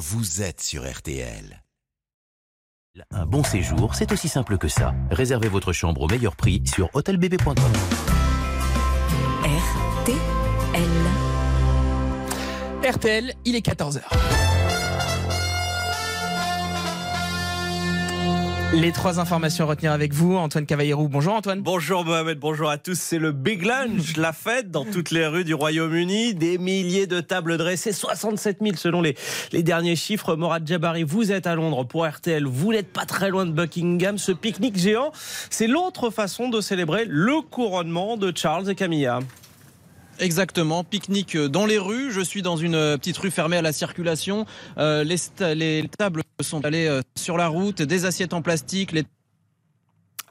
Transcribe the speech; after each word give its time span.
vous 0.00 0.40
êtes 0.40 0.62
sur 0.62 0.90
RTL. 0.90 1.62
Un 3.10 3.26
bon 3.26 3.42
séjour, 3.42 3.94
c'est 3.94 4.10
aussi 4.12 4.28
simple 4.28 4.56
que 4.56 4.66
ça. 4.66 4.94
Réservez 5.10 5.48
votre 5.48 5.74
chambre 5.74 6.00
au 6.00 6.08
meilleur 6.08 6.36
prix 6.36 6.62
sur 6.66 6.88
hôtelbb.com. 6.94 7.54
RTL. 9.44 10.84
RTL, 12.82 13.34
il 13.44 13.56
est 13.56 13.66
14h. 13.66 14.00
Les 18.72 18.92
trois 18.92 19.18
informations 19.18 19.64
à 19.64 19.68
retenir 19.68 19.90
avec 19.90 20.14
vous, 20.14 20.36
Antoine 20.36 20.64
Cavallero. 20.64 21.08
Bonjour 21.08 21.34
Antoine. 21.34 21.60
Bonjour 21.60 22.04
Mohamed, 22.04 22.38
bonjour 22.38 22.70
à 22.70 22.78
tous. 22.78 22.94
C'est 22.94 23.18
le 23.18 23.32
Big 23.32 23.62
Lunch, 23.62 24.14
la 24.16 24.32
fête 24.32 24.70
dans 24.70 24.84
toutes 24.84 25.10
les 25.10 25.26
rues 25.26 25.42
du 25.42 25.54
Royaume-Uni. 25.54 26.34
Des 26.34 26.56
milliers 26.56 27.08
de 27.08 27.20
tables 27.20 27.58
dressées, 27.58 27.92
67 27.92 28.58
000 28.62 28.76
selon 28.76 29.02
les, 29.02 29.16
les 29.50 29.64
derniers 29.64 29.96
chiffres. 29.96 30.36
Morad 30.36 30.64
Jabari, 30.64 31.02
vous 31.02 31.32
êtes 31.32 31.48
à 31.48 31.56
Londres 31.56 31.84
pour 31.84 32.06
RTL, 32.06 32.46
vous 32.46 32.72
n'êtes 32.72 32.92
pas 32.92 33.06
très 33.06 33.28
loin 33.28 33.44
de 33.44 33.50
Buckingham. 33.50 34.18
Ce 34.18 34.30
pique-nique 34.30 34.78
géant, 34.78 35.10
c'est 35.50 35.66
l'autre 35.66 36.10
façon 36.10 36.48
de 36.48 36.60
célébrer 36.60 37.06
le 37.08 37.40
couronnement 37.40 38.16
de 38.16 38.32
Charles 38.34 38.70
et 38.70 38.76
Camilla. 38.76 39.18
Exactement, 40.20 40.84
pique-nique 40.84 41.36
dans 41.36 41.64
les 41.66 41.78
rues. 41.78 42.12
Je 42.12 42.20
suis 42.20 42.42
dans 42.42 42.56
une 42.56 42.96
petite 42.98 43.16
rue 43.16 43.30
fermée 43.30 43.56
à 43.56 43.62
la 43.62 43.72
circulation. 43.72 44.46
Euh, 44.78 45.02
les, 45.02 45.16
les, 45.54 45.88
tables 45.88 46.22
sont 46.42 46.64
allées 46.64 46.86
euh, 46.86 47.00
sur 47.16 47.38
la 47.38 47.48
route, 47.48 47.80
des 47.80 48.04
assiettes 48.04 48.34
en 48.34 48.42
plastique, 48.42 48.92
les 48.92 49.04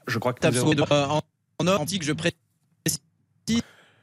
je 0.06 0.18
crois 0.18 0.32
que 0.32 0.40
tables 0.40 0.56
sont 0.56 0.80
en, 0.92 1.22
en 1.58 1.66
or 1.66 1.80
antique. 1.80 2.02
Je 2.02 2.12
précise 2.12 2.38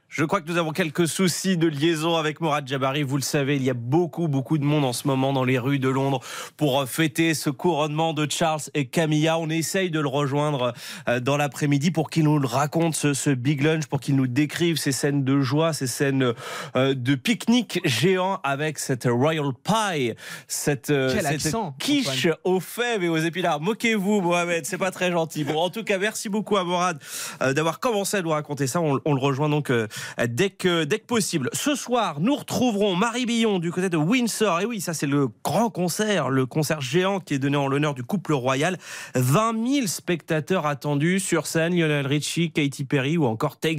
je 0.08 0.24
crois 0.24 0.40
que 0.40 0.50
nous 0.50 0.56
avons 0.56 0.72
quelques 0.72 1.06
soucis 1.06 1.58
de 1.58 1.66
liaison 1.66 2.16
avec 2.16 2.40
Morad 2.40 2.66
Jabari. 2.66 3.02
Vous 3.02 3.16
le 3.16 3.22
savez, 3.22 3.56
il 3.56 3.62
y 3.62 3.68
a 3.68 3.74
beaucoup, 3.74 4.26
beaucoup 4.26 4.56
de 4.56 4.64
monde 4.64 4.86
en 4.86 4.94
ce 4.94 5.06
moment 5.06 5.34
dans 5.34 5.44
les 5.44 5.58
rues 5.58 5.78
de 5.78 5.88
Londres 5.90 6.20
pour 6.56 6.80
euh, 6.80 6.86
fêter 6.86 7.34
ce 7.34 7.50
couronnement 7.50 8.14
de 8.14 8.26
Charles 8.28 8.62
et 8.72 8.86
Camilla. 8.86 9.38
On 9.38 9.50
essaye 9.50 9.90
de 9.90 10.00
le 10.00 10.08
rejoindre 10.08 10.72
euh, 11.08 11.20
dans 11.20 11.36
l'après-midi 11.36 11.90
pour 11.90 12.08
qu'il 12.08 12.24
nous 12.24 12.40
raconte 12.42 12.94
ce, 12.94 13.30
big 13.34 13.62
lunch, 13.62 13.86
pour 13.86 14.00
qu'il 14.00 14.16
nous 14.16 14.26
décrive 14.26 14.78
ces 14.78 14.92
scènes 14.92 15.24
de 15.24 15.40
joie, 15.40 15.74
ces 15.74 15.86
scènes 15.86 16.32
euh, 16.74 16.94
de 16.94 17.14
pique-nique 17.14 17.80
géant 17.84 18.40
avec 18.44 18.78
cette 18.78 19.04
royal 19.04 19.50
pie, 19.62 20.14
cette, 20.46 20.86
cette 20.86 21.54
quiche 21.78 22.28
aux 22.44 22.60
fèves 22.60 23.04
et 23.04 23.08
aux 23.10 23.18
épinards. 23.18 23.60
Moquez-vous, 23.60 24.22
Mohamed, 24.22 24.64
c'est 24.64 24.78
pas 24.78 24.90
très 24.90 25.12
gentil. 25.12 25.44
Bon, 25.44 25.58
en 25.58 25.68
tout 25.68 25.84
cas, 25.84 25.98
merci 25.98 26.30
beaucoup 26.30 26.56
à 26.56 26.64
Morad 26.64 26.98
d'avoir 27.40 27.78
commencé 27.78 28.16
à 28.16 28.22
nous 28.22 28.30
raconter 28.30 28.66
ça. 28.66 28.80
On, 28.80 28.98
on 29.04 29.12
le 29.12 29.20
rejoint 29.20 29.50
donc 29.50 29.70
dès 30.26 30.50
que, 30.50 30.84
possible. 30.98 31.48
Ce 31.52 31.74
soir, 31.74 32.20
nous 32.20 32.36
retrouverons 32.36 32.94
Marie 32.94 33.24
Billon 33.24 33.58
du 33.58 33.72
côté 33.72 33.88
de 33.88 33.96
Windsor. 33.96 34.60
Et 34.60 34.64
oui, 34.66 34.80
ça 34.80 34.92
c'est 34.92 35.06
le 35.06 35.28
grand 35.44 35.70
concert, 35.70 36.28
le 36.28 36.44
concert 36.44 36.80
géant 36.80 37.20
qui 37.20 37.34
est 37.34 37.38
donné 37.38 37.56
en 37.56 37.68
l'honneur 37.68 37.94
du 37.94 38.02
couple 38.02 38.34
royal. 38.34 38.78
20 39.14 39.66
000 39.66 39.86
spectateurs 39.86 40.66
attendus 40.66 41.20
sur 41.20 41.46
scène, 41.46 41.74
Lionel 41.74 42.06
Richie, 42.06 42.50
Katy 42.50 42.84
Perry 42.84 43.16
ou 43.16 43.24
encore 43.24 43.56
Take. 43.56 43.78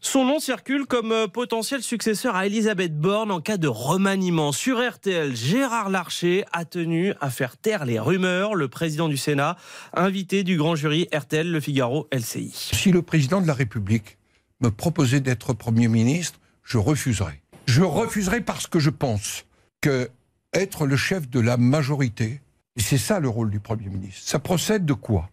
Son 0.00 0.24
nom 0.24 0.40
circule 0.40 0.86
comme 0.86 1.12
euh, 1.12 1.28
potentiel 1.28 1.82
successeur 1.82 2.34
à 2.34 2.46
Elisabeth 2.46 2.98
Borne 2.98 3.30
en 3.30 3.40
cas 3.40 3.56
de 3.56 3.68
remaniement. 3.68 4.50
Sur 4.50 4.78
RTL, 4.78 5.34
Gérard 5.34 5.90
Larcher 5.90 6.44
a 6.52 6.64
tenu 6.64 7.14
à 7.20 7.30
faire 7.30 7.56
taire 7.56 7.84
les 7.84 8.00
rumeurs. 8.00 8.54
Le 8.54 8.68
président 8.68 9.08
du 9.08 9.16
Sénat, 9.16 9.56
invité 9.94 10.42
du 10.42 10.56
grand 10.56 10.74
jury 10.74 11.08
RTL, 11.14 11.50
Le 11.50 11.60
Figaro, 11.60 12.08
LCI. 12.12 12.50
Si 12.52 12.90
le 12.90 13.02
président 13.02 13.40
de 13.40 13.46
la 13.46 13.54
République 13.54 14.18
me 14.62 14.70
proposer 14.70 15.20
d'être 15.20 15.52
Premier 15.52 15.88
ministre, 15.88 16.40
je 16.62 16.78
refuserai. 16.78 17.42
Je 17.66 17.82
refuserai 17.82 18.40
parce 18.40 18.66
que 18.66 18.78
je 18.78 18.90
pense 18.90 19.44
que 19.80 20.10
être 20.52 20.86
le 20.86 20.96
chef 20.96 21.28
de 21.28 21.40
la 21.40 21.56
majorité, 21.56 22.40
et 22.76 22.80
c'est 22.80 22.98
ça 22.98 23.20
le 23.20 23.28
rôle 23.28 23.50
du 23.50 23.60
Premier 23.60 23.88
ministre, 23.88 24.22
ça 24.24 24.38
procède 24.38 24.84
de 24.84 24.92
quoi? 24.92 25.28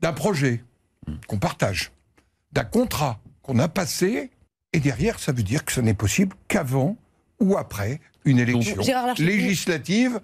D'un 0.00 0.12
projet 0.12 0.64
qu'on 1.26 1.38
partage, 1.38 1.92
d'un 2.52 2.64
contrat 2.64 3.20
qu'on 3.42 3.58
a 3.58 3.68
passé, 3.68 4.30
et 4.72 4.80
derrière, 4.80 5.18
ça 5.18 5.32
veut 5.32 5.42
dire 5.42 5.64
que 5.64 5.72
ce 5.72 5.80
n'est 5.80 5.94
possible 5.94 6.36
qu'avant 6.48 6.96
ou 7.40 7.56
après 7.56 8.00
une 8.24 8.38
élection 8.38 8.82
législative 9.18 10.20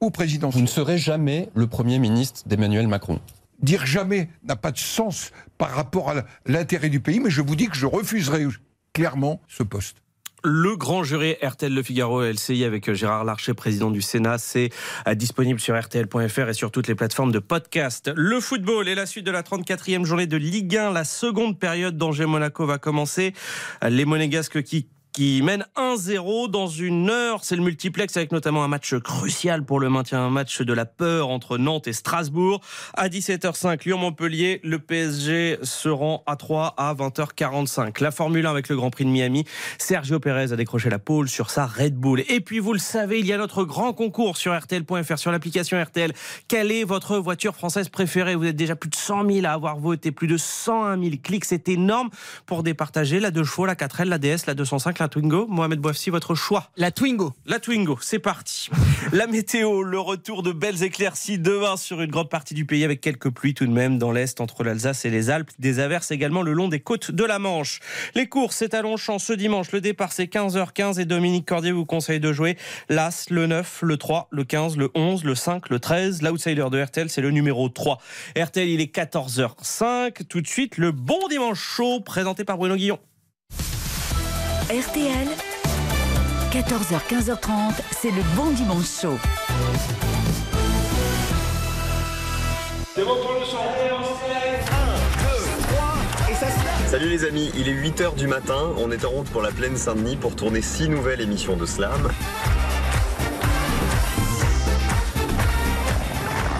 ou 0.00 0.10
présidentielle. 0.10 0.60
Vous 0.60 0.66
ne 0.66 0.70
serez 0.70 0.98
jamais 0.98 1.48
le 1.54 1.66
Premier 1.66 1.98
ministre 1.98 2.42
d'Emmanuel 2.46 2.86
Macron 2.88 3.20
dire 3.60 3.86
jamais 3.86 4.28
n'a 4.44 4.56
pas 4.56 4.72
de 4.72 4.78
sens 4.78 5.32
par 5.58 5.70
rapport 5.70 6.10
à 6.10 6.24
l'intérêt 6.46 6.88
du 6.88 7.00
pays, 7.00 7.20
mais 7.20 7.30
je 7.30 7.42
vous 7.42 7.56
dis 7.56 7.68
que 7.68 7.76
je 7.76 7.86
refuserai 7.86 8.46
clairement 8.92 9.40
ce 9.48 9.62
poste. 9.62 9.98
Le 10.44 10.76
grand 10.76 11.02
jury 11.02 11.34
RTL 11.42 11.74
Le 11.74 11.82
Figaro 11.82 12.22
LCI 12.22 12.62
avec 12.64 12.92
Gérard 12.92 13.24
Larcher, 13.24 13.52
président 13.54 13.90
du 13.90 14.00
Sénat, 14.00 14.38
c'est 14.38 14.70
euh, 15.08 15.14
disponible 15.14 15.58
sur 15.58 15.76
RTL.fr 15.76 16.48
et 16.48 16.54
sur 16.54 16.70
toutes 16.70 16.86
les 16.86 16.94
plateformes 16.94 17.32
de 17.32 17.40
podcast. 17.40 18.12
Le 18.14 18.38
football 18.38 18.86
et 18.86 18.94
la 18.94 19.06
suite 19.06 19.26
de 19.26 19.32
la 19.32 19.42
34e 19.42 20.04
journée 20.04 20.28
de 20.28 20.36
Ligue 20.36 20.76
1, 20.76 20.92
la 20.92 21.04
seconde 21.04 21.58
période 21.58 21.96
d'Angers-Monaco 21.96 22.64
va 22.64 22.78
commencer. 22.78 23.32
Les 23.82 24.04
Monégasques 24.04 24.62
qui 24.62 24.86
qui 25.16 25.40
mène 25.40 25.64
1-0 25.76 26.50
dans 26.50 26.66
une 26.66 27.08
heure. 27.08 27.42
C'est 27.42 27.56
le 27.56 27.62
multiplex 27.62 28.14
avec 28.18 28.32
notamment 28.32 28.62
un 28.62 28.68
match 28.68 28.94
crucial 28.98 29.64
pour 29.64 29.80
le 29.80 29.88
maintien, 29.88 30.20
un 30.20 30.28
match 30.28 30.60
de 30.60 30.72
la 30.74 30.84
peur 30.84 31.30
entre 31.30 31.56
Nantes 31.56 31.88
et 31.88 31.94
Strasbourg. 31.94 32.60
À 32.92 33.08
17h05, 33.08 33.86
Lyon-Montpellier, 33.86 34.60
le 34.62 34.78
PSG 34.78 35.56
se 35.62 35.88
rend 35.88 36.22
à 36.26 36.36
3 36.36 36.74
à 36.76 36.92
20h45. 36.92 38.02
La 38.02 38.10
Formule 38.10 38.44
1 38.44 38.50
avec 38.50 38.68
le 38.68 38.76
Grand 38.76 38.90
Prix 38.90 39.06
de 39.06 39.10
Miami. 39.10 39.46
Sergio 39.78 40.20
Pérez 40.20 40.52
a 40.52 40.56
décroché 40.56 40.90
la 40.90 40.98
pole 40.98 41.30
sur 41.30 41.48
sa 41.48 41.64
Red 41.64 41.94
Bull. 41.94 42.22
Et 42.28 42.40
puis, 42.40 42.58
vous 42.58 42.74
le 42.74 42.78
savez, 42.78 43.18
il 43.18 43.24
y 43.24 43.32
a 43.32 43.38
notre 43.38 43.64
grand 43.64 43.94
concours 43.94 44.36
sur 44.36 44.54
RTL.fr, 44.54 45.18
sur 45.18 45.32
l'application 45.32 45.82
RTL. 45.82 46.12
Quelle 46.46 46.70
est 46.70 46.84
votre 46.84 47.16
voiture 47.16 47.54
française 47.54 47.88
préférée? 47.88 48.34
Vous 48.34 48.44
êtes 48.44 48.56
déjà 48.56 48.76
plus 48.76 48.90
de 48.90 48.96
100 48.96 49.30
000 49.30 49.46
à 49.46 49.52
avoir 49.52 49.78
voté, 49.78 50.12
plus 50.12 50.28
de 50.28 50.36
101 50.36 51.00
000 51.00 51.14
clics. 51.22 51.46
C'est 51.46 51.70
énorme 51.70 52.10
pour 52.44 52.62
départager 52.62 53.18
la 53.18 53.30
2 53.30 53.44
chevaux, 53.44 53.64
la 53.64 53.76
4L, 53.76 54.08
la 54.10 54.18
DS, 54.18 54.44
la 54.46 54.52
205, 54.52 54.98
la 54.98 55.05
Twingo. 55.08 55.46
Mohamed 55.48 55.78
Bouafsi, 55.78 56.10
votre 56.10 56.34
choix 56.34 56.70
La 56.76 56.90
Twingo. 56.90 57.32
La 57.46 57.60
Twingo, 57.60 57.98
c'est 58.00 58.18
parti. 58.18 58.70
la 59.12 59.26
météo, 59.26 59.82
le 59.82 59.98
retour 59.98 60.42
de 60.42 60.52
belles 60.52 60.82
éclaircies 60.82 61.38
demain 61.38 61.76
sur 61.76 62.00
une 62.00 62.10
grande 62.10 62.28
partie 62.28 62.54
du 62.54 62.64
pays 62.64 62.84
avec 62.84 63.00
quelques 63.00 63.30
pluies 63.30 63.54
tout 63.54 63.66
de 63.66 63.72
même 63.72 63.98
dans 63.98 64.12
l'est 64.12 64.40
entre 64.40 64.64
l'Alsace 64.64 65.04
et 65.04 65.10
les 65.10 65.30
Alpes. 65.30 65.50
Des 65.58 65.78
averses 65.78 66.10
également 66.10 66.42
le 66.42 66.52
long 66.52 66.68
des 66.68 66.80
côtes 66.80 67.10
de 67.10 67.24
la 67.24 67.38
Manche. 67.38 67.80
Les 68.14 68.26
courses, 68.26 68.56
c'est 68.56 68.74
à 68.74 68.82
Longchamp 68.82 69.18
ce 69.18 69.32
dimanche. 69.32 69.72
Le 69.72 69.80
départ, 69.80 70.12
c'est 70.12 70.24
15h15 70.24 71.00
et 71.00 71.04
Dominique 71.04 71.46
Cordier 71.46 71.72
vous 71.72 71.86
conseille 71.86 72.20
de 72.20 72.32
jouer 72.32 72.56
l'As, 72.88 73.26
le 73.30 73.46
9, 73.46 73.80
le 73.82 73.96
3, 73.96 74.28
le 74.30 74.44
15, 74.44 74.76
le 74.76 74.90
11, 74.94 75.24
le 75.24 75.34
5, 75.34 75.70
le 75.70 75.80
13. 75.80 76.22
L'outsider 76.22 76.66
de 76.70 76.82
RTL, 76.82 77.10
c'est 77.10 77.20
le 77.20 77.30
numéro 77.30 77.68
3. 77.68 77.98
RTL, 78.36 78.68
il 78.68 78.80
est 78.80 78.94
14h05. 78.94 80.26
Tout 80.28 80.40
de 80.40 80.46
suite, 80.46 80.78
le 80.78 80.92
bon 80.92 81.28
dimanche 81.28 81.60
chaud 81.60 82.00
présenté 82.00 82.44
par 82.44 82.56
Bruno 82.58 82.76
Guillon. 82.76 82.98
RTL, 84.68 85.28
14h, 86.50 86.98
15h30, 87.08 87.74
c'est 87.92 88.10
le 88.10 88.20
bon 88.34 88.50
dimanche 88.50 89.00
chaud. 89.00 89.16
Salut 96.88 97.08
les 97.08 97.24
amis, 97.24 97.52
il 97.54 97.68
est 97.68 97.74
8h 97.74 98.16
du 98.16 98.26
matin, 98.26 98.72
on 98.78 98.90
est 98.90 99.04
en 99.04 99.10
route 99.10 99.30
pour 99.30 99.40
la 99.40 99.52
plaine 99.52 99.76
Saint-Denis 99.76 100.16
pour 100.16 100.34
tourner 100.34 100.62
6 100.62 100.88
nouvelles 100.88 101.20
émissions 101.20 101.56
de 101.56 101.64
Slam. 101.64 102.10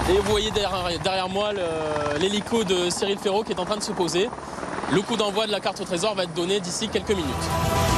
Et 0.09 0.13
vous 0.13 0.31
voyez 0.31 0.53
derrière, 0.53 1.01
derrière 1.03 1.29
moi 1.29 1.51
l'hélico 2.21 2.63
de 2.63 2.89
Cyril 2.89 3.19
Ferraud 3.19 3.43
qui 3.43 3.51
est 3.51 3.59
en 3.59 3.65
train 3.65 3.79
de 3.79 3.83
se 3.83 3.91
poser. 3.91 4.31
Le 4.93 5.03
coup 5.03 5.17
d'envoi 5.17 5.49
de 5.49 5.51
la 5.51 5.59
carte 5.59 5.81
au 5.81 5.85
trésor 5.85 6.15
va 6.15 6.23
être 6.23 6.35
donné 6.35 6.61
d'ici 6.61 6.89
quelques 6.89 7.11
minutes 7.11 7.96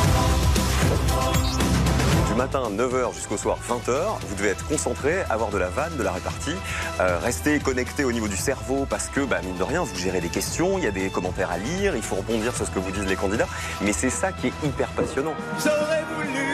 matin 2.38 2.70
9h 2.70 3.12
jusqu'au 3.14 3.36
soir 3.36 3.58
20h. 3.68 4.20
Vous 4.28 4.34
devez 4.36 4.50
être 4.50 4.64
concentré, 4.68 5.22
avoir 5.28 5.50
de 5.50 5.58
la 5.58 5.68
vanne, 5.70 5.96
de 5.96 6.04
la 6.04 6.12
répartie, 6.12 6.54
euh, 7.00 7.18
rester 7.18 7.58
connecté 7.58 8.04
au 8.04 8.12
niveau 8.12 8.28
du 8.28 8.36
cerveau 8.36 8.86
parce 8.88 9.08
que, 9.08 9.22
bah, 9.22 9.40
mine 9.42 9.56
de 9.56 9.64
rien, 9.64 9.82
vous 9.82 9.96
gérez 9.96 10.20
des 10.20 10.28
questions, 10.28 10.78
il 10.78 10.84
y 10.84 10.86
a 10.86 10.92
des 10.92 11.10
commentaires 11.10 11.50
à 11.50 11.58
lire, 11.58 11.96
il 11.96 12.02
faut 12.02 12.14
rebondir 12.14 12.54
sur 12.54 12.64
ce 12.64 12.70
que 12.70 12.78
vous 12.78 12.92
disent 12.92 13.06
les 13.06 13.16
candidats. 13.16 13.48
Mais 13.80 13.92
c'est 13.92 14.08
ça 14.08 14.30
qui 14.30 14.46
est 14.46 14.52
hyper 14.64 14.88
passionnant. 14.90 15.34
J'aurais 15.58 16.04
voulu 16.14 16.46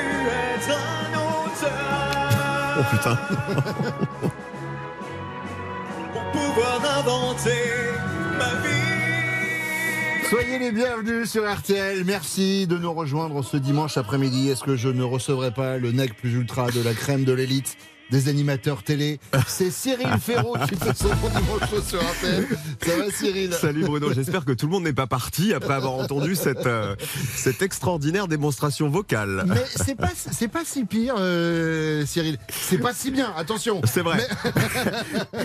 être 0.55 0.71
un 0.71 1.13
auteur. 1.19 1.71
Oh 2.79 2.83
putain. 2.91 3.19
pour 6.15 6.25
pouvoir 6.33 6.81
inventer 6.99 7.51
ma 8.39 8.55
vie. 8.67 9.04
Soyez 10.29 10.59
les 10.59 10.73
bienvenus 10.73 11.31
sur 11.31 11.51
RTL. 11.51 12.03
Merci 12.05 12.67
de 12.67 12.79
nous 12.79 12.93
rejoindre 12.93 13.43
ce 13.43 13.57
dimanche 13.57 13.97
après-midi. 13.97 14.49
Est-ce 14.49 14.65
que 14.65 14.77
je 14.77 14.89
ne 14.89 15.03
recevrai 15.03 15.53
pas 15.53 15.79
le 15.79 15.93
nec 15.93 16.17
plus 16.17 16.35
ultra 16.35 16.71
de 16.71 16.83
la 16.83 16.95
crème 16.95 17.25
de 17.25 17.33
l'élite 17.33 17.77
des 18.11 18.29
animateurs 18.29 18.83
télé. 18.83 19.19
C'est 19.47 19.71
Cyril 19.71 20.07
Ferraud 20.21 20.57
qui 20.69 20.77
fait 20.77 20.97
son 20.97 21.09
bon 21.09 21.29
dimanche 21.29 21.83
sur 21.87 22.01
RTL. 22.01 22.47
Ça 22.85 22.97
va 22.97 23.11
Cyril? 23.11 23.53
Salut 23.53 23.85
Bruno, 23.85 24.13
j'espère 24.13 24.45
que 24.45 24.53
tout 24.53 24.67
le 24.67 24.73
monde 24.73 24.85
n'est 24.85 24.93
pas 24.93 25.07
parti 25.07 25.53
après 25.55 25.75
avoir 25.75 25.95
entendu 25.95 26.35
cette, 26.35 26.67
euh, 26.67 26.95
cette 27.35 27.63
extraordinaire 27.63 28.29
démonstration 28.29 28.89
vocale. 28.89 29.45
Mais 29.47 29.65
c'est 29.75 29.95
pas, 29.97 30.11
c'est 30.15 30.49
pas 30.49 30.65
si 30.65 30.85
pire, 30.85 31.15
euh, 31.19 32.05
Cyril. 32.07 32.39
C'est 32.51 32.79
pas 32.79 32.93
si 32.95 33.11
bien, 33.11 33.33
attention. 33.37 33.81
C'est 33.85 34.03
vrai. 34.03 34.27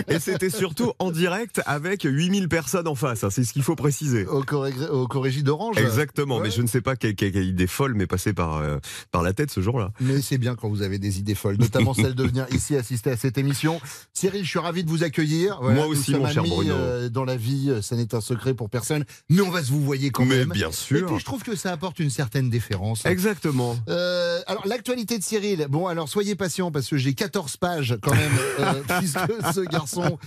Et 0.08 0.18
c'était 0.18 0.50
surtout 0.50 0.92
en 0.98 1.10
direct 1.10 1.60
avec 1.66 2.02
8000 2.04 2.48
personnes 2.48 2.88
en 2.88 2.94
face, 2.94 3.24
hein, 3.24 3.30
c'est 3.30 3.44
ce 3.44 3.52
qu'il 3.52 3.62
faut 3.62 3.76
préciser. 3.76 4.26
Au, 4.26 4.42
corrigé, 4.42 4.86
au 4.88 5.06
corrigi 5.06 5.42
d'Orange. 5.42 5.78
Exactement, 5.78 6.36
Ouais. 6.36 6.44
mais 6.44 6.50
je 6.50 6.62
ne 6.62 6.66
sais 6.66 6.80
pas 6.80 6.96
quelle, 6.96 7.14
quelle- 7.14 7.32
quelle 7.32 7.46
idée 7.46 7.66
folle 7.66 7.94
m'est 7.94 8.06
passée 8.06 8.32
par, 8.32 8.56
euh, 8.58 8.78
par 9.10 9.22
la 9.22 9.32
tête 9.32 9.50
ce 9.50 9.60
jour-là. 9.60 9.92
Mais 10.00 10.20
c'est 10.20 10.38
bien 10.38 10.54
quand 10.54 10.68
vous 10.68 10.82
avez 10.82 10.98
des 10.98 11.18
idées 11.18 11.34
folles, 11.34 11.56
notamment 11.58 11.94
celle 11.94 12.14
de 12.14 12.24
venir 12.24 12.46
ici 12.54 12.76
assister 12.76 13.10
à 13.10 13.16
cette 13.16 13.38
émission. 13.38 13.80
Cyril, 14.12 14.44
je 14.44 14.48
suis 14.48 14.58
ravi 14.58 14.84
de 14.84 14.88
vous 14.90 15.02
accueillir. 15.04 15.60
Moi 15.62 15.86
aussi, 15.86 16.14
mon 16.14 16.26
cher 16.28 16.42
amis, 16.42 16.50
Bruno. 16.50 16.74
euh, 16.74 17.08
dans 17.08 17.24
la 17.24 17.36
vie, 17.36 17.70
euh, 17.70 17.82
ça 17.82 17.96
n'est 17.96 18.14
un 18.14 18.20
secret 18.20 18.54
pour 18.54 18.68
personne, 18.70 19.04
mais 19.28 19.40
on 19.42 19.50
va 19.50 19.62
se 19.62 19.70
vous 19.70 19.82
voyer 19.82 20.10
quand 20.10 20.24
Mais 20.24 20.38
même. 20.38 20.48
bien 20.50 20.72
sûr. 20.72 20.98
Et 20.98 21.02
puis 21.04 21.18
je 21.18 21.24
trouve 21.24 21.42
que 21.42 21.56
ça 21.56 21.72
apporte 21.72 21.98
une 22.00 22.10
certaine 22.10 22.50
déférence. 22.50 23.04
Exactement. 23.06 23.76
Euh, 23.88 24.40
alors 24.46 24.66
l'actualité 24.66 25.18
de 25.18 25.22
Cyril, 25.22 25.66
bon 25.70 25.86
alors 25.86 26.08
soyez 26.08 26.34
patient 26.34 26.70
parce 26.70 26.88
que 26.88 26.96
j'ai 26.96 27.14
14 27.14 27.56
pages 27.56 27.96
quand 28.02 28.14
même 28.14 28.32
euh, 28.60 28.82
puisque 28.98 29.18
ce 29.54 29.60
garçon 29.60 30.18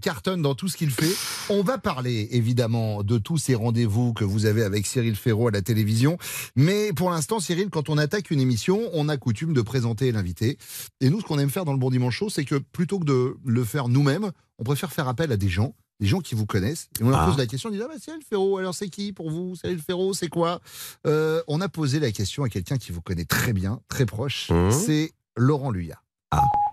cartonne 0.00 0.42
dans 0.42 0.54
tout 0.54 0.68
ce 0.68 0.76
qu'il 0.76 0.90
fait. 0.90 1.12
On 1.48 1.62
va 1.62 1.78
parler 1.78 2.28
évidemment 2.32 3.02
de 3.02 3.18
tous 3.18 3.38
ces 3.38 3.54
rendez-vous 3.54 4.12
que 4.12 4.24
vous 4.24 4.46
avez 4.46 4.62
avec 4.62 4.86
Cyril 4.86 5.16
Ferraud 5.16 5.48
à 5.48 5.50
la 5.50 5.62
télévision, 5.62 6.18
mais 6.56 6.92
pour 6.92 7.10
l'instant 7.10 7.40
Cyril, 7.40 7.68
quand 7.70 7.88
on 7.88 7.98
attaque 7.98 8.30
une 8.30 8.40
émission, 8.40 8.80
on 8.92 9.08
a 9.08 9.16
coutume 9.16 9.52
de 9.52 9.62
présenter 9.62 10.10
l'invité. 10.12 10.58
Et 11.00 11.10
nous 11.10 11.20
ce 11.20 11.24
qu'on 11.24 11.38
aime 11.44 11.50
faire 11.50 11.64
dans 11.64 11.72
le 11.72 11.78
Bon 11.78 11.90
Dimanche 11.90 12.16
Show, 12.16 12.28
c'est 12.28 12.44
que 12.44 12.56
plutôt 12.56 12.98
que 12.98 13.04
de 13.04 13.36
le 13.44 13.64
faire 13.64 13.88
nous-mêmes, 13.88 14.32
on 14.58 14.64
préfère 14.64 14.92
faire 14.92 15.06
appel 15.08 15.30
à 15.30 15.36
des 15.36 15.48
gens 15.48 15.74
des 16.00 16.08
gens 16.08 16.18
qui 16.20 16.34
vous 16.34 16.44
connaissent. 16.44 16.88
Et 17.00 17.04
on 17.04 17.08
leur 17.10 17.20
Ah. 17.20 17.26
pose 17.26 17.38
la 17.38 17.46
question, 17.46 17.68
on 17.70 17.72
dit 17.72 17.80
ah 17.80 17.86
bah, 17.86 17.94
Cyril 18.00 18.20
Ferraud, 18.28 18.58
alors 18.58 18.74
c'est 18.74 18.88
qui 18.88 19.12
pour 19.12 19.30
vous 19.30 19.54
Cyril 19.54 19.78
Ferraud, 19.78 20.12
c'est 20.12 20.28
quoi? 20.28 20.60
Euh, 21.06 21.40
On 21.46 21.60
a 21.60 21.68
posé 21.68 22.00
la 22.00 22.10
question 22.10 22.42
à 22.42 22.48
quelqu'un 22.48 22.78
qui 22.78 22.90
vous 22.90 23.00
connaît 23.00 23.24
très 23.24 23.52
bien, 23.52 23.80
très 23.88 24.04
proche. 24.04 24.50
Mmh. 24.50 24.72
C'est 24.72 25.12
Laurent 25.36 25.70
Luyat. 25.70 26.02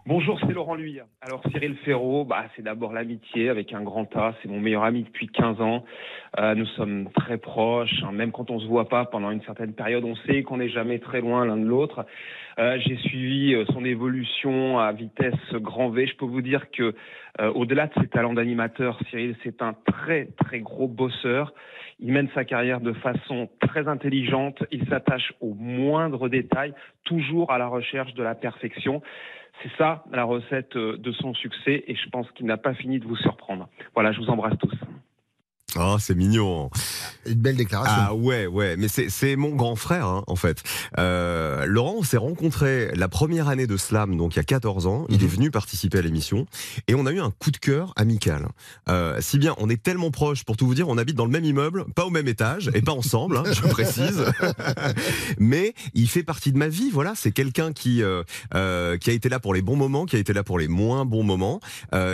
Bonjour, 0.07 0.39
c'est 0.39 0.51
Laurent 0.51 0.73
Luyat. 0.73 1.05
Alors 1.21 1.43
Cyril 1.51 1.75
Ferraud, 1.85 2.25
bah, 2.25 2.45
c'est 2.55 2.63
d'abord 2.63 2.91
l'amitié 2.91 3.49
avec 3.49 3.71
un 3.71 3.83
grand 3.83 4.07
A. 4.15 4.33
C'est 4.41 4.49
mon 4.49 4.59
meilleur 4.59 4.83
ami 4.83 5.03
depuis 5.03 5.27
15 5.27 5.61
ans. 5.61 5.85
Euh, 6.39 6.55
nous 6.55 6.65
sommes 6.65 7.07
très 7.11 7.37
proches, 7.37 8.01
hein. 8.03 8.11
même 8.11 8.31
quand 8.31 8.49
on 8.49 8.59
se 8.59 8.65
voit 8.65 8.89
pas 8.89 9.05
pendant 9.05 9.29
une 9.29 9.43
certaine 9.43 9.73
période, 9.73 10.03
on 10.03 10.15
sait 10.15 10.41
qu'on 10.41 10.57
n'est 10.57 10.69
jamais 10.69 10.97
très 10.97 11.21
loin 11.21 11.45
l'un 11.45 11.57
de 11.57 11.67
l'autre. 11.67 12.03
Euh, 12.57 12.79
J'ai 12.79 12.97
suivi 12.97 13.53
euh, 13.53 13.63
son 13.73 13.85
évolution 13.85 14.79
à 14.79 14.91
vitesse 14.91 15.35
grand 15.53 15.89
V. 15.89 16.07
Je 16.07 16.15
peux 16.17 16.25
vous 16.25 16.41
dire 16.41 16.71
que 16.71 16.95
euh, 17.39 17.51
au-delà 17.53 17.85
de 17.85 17.93
ses 18.01 18.07
talents 18.07 18.33
d'animateur, 18.33 18.97
Cyril, 19.11 19.35
c'est 19.43 19.61
un 19.61 19.75
très 19.85 20.29
très 20.43 20.61
gros 20.61 20.87
bosseur. 20.87 21.53
Il 21.99 22.11
mène 22.11 22.29
sa 22.33 22.43
carrière 22.43 22.81
de 22.81 22.93
façon 22.93 23.49
très 23.59 23.87
intelligente. 23.87 24.63
Il 24.71 24.87
s'attache 24.89 25.33
aux 25.41 25.53
moindres 25.53 26.27
détails, 26.27 26.73
toujours 27.03 27.51
à 27.51 27.59
la 27.59 27.67
recherche 27.67 28.15
de 28.15 28.23
la 28.23 28.33
perfection. 28.33 29.03
C'est 29.61 29.71
ça 29.77 30.03
la 30.11 30.23
recette 30.23 30.75
euh, 30.75 30.97
de 30.97 31.11
son 31.11 31.33
succès 31.33 31.83
et 31.87 31.95
je 31.95 32.09
pense 32.09 32.29
qu'il 32.31 32.45
n'a 32.45 32.57
pas 32.57 32.73
fini 32.73 32.99
de 32.99 33.05
vous 33.05 33.15
surprendre. 33.17 33.69
Voilà, 33.93 34.11
je 34.11 34.19
vous 34.19 34.29
embrasse 34.29 34.57
tous. 34.57 34.73
Oh, 35.77 35.97
c'est 35.99 36.15
mignon. 36.15 36.69
Une 37.25 37.35
belle 37.35 37.55
déclaration. 37.55 37.95
Ah 37.97 38.13
ouais, 38.13 38.45
ouais, 38.47 38.75
mais 38.77 38.87
c'est 38.87 39.35
mon 39.35 39.49
grand 39.49 39.75
frère 39.75 40.07
hein, 40.07 40.23
en 40.27 40.35
fait. 40.35 40.63
Euh, 40.97 41.65
Laurent, 41.65 41.95
on 41.99 42.03
s'est 42.03 42.17
rencontré 42.17 42.91
la 42.95 43.07
première 43.07 43.47
année 43.47 43.67
de 43.67 43.77
Slam, 43.77 44.17
donc 44.17 44.35
il 44.35 44.37
y 44.37 44.39
a 44.39 44.43
14 44.43 44.87
ans. 44.87 45.05
Il 45.09 45.23
est 45.23 45.27
venu 45.27 45.51
participer 45.51 45.99
à 45.99 46.01
l'émission 46.01 46.45
et 46.87 46.95
on 46.95 47.05
a 47.05 47.11
eu 47.11 47.19
un 47.19 47.31
coup 47.31 47.51
de 47.51 47.57
cœur 47.57 47.93
amical. 47.95 48.47
Euh, 48.89 49.17
si 49.21 49.37
bien, 49.37 49.55
on 49.59 49.69
est 49.69 49.81
tellement 49.81 50.11
proches, 50.11 50.43
pour 50.43 50.57
tout 50.57 50.65
vous 50.65 50.75
dire, 50.75 50.89
on 50.89 50.97
habite 50.97 51.15
dans 51.15 51.25
le 51.25 51.31
même 51.31 51.45
immeuble, 51.45 51.85
pas 51.95 52.05
au 52.05 52.09
même 52.09 52.27
étage 52.27 52.69
et 52.73 52.81
pas 52.81 52.93
ensemble, 52.93 53.37
hein, 53.37 53.43
je 53.45 53.61
précise. 53.61 54.25
mais 55.39 55.73
il 55.93 56.09
fait 56.09 56.23
partie 56.23 56.51
de 56.51 56.57
ma 56.57 56.67
vie. 56.67 56.89
Voilà, 56.91 57.13
c'est 57.15 57.31
quelqu'un 57.31 57.71
qui 57.71 58.01
euh, 58.03 58.23
qui 58.97 59.09
a 59.09 59.13
été 59.13 59.29
là 59.29 59.39
pour 59.39 59.53
les 59.53 59.61
bons 59.61 59.75
moments, 59.75 60.05
qui 60.05 60.15
a 60.15 60.19
été 60.19 60.33
là 60.33 60.43
pour 60.43 60.59
les 60.59 60.67
moins 60.67 61.05
bons 61.05 61.23
moments, 61.23 61.59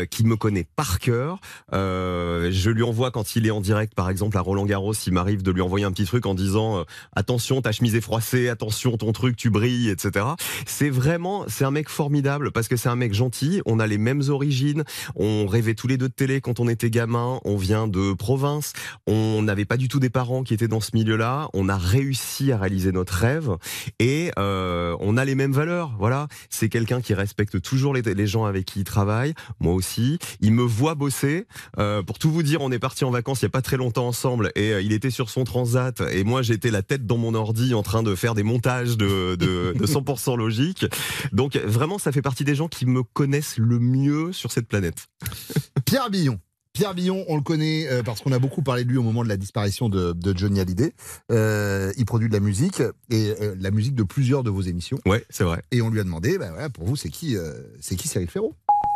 qui 0.10 0.26
me 0.26 0.36
connaît 0.36 0.68
par 0.76 1.00
cœur. 1.00 1.40
Je 1.72 2.70
lui 2.70 2.84
envoie 2.84 3.12
quand 3.12 3.36
il 3.36 3.47
est 3.47 3.47
en 3.52 3.62
direct, 3.62 3.94
par 3.96 4.10
exemple 4.10 4.38
à 4.38 4.42
Roland 4.42 4.66
Garros, 4.66 4.94
il 4.94 5.14
m'arrive 5.14 5.44
de 5.44 5.52
lui 5.52 5.62
envoyer 5.62 5.86
un 5.86 5.92
petit 5.92 6.06
truc 6.06 6.26
en 6.26 6.34
disant 6.34 6.80
euh, 6.80 6.84
attention 7.16 7.62
ta 7.62 7.72
chemise 7.72 7.96
est 7.96 8.02
froissée, 8.02 8.50
attention 8.50 8.98
ton 8.98 9.12
truc 9.12 9.36
tu 9.36 9.50
brilles, 9.50 9.90
etc. 9.90 10.26
C'est 10.66 10.90
vraiment, 10.90 11.46
c'est 11.48 11.66
un 11.66 11.72
mec 11.72 11.90
formidable 11.90 12.52
parce 12.52 12.68
que 12.68 12.76
c'est 12.76 12.90
un 12.90 12.96
mec 12.96 13.14
gentil. 13.14 13.62
On 13.66 13.80
a 13.80 13.88
les 13.88 13.98
mêmes 13.98 14.24
origines. 14.30 14.84
On 15.16 15.48
rêvait 15.48 15.76
tous 15.76 15.88
les 15.88 15.98
deux 15.98 16.10
de 16.10 16.14
télé 16.14 16.42
quand 16.42 16.60
on 16.60 16.68
était 16.68 16.90
gamin. 16.90 17.40
On 17.46 17.58
vient 17.58 17.88
de 17.88 18.14
province. 18.14 18.74
On 19.06 19.42
n'avait 19.42 19.66
pas 19.66 19.78
du 19.78 19.88
tout 19.88 20.00
des 20.00 20.10
parents 20.10 20.44
qui 20.44 20.54
étaient 20.54 20.68
dans 20.68 20.82
ce 20.82 20.92
milieu-là. 20.94 21.50
On 21.54 21.70
a 21.70 21.78
réussi 21.78 22.52
à 22.52 22.58
réaliser 22.58 22.92
notre 22.92 23.14
rêve 23.14 23.58
et 24.00 24.32
euh, 24.38 24.96
on 25.00 25.18
a 25.18 25.26
les 25.26 25.36
mêmes 25.36 25.54
valeurs. 25.54 25.96
Voilà, 26.00 26.28
c'est 26.50 26.70
quelqu'un 26.70 27.02
qui 27.02 27.14
respecte 27.14 27.62
toujours 27.62 27.94
les, 27.94 28.28
gens 28.28 28.46
avec 28.46 28.66
qui 28.66 28.80
il 28.80 28.84
travaille. 28.84 29.34
Moi 29.60 29.74
aussi. 29.74 30.18
Il 30.42 30.54
me 30.54 30.64
voit 30.64 30.96
bosser. 30.96 31.46
Euh, 31.78 32.04
pour 32.04 32.20
tout 32.20 32.32
vous 32.32 32.44
dire, 32.44 32.62
on 32.62 32.72
est 32.72 32.80
parti 32.80 33.06
en 33.06 33.12
vacances 33.12 33.37
il 33.42 33.46
y 33.46 33.48
a 33.48 33.50
pas 33.50 33.62
très 33.62 33.78
longtemps 33.78 34.08
ensemble 34.08 34.52
et 34.56 34.74
euh, 34.74 34.82
il 34.82 34.94
était 34.94 35.12
sur 35.12 35.30
son 35.30 35.44
transat 35.44 36.02
et 36.12 36.24
moi 36.24 36.42
j'étais 36.42 36.72
la 36.72 36.82
tête 36.82 37.06
dans 37.06 37.18
mon 37.18 37.34
ordi 37.34 37.74
en 37.74 37.84
train 37.84 38.04
de 38.04 38.16
faire 38.16 38.36
des 38.36 38.44
montages 38.44 38.98
de, 38.98 39.36
de, 39.36 39.74
de 39.74 39.86
100% 39.86 40.38
logique. 40.38 40.86
Donc 41.34 41.56
vraiment, 41.58 41.98
ça 41.98 42.12
fait 42.12 42.22
partie 42.22 42.44
des 42.44 42.56
gens 42.56 42.68
qui 42.68 42.86
me 42.86 43.04
connaissent 43.04 43.58
le 43.58 43.80
mieux 43.80 44.32
sur 44.34 44.52
cette 44.52 44.68
planète. 44.68 45.08
Pierre 45.86 46.10
Billon. 46.10 46.40
Pierre 46.78 46.94
Billon, 46.94 47.26
on 47.28 47.38
le 47.38 47.42
connaît 47.42 47.88
euh, 47.90 48.04
parce 48.04 48.22
qu'on 48.22 48.32
a 48.32 48.38
beaucoup 48.38 48.62
parlé 48.62 48.84
de 48.84 48.90
lui 48.90 48.98
au 48.98 49.02
moment 49.02 49.24
de 49.24 49.30
la 49.30 49.38
disparition 49.38 49.90
de, 49.90 50.14
de 50.14 50.38
Johnny 50.38 50.60
Hallyday. 50.60 50.94
Euh, 51.32 51.92
il 51.98 52.06
produit 52.06 52.28
de 52.28 52.34
la 52.34 52.40
musique 52.40 52.82
et 53.10 53.34
euh, 53.42 53.56
la 53.60 53.72
musique 53.72 53.96
de 53.96 54.04
plusieurs 54.04 54.44
de 54.44 54.52
vos 54.52 54.62
émissions. 54.62 55.00
Ouais, 55.08 55.26
c'est 55.32 55.44
vrai. 55.44 55.64
Et 55.72 55.82
on 55.82 55.90
lui 55.90 56.00
a 56.00 56.04
demandé, 56.04 56.38
bah, 56.38 56.52
voilà, 56.52 56.70
pour 56.70 56.86
vous, 56.86 56.96
c'est 56.96 57.10
qui, 57.10 57.36
euh, 57.36 57.54
c'est 57.80 57.96
qui 57.96 58.08
Cyril 58.08 58.30
Ferraud? 58.30 58.54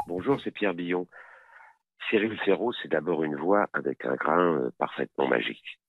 Bonjour, 0.08 0.40
c'est 0.44 0.52
Pierre 0.52 0.76
Billon. 0.76 1.08
Cyril 2.10 2.38
Ferraud, 2.40 2.74
c'est 2.82 2.90
d'abord 2.90 3.24
une 3.24 3.36
voix 3.36 3.68
avec 3.74 4.06
un 4.06 4.16
grain 4.16 4.58
euh, 4.58 4.72
parfaitement 4.78 5.28
magique. 5.28 5.80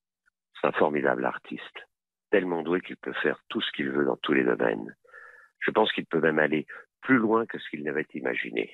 C'est 0.61 0.69
un 0.69 0.73
formidable 0.73 1.25
artiste, 1.25 1.89
tellement 2.31 2.63
doué 2.63 2.81
qu'il 2.81 2.97
peut 2.97 3.13
faire 3.15 3.39
tout 3.49 3.61
ce 3.61 3.73
qu'il 3.73 3.91
veut 3.91 4.05
dans 4.05 4.17
tous 4.17 4.33
les 4.33 4.45
domaines. 4.45 4.95
Je 5.61 5.71
pense 5.71 5.93
qu'il 5.93 6.07
peut 6.07 6.21
même 6.21 6.39
aller 6.39 6.67
plus 7.01 7.17
loin 7.19 7.47
que 7.47 7.59
ce 7.59 7.69
qu'il 7.71 7.83
n'avait 7.83 8.07
imaginé. 8.15 8.73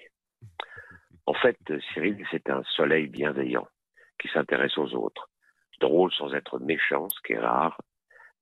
En 1.27 1.35
fait, 1.35 1.59
euh, 1.71 1.81
Cyril, 1.93 2.25
c'est 2.31 2.51
un 2.51 2.63
soleil 2.65 3.07
bienveillant 3.07 3.69
qui 4.19 4.29
s'intéresse 4.29 4.77
aux 4.79 4.95
autres, 4.95 5.29
drôle 5.81 6.13
sans 6.13 6.35
être 6.35 6.59
méchant, 6.59 7.09
ce 7.09 7.21
qui 7.23 7.35
est 7.35 7.39
rare, 7.39 7.81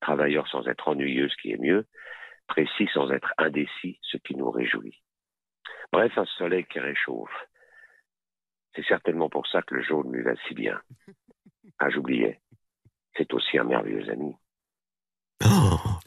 travailleur 0.00 0.48
sans 0.48 0.66
être 0.68 0.88
ennuyeux, 0.88 1.28
ce 1.28 1.36
qui 1.36 1.52
est 1.52 1.60
mieux, 1.60 1.86
précis 2.46 2.88
sans 2.92 3.10
être 3.10 3.32
indécis, 3.38 3.98
ce 4.02 4.16
qui 4.18 4.36
nous 4.36 4.50
réjouit. 4.50 5.02
Bref, 5.92 6.16
un 6.16 6.24
soleil 6.24 6.64
qui 6.64 6.80
réchauffe. 6.80 7.46
C'est 8.76 8.84
certainement 8.86 9.28
pour 9.30 9.46
ça 9.48 9.62
que 9.62 9.74
le 9.74 9.82
jaune 9.82 10.12
lui 10.12 10.22
va 10.22 10.32
si 10.48 10.54
bien. 10.54 10.78
Ah, 11.78 11.90
j'oubliais. 11.90 12.40
C'est 13.18 13.34
aussi 13.34 13.58
un 13.58 13.64
merveilleux 13.64 14.08
ami. 14.10 14.32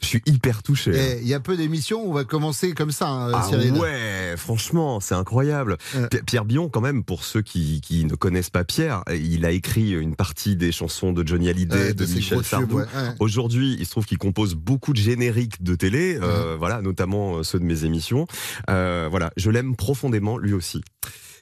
Je 0.00 0.06
suis 0.06 0.22
hyper 0.26 0.62
touché. 0.64 0.90
Et 0.90 1.20
Il 1.20 1.28
y 1.28 1.34
a 1.34 1.38
peu 1.38 1.56
d'émissions 1.56 2.02
où 2.04 2.10
on 2.10 2.12
va 2.12 2.24
commencer 2.24 2.72
comme 2.72 2.90
ça, 2.90 3.06
hein, 3.08 3.30
Ah 3.32 3.42
Cyril. 3.44 3.74
ouais, 3.74 4.34
franchement, 4.36 4.98
c'est 4.98 5.14
incroyable. 5.14 5.76
Pi- 6.10 6.22
Pierre 6.26 6.44
Bion, 6.44 6.68
quand 6.68 6.80
même, 6.80 7.04
pour 7.04 7.22
ceux 7.24 7.42
qui, 7.42 7.80
qui 7.82 8.04
ne 8.04 8.16
connaissent 8.16 8.50
pas 8.50 8.64
Pierre, 8.64 9.04
il 9.12 9.44
a 9.44 9.52
écrit 9.52 9.92
une 9.92 10.16
partie 10.16 10.56
des 10.56 10.72
chansons 10.72 11.12
de 11.12 11.24
Johnny 11.24 11.48
Hallyday, 11.48 11.76
Ouais, 11.88 11.94
de, 11.94 12.04
Michel 12.06 12.42
Sardou. 12.42 12.78
ouais, 12.78 12.82
ouais. 12.84 13.14
Aujourd'hui, 13.20 13.76
il 13.78 13.86
se 13.86 13.92
trouve 13.92 14.06
qu'il 14.06 14.18
compose 14.18 14.56
beaucoup 14.56 14.92
de 14.92 14.98
génériques 14.98 15.62
de 15.62 15.76
télé, 15.76 16.18
euh, 16.20 16.56
voilà, 16.58 16.82
notamment 16.82 17.36
euh, 17.36 17.42
ceux 17.44 17.60
de 17.60 17.64
mes 17.64 17.84
émissions. 17.84 18.26
Euh, 18.68 19.06
voilà, 19.08 19.30
je 19.36 19.50
l'aime 19.50 19.76
profondément, 19.76 20.36
lui 20.38 20.52
aussi. 20.54 20.82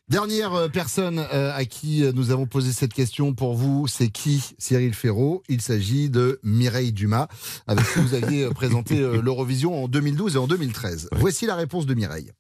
Dernière 0.08 0.54
euh, 0.54 0.68
personne 0.68 1.18
euh, 1.18 1.52
à 1.54 1.66
qui 1.66 2.02
euh, 2.02 2.12
nous 2.14 2.30
avons 2.30 2.46
posé 2.46 2.72
cette 2.72 2.94
question 2.94 3.34
pour 3.34 3.52
vous, 3.52 3.86
c'est 3.86 4.08
qui? 4.08 4.54
Cyril 4.56 4.94
Ferraud 4.94 5.42
Il 5.50 5.60
s'agit 5.60 6.08
de 6.08 6.40
Mireille 6.42 6.92
Dumas, 6.92 7.28
avec 7.66 7.84
qui 7.92 7.98
vous 7.98 8.14
aviez 8.14 8.48
présenté 8.48 8.96
l'Eurovision 9.22 9.84
en 9.84 9.86
2012 9.86 10.36
et 10.36 10.38
en 10.38 10.46
2013. 10.46 11.10
Voici 11.12 11.44
la 11.44 11.56
réponse 11.56 11.84
de 11.84 11.92
Mireille. 11.92 12.32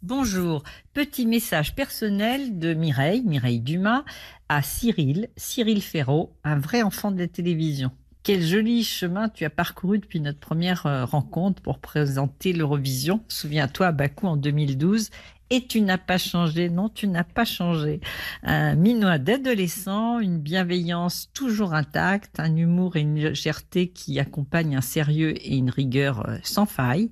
Bonjour, 0.00 0.62
petit 0.94 1.26
message 1.26 1.74
personnel 1.74 2.60
de 2.60 2.72
Mireille, 2.72 3.24
Mireille 3.26 3.58
Dumas, 3.58 4.04
à 4.48 4.62
Cyril, 4.62 5.28
Cyril 5.36 5.82
Ferraud, 5.82 6.30
un 6.44 6.60
vrai 6.60 6.82
enfant 6.82 7.10
de 7.10 7.18
la 7.18 7.26
télévision. 7.26 7.90
Quel 8.22 8.44
joli 8.44 8.84
chemin 8.84 9.28
tu 9.28 9.44
as 9.44 9.50
parcouru 9.50 9.98
depuis 9.98 10.20
notre 10.20 10.38
première 10.38 11.08
rencontre 11.10 11.62
pour 11.62 11.78
présenter 11.78 12.52
l'Eurovision. 12.52 13.22
Souviens-toi 13.28 13.86
à 13.86 13.92
Bakou 13.92 14.26
en 14.26 14.36
2012. 14.36 15.08
Et 15.50 15.66
tu 15.66 15.80
n'as 15.80 15.98
pas 15.98 16.18
changé, 16.18 16.68
non, 16.68 16.88
tu 16.88 17.08
n'as 17.08 17.24
pas 17.24 17.44
changé. 17.44 18.00
Un 18.42 18.74
minois 18.74 19.18
d'adolescent, 19.18 20.18
une 20.18 20.38
bienveillance 20.38 21.30
toujours 21.32 21.72
intacte, 21.72 22.38
un 22.38 22.54
humour 22.54 22.96
et 22.96 23.00
une 23.00 23.16
légèreté 23.16 23.88
qui 23.88 24.20
accompagnent 24.20 24.76
un 24.76 24.82
sérieux 24.82 25.34
et 25.38 25.56
une 25.56 25.70
rigueur 25.70 26.28
euh, 26.28 26.36
sans 26.42 26.66
faille 26.66 27.10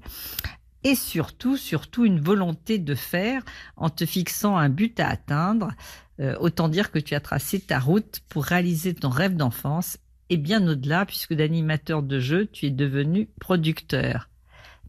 et 0.87 0.95
surtout, 0.95 1.57
surtout 1.57 2.05
une 2.05 2.21
volonté 2.21 2.79
de 2.79 2.95
faire 2.95 3.43
en 3.77 3.91
te 3.91 4.07
fixant 4.07 4.57
un 4.57 4.69
but 4.69 5.01
à 5.01 5.09
atteindre. 5.09 5.73
Euh, 6.21 6.37
autant 6.39 6.69
dire 6.69 6.93
que 6.93 7.01
tu 7.01 7.17
as 7.17 7.21
tracé 7.21 7.59
ta 7.59 7.81
route 7.81 8.21
pour 8.29 8.45
réaliser 8.45 8.95
ton 8.95 9.09
rêve 9.09 9.35
d'enfance 9.35 9.99
et 10.31 10.37
bien 10.37 10.67
au-delà, 10.69 11.05
puisque 11.05 11.35
d'animateur 11.35 12.05
de 12.05 12.21
jeu, 12.21 12.47
tu 12.47 12.67
es 12.67 12.71
devenu 12.71 13.29
producteur. 13.41 14.29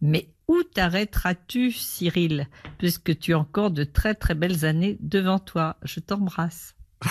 Mais 0.01 0.29
où 0.47 0.63
t'arrêteras-tu, 0.63 1.71
Cyril, 1.71 2.47
puisque 2.77 3.17
tu 3.19 3.33
as 3.33 3.39
encore 3.39 3.71
de 3.71 3.83
très 3.83 4.15
très 4.15 4.35
belles 4.35 4.65
années 4.65 4.97
devant 5.01 5.39
toi? 5.39 5.77
Je 5.83 5.99
t'embrasse. 5.99 6.75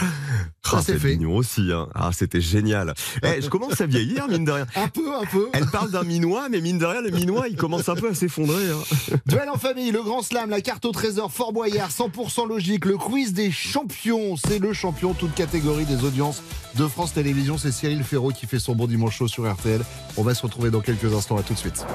Ah, 0.72 0.82
c'est 0.84 1.00
mignon 1.02 1.36
aussi. 1.36 1.70
Hein. 1.72 1.86
Ah, 1.94 2.10
c'était 2.12 2.40
génial. 2.40 2.92
Eh, 3.22 3.40
je 3.40 3.48
commence 3.48 3.80
à 3.80 3.86
vieillir, 3.86 4.26
mine 4.26 4.44
de 4.44 4.50
rien. 4.50 4.66
Un 4.74 4.88
peu, 4.88 5.14
un 5.14 5.24
peu. 5.24 5.48
Elle 5.52 5.66
parle 5.66 5.92
d'un 5.92 6.02
minois, 6.02 6.48
mais 6.48 6.60
mine 6.60 6.78
de 6.78 6.84
rien, 6.84 7.00
le 7.00 7.10
minois, 7.10 7.46
il 7.48 7.56
commence 7.56 7.88
un 7.88 7.94
peu 7.94 8.10
à 8.10 8.14
s'effondrer. 8.14 8.68
Hein. 8.68 9.16
Duel 9.26 9.48
en 9.48 9.56
famille, 9.56 9.92
le 9.92 10.02
grand 10.02 10.22
slam, 10.22 10.50
la 10.50 10.60
carte 10.60 10.84
au 10.86 10.90
trésor, 10.90 11.30
Fort 11.30 11.52
Boyard, 11.52 11.90
100% 11.90 12.48
logique, 12.48 12.84
le 12.84 12.98
quiz 12.98 13.32
des 13.32 13.52
champions. 13.52 14.34
C'est 14.36 14.58
le 14.58 14.72
champion, 14.72 15.14
toute 15.14 15.34
catégorie 15.34 15.84
des 15.84 16.04
audiences 16.04 16.42
de 16.74 16.88
France 16.88 17.14
Télévisions. 17.14 17.56
C'est 17.56 17.70
Cyril 17.70 18.02
Ferraud 18.02 18.32
qui 18.32 18.46
fait 18.46 18.58
son 18.58 18.74
bon 18.74 18.88
dimanche 18.88 19.16
chaud 19.18 19.28
sur 19.28 19.48
RTL. 19.50 19.82
On 20.16 20.24
va 20.24 20.34
se 20.34 20.42
retrouver 20.42 20.70
dans 20.70 20.80
quelques 20.80 21.14
instants. 21.14 21.36
À 21.36 21.44
tout 21.44 21.54
de 21.54 21.58
suite. 21.60 21.86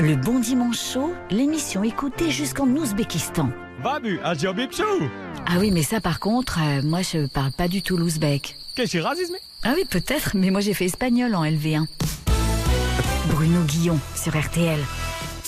Le 0.00 0.14
Bon 0.14 0.38
Dimanche 0.38 0.78
Chaud, 0.92 1.12
l'émission 1.28 1.82
écoutée 1.82 2.30
jusqu'en 2.30 2.68
Ouzbékistan. 2.68 3.50
Babu, 3.82 4.20
Ah 5.44 5.56
oui, 5.58 5.72
mais 5.72 5.82
ça 5.82 6.00
par 6.00 6.20
contre, 6.20 6.60
euh, 6.62 6.82
moi 6.84 7.02
je 7.02 7.26
parle 7.26 7.50
pas 7.50 7.66
du 7.66 7.82
tout 7.82 7.96
l'ouzbek. 7.96 8.56
Qu'est-ce 8.76 8.96
que 8.96 9.02
racisme 9.02 9.34
Ah 9.64 9.72
oui, 9.74 9.84
peut-être, 9.90 10.36
mais 10.36 10.50
moi 10.50 10.60
j'ai 10.60 10.72
fait 10.72 10.84
espagnol 10.84 11.34
en 11.34 11.44
LV1. 11.44 11.86
Bruno 13.30 13.60
Guillon 13.64 13.98
sur 14.14 14.38
RTL. 14.38 14.78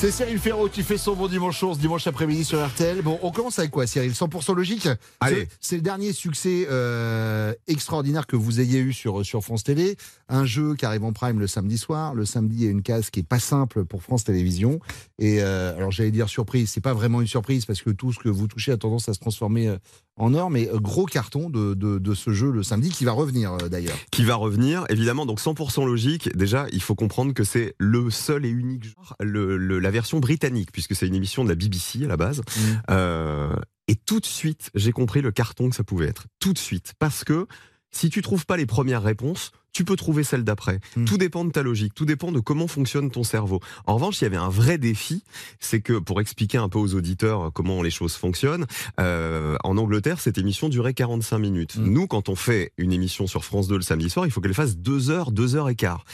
C'est 0.00 0.10
Cyril 0.10 0.38
Ferraud 0.38 0.70
qui 0.70 0.82
fait 0.82 0.96
son 0.96 1.14
bon 1.14 1.28
dimanche 1.28 1.60
ce 1.60 1.78
dimanche 1.78 2.06
après-midi 2.06 2.42
sur 2.42 2.66
RTL. 2.66 3.02
Bon, 3.02 3.18
on 3.22 3.30
commence 3.30 3.58
avec 3.58 3.70
quoi, 3.70 3.86
Cyril? 3.86 4.12
100% 4.12 4.54
logique? 4.54 4.88
Allez. 5.20 5.40
C'est- 5.40 5.48
C'est 5.60 5.76
le 5.76 5.82
dernier 5.82 6.14
succès 6.14 6.66
euh, 6.70 7.52
extraordinaire 7.66 8.26
que 8.26 8.34
vous 8.34 8.60
ayez 8.60 8.78
eu 8.78 8.94
sur, 8.94 9.26
sur 9.26 9.42
France 9.44 9.62
Télé. 9.62 9.96
Un 10.30 10.46
jeu 10.46 10.74
qui 10.74 10.86
arrive 10.86 11.04
en 11.04 11.12
prime 11.12 11.38
le 11.38 11.46
samedi 11.46 11.76
soir. 11.76 12.14
Le 12.14 12.24
samedi, 12.24 12.56
il 12.60 12.64
y 12.64 12.68
a 12.68 12.70
une 12.70 12.80
case 12.82 13.10
qui 13.10 13.20
est 13.20 13.28
pas 13.28 13.38
simple 13.40 13.84
pour 13.84 14.02
France 14.02 14.24
Télévisions. 14.24 14.80
Et 15.18 15.42
euh, 15.42 15.76
alors, 15.76 15.90
j'allais 15.90 16.10
dire 16.12 16.30
surprise. 16.30 16.70
C'est 16.70 16.80
pas 16.80 16.94
vraiment 16.94 17.20
une 17.20 17.26
surprise 17.26 17.66
parce 17.66 17.82
que 17.82 17.90
tout 17.90 18.10
ce 18.10 18.18
que 18.20 18.30
vous 18.30 18.48
touchez 18.48 18.72
a 18.72 18.78
tendance 18.78 19.06
à 19.10 19.12
se 19.12 19.18
transformer 19.18 19.68
euh, 19.68 19.76
en 20.20 20.34
or. 20.34 20.50
Mais 20.50 20.68
euh, 20.68 20.78
gros 20.78 21.06
carton 21.06 21.50
de, 21.50 21.74
de, 21.74 21.98
de 21.98 22.14
ce 22.14 22.32
jeu 22.32 22.50
le 22.50 22.62
samedi 22.62 22.90
qui 22.90 23.04
va 23.04 23.12
revenir 23.12 23.52
euh, 23.54 23.68
d'ailleurs. 23.68 23.96
qui 24.10 24.24
va 24.24 24.34
revenir, 24.36 24.84
évidemment, 24.88 25.26
donc 25.26 25.40
100% 25.40 25.84
logique. 25.86 26.34
Déjà, 26.36 26.66
il 26.72 26.82
faut 26.82 26.94
comprendre 26.94 27.32
que 27.34 27.44
c'est 27.44 27.74
le 27.78 28.10
seul 28.10 28.44
et 28.44 28.48
unique 28.50 28.84
genre, 28.84 29.16
le- 29.20 29.56
le- 29.56 29.78
la 29.78 29.90
version 29.90 30.20
britannique, 30.20 30.70
puisque 30.72 30.94
c'est 30.94 31.06
une 31.06 31.14
émission 31.14 31.44
de 31.44 31.48
la 31.48 31.54
BBC 31.54 32.04
à 32.04 32.08
la 32.08 32.16
base. 32.16 32.42
Euh, 32.90 33.54
et 33.88 33.96
tout 33.96 34.20
de 34.20 34.26
suite, 34.26 34.70
j'ai 34.74 34.92
compris 34.92 35.20
le 35.20 35.32
carton 35.32 35.68
que 35.70 35.74
ça 35.76 35.82
pouvait 35.84 36.06
être. 36.06 36.26
Tout 36.38 36.52
de 36.52 36.58
suite. 36.58 36.92
Parce 36.98 37.24
que 37.24 37.46
si 37.90 38.10
tu 38.10 38.22
trouves 38.22 38.46
pas 38.46 38.56
les 38.56 38.66
premières 38.66 39.02
réponses, 39.02 39.52
tu 39.72 39.84
peux 39.84 39.96
trouver 39.96 40.24
celle 40.24 40.44
d'après. 40.44 40.80
Tout 41.06 41.16
dépend 41.16 41.44
de 41.44 41.50
ta 41.50 41.62
logique, 41.62 41.94
tout 41.94 42.04
dépend 42.04 42.32
de 42.32 42.40
comment 42.40 42.66
fonctionne 42.66 43.10
ton 43.10 43.22
cerveau. 43.22 43.60
En 43.86 43.94
revanche, 43.94 44.20
il 44.20 44.24
y 44.24 44.26
avait 44.26 44.36
un 44.36 44.48
vrai 44.48 44.78
défi, 44.78 45.22
c'est 45.60 45.80
que 45.80 45.98
pour 45.98 46.20
expliquer 46.20 46.58
un 46.58 46.68
peu 46.68 46.78
aux 46.78 46.94
auditeurs 46.94 47.52
comment 47.52 47.82
les 47.82 47.90
choses 47.90 48.14
fonctionnent, 48.14 48.66
euh, 48.98 49.56
en 49.62 49.76
Angleterre, 49.76 50.20
cette 50.20 50.38
émission 50.38 50.68
durait 50.68 50.94
45 50.94 51.38
minutes. 51.38 51.76
Nous, 51.76 52.06
quand 52.06 52.28
on 52.28 52.34
fait 52.34 52.72
une 52.78 52.92
émission 52.92 53.26
sur 53.26 53.44
France 53.44 53.68
2 53.68 53.76
le 53.76 53.82
samedi 53.82 54.10
soir, 54.10 54.26
il 54.26 54.32
faut 54.32 54.40
qu'elle 54.40 54.54
fasse 54.54 54.76
2 54.76 55.10
heures, 55.10 55.30
2 55.30 55.56
heures 55.56 55.68
et 55.68 55.76
quart. 55.76 56.04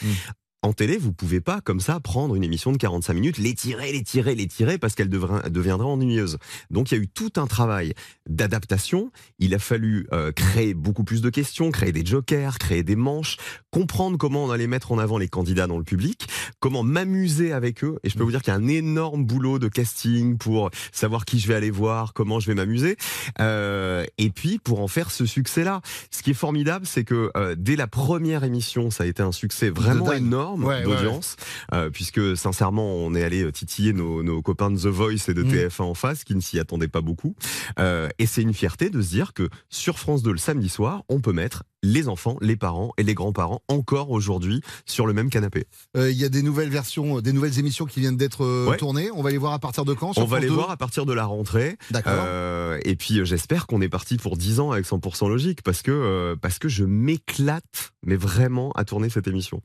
En 0.63 0.73
télé, 0.73 0.97
vous 0.97 1.13
pouvez 1.13 1.39
pas 1.39 1.61
comme 1.61 1.79
ça 1.79 1.99
prendre 1.99 2.35
une 2.35 2.43
émission 2.43 2.71
de 2.71 2.77
45 2.77 3.13
minutes, 3.13 3.37
l'étirer, 3.37 3.91
l'étirer, 3.91 4.33
l'étirer 4.33 4.77
parce 4.79 4.95
qu'elle 4.95 5.09
deviendra 5.09 5.85
ennuyeuse. 5.85 6.39
Donc 6.71 6.91
il 6.91 6.97
y 6.97 6.99
a 6.99 7.03
eu 7.03 7.07
tout 7.07 7.33
un 7.37 7.45
travail 7.45 7.93
d'adaptation. 8.27 9.11
Il 9.37 9.53
a 9.53 9.59
fallu 9.59 10.07
euh, 10.13 10.31
créer 10.31 10.73
beaucoup 10.73 11.03
plus 11.03 11.21
de 11.21 11.29
questions, 11.29 11.69
créer 11.69 11.91
des 11.91 12.03
jokers, 12.03 12.57
créer 12.57 12.81
des 12.81 12.95
manches, 12.95 13.37
comprendre 13.71 14.17
comment 14.17 14.45
on 14.45 14.49
allait 14.51 14.65
mettre 14.65 14.91
en 14.91 14.97
avant 14.97 15.19
les 15.19 15.27
candidats 15.27 15.67
dans 15.67 15.77
le 15.77 15.83
public, 15.83 16.27
comment 16.59 16.81
m'amuser 16.81 17.53
avec 17.53 17.83
eux. 17.83 17.99
Et 18.03 18.09
je 18.09 18.17
peux 18.17 18.23
vous 18.23 18.31
dire 18.31 18.41
qu'il 18.41 18.51
y 18.51 18.55
a 18.55 18.59
un 18.59 18.67
énorme 18.67 19.25
boulot 19.25 19.59
de 19.59 19.67
casting 19.67 20.37
pour 20.37 20.71
savoir 20.91 21.25
qui 21.25 21.39
je 21.39 21.47
vais 21.47 21.55
aller 21.55 21.71
voir, 21.71 22.13
comment 22.13 22.39
je 22.39 22.47
vais 22.47 22.55
m'amuser, 22.55 22.97
Euh, 23.39 24.05
et 24.17 24.31
puis 24.31 24.57
pour 24.57 24.81
en 24.81 24.87
faire 24.87 25.11
ce 25.11 25.25
succès-là. 25.25 25.81
Ce 26.09 26.23
qui 26.23 26.31
est 26.31 26.33
formidable, 26.35 26.85
c'est 26.87 27.03
que 27.03 27.29
euh, 27.37 27.55
dès 27.57 27.75
la 27.75 27.87
première 27.87 28.43
émission, 28.43 28.89
ça 28.89 29.03
a 29.03 29.07
été 29.07 29.21
un 29.21 29.31
succès 29.31 29.69
vraiment 29.69 30.05
dingue. 30.05 30.23
Énorme 30.55 30.63
Ouais, 30.63 30.75
ouais, 30.77 30.83
d'audience, 30.83 31.35
euh, 31.73 31.89
puisque 31.89 32.35
sincèrement, 32.37 32.95
on 32.95 33.13
est 33.15 33.23
allé 33.23 33.51
titiller 33.51 33.93
nos, 33.93 34.23
nos 34.23 34.41
copains 34.41 34.71
de 34.71 34.77
The 34.77 34.87
Voice 34.87 35.29
et 35.29 35.33
de 35.33 35.43
Mm. 35.43 35.51
TF1 35.51 35.83
en 35.83 35.93
face, 35.93 36.23
qui 36.23 36.35
ne 36.35 36.41
s'y 36.41 36.59
attendaient 36.59 36.87
pas 36.87 37.01
beaucoup. 37.01 37.35
Euh, 37.79 38.09
et 38.19 38.25
c'est 38.25 38.41
une 38.41 38.53
fierté 38.53 38.89
de 38.89 39.01
se 39.01 39.09
dire 39.09 39.33
que 39.33 39.49
sur 39.69 39.99
France 39.99 40.23
2 40.23 40.31
le 40.31 40.37
samedi 40.37 40.69
soir, 40.69 41.03
on 41.09 41.19
peut 41.19 41.33
mettre 41.33 41.63
les 41.87 42.07
enfants, 42.09 42.37
les 42.41 42.55
parents 42.55 42.91
et 42.97 43.03
les 43.03 43.13
grands-parents 43.13 43.61
encore 43.69 44.11
aujourd'hui 44.11 44.61
sur 44.85 45.07
le 45.07 45.13
même 45.13 45.29
canapé. 45.29 45.65
Euh, 45.95 46.11
Il 46.11 46.17
y 46.17 46.25
a 46.25 46.29
des 46.29 46.41
nouvelles 46.43 46.69
versions, 46.69 47.21
des 47.21 47.33
nouvelles 47.33 47.57
émissions 47.59 47.85
qui 47.85 47.99
viennent 48.01 48.17
d'être 48.17 48.43
euh, 48.43 48.67
Ouais. 48.69 48.77
tournées. 48.77 49.09
On 49.13 49.21
va 49.23 49.31
les 49.31 49.37
voir 49.37 49.53
à 49.53 49.59
partir 49.59 49.85
de 49.85 49.93
quand? 49.93 50.17
On 50.17 50.25
va 50.25 50.39
les 50.39 50.47
2? 50.47 50.53
voir 50.53 50.69
à 50.71 50.77
partir 50.77 51.05
de 51.05 51.13
la 51.13 51.25
rentrée. 51.25 51.77
D'accord. 51.91 52.13
Euh, 52.15 52.79
et 52.83 52.95
puis 52.95 53.19
euh, 53.19 53.25
j'espère 53.25 53.67
qu'on 53.67 53.81
est 53.81 53.89
parti 53.89 54.17
pour 54.17 54.35
10 54.37 54.59
ans 54.59 54.71
avec 54.71 54.85
100% 54.85 55.29
logique 55.29 55.61
parce 55.63 55.81
que 55.81 55.91
euh, 55.91 56.35
parce 56.35 56.59
que 56.59 56.67
je 56.69 56.83
m'éclate 56.83 57.93
mais 58.05 58.15
vraiment 58.15 58.71
à 58.73 58.83
tourner 58.85 59.09
cette 59.09 59.27
émission. 59.27 59.61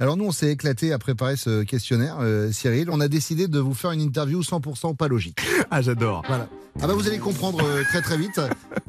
Alors 0.00 0.16
nous, 0.16 0.24
on 0.24 0.32
s'est 0.32 0.50
éclaté 0.50 0.92
à 0.92 0.98
préparer 0.98 1.36
ce 1.36 1.62
questionnaire, 1.62 2.16
euh, 2.20 2.50
Cyril. 2.52 2.88
On 2.90 3.00
a 3.00 3.08
décidé 3.08 3.48
de 3.48 3.58
vous 3.58 3.74
faire 3.74 3.90
une 3.92 4.00
interview 4.00 4.42
100% 4.42 4.96
pas 4.96 5.08
logique. 5.08 5.38
Ah 5.70 5.80
j'adore. 5.82 6.22
Voilà. 6.28 6.48
Ah 6.82 6.86
bah 6.86 6.94
vous 6.94 7.06
allez 7.06 7.18
comprendre 7.18 7.64
euh, 7.64 7.82
très 7.84 8.02
très 8.02 8.16
vite. 8.16 8.40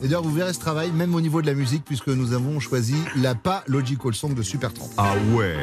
Et 0.02 0.08
d'ailleurs, 0.08 0.24
vous 0.24 0.34
verrez 0.34 0.54
ce 0.54 0.60
travail 0.60 0.92
même 0.92 1.14
au 1.16 1.22
niveau 1.22 1.42
de 1.42 1.48
la 1.48 1.54
musique 1.54 1.86
puisque 1.86 2.08
nous 2.08 2.34
avons 2.34 2.60
choisi 2.60 2.96
la 3.16 3.36
pas 3.36 3.64
logical 3.68 4.14
song 4.14 4.34
de 4.34 4.42
Supertramp. 4.42 4.90
Ah 4.98 5.14
ouais, 5.34 5.56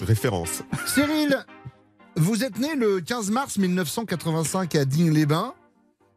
référence. 0.00 0.62
Cyril, 0.86 1.44
vous 2.16 2.42
êtes 2.42 2.58
né 2.58 2.74
le 2.74 3.00
15 3.00 3.30
mars 3.30 3.58
1985 3.58 4.74
à 4.74 4.84
Digne-les-Bains. 4.84 5.54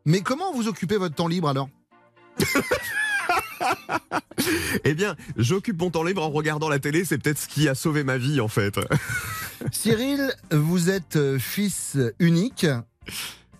Mais 0.05 0.21
comment 0.21 0.51
vous 0.53 0.67
occupez 0.67 0.97
votre 0.97 1.15
temps 1.15 1.27
libre 1.27 1.49
alors? 1.49 1.69
Eh 4.83 4.95
bien, 4.95 5.15
j'occupe 5.37 5.79
mon 5.79 5.91
temps 5.91 6.03
libre 6.03 6.23
en 6.23 6.31
regardant 6.31 6.67
la 6.67 6.79
télé, 6.79 7.05
c'est 7.05 7.19
peut-être 7.19 7.37
ce 7.37 7.47
qui 7.47 7.69
a 7.69 7.75
sauvé 7.75 8.03
ma 8.03 8.17
vie 8.17 8.41
en 8.41 8.47
fait. 8.47 8.79
Cyril, 9.71 10.33
vous 10.51 10.89
êtes 10.89 11.15
euh, 11.15 11.37
fils 11.37 11.97
unique, 12.19 12.65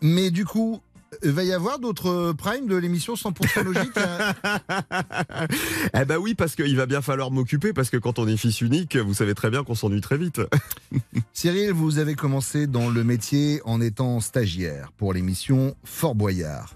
mais 0.01 0.31
du 0.31 0.45
coup, 0.45 0.81
il 1.23 1.31
va 1.31 1.43
y 1.43 1.53
avoir 1.53 1.79
d'autres 1.79 2.33
primes 2.33 2.67
de 2.67 2.75
l'émission 2.75 3.13
100% 3.13 3.63
logique 3.63 3.97
euh 3.97 4.33
eh 5.93 6.05
ben 6.05 6.17
oui, 6.17 6.35
parce 6.35 6.55
qu'il 6.55 6.75
va 6.75 6.85
bien 6.85 7.01
falloir 7.01 7.31
m'occuper, 7.31 7.73
parce 7.73 7.89
que 7.89 7.97
quand 7.97 8.19
on 8.19 8.27
est 8.27 8.37
fils 8.37 8.61
unique, 8.61 8.95
vous 8.97 9.13
savez 9.13 9.35
très 9.35 9.49
bien 9.49 9.63
qu'on 9.63 9.75
s'ennuie 9.75 10.01
très 10.01 10.17
vite. 10.17 10.41
Cyril, 11.33 11.71
vous 11.71 11.99
avez 11.99 12.15
commencé 12.15 12.67
dans 12.67 12.89
le 12.89 13.03
métier 13.03 13.61
en 13.65 13.81
étant 13.81 14.19
stagiaire 14.19 14.91
pour 14.97 15.13
l'émission 15.13 15.75
Fort 15.83 16.15
Boyard. 16.15 16.75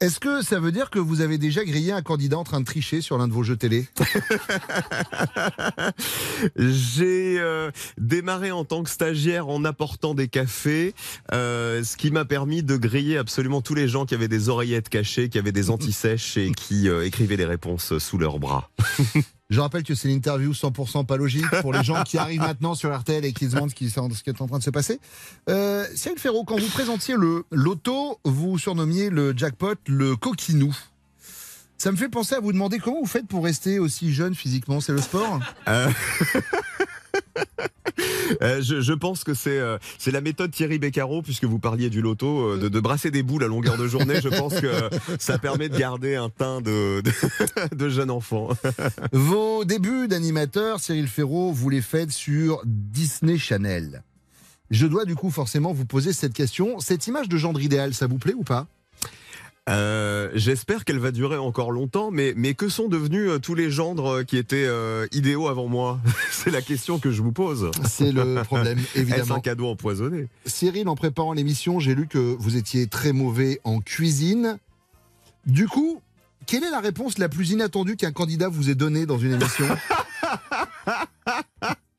Est-ce 0.00 0.18
que 0.18 0.42
ça 0.42 0.58
veut 0.58 0.72
dire 0.72 0.88
que 0.88 0.98
vous 0.98 1.20
avez 1.20 1.36
déjà 1.36 1.62
grillé 1.62 1.92
un 1.92 2.00
candidat 2.00 2.38
en 2.38 2.44
train 2.44 2.60
de 2.60 2.64
tricher 2.64 3.02
sur 3.02 3.18
l'un 3.18 3.28
de 3.28 3.34
vos 3.34 3.42
jeux 3.42 3.58
télé 3.58 3.86
J'ai 6.56 7.38
euh, 7.38 7.70
démarré 7.98 8.50
en 8.50 8.64
tant 8.64 8.82
que 8.82 8.88
stagiaire 8.88 9.48
en 9.48 9.62
apportant 9.66 10.14
des 10.14 10.28
cafés, 10.28 10.94
euh, 11.32 11.84
ce 11.84 11.98
qui 11.98 12.10
m'a 12.10 12.24
permis 12.24 12.62
de 12.62 12.78
griller 12.78 13.18
absolument 13.18 13.60
tous 13.60 13.74
les 13.74 13.88
gens 13.88 14.06
qui 14.06 14.14
avaient 14.14 14.26
des 14.26 14.48
oreillettes 14.48 14.88
cachées, 14.88 15.28
qui 15.28 15.38
avaient 15.38 15.52
des 15.52 15.68
antisèches 15.68 16.38
et 16.38 16.52
qui 16.52 16.88
euh, 16.88 17.04
écrivaient 17.04 17.36
des 17.36 17.44
réponses 17.44 17.98
sous 17.98 18.16
leurs 18.16 18.38
bras. 18.38 18.70
Je 19.50 19.60
rappelle 19.60 19.82
que 19.82 19.96
c'est 19.96 20.08
l'interview 20.08 20.52
100% 20.52 21.06
pas 21.06 21.16
logique 21.16 21.44
pour 21.60 21.72
les 21.72 21.82
gens 21.82 22.04
qui 22.04 22.18
arrivent 22.18 22.40
maintenant 22.40 22.76
sur 22.76 22.96
RTL 22.96 23.24
et 23.24 23.32
qui 23.32 23.46
se 23.46 23.56
demandent 23.56 23.70
ce 23.70 23.74
qui, 23.74 23.86
est 23.86 24.40
en 24.40 24.46
train 24.46 24.58
de 24.58 24.62
se 24.62 24.70
passer. 24.70 25.00
Euh, 25.48 25.84
Cyril 25.96 26.18
Ferraud, 26.18 26.44
quand 26.44 26.58
vous 26.58 26.68
présentiez 26.68 27.16
le 27.16 27.44
loto, 27.50 28.20
vous 28.24 28.58
surnommiez 28.58 29.10
le 29.10 29.36
jackpot 29.36 29.74
le 29.86 30.14
coquinou. 30.14 30.74
Ça 31.78 31.90
me 31.90 31.96
fait 31.96 32.08
penser 32.08 32.34
à 32.34 32.40
vous 32.40 32.52
demander 32.52 32.78
comment 32.78 33.00
vous 33.00 33.06
faites 33.06 33.26
pour 33.26 33.42
rester 33.42 33.78
aussi 33.78 34.12
jeune 34.12 34.34
physiquement. 34.34 34.80
C'est 34.80 34.92
le 34.92 35.00
sport? 35.00 35.40
Euh, 35.66 35.90
euh, 38.42 38.60
je, 38.62 38.92
pense 38.92 39.24
que 39.24 39.34
c'est 39.34 39.58
euh, 39.58 39.78
c'est 39.98 40.10
la 40.10 40.20
méthode 40.20 40.50
Thierry 40.50 40.78
Beccaro, 40.78 41.22
puisque 41.22 41.44
vous 41.44 41.58
parliez 41.58 41.90
du 41.90 42.00
loto, 42.00 42.52
euh, 42.52 42.58
de, 42.58 42.68
de 42.68 42.80
brasser 42.80 43.10
des 43.10 43.22
boules 43.22 43.44
à 43.44 43.48
longueur 43.48 43.76
de 43.76 43.86
journée. 43.86 44.20
Je 44.22 44.28
pense 44.28 44.60
que 44.60 44.90
ça 45.18 45.38
permet 45.38 45.68
de 45.68 45.76
garder 45.76 46.16
un 46.16 46.28
teint 46.28 46.60
de, 46.60 47.02
de, 47.02 47.12
de 47.76 47.88
jeune 47.88 48.10
enfant. 48.10 48.48
Vos 49.12 49.64
débuts 49.64 50.08
d'animateur, 50.08 50.80
Cyril 50.80 51.08
Ferraud, 51.08 51.52
vous 51.52 51.70
les 51.70 51.82
faites 51.82 52.10
sur 52.10 52.60
Disney 52.64 53.38
Channel. 53.38 54.02
Je 54.70 54.86
dois 54.86 55.04
du 55.04 55.16
coup 55.16 55.30
forcément 55.30 55.72
vous 55.72 55.84
poser 55.84 56.12
cette 56.12 56.32
question. 56.32 56.78
Cette 56.78 57.06
image 57.06 57.28
de 57.28 57.36
gendre 57.36 57.60
idéal, 57.60 57.92
ça 57.92 58.06
vous 58.06 58.18
plaît 58.18 58.34
ou 58.34 58.44
pas? 58.44 58.68
Euh, 59.68 60.30
J'espère 60.34 60.84
qu'elle 60.84 60.98
va 60.98 61.10
durer 61.12 61.36
encore 61.36 61.70
longtemps, 61.70 62.10
mais, 62.10 62.32
mais 62.36 62.54
que 62.54 62.68
sont 62.68 62.88
devenus 62.88 63.28
euh, 63.28 63.38
tous 63.38 63.54
les 63.54 63.70
gendres 63.70 64.06
euh, 64.18 64.24
qui 64.24 64.36
étaient 64.36 64.64
euh, 64.66 65.06
idéaux 65.12 65.48
avant 65.48 65.68
moi? 65.68 66.00
C'est 66.30 66.50
la 66.50 66.62
question 66.62 66.98
que 66.98 67.10
je 67.10 67.22
vous 67.22 67.32
pose. 67.32 67.70
C'est 67.88 68.10
le 68.12 68.42
problème, 68.44 68.78
évidemment. 68.94 69.36
un 69.36 69.40
cadeau 69.40 69.66
empoisonné? 69.68 70.28
Cyril, 70.46 70.88
en 70.88 70.96
préparant 70.96 71.34
l'émission, 71.34 71.78
j'ai 71.78 71.94
lu 71.94 72.06
que 72.08 72.18
vous 72.38 72.56
étiez 72.56 72.86
très 72.86 73.12
mauvais 73.12 73.60
en 73.64 73.80
cuisine. 73.80 74.58
Du 75.46 75.68
coup, 75.68 76.00
quelle 76.46 76.64
est 76.64 76.70
la 76.70 76.80
réponse 76.80 77.18
la 77.18 77.28
plus 77.28 77.50
inattendue 77.50 77.96
qu'un 77.96 78.12
candidat 78.12 78.48
vous 78.48 78.70
ait 78.70 78.74
donnée 78.74 79.06
dans 79.06 79.18
une 79.18 79.32
émission? 79.34 79.66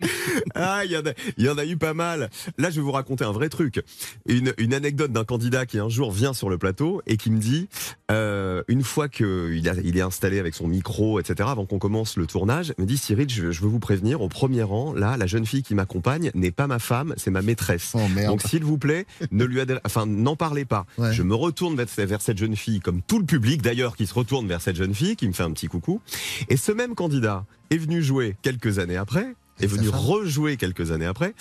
Ah, 0.56 0.84
il 0.86 0.92
y, 0.92 0.98
en 0.98 1.02
a- 1.06 1.14
il 1.38 1.46
y 1.46 1.50
en 1.50 1.58
a 1.58 1.66
eu 1.66 1.78
pas 1.78 1.94
mal. 1.94 2.30
Là, 2.58 2.70
je 2.70 2.76
vais 2.78 2.82
vous 2.82 2.92
raconter 2.92 3.24
un 3.24 3.32
vrai 3.32 3.50
truc. 3.50 3.82
Une, 4.28 4.54
une 4.58 4.74
anecdote 4.74 5.12
d'un 5.12 5.24
candidat 5.24 5.66
qui 5.66 5.80
un 5.80 5.90
jour 5.90 6.12
vient 6.12 6.34
sur 6.34 6.50
le 6.50 6.58
plateau 6.58 7.02
et 7.08 7.18
qui 7.18 7.32
me 7.32 7.40
dit, 7.40 7.68
euh, 8.12 8.64
une 8.68 8.84
fois 8.84 9.08
qu'il 9.10 9.68
a- 9.70 9.76
il 9.84 9.98
est 9.98 10.02
installé 10.02 10.40
avec 10.40 10.56
son 10.56 10.68
micro, 10.68 11.20
etc., 11.20 11.50
avant 11.52 11.66
qu'on 11.66 11.80
commence 11.80 12.18
le 12.18 12.26
tournage, 12.28 12.74
me 12.78 12.86
dit 12.86 12.98
Cyril, 12.98 13.30
je, 13.30 13.52
je 13.52 13.62
veux 13.62 13.68
vous 13.70 13.80
prévenir, 13.80 14.22
au 14.22 14.30
premier 14.30 14.64
rang, 14.64 14.94
là, 14.94 15.18
la 15.18 15.28
jeune 15.28 15.46
fille 15.46 15.64
qui 15.64 15.76
m'accompagne 15.76 16.32
n'est 16.34 16.52
pas 16.52 16.68
ma 16.68 16.80
femme, 16.80 17.14
c'est 17.18 17.32
ma 17.32 17.42
maîtresse. 17.42 17.94
Donc, 18.28 18.42
s'il 18.42 18.64
vous 18.64 18.78
plaît, 18.78 19.06
ne 19.32 19.46
lui 19.46 19.60
adresse- 19.62 19.82
enfin, 19.86 20.06
n'en 20.06 20.36
parlez 20.36 20.66
pas. 20.66 20.86
Je 21.14 21.24
me 21.24 21.36
retourne 21.36 21.76
vers, 21.76 21.88
vers 22.08 22.22
cette 22.22 22.38
jeune 22.38 22.56
fille, 22.56 22.80
comme 22.80 23.02
tout 23.02 23.20
le 23.20 23.26
public 23.26 23.62
d'ailleurs 23.62 23.96
qui 23.96 24.08
se 24.08 24.14
retourne 24.14 24.48
vers 24.48 24.62
cette 24.62 24.76
jeune 24.76 24.94
fille, 24.94 25.16
qui 25.16 25.28
me 25.28 25.34
fait 25.34 25.44
un 25.44 25.52
petit 25.52 25.68
coucou. 25.68 26.02
Et 26.50 26.58
ce 26.58 26.72
même 26.72 26.96
candidat 26.96 27.46
est 27.70 27.78
venu 27.78 28.02
jouer 28.04 28.36
quelques 28.42 28.80
années 28.80 28.98
après, 28.98 29.34
est 29.60 29.68
venu 29.68 29.90
rejouer 29.90 30.58
quelques 30.58 30.92
années 30.92 31.06
après. 31.06 31.34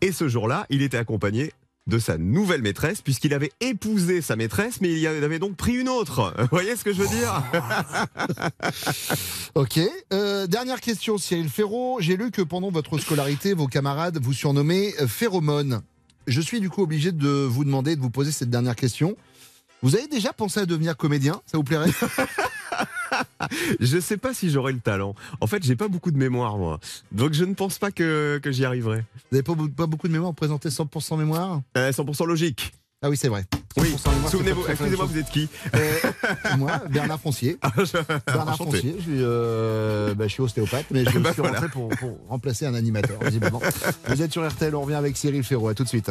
Et 0.00 0.12
ce 0.12 0.28
jour-là, 0.28 0.66
il 0.70 0.82
était 0.82 0.96
accompagné 0.96 1.52
de 1.88 1.98
sa 1.98 2.16
nouvelle 2.16 2.62
maîtresse, 2.62 3.02
puisqu'il 3.02 3.34
avait 3.34 3.50
épousé 3.60 4.22
sa 4.22 4.36
maîtresse, 4.36 4.80
mais 4.80 4.92
il 4.92 4.98
y 4.98 5.06
avait 5.06 5.38
donc 5.38 5.56
pris 5.56 5.74
une 5.74 5.88
autre. 5.88 6.32
Vous 6.38 6.46
voyez 6.50 6.76
ce 6.76 6.84
que 6.84 6.92
je 6.92 7.02
veux 7.02 7.08
dire 7.08 7.42
Ok. 9.54 9.80
Euh, 10.12 10.46
dernière 10.46 10.80
question, 10.80 11.18
Cyril 11.18 11.48
Ferraud. 11.48 11.98
J'ai 12.00 12.16
lu 12.16 12.30
que 12.30 12.42
pendant 12.42 12.70
votre 12.70 12.98
scolarité, 12.98 13.54
vos 13.54 13.66
camarades 13.66 14.18
vous 14.22 14.32
surnommaient 14.32 14.94
euh, 15.00 15.08
Phéromone. 15.08 15.82
Je 16.28 16.40
suis 16.40 16.60
du 16.60 16.70
coup 16.70 16.82
obligé 16.82 17.10
de 17.10 17.28
vous 17.28 17.64
demander 17.64 17.96
de 17.96 18.00
vous 18.00 18.10
poser 18.10 18.30
cette 18.30 18.50
dernière 18.50 18.76
question. 18.76 19.16
Vous 19.82 19.96
avez 19.96 20.06
déjà 20.06 20.32
pensé 20.32 20.60
à 20.60 20.66
devenir 20.66 20.96
comédien? 20.96 21.42
Ça 21.46 21.58
vous 21.58 21.64
plairait? 21.64 21.90
Je 23.80 23.98
sais 24.00 24.16
pas 24.16 24.34
si 24.34 24.50
j'aurai 24.50 24.72
le 24.72 24.80
talent. 24.80 25.14
En 25.40 25.46
fait, 25.46 25.62
j'ai 25.64 25.76
pas 25.76 25.88
beaucoup 25.88 26.10
de 26.10 26.18
mémoire, 26.18 26.56
moi. 26.58 26.78
Donc 27.12 27.32
je 27.32 27.44
ne 27.44 27.54
pense 27.54 27.78
pas 27.78 27.90
que, 27.90 28.40
que 28.42 28.50
j'y 28.52 28.64
arriverai. 28.64 28.98
Vous 29.30 29.36
n'avez 29.38 29.42
pas, 29.42 29.54
pas 29.76 29.86
beaucoup 29.86 30.08
de 30.08 30.12
mémoire, 30.12 30.30
vous 30.30 30.34
présentez 30.36 30.68
100% 30.68 31.18
mémoire? 31.18 31.60
Euh, 31.76 31.90
100% 31.92 32.26
logique. 32.26 32.72
Ah 33.04 33.10
oui, 33.10 33.16
c'est 33.16 33.26
vrai. 33.28 33.44
Oui, 33.78 33.88
100% 33.88 33.88
mémoire, 33.88 34.02
c'est 34.26 34.30
souvenez-vous, 34.30 34.64
excusez-moi, 34.68 35.04
vous 35.06 35.18
êtes 35.18 35.30
qui 35.30 35.48
Euh, 35.74 36.56
Moi, 36.56 36.70
Bernard 36.88 37.18
Foncier. 37.20 37.58
Bernard 38.26 38.50
Enchanté. 38.50 38.76
Foncier, 38.76 38.94
je 38.98 39.02
suis, 39.02 39.10
euh, 39.18 40.14
bah, 40.14 40.28
je 40.28 40.32
suis 40.34 40.42
ostéopathe, 40.42 40.86
mais 40.92 41.04
je 41.04 41.18
Bah, 41.18 41.32
suis 41.32 41.42
voilà. 41.42 41.58
rentré 41.58 41.68
pour, 41.68 41.88
pour 41.88 42.16
remplacer 42.28 42.64
un 42.64 42.74
animateur, 42.74 43.18
visiblement. 43.24 43.60
Vous 44.06 44.22
êtes 44.22 44.30
sur 44.32 44.46
RTL, 44.48 44.74
on 44.76 44.82
revient 44.82 44.94
avec 44.94 45.16
Cyril 45.16 45.42
Ferraud. 45.42 45.68
À 45.68 45.74
tout 45.74 45.82
de 45.82 45.88
suite. 45.88 46.10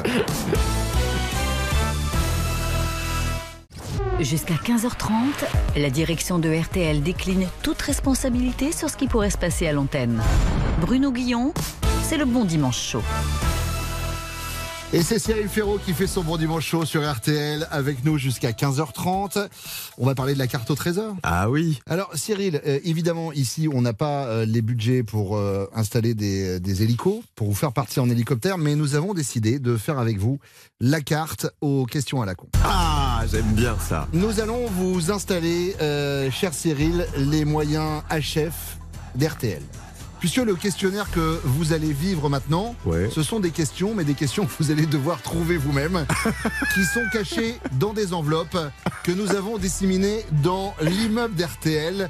Jusqu'à 4.22 4.54
15h30, 4.54 5.48
la 5.78 5.90
direction 5.90 6.38
de 6.38 6.48
RTL 6.54 7.02
décline 7.02 7.48
toute 7.64 7.82
responsabilité 7.82 8.72
sur 8.72 8.88
ce 8.88 8.96
qui 8.96 9.08
pourrait 9.08 9.32
se 9.32 9.38
passer 9.38 9.68
à 9.68 9.74
l'antenne. 9.74 10.22
Bruno 10.80 11.12
Guillon, 11.12 11.56
c'est 12.04 12.18
le 12.18 12.26
bon 12.26 12.46
dimanche 12.46 12.80
chaud. 12.80 13.02
Et 14.94 15.02
c'est 15.02 15.18
Cyril 15.18 15.48
Ferraud 15.48 15.80
qui 15.80 15.94
fait 15.94 16.06
son 16.06 16.22
bon 16.22 16.38
dimanche 16.38 16.68
chaud 16.68 16.86
sur 16.86 17.10
RTL 17.10 17.66
avec 17.72 18.04
nous 18.04 18.20
jusqu'à 18.20 18.52
15h30. 18.52 19.48
On 19.98 20.06
va 20.06 20.14
parler 20.14 20.34
de 20.34 20.40
la 20.40 20.48
carte 20.48 20.70
au 20.70 20.76
trésor. 20.76 21.16
Ah 21.24 21.50
oui. 21.50 21.80
Alors 21.88 22.12
Cyril, 22.14 22.62
euh, 22.68 22.80
évidemment 22.84 23.32
ici 23.32 23.70
on 23.74 23.82
n'a 23.82 23.94
pas 23.94 24.26
euh, 24.26 24.46
les 24.46 24.62
budgets 24.62 25.02
pour 25.02 25.36
euh, 25.38 25.66
installer 25.74 26.14
des, 26.14 26.60
des 26.60 26.84
hélicos, 26.84 27.24
pour 27.36 27.48
vous 27.48 27.56
faire 27.56 27.72
partir 27.72 28.04
en 28.04 28.10
hélicoptère, 28.10 28.60
mais 28.60 28.76
nous 28.76 28.94
avons 28.94 29.16
décidé 29.16 29.58
de 29.58 29.78
faire 29.78 29.98
avec 29.98 30.20
vous 30.20 30.40
la 30.80 31.02
carte 31.02 31.48
aux 31.62 31.86
questions 31.86 32.22
à 32.22 32.26
la 32.26 32.36
con. 32.36 32.50
Ah, 32.64 33.01
j'aime 33.26 33.54
bien 33.54 33.78
ça. 33.80 34.08
Nous 34.14 34.40
allons 34.40 34.68
vous 34.68 35.12
installer, 35.12 35.76
euh, 35.82 36.32
cher 36.32 36.54
Cyril, 36.54 37.06
les 37.18 37.46
moyens 37.46 38.02
HF 38.10 38.78
d'RTL. 39.16 39.62
Puisque 40.20 40.38
le 40.38 40.56
questionnaire 40.56 41.10
que 41.10 41.40
vous 41.44 41.74
allez 41.74 41.92
vivre 41.92 42.30
maintenant, 42.30 42.76
ce 43.12 43.24
sont 43.24 43.40
des 43.40 43.50
questions, 43.50 43.96
mais 43.96 44.04
des 44.04 44.14
questions 44.14 44.46
que 44.46 44.52
vous 44.60 44.70
allez 44.70 44.86
devoir 44.86 45.22
trouver 45.24 45.58
vous-même, 45.58 46.06
qui 46.76 46.86
sont 46.86 47.04
cachées 47.12 47.56
dans 47.80 47.92
des 47.92 48.14
enveloppes 48.14 48.58
que 49.04 49.12
nous 49.12 49.32
avons 49.32 49.58
disséminées 49.58 50.24
dans 50.44 50.76
l'immeuble 50.80 51.34
d'RTL, 51.34 52.10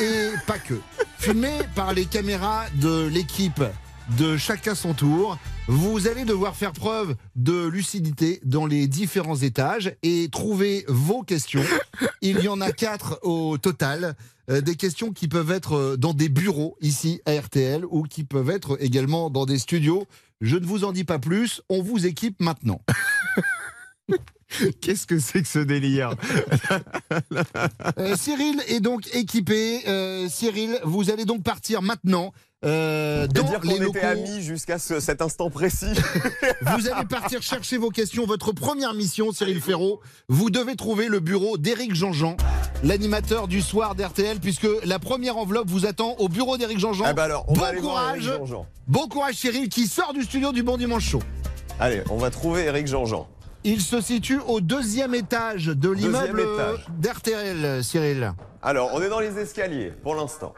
et 0.00 0.30
pas 0.46 0.58
que. 0.58 0.74
Filmées 1.18 1.60
par 1.74 1.94
les 1.94 2.04
caméras 2.04 2.64
de 2.74 3.06
l'équipe 3.06 3.62
de 4.18 4.36
chacun 4.36 4.74
son 4.74 4.94
tour. 4.94 5.38
Vous 5.68 6.06
allez 6.06 6.24
devoir 6.24 6.56
faire 6.56 6.72
preuve 6.72 7.16
de 7.34 7.66
lucidité 7.66 8.40
dans 8.44 8.66
les 8.66 8.86
différents 8.86 9.36
étages 9.36 9.96
et 10.02 10.28
trouver 10.30 10.84
vos 10.88 11.22
questions. 11.22 11.64
Il 12.22 12.40
y 12.40 12.48
en 12.48 12.60
a 12.60 12.72
quatre 12.72 13.18
au 13.22 13.58
total. 13.58 14.14
Euh, 14.48 14.60
des 14.60 14.76
questions 14.76 15.12
qui 15.12 15.26
peuvent 15.26 15.50
être 15.50 15.72
euh, 15.74 15.96
dans 15.96 16.14
des 16.14 16.28
bureaux 16.28 16.76
ici 16.80 17.20
à 17.26 17.32
RTL 17.32 17.84
ou 17.90 18.04
qui 18.04 18.22
peuvent 18.22 18.50
être 18.50 18.80
également 18.80 19.28
dans 19.28 19.44
des 19.44 19.58
studios. 19.58 20.06
Je 20.40 20.56
ne 20.56 20.64
vous 20.64 20.84
en 20.84 20.92
dis 20.92 21.04
pas 21.04 21.18
plus, 21.18 21.62
on 21.68 21.82
vous 21.82 22.06
équipe 22.06 22.40
maintenant. 22.40 22.80
Qu'est-ce 24.80 25.06
que 25.06 25.18
c'est 25.18 25.42
que 25.42 25.48
ce 25.48 25.58
délire 25.58 26.14
Euh, 27.98 28.16
Cyril 28.16 28.60
est 28.68 28.80
donc 28.80 29.02
équipé. 29.14 29.82
Euh, 29.88 30.28
Cyril, 30.28 30.78
vous 30.84 31.10
allez 31.10 31.24
donc 31.24 31.42
partir 31.42 31.82
maintenant. 31.82 32.32
euh, 32.64 33.26
dans 33.28 33.42
dire 33.42 33.60
les 33.62 33.74
qu'on 33.76 33.80
locaux. 33.80 33.96
était 33.98 34.06
amis 34.06 34.42
jusqu'à 34.42 34.78
ce- 34.78 35.00
cet 35.00 35.22
instant 35.22 35.50
précis. 35.50 35.86
Vous 36.62 36.88
allez 36.88 37.06
partir 37.06 37.42
chercher 37.42 37.76
vos 37.78 37.90
questions. 37.90 38.26
Votre 38.26 38.52
première 38.52 38.92
mission, 38.94 39.30
Cyril 39.32 39.60
Ferraud, 39.60 40.00
vous 40.28 40.50
devez 40.50 40.74
trouver 40.74 41.06
le 41.08 41.20
bureau 41.20 41.58
d'Éric 41.58 41.94
Jean-Jean, 41.94 42.36
l'animateur 42.82 43.46
du 43.46 43.60
soir 43.62 43.94
d'RTL, 43.94 44.40
puisque 44.40 44.66
la 44.84 44.98
première 44.98 45.36
enveloppe 45.36 45.68
vous 45.70 45.86
attend 45.86 46.14
au 46.18 46.28
bureau 46.28 46.56
d'Éric 46.56 46.78
Jean-Jean. 46.78 47.04
Eh 47.10 47.14
ben 47.14 47.24
alors, 47.24 47.44
on 47.48 47.52
bon 47.52 47.60
va 47.60 47.66
aller 47.68 47.80
voir 47.80 48.14
courage, 48.14 48.26
Éric 48.26 48.52
bon 48.88 49.06
courage 49.08 49.34
Cyril, 49.34 49.68
qui 49.68 49.86
sort 49.86 50.12
du 50.12 50.22
studio 50.22 50.50
du 50.52 50.62
Bon 50.62 50.76
Dimanche 50.76 51.08
Chaud. 51.08 51.22
Allez, 51.78 52.02
on 52.10 52.16
va 52.16 52.30
trouver 52.30 52.64
Eric 52.64 52.86
Jean-Jean. 52.86 53.28
Il 53.68 53.80
se 53.80 54.00
situe 54.00 54.38
au 54.46 54.60
deuxième 54.60 55.12
étage 55.16 55.66
de 55.66 55.90
l'immeuble 55.90 56.44
d'RTL, 57.00 57.82
Cyril. 57.82 58.32
Alors, 58.62 58.90
on 58.94 59.02
est 59.02 59.08
dans 59.08 59.18
les 59.18 59.36
escaliers 59.38 59.92
pour 60.04 60.14
l'instant. 60.14 60.54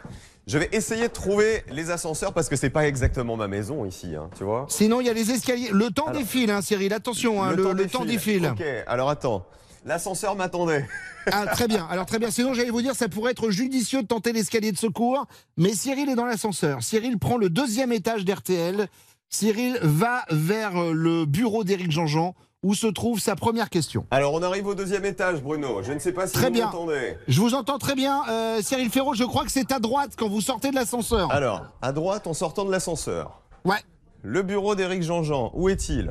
Je 0.46 0.58
vais 0.58 0.68
essayer 0.72 1.08
de 1.08 1.12
trouver 1.12 1.64
les 1.70 1.90
ascenseurs 1.90 2.34
parce 2.34 2.50
que 2.50 2.56
c'est 2.56 2.68
pas 2.68 2.86
exactement 2.86 3.38
ma 3.38 3.48
maison 3.48 3.86
ici, 3.86 4.14
hein, 4.14 4.28
tu 4.36 4.44
vois. 4.44 4.66
Sinon, 4.68 5.00
il 5.00 5.06
y 5.06 5.10
a 5.10 5.14
les 5.14 5.30
escaliers. 5.30 5.70
Le 5.72 5.88
temps 5.88 6.10
défile, 6.10 6.50
hein, 6.50 6.60
Cyril. 6.60 6.92
Attention, 6.92 7.42
hein, 7.42 7.54
le, 7.54 7.72
le 7.72 7.86
temps 7.86 8.04
défile. 8.04 8.44
Ok, 8.52 8.62
alors 8.86 9.08
attends. 9.08 9.46
L'ascenseur 9.86 10.36
m'attendait. 10.36 10.86
Ah, 11.32 11.46
très 11.46 11.66
bien. 11.66 11.86
Alors 11.90 12.04
très 12.04 12.18
bien. 12.18 12.30
Sinon, 12.30 12.52
j'allais 12.52 12.68
vous 12.68 12.82
dire, 12.82 12.94
ça 12.94 13.08
pourrait 13.08 13.30
être 13.32 13.48
judicieux 13.50 14.02
de 14.02 14.06
tenter 14.06 14.34
l'escalier 14.34 14.70
de 14.70 14.76
secours. 14.76 15.24
Mais 15.56 15.72
Cyril 15.72 16.10
est 16.10 16.14
dans 16.14 16.26
l'ascenseur. 16.26 16.82
Cyril 16.82 17.18
prend 17.18 17.38
le 17.38 17.48
deuxième 17.48 17.90
étage 17.90 18.26
d'RTL. 18.26 18.86
Cyril 19.30 19.78
va 19.80 20.24
vers 20.30 20.92
le 20.92 21.24
bureau 21.24 21.64
d'Éric 21.64 21.90
Jean-Jean 21.90 22.34
où 22.62 22.74
se 22.74 22.86
trouve 22.88 23.20
sa 23.20 23.36
première 23.36 23.70
question. 23.70 24.06
Alors, 24.10 24.34
on 24.34 24.42
arrive 24.42 24.66
au 24.66 24.74
deuxième 24.74 25.04
étage, 25.04 25.42
Bruno. 25.42 25.82
Je 25.82 25.92
ne 25.92 25.98
sais 25.98 26.12
pas 26.12 26.26
si 26.26 26.32
Très 26.32 26.46
vous 26.46 26.52
bien. 26.54 26.66
m'entendez. 26.66 27.16
Je 27.28 27.40
vous 27.40 27.54
entends 27.54 27.78
très 27.78 27.94
bien, 27.94 28.22
euh, 28.28 28.60
Cyril 28.62 28.90
Ferraud. 28.90 29.14
Je 29.14 29.24
crois 29.24 29.44
que 29.44 29.50
c'est 29.52 29.70
à 29.70 29.78
droite 29.78 30.10
quand 30.16 30.28
vous 30.28 30.40
sortez 30.40 30.70
de 30.70 30.74
l'ascenseur. 30.74 31.30
Alors, 31.30 31.66
à 31.82 31.92
droite, 31.92 32.26
en 32.26 32.34
sortant 32.34 32.64
de 32.64 32.72
l'ascenseur. 32.72 33.40
Ouais. 33.64 33.78
Le 34.22 34.42
bureau 34.42 34.74
d'Éric 34.74 35.02
Jean-Jean, 35.02 35.52
où 35.54 35.68
est-il? 35.68 36.10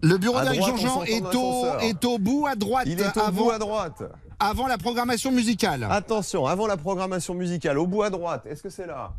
Le 0.00 0.16
bureau 0.16 0.40
d'Éric 0.40 0.64
Jean-Jean 0.64 1.02
est 1.02 1.34
au, 1.34 1.78
est 1.80 2.04
au 2.04 2.18
bout 2.18 2.46
à 2.46 2.56
droite. 2.56 2.84
Il 2.88 2.98
est 2.98 3.16
au 3.16 3.20
avant, 3.20 3.44
bout 3.44 3.50
à 3.50 3.58
droite. 3.58 4.02
Avant 4.40 4.66
la 4.66 4.78
programmation 4.78 5.30
musicale. 5.30 5.86
Attention, 5.90 6.46
avant 6.46 6.66
la 6.66 6.78
programmation 6.78 7.34
musicale, 7.34 7.78
au 7.78 7.86
bout 7.86 8.02
à 8.02 8.10
droite, 8.10 8.46
est-ce 8.46 8.62
que 8.62 8.70
c'est 8.70 8.86
là? 8.86 9.12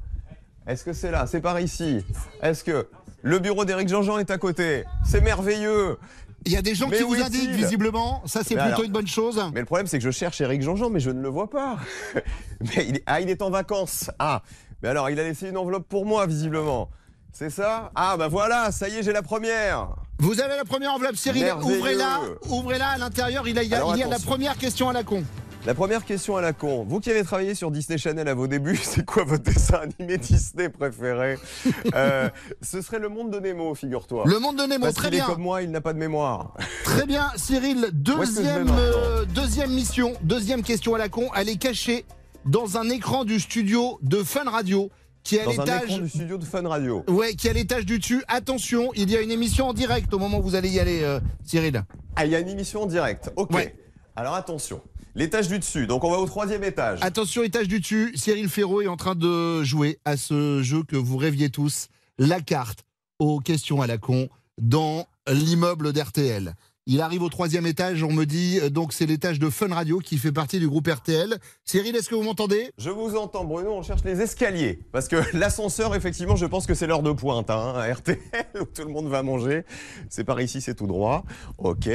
Est-ce 0.65 0.83
que 0.83 0.91
c'est 0.93 1.11
là? 1.11 1.27
C'est 1.27 1.41
par 1.41 1.59
ici 1.59 2.03
Est-ce 2.41 2.63
que 2.63 2.87
le 3.21 3.39
bureau 3.39 3.63
d'Éric 3.63 3.87
Jean-Jean 3.87 4.17
est 4.17 4.31
à 4.31 4.37
côté? 4.37 4.83
C'est 5.05 5.21
merveilleux 5.21 5.97
Il 6.45 6.51
y 6.51 6.57
a 6.57 6.61
des 6.61 6.75
gens 6.75 6.87
Mais 6.89 6.97
qui 6.97 7.03
vous 7.03 7.21
indiquent 7.21 7.51
visiblement. 7.51 8.21
Ça, 8.25 8.41
c'est 8.43 8.55
plutôt 8.55 8.61
alors- 8.67 8.83
une 8.83 8.91
bonne 8.91 9.07
chose. 9.07 9.41
Mais 9.53 9.59
le 9.61 9.65
problème, 9.65 9.87
c'est 9.87 9.97
que 9.97 10.03
je 10.03 10.11
cherche 10.11 10.41
Eric 10.41 10.61
Jean-Jean, 10.61 10.89
mais 10.89 10.99
je 10.99 11.09
ne 11.09 11.21
le 11.21 11.29
vois 11.29 11.49
pas. 11.49 11.77
Mais 12.61 12.85
il 12.87 12.95
est... 12.97 13.03
Ah, 13.05 13.21
il 13.21 13.29
est 13.29 13.41
en 13.41 13.49
vacances. 13.49 14.09
Ah, 14.19 14.41
mais 14.81 14.89
alors, 14.89 15.09
il 15.09 15.19
a 15.19 15.23
laissé 15.23 15.49
une 15.49 15.57
enveloppe 15.57 15.87
pour 15.87 16.05
moi, 16.05 16.25
visiblement. 16.27 16.89
C'est 17.31 17.49
ça? 17.49 17.91
Ah, 17.95 18.15
bah 18.17 18.27
voilà, 18.27 18.71
ça 18.71 18.87
y 18.89 18.95
est, 18.97 19.03
j'ai 19.03 19.11
la 19.13 19.23
première. 19.23 19.89
Vous 20.19 20.39
avez 20.39 20.55
la 20.55 20.65
première 20.65 20.93
enveloppe, 20.93 21.15
Cyril. 21.15 21.51
Ouvrez-la. 21.61 22.19
Ouvrez-la 22.49 22.89
à 22.89 22.97
l'intérieur. 22.97 23.47
Il, 23.47 23.55
y 23.55 23.59
a- 23.59 23.63
il 23.63 23.69
y 23.69 23.73
a, 23.73 23.77
Alors, 23.77 23.95
il 23.95 23.99
y 23.99 24.03
a 24.03 24.07
la 24.07 24.19
première 24.19 24.57
question 24.57 24.89
à 24.89 24.93
la 24.93 25.03
con. 25.03 25.23
La 25.65 25.73
première 25.73 26.03
question 26.03 26.35
à 26.35 26.41
la 26.41 26.51
con. 26.51 26.83
Vous 26.87 26.99
qui 26.99 27.09
avez 27.09 27.23
travaillé 27.23 27.55
sur 27.55 27.71
Disney 27.71 27.97
Channel 27.97 28.27
à 28.27 28.33
vos 28.33 28.47
débuts, 28.47 28.75
c'est 28.83 29.05
quoi 29.05 29.23
votre 29.23 29.43
dessin 29.43 29.79
animé 29.99 30.17
Disney 30.17 30.67
préféré 30.67 31.37
Euh, 31.95 32.29
Ce 32.61 32.81
serait 32.81 32.99
Le 32.99 33.07
Monde 33.07 33.31
de 33.31 33.39
Nemo, 33.39 33.73
figure-toi. 33.73 34.23
Le 34.27 34.39
Monde 34.39 34.57
de 34.57 34.63
Nemo, 34.63 34.81
Parce 34.85 34.95
très 34.95 35.07
qu'il 35.09 35.15
est 35.19 35.21
bien. 35.21 35.25
comme 35.27 35.41
moi, 35.41 35.61
il 35.61 35.71
n'a 35.71 35.79
pas 35.79 35.93
de 35.93 35.99
mémoire. 35.99 36.53
Très 36.83 37.05
bien, 37.05 37.31
Cyril. 37.37 37.87
Deuxième, 37.93 38.67
euh, 38.77 39.23
deuxième 39.25 39.71
mission, 39.71 40.13
deuxième 40.21 40.63
question 40.63 40.95
à 40.95 40.97
la 40.97 41.07
con. 41.07 41.29
Elle 41.35 41.47
est 41.47 41.55
cachée 41.57 42.03
dans 42.45 42.77
un 42.77 42.89
écran 42.89 43.23
du 43.23 43.39
studio 43.39 43.99
de 44.01 44.21
Fun 44.21 44.49
Radio 44.49 44.89
qui 45.23 45.37
est 45.37 45.41
à 45.41 45.45
l'étage. 45.49 45.97
du 46.01 46.09
studio 46.09 46.37
de 46.37 46.43
Fun 46.43 46.67
Radio. 46.67 47.05
Ouais, 47.07 47.35
qui 47.35 47.47
est 47.47 47.51
à 47.51 47.53
l'étage 47.53 47.85
du 47.85 47.99
dessus. 47.99 48.21
Attention, 48.27 48.91
il 48.95 49.09
y 49.09 49.15
a 49.15 49.21
une 49.21 49.31
émission 49.31 49.69
en 49.69 49.73
direct 49.73 50.13
au 50.13 50.19
moment 50.19 50.39
où 50.39 50.43
vous 50.43 50.55
allez 50.55 50.67
y 50.69 50.81
aller, 50.81 51.03
euh, 51.03 51.21
Cyril. 51.45 51.81
Ah, 52.17 52.25
il 52.25 52.31
y 52.33 52.35
a 52.35 52.39
une 52.39 52.49
émission 52.49 52.83
en 52.83 52.85
direct. 52.85 53.31
Ok. 53.37 53.73
Alors 54.17 54.33
attention. 54.35 54.81
L'étage 55.15 55.47
du 55.47 55.59
dessus. 55.59 55.87
Donc 55.87 56.03
on 56.03 56.11
va 56.11 56.17
au 56.17 56.25
troisième 56.25 56.63
étage. 56.63 56.99
Attention, 57.01 57.43
étage 57.43 57.67
du 57.67 57.79
dessus. 57.79 58.13
Cyril 58.15 58.49
Ferraud 58.49 58.81
est 58.81 58.87
en 58.87 58.97
train 58.97 59.15
de 59.15 59.63
jouer 59.63 59.99
à 60.05 60.17
ce 60.17 60.63
jeu 60.63 60.83
que 60.83 60.95
vous 60.95 61.17
rêviez 61.17 61.49
tous, 61.49 61.87
la 62.17 62.41
carte 62.41 62.83
aux 63.19 63.39
questions 63.39 63.81
à 63.81 63.87
la 63.87 63.97
con 63.97 64.29
dans 64.57 65.07
l'immeuble 65.27 65.93
d'RTL. 65.93 66.55
Il 66.85 66.99
arrive 66.99 67.23
au 67.23 67.29
troisième 67.29 67.65
étage, 67.65 68.03
on 68.03 68.11
me 68.11 68.25
dit, 68.25 68.59
euh, 68.61 68.69
donc 68.69 68.91
c'est 68.91 69.05
l'étage 69.05 69.39
de 69.39 69.49
Fun 69.49 69.73
Radio 69.73 69.99
qui 69.99 70.17
fait 70.17 70.33
partie 70.33 70.59
du 70.59 70.67
groupe 70.67 70.85
RTL. 70.85 71.37
Cyril, 71.63 71.95
est-ce 71.95 72.09
que 72.09 72.15
vous 72.15 72.23
m'entendez? 72.23 72.71
Je 72.77 72.89
vous 72.89 73.15
entends, 73.15 73.45
Bruno. 73.45 73.71
On 73.71 73.83
cherche 73.83 74.03
les 74.03 74.19
escaliers. 74.19 74.79
Parce 74.91 75.07
que 75.07 75.15
l'ascenseur, 75.37 75.95
effectivement, 75.95 76.35
je 76.35 76.45
pense 76.45 76.65
que 76.65 76.73
c'est 76.73 76.85
l'heure 76.85 77.01
de 77.01 77.13
pointe. 77.13 77.49
Hein, 77.49 77.73
à 77.77 77.93
RTL, 77.93 78.17
où 78.59 78.65
tout 78.65 78.81
le 78.81 78.91
monde 78.91 79.07
va 79.07 79.23
manger. 79.23 79.63
C'est 80.09 80.25
par 80.25 80.41
ici, 80.41 80.59
c'est 80.59 80.75
tout 80.75 80.87
droit. 80.87 81.23
Ok. 81.57 81.87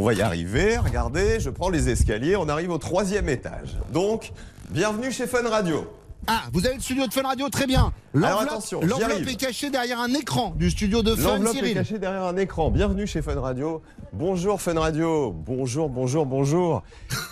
On 0.00 0.02
va 0.02 0.14
y 0.14 0.22
arriver. 0.22 0.78
Regardez, 0.78 1.40
je 1.40 1.50
prends 1.50 1.68
les 1.68 1.90
escaliers. 1.90 2.34
On 2.34 2.48
arrive 2.48 2.70
au 2.70 2.78
troisième 2.78 3.28
étage. 3.28 3.76
Donc, 3.92 4.32
bienvenue 4.70 5.12
chez 5.12 5.26
Fun 5.26 5.46
Radio. 5.46 5.92
Ah, 6.26 6.44
vous 6.54 6.64
avez 6.64 6.76
le 6.76 6.80
studio 6.80 7.06
de 7.06 7.12
Fun 7.12 7.20
Radio, 7.20 7.50
très 7.50 7.66
bien. 7.66 7.92
Alors 8.14 8.46
L'enveloppe 8.80 9.28
est 9.28 9.34
cachée 9.34 9.68
derrière 9.68 10.00
un 10.00 10.14
écran 10.14 10.54
du 10.56 10.70
studio 10.70 11.02
de 11.02 11.14
Fun, 11.14 11.34
L'enveloppe 11.34 11.62
est 11.62 11.74
cachée 11.74 11.98
derrière 11.98 12.22
un 12.22 12.38
écran. 12.38 12.70
Bienvenue 12.70 13.06
chez 13.06 13.20
Fun 13.20 13.38
Radio. 13.38 13.82
Bonjour 14.14 14.62
Fun 14.62 14.80
Radio. 14.80 15.32
Bonjour, 15.32 15.90
bonjour, 15.90 16.24
bonjour. 16.24 16.82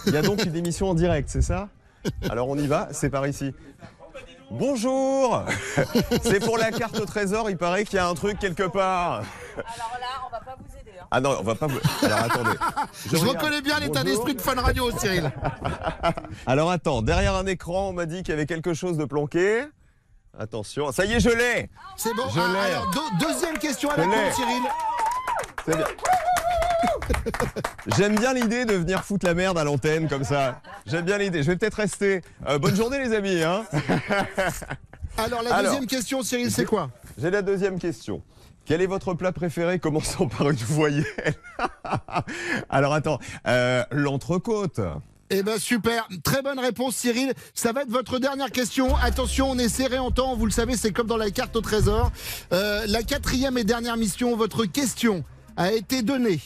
Il 0.07 0.13
y 0.13 0.19
a 0.19 0.23
donc 0.23 0.45
une 0.45 0.55
émission 0.55 0.91
en 0.91 0.95
direct, 0.95 1.31
c'est 1.31 1.41
ça? 1.41 1.71
Alors 2.29 2.51
on 2.51 2.59
y 2.59 2.67
va, 2.67 2.89
c'est 2.93 3.09
par 3.09 3.27
ici. 3.27 3.55
Bonjour 4.51 5.43
C'est 6.23 6.41
pour 6.41 6.59
la 6.59 6.71
carte 6.71 7.01
au 7.01 7.07
trésor, 7.07 7.49
il 7.49 7.57
paraît 7.57 7.85
qu'il 7.85 7.97
y 7.97 7.99
a 7.99 8.09
un 8.09 8.15
truc 8.15 8.39
quelque 8.39 8.63
part. 8.63 9.23
Alors 9.57 9.99
là, 10.01 10.27
on 10.27 10.31
va 10.31 10.41
pas 10.41 10.57
vous. 10.59 10.78
Ah 11.11 11.21
non, 11.21 11.37
on 11.41 11.43
va 11.43 11.55
pas. 11.55 11.69
Alors 12.03 12.19
attendez. 12.19 12.51
Je, 13.11 13.17
reconnais 13.17 13.63
bien 13.63 13.79
l'état 13.81 14.05
d'esprit 14.05 14.35
de 14.35 14.41
Fun 14.41 14.55
Radio, 14.55 14.91
Cyril. 14.99 15.31
Alors 16.47 16.71
attends, 16.71 17.01
derrière 17.01 17.35
un 17.35 17.47
écran, 17.47 17.89
on 17.89 17.93
m'a 17.95 18.05
dit 18.05 18.19
qu'il 18.19 18.31
y 18.31 18.33
avait 18.33 18.47
quelque 18.47 18.75
chose 18.75 18.99
de 18.99 19.07
planqué. 19.07 19.65
Attention, 20.39 20.93
ça 20.93 21.05
y 21.07 21.15
est, 21.15 21.21
je 21.21 21.31
l'ai 21.31 21.71
C'est 21.97 22.15
bon. 22.15 22.25
Je 22.33 22.41
Ah, 22.41 22.63
alors, 22.63 22.93
deuxième 23.19 23.59
question 23.59 23.91
à 23.91 23.97
la 23.97 24.05
con. 24.05 24.11
Cyril. 24.35 24.63
C'est 25.65 25.77
bien. 25.77 25.87
J'aime 27.97 28.17
bien 28.17 28.35
l'idée 28.35 28.65
de 28.65 28.75
venir 28.75 29.03
foutre 29.03 29.27
la 29.27 29.35
merde 29.35 29.59
à 29.59 29.65
l'antenne 29.65 30.09
comme 30.09 30.25
ça. 30.25 30.61
J'aime 30.87 31.05
bien 31.05 31.19
l'idée. 31.19 31.43
Je 31.43 31.51
vais 31.51 31.57
peut-être 31.57 31.75
rester. 31.75 32.23
Euh, 32.47 32.59
bonne 32.59 32.77
journée 32.77 32.99
les 32.99 33.15
amis. 33.15 33.43
Hein 33.43 33.65
Alors, 35.17 35.43
la 35.43 35.55
Alors, 35.55 35.73
deuxième 35.73 35.87
question, 35.87 36.23
Cyril, 36.23 36.51
c'est 36.53 36.65
quoi? 36.65 36.91
J'ai 37.17 37.31
la 37.31 37.43
deuxième 37.43 37.79
question. 37.79 38.23
Quel 38.69 38.83
est 38.83 38.87
votre 38.87 39.15
plat 39.15 39.33
préféré? 39.33 39.79
Commençant 39.79 40.27
par 40.39 40.51
une 40.51 40.57
voyelle 40.57 41.07
Alors 42.69 42.93
attends, 42.93 43.19
euh, 43.47 43.83
l'entrecôte. 43.91 44.79
Eh 45.31 45.43
ben 45.43 45.59
super, 45.59 46.07
très 46.23 46.43
bonne 46.43 46.59
réponse 46.59 46.95
Cyril. 46.95 47.33
Ça 47.55 47.73
va 47.73 47.83
être 47.83 47.91
votre 47.91 48.19
dernière 48.19 48.51
question. 48.51 48.95
Attention, 48.97 49.51
on 49.51 49.59
est 49.59 49.71
serré 49.71 49.99
en 49.99 50.11
temps. 50.11 50.37
Vous 50.37 50.45
le 50.45 50.53
savez, 50.53 50.77
c'est 50.77 50.93
comme 50.93 51.07
dans 51.07 51.17
la 51.17 51.31
carte 51.31 51.57
au 51.57 51.63
trésor. 51.63 52.13
Euh, 52.53 52.85
la 52.87 53.03
quatrième 53.03 53.57
et 53.57 53.65
dernière 53.65 53.97
mission, 53.97 54.37
votre 54.37 54.67
question 54.67 55.25
a 55.57 55.73
été 55.73 56.03
donnée 56.03 56.41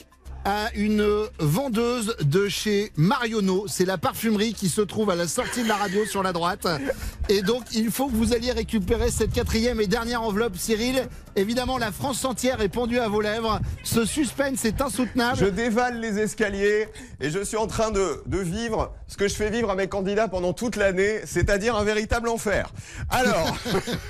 à 0.45 0.75
une 0.75 1.07
vendeuse 1.39 2.17
de 2.21 2.49
chez 2.49 2.93
Marionneau. 2.97 3.67
C'est 3.69 3.85
la 3.85 3.99
parfumerie 3.99 4.55
qui 4.55 4.69
se 4.69 4.81
trouve 4.81 5.11
à 5.11 5.15
la 5.15 5.29
sortie 5.29 5.63
de 5.63 5.69
la 5.69 5.77
radio 5.77 6.05
sur 6.05 6.23
la 6.23 6.33
droite. 6.33 6.67
Et 7.29 7.43
donc, 7.43 7.63
il 7.73 7.91
faut 7.91 8.07
que 8.07 8.15
vous 8.15 8.33
alliez 8.33 8.53
récupérer 8.53 9.11
cette 9.11 9.33
quatrième 9.33 9.81
et 9.81 9.87
dernière 9.87 10.23
enveloppe, 10.23 10.57
Cyril. 10.57 11.09
Évidemment, 11.35 11.79
la 11.79 11.93
France 11.93 12.25
entière 12.25 12.61
est 12.61 12.69
pendue 12.69 12.99
à 12.99 13.09
vos 13.09 13.21
lèvres. 13.23 13.59
Ce 13.85 14.05
suspense 14.05 14.65
est 14.67 14.81
insoutenable. 14.83 15.39
Je 15.39 15.47
dévale 15.47 15.99
les 15.99 16.19
escaliers 16.19 16.89
et 17.21 17.31
je 17.31 17.43
suis 17.43 17.57
en 17.57 17.67
train 17.67 17.91
de, 17.91 18.23
de 18.27 18.39
vivre 18.39 18.93
ce 19.07 19.17
que 19.17 19.29
je 19.29 19.35
fais 19.35 19.49
vivre 19.51 19.71
à 19.71 19.75
mes 19.75 19.89
candidats 19.89 20.29
pendant 20.29 20.53
toute 20.53 20.77
l'année, 20.77 21.21
c'est-à-dire 21.25 21.77
un 21.77 21.85
véritable 21.85 22.29
enfer. 22.29 22.71
Alors, 23.09 23.57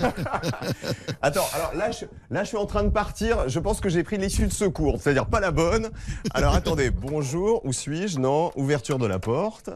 attends, 1.22 1.46
alors 1.54 1.74
là 1.74 1.90
je, 1.90 2.06
là 2.30 2.42
je 2.42 2.48
suis 2.48 2.56
en 2.56 2.66
train 2.66 2.82
de 2.84 2.88
partir, 2.90 3.48
je 3.48 3.58
pense 3.58 3.80
que 3.80 3.88
j'ai 3.88 4.02
pris 4.02 4.18
l'issue 4.18 4.46
de 4.46 4.52
secours, 4.52 4.98
c'est-à-dire 5.00 5.26
pas 5.26 5.40
la 5.40 5.50
bonne. 5.50 5.90
Alors 6.34 6.54
attendez, 6.54 6.90
bonjour, 6.90 7.64
où 7.64 7.72
suis-je? 7.72 8.18
Non, 8.18 8.50
ouverture 8.56 8.98
de 8.98 9.06
la 9.06 9.18
porte. 9.18 9.70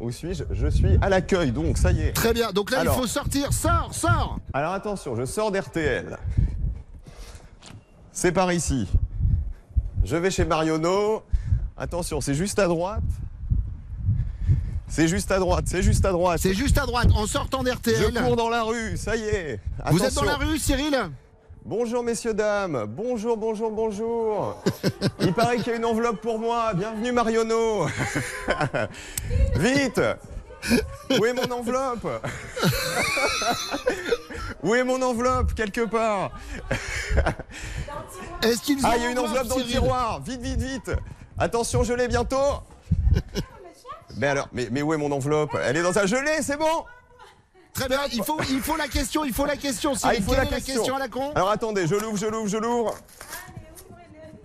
Où 0.00 0.12
suis-je? 0.12 0.44
Je 0.52 0.68
suis 0.68 0.96
à 1.02 1.08
l'accueil, 1.08 1.50
donc 1.50 1.76
ça 1.76 1.90
y 1.90 2.02
est. 2.02 2.12
Très 2.12 2.32
bien, 2.32 2.52
donc 2.52 2.70
là, 2.70 2.80
Alors- 2.80 2.94
il 2.96 3.00
faut 3.00 3.06
sortir. 3.08 3.52
Sors, 3.52 3.90
sors 3.92 4.38
Alors 4.52 4.72
attention, 4.72 5.16
je 5.16 5.24
sors 5.24 5.50
d'RTL. 5.50 6.16
C'est 8.20 8.32
par 8.32 8.52
ici. 8.52 8.88
Je 10.02 10.16
vais 10.16 10.32
chez 10.32 10.44
Marionneau. 10.44 11.22
Attention, 11.76 12.20
c'est 12.20 12.34
juste 12.34 12.58
à 12.58 12.66
droite. 12.66 13.04
C'est 14.88 15.06
juste 15.06 15.30
à 15.30 15.38
droite, 15.38 15.66
c'est 15.68 15.84
juste 15.84 16.04
à 16.04 16.10
droite. 16.10 16.40
C'est 16.42 16.52
juste 16.52 16.78
à 16.78 16.86
droite, 16.86 17.10
en 17.14 17.28
sortant 17.28 17.62
d'RTL. 17.62 18.12
Je 18.12 18.20
cours 18.20 18.34
dans 18.34 18.48
la 18.48 18.64
rue, 18.64 18.96
ça 18.96 19.14
y 19.14 19.22
est. 19.22 19.60
Vous 19.92 20.02
êtes 20.02 20.14
dans 20.14 20.24
la 20.24 20.34
rue, 20.34 20.58
Cyril 20.58 20.98
Bonjour 21.64 22.02
messieurs, 22.02 22.34
dames. 22.34 22.86
Bonjour, 22.88 23.36
bonjour, 23.36 23.70
bonjour. 23.70 24.64
Il 25.20 25.32
paraît 25.32 25.58
qu'il 25.58 25.68
y 25.68 25.70
a 25.70 25.76
une 25.76 25.84
enveloppe 25.84 26.20
pour 26.20 26.40
moi. 26.40 26.74
Bienvenue 26.74 27.12
Marionneau. 27.12 27.86
Vite. 29.54 30.00
Où 31.10 31.24
est 31.24 31.32
mon 31.32 31.50
enveloppe? 31.50 32.06
Où 34.62 34.74
est 34.74 34.84
mon 34.84 35.00
enveloppe 35.02 35.54
Quelque 35.54 35.84
part? 35.86 36.32
Est-ce 38.42 38.60
Ah, 38.84 38.96
il 38.96 39.02
y 39.02 39.06
a 39.06 39.10
une 39.10 39.18
enveloppe, 39.18 39.46
dans 39.46 39.56
le 39.58 39.64
tiroir. 39.64 40.20
Vite, 40.22 40.40
vite, 40.40 40.60
vite. 40.60 40.90
Attention, 41.38 41.84
je 41.84 41.92
l'ai 41.92 42.08
bientôt. 42.08 42.62
Mais 44.16 44.26
alors, 44.28 44.48
mais, 44.52 44.68
mais 44.70 44.82
où 44.82 44.92
est 44.92 44.96
mon 44.96 45.12
enveloppe? 45.12 45.56
Elle 45.64 45.76
est 45.76 45.82
dans 45.82 45.96
un 45.98 46.06
gelé, 46.06 46.42
c'est 46.42 46.56
bon? 46.56 46.84
Très 47.72 47.88
bien, 47.88 48.00
il 48.12 48.24
faut, 48.24 48.40
il 48.50 48.60
faut 48.60 48.76
la 48.76 48.88
question, 48.88 49.24
il 49.24 49.32
faut 49.32 49.46
la 49.46 49.56
question, 49.56 49.92
Ah, 50.02 50.14
il 50.14 50.22
faut 50.22 50.32
la 50.34 50.42
est 50.42 50.50
la 50.50 50.56
question. 50.56 50.74
question 50.74 50.96
à 50.96 50.98
la 50.98 51.08
con 51.08 51.30
Alors 51.34 51.50
attendez, 51.50 51.86
je 51.86 51.94
l'ouvre, 51.94 52.16
je 52.16 52.26
l'ouvre, 52.26 52.48
je 52.48 52.56
l'ouvre. 52.56 52.94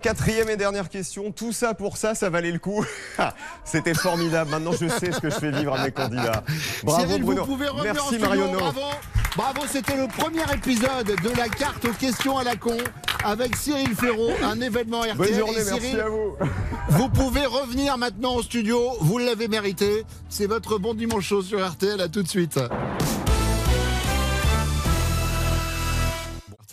Quatrième 0.04 0.50
et 0.50 0.58
dernière 0.58 0.90
question. 0.90 1.32
Tout 1.32 1.52
ça 1.52 1.72
pour 1.72 1.96
ça, 1.96 2.14
ça 2.14 2.28
valait 2.28 2.50
le 2.50 2.58
coup. 2.58 2.84
C'était 3.64 3.94
formidable. 3.94 4.50
Maintenant, 4.50 4.72
je 4.72 4.86
sais 4.86 5.10
ce 5.10 5.18
que 5.18 5.30
je 5.30 5.36
fais 5.36 5.50
vivre 5.50 5.74
à 5.74 5.82
mes 5.82 5.92
candidats. 5.92 6.44
Bravo 6.82 7.06
Cyril, 7.06 7.22
Bruno. 7.22 7.44
vous 7.46 7.52
pouvez 7.54 7.68
revenir 7.68 7.90
en 7.90 7.94
Merci 7.94 8.06
studio, 8.08 8.26
Marionneau. 8.28 8.58
Bravo, 8.58 8.80
bravo 9.34 9.60
c'était 9.66 9.96
le 9.96 10.06
premier 10.06 10.42
épisode 10.52 11.06
de 11.06 11.38
la 11.38 11.48
carte 11.48 11.86
aux 11.86 11.94
questions 11.94 12.36
à 12.36 12.44
la 12.44 12.54
con 12.54 12.76
avec 13.24 13.56
Cyril 13.56 13.94
Ferraud, 13.96 14.32
un 14.42 14.60
événement 14.60 15.00
RTL. 15.00 15.16
Bonne 15.16 15.38
journée, 15.38 15.64
merci 15.64 15.98
à 15.98 16.08
vous. 16.10 16.36
Vous 16.90 17.08
pouvez 17.08 17.46
revenir 17.46 17.96
maintenant 17.96 18.34
au 18.34 18.42
studio, 18.42 18.78
vous 19.00 19.16
l'avez 19.16 19.48
mérité. 19.48 20.04
C'est 20.28 20.46
votre 20.46 20.76
bon 20.76 20.92
dimanche 20.92 21.26
chaud 21.26 21.40
sur 21.40 21.66
RTL, 21.66 21.98
à 22.02 22.08
tout 22.08 22.22
de 22.22 22.28
suite. 22.28 22.60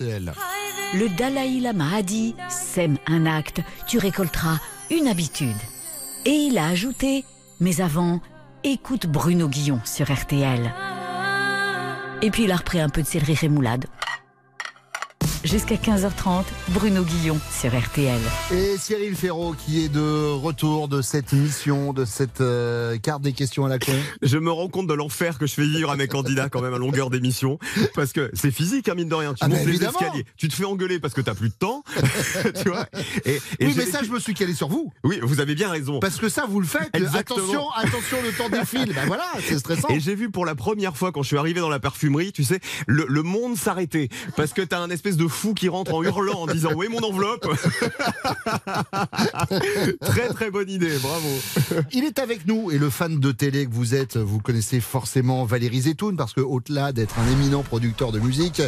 Le 0.01 1.15
Dalai 1.15 1.59
Lama 1.59 1.97
a 1.97 2.01
dit 2.01 2.35
Sème 2.49 2.97
un 3.05 3.27
acte, 3.27 3.61
tu 3.87 3.99
récolteras 3.99 4.57
une 4.89 5.07
habitude. 5.07 5.55
Et 6.25 6.31
il 6.31 6.57
a 6.57 6.67
ajouté 6.67 7.23
Mais 7.59 7.81
avant, 7.81 8.19
écoute 8.63 9.05
Bruno 9.05 9.47
Guillon 9.47 9.79
sur 9.85 10.11
RTL. 10.11 10.73
Et 12.23 12.31
puis 12.31 12.45
il 12.45 12.51
a 12.51 12.55
repris 12.55 12.79
un 12.79 12.89
peu 12.89 13.03
de 13.03 13.07
céleri 13.07 13.35
rémoulade. 13.35 13.85
Jusqu'à 15.43 15.73
15h30, 15.73 16.43
Bruno 16.69 17.01
Guillon 17.01 17.39
sur 17.59 17.75
RTL. 17.75 18.19
Et 18.51 18.77
Cyril 18.77 19.15
Ferraud 19.15 19.55
qui 19.57 19.83
est 19.83 19.89
de 19.89 20.31
retour 20.31 20.87
de 20.87 21.01
cette 21.01 21.33
mission, 21.33 21.93
de 21.93 22.05
cette 22.05 22.41
euh, 22.41 22.99
carte 22.99 23.23
des 23.23 23.33
questions 23.33 23.65
à 23.65 23.69
la 23.69 23.79
con. 23.79 23.91
Je 24.21 24.37
me 24.37 24.51
rends 24.51 24.67
compte 24.67 24.85
de 24.85 24.93
l'enfer 24.93 25.39
que 25.39 25.47
je 25.47 25.53
fais 25.55 25.63
vivre 25.63 25.89
à 25.89 25.95
mes 25.95 26.07
candidats 26.07 26.47
quand 26.47 26.61
même 26.61 26.75
à 26.75 26.77
longueur 26.77 27.09
d'émission. 27.09 27.57
Parce 27.95 28.13
que 28.13 28.29
c'est 28.35 28.51
physique, 28.51 28.87
hein, 28.87 28.93
mine 28.93 29.09
de 29.09 29.15
rien. 29.15 29.33
Tu 29.33 29.39
Ah, 29.41 29.47
montes 29.47 29.65
les 29.65 29.83
escaliers, 29.83 30.25
tu 30.37 30.47
te 30.47 30.53
fais 30.53 30.63
engueuler 30.65 30.99
parce 30.99 31.15
que 31.15 31.21
t'as 31.21 31.33
plus 31.33 31.49
de 31.49 31.55
temps. 31.55 31.83
tu 32.63 32.69
vois 32.69 32.85
et, 33.25 33.37
et 33.59 33.65
Oui, 33.65 33.73
mais 33.75 33.85
ça, 33.87 34.03
je 34.03 34.11
me 34.11 34.19
suis 34.19 34.35
calé 34.35 34.53
sur 34.53 34.67
vous. 34.67 34.93
Oui, 35.03 35.19
vous 35.23 35.39
avez 35.39 35.55
bien 35.55 35.71
raison. 35.71 35.99
Parce 35.99 36.17
que 36.17 36.29
ça, 36.29 36.45
vous 36.47 36.59
le 36.59 36.67
faites. 36.67 36.89
Exactement. 36.93 37.39
Attention, 37.39 37.71
attention, 37.71 38.17
le 38.23 38.31
temps 38.31 38.49
défile. 38.49 38.93
Ben 38.93 39.05
voilà, 39.07 39.25
c'est 39.43 39.57
stressant. 39.57 39.87
Et 39.89 39.99
j'ai 39.99 40.13
vu 40.13 40.29
pour 40.29 40.45
la 40.45 40.53
première 40.53 40.95
fois 40.95 41.11
quand 41.11 41.23
je 41.23 41.27
suis 41.29 41.37
arrivé 41.37 41.59
dans 41.61 41.69
la 41.69 41.79
parfumerie, 41.79 42.31
tu 42.31 42.43
sais, 42.43 42.59
le, 42.85 43.07
le 43.09 43.23
monde 43.23 43.57
s'arrêter 43.57 44.09
parce 44.37 44.53
que 44.53 44.61
t'as 44.61 44.79
un 44.79 44.91
espèce 44.91 45.17
de 45.17 45.27
fou 45.31 45.53
qui 45.53 45.69
rentre 45.69 45.93
en 45.93 46.03
hurlant 46.03 46.41
en 46.41 46.47
disant 46.47 46.73
Où 46.73 46.83
est 46.83 46.89
mon 46.89 46.99
enveloppe 46.99 47.47
Très 50.01 50.27
très 50.29 50.51
bonne 50.51 50.69
idée, 50.69 50.97
bravo. 50.99 51.27
Il 51.91 52.03
est 52.03 52.19
avec 52.19 52.45
nous 52.45 52.71
et 52.71 52.77
le 52.77 52.89
fan 52.89 53.19
de 53.19 53.31
télé 53.31 53.65
que 53.65 53.73
vous 53.73 53.95
êtes, 53.95 54.17
vous 54.17 54.39
connaissez 54.39 54.79
forcément 54.79 55.45
Valérie 55.45 55.81
Zetoun 55.81 56.15
parce 56.15 56.33
que 56.33 56.41
au-delà 56.41 56.91
d'être 56.91 57.17
un 57.19 57.31
éminent 57.31 57.63
producteur 57.63 58.11
de 58.11 58.19
musique, 58.19 58.61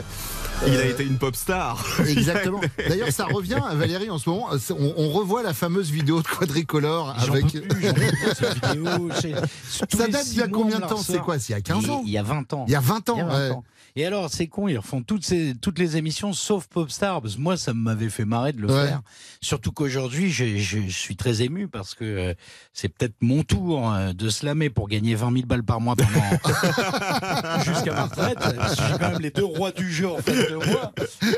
Il 0.66 0.74
a 0.76 0.80
euh, 0.80 0.92
été 0.92 1.04
une 1.04 1.18
pop 1.18 1.36
star. 1.36 1.86
Exactement. 2.08 2.62
D'ailleurs, 2.78 3.12
ça 3.12 3.26
revient, 3.26 3.62
Valérie, 3.74 4.10
en 4.10 4.18
ce 4.18 4.30
moment. 4.30 4.50
On, 4.70 4.94
on 4.98 5.10
revoit 5.10 5.44
la 5.44 5.54
fameuse 5.54 5.92
vidéo 5.92 6.22
de 6.22 6.28
quadricolore 6.28 7.16
avec. 7.18 7.52
peux 7.52 7.62
plus, 7.62 7.82
j'en 7.82 7.94
peux 7.94 8.02
plus, 8.02 8.36
cette 8.36 8.66
vidéo. 8.66 9.10
Ça 9.94 10.08
date 10.08 10.26
d'il 10.26 10.40
y 10.40 10.42
a 10.42 10.48
combien 10.48 10.80
de 10.80 10.86
temps 10.86 10.98
C'est 10.98 11.20
quoi 11.20 11.40
C'est 11.40 11.54
il 11.54 11.56
y 11.56 11.60
a 11.60 11.62
15 11.62 11.90
ans 11.90 12.04
Il 12.06 12.12
y 12.12 12.18
a 12.18 12.24
20 12.24 12.54
ans. 12.54 12.66
Il 12.68 12.72
y 12.72 12.76
a 12.76 12.80
20 12.80 13.10
ans, 13.10 13.16
Il 13.16 13.20
y 13.20 13.22
a 13.22 13.26
20 13.26 13.50
ouais. 13.50 13.56
Et 13.96 14.06
alors, 14.08 14.30
c'est 14.32 14.48
con, 14.48 14.68
ils 14.68 14.78
refont 14.78 15.04
toutes, 15.04 15.24
ces, 15.24 15.54
toutes 15.62 15.78
les 15.78 15.98
émissions 15.98 16.34
sauf 16.34 16.66
Popstar. 16.68 17.22
Parce 17.22 17.36
que 17.36 17.42
moi, 17.42 17.58
ça 17.58 17.74
m'avait 17.76 18.10
fait 18.10 18.26
marrer 18.26 18.52
de 18.52 18.60
le 18.62 18.68
Ouais. 18.72 18.88
faire. 18.88 19.02
Surtout 19.40 19.72
qu'aujourd'hui, 19.72 20.32
je, 20.32 20.58
je- 20.58 20.80
je 20.88 20.98
suis 20.98 21.16
très 21.16 21.44
ému 21.44 21.68
parce 21.68 21.94
que 21.94 22.04
euh, 22.04 22.34
c'est 22.74 22.90
peut-être 22.90 23.14
mon 23.22 23.44
tour 23.44 23.92
euh, 23.94 24.14
de 24.14 24.30
slammer 24.30 24.72
pour 24.72 24.88
gagner 24.90 25.14
20 25.14 25.32
000 25.34 25.46
balles 25.46 25.64
par 25.64 25.80
mois 25.80 25.96
pendant 25.96 26.10
jusqu'à 27.64 27.94
ma 27.94 28.06
retraite. 28.06 28.40
Parce 28.40 28.76
que 28.76 28.82
J'ai 28.84 28.98
quand 28.98 29.12
même 29.12 29.22
les 29.22 29.30
deux 29.30 29.46
rois 29.46 29.72
du 29.72 29.92
jeu 29.94 30.10
en 30.10 30.18
face 30.18 30.50
de 30.50 30.56
moi. 30.56 30.92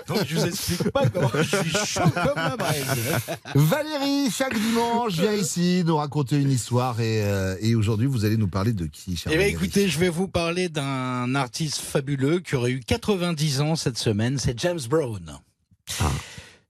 Donc, 0.07 0.19
je 0.25 0.35
vous 0.37 0.45
explique 0.45 0.89
pas 0.91 1.09
comment 1.09 1.31
je 1.33 1.43
suis 1.57 1.71
chaud 1.85 2.09
comme 2.13 2.35
la 2.37 2.55
braise. 2.55 2.85
Valérie, 3.53 4.31
chaque 4.31 4.57
dimanche, 4.57 5.13
vient 5.13 5.33
ici 5.33 5.83
nous 5.85 5.97
raconter 5.97 6.37
une 6.37 6.51
histoire 6.51 6.99
et, 7.01 7.21
euh, 7.23 7.55
et 7.59 7.75
aujourd'hui, 7.75 8.07
vous 8.07 8.23
allez 8.25 8.37
nous 8.37 8.47
parler 8.47 8.71
de 8.73 8.85
qui, 8.85 9.17
cher 9.17 9.31
Eh 9.33 9.35
bien, 9.37 9.45
Valérie? 9.47 9.63
écoutez, 9.65 9.87
je 9.89 9.99
vais 9.99 10.09
vous 10.09 10.27
parler 10.27 10.69
d'un 10.69 11.35
artiste 11.35 11.79
fabuleux 11.81 12.39
qui 12.45 12.55
aurait 12.55 12.71
eu 12.71 12.79
90 12.79 13.61
ans 13.61 13.75
cette 13.75 13.97
semaine, 13.97 14.37
c'est 14.37 14.59
James 14.59 14.79
Brown. 14.87 15.39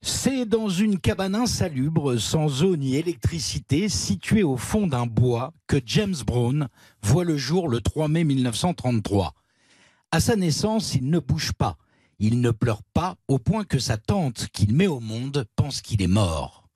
C'est 0.00 0.46
dans 0.46 0.70
une 0.70 0.98
cabane 0.98 1.34
insalubre, 1.34 2.18
sans 2.18 2.62
eau 2.62 2.76
ni 2.76 2.96
électricité, 2.96 3.88
située 3.88 4.42
au 4.42 4.56
fond 4.56 4.86
d'un 4.86 5.06
bois, 5.06 5.52
que 5.66 5.76
James 5.84 6.14
Brown 6.26 6.68
voit 7.02 7.24
le 7.24 7.36
jour 7.36 7.68
le 7.68 7.80
3 7.80 8.08
mai 8.08 8.24
1933. 8.24 9.34
À 10.12 10.20
sa 10.20 10.36
naissance, 10.36 10.94
il 10.94 11.10
ne 11.10 11.18
bouge 11.18 11.52
pas. 11.52 11.76
Il 12.18 12.40
ne 12.40 12.50
pleure 12.50 12.82
pas 12.94 13.16
au 13.28 13.38
point 13.38 13.64
que 13.64 13.78
sa 13.78 13.98
tante 13.98 14.46
qu'il 14.52 14.72
met 14.72 14.86
au 14.86 15.00
monde 15.00 15.44
pense 15.56 15.82
qu'il 15.82 16.00
est 16.00 16.06
mort. 16.06 16.68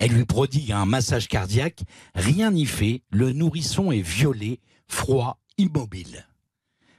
Elle 0.00 0.12
lui 0.12 0.24
prodigue 0.24 0.72
un 0.72 0.86
massage 0.86 1.28
cardiaque, 1.28 1.82
rien 2.16 2.50
n'y 2.50 2.66
fait, 2.66 3.02
le 3.10 3.32
nourrisson 3.32 3.92
est 3.92 4.02
violet, 4.02 4.58
froid, 4.88 5.38
immobile. 5.58 6.26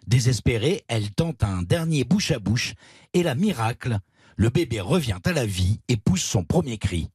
Désespérée, 0.07 0.83
elle 0.87 1.11
tente 1.11 1.43
un 1.43 1.61
dernier 1.61 2.03
bouche 2.03 2.31
à 2.31 2.39
bouche, 2.39 2.73
et 3.13 3.23
la 3.23 3.35
miracle, 3.35 3.99
le 4.35 4.49
bébé 4.49 4.81
revient 4.81 5.19
à 5.23 5.31
la 5.31 5.45
vie 5.45 5.79
et 5.87 5.97
pousse 5.97 6.23
son 6.23 6.43
premier 6.43 6.77
cri. 6.77 7.09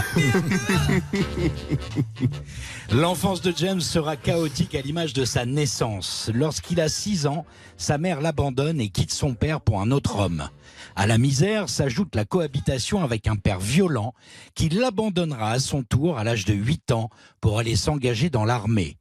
L'enfance 2.92 3.40
de 3.40 3.52
James 3.56 3.80
sera 3.80 4.16
chaotique 4.16 4.74
à 4.74 4.80
l'image 4.80 5.12
de 5.12 5.24
sa 5.24 5.46
naissance. 5.46 6.30
Lorsqu'il 6.34 6.80
a 6.80 6.88
6 6.88 7.26
ans, 7.26 7.44
sa 7.76 7.98
mère 7.98 8.20
l'abandonne 8.20 8.80
et 8.80 8.88
quitte 8.88 9.12
son 9.12 9.34
père 9.34 9.60
pour 9.60 9.80
un 9.80 9.90
autre 9.90 10.16
homme. 10.18 10.48
À 10.96 11.06
la 11.06 11.18
misère 11.18 11.68
s'ajoute 11.68 12.14
la 12.14 12.24
cohabitation 12.24 13.02
avec 13.02 13.26
un 13.28 13.36
père 13.36 13.60
violent 13.60 14.14
qui 14.54 14.68
l'abandonnera 14.68 15.52
à 15.52 15.58
son 15.58 15.82
tour 15.82 16.18
à 16.18 16.24
l'âge 16.24 16.44
de 16.44 16.54
8 16.54 16.92
ans 16.92 17.08
pour 17.40 17.58
aller 17.58 17.76
s'engager 17.76 18.30
dans 18.30 18.44
l'armée. 18.44 18.97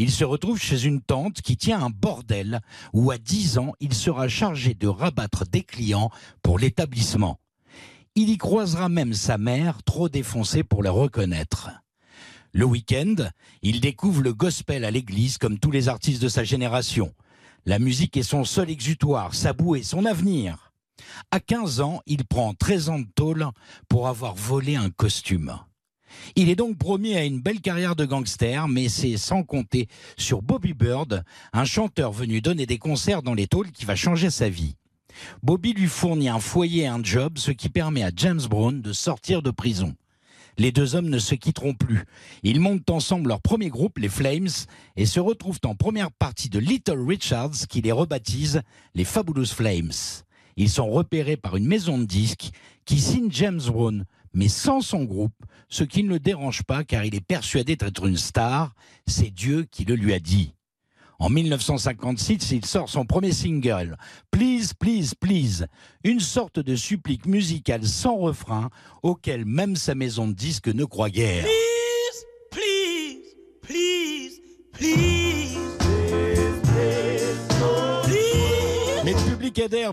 Il 0.00 0.12
se 0.12 0.24
retrouve 0.24 0.60
chez 0.60 0.84
une 0.84 1.00
tante 1.00 1.42
qui 1.42 1.56
tient 1.56 1.82
un 1.82 1.90
bordel 1.90 2.60
où 2.92 3.10
à 3.10 3.18
10 3.18 3.58
ans, 3.58 3.72
il 3.80 3.92
sera 3.92 4.28
chargé 4.28 4.74
de 4.74 4.86
rabattre 4.86 5.44
des 5.44 5.62
clients 5.62 6.10
pour 6.40 6.60
l'établissement. 6.60 7.40
Il 8.14 8.30
y 8.30 8.38
croisera 8.38 8.88
même 8.88 9.12
sa 9.12 9.38
mère, 9.38 9.82
trop 9.82 10.08
défoncée 10.08 10.62
pour 10.62 10.84
le 10.84 10.90
reconnaître. 10.90 11.70
Le 12.52 12.64
week-end, 12.64 13.16
il 13.62 13.80
découvre 13.80 14.22
le 14.22 14.32
gospel 14.32 14.84
à 14.84 14.92
l'église 14.92 15.36
comme 15.36 15.58
tous 15.58 15.72
les 15.72 15.88
artistes 15.88 16.22
de 16.22 16.28
sa 16.28 16.44
génération. 16.44 17.12
La 17.66 17.80
musique 17.80 18.16
est 18.16 18.22
son 18.22 18.44
seul 18.44 18.70
exutoire, 18.70 19.34
sa 19.34 19.52
bouée, 19.52 19.82
son 19.82 20.04
avenir. 20.04 20.72
À 21.32 21.40
15 21.40 21.80
ans, 21.80 22.00
il 22.06 22.24
prend 22.24 22.54
13 22.54 22.88
ans 22.88 22.98
de 23.00 23.08
tôle 23.16 23.46
pour 23.88 24.06
avoir 24.06 24.36
volé 24.36 24.76
un 24.76 24.90
costume. 24.90 25.58
Il 26.36 26.48
est 26.48 26.56
donc 26.56 26.78
promis 26.78 27.14
à 27.16 27.24
une 27.24 27.40
belle 27.40 27.60
carrière 27.60 27.96
de 27.96 28.04
gangster, 28.04 28.68
mais 28.68 28.88
c'est 28.88 29.16
sans 29.16 29.42
compter 29.42 29.88
sur 30.16 30.42
Bobby 30.42 30.74
Bird, 30.74 31.24
un 31.52 31.64
chanteur 31.64 32.12
venu 32.12 32.40
donner 32.40 32.66
des 32.66 32.78
concerts 32.78 33.22
dans 33.22 33.34
les 33.34 33.46
tôles 33.46 33.72
qui 33.72 33.84
va 33.84 33.96
changer 33.96 34.30
sa 34.30 34.48
vie. 34.48 34.76
Bobby 35.42 35.72
lui 35.72 35.86
fournit 35.86 36.28
un 36.28 36.40
foyer 36.40 36.84
et 36.84 36.86
un 36.86 37.02
job, 37.02 37.38
ce 37.38 37.50
qui 37.50 37.68
permet 37.68 38.02
à 38.02 38.10
James 38.14 38.40
Brown 38.48 38.80
de 38.80 38.92
sortir 38.92 39.42
de 39.42 39.50
prison. 39.50 39.94
Les 40.58 40.72
deux 40.72 40.96
hommes 40.96 41.08
ne 41.08 41.20
se 41.20 41.36
quitteront 41.36 41.74
plus. 41.74 42.04
Ils 42.42 42.60
montent 42.60 42.90
ensemble 42.90 43.28
leur 43.28 43.40
premier 43.40 43.68
groupe, 43.68 43.98
les 43.98 44.08
Flames, 44.08 44.48
et 44.96 45.06
se 45.06 45.20
retrouvent 45.20 45.60
en 45.64 45.76
première 45.76 46.10
partie 46.10 46.48
de 46.48 46.58
Little 46.58 47.04
Richards, 47.06 47.68
qui 47.68 47.80
les 47.80 47.92
rebaptise 47.92 48.62
les 48.94 49.04
Fabulous 49.04 49.46
Flames. 49.46 49.92
Ils 50.56 50.68
sont 50.68 50.90
repérés 50.90 51.36
par 51.36 51.56
une 51.56 51.66
maison 51.66 51.98
de 51.98 52.04
disques 52.04 52.50
qui 52.84 52.98
signe 52.98 53.30
James 53.30 53.60
Brown, 53.66 54.04
mais 54.32 54.48
sans 54.48 54.80
son 54.80 55.04
groupe, 55.04 55.34
ce 55.68 55.84
qui 55.84 56.02
ne 56.02 56.10
le 56.10 56.18
dérange 56.18 56.62
pas 56.62 56.84
car 56.84 57.04
il 57.04 57.14
est 57.14 57.24
persuadé 57.24 57.76
d'être 57.76 58.06
une 58.06 58.16
star. 58.16 58.74
C'est 59.06 59.30
Dieu 59.30 59.66
qui 59.70 59.84
le 59.84 59.94
lui 59.94 60.12
a 60.12 60.20
dit. 60.20 60.54
En 61.20 61.30
1956, 61.30 62.52
il 62.52 62.64
sort 62.64 62.88
son 62.88 63.04
premier 63.04 63.32
single, 63.32 63.96
Please, 64.30 64.72
Please, 64.78 65.14
Please, 65.18 65.66
une 66.04 66.20
sorte 66.20 66.60
de 66.60 66.76
supplique 66.76 67.26
musicale 67.26 67.84
sans 67.84 68.16
refrain 68.16 68.70
auquel 69.02 69.44
même 69.44 69.74
sa 69.74 69.96
maison 69.96 70.28
de 70.28 70.32
disques 70.32 70.68
ne 70.68 70.84
croit 70.84 71.10
guère. 71.10 71.44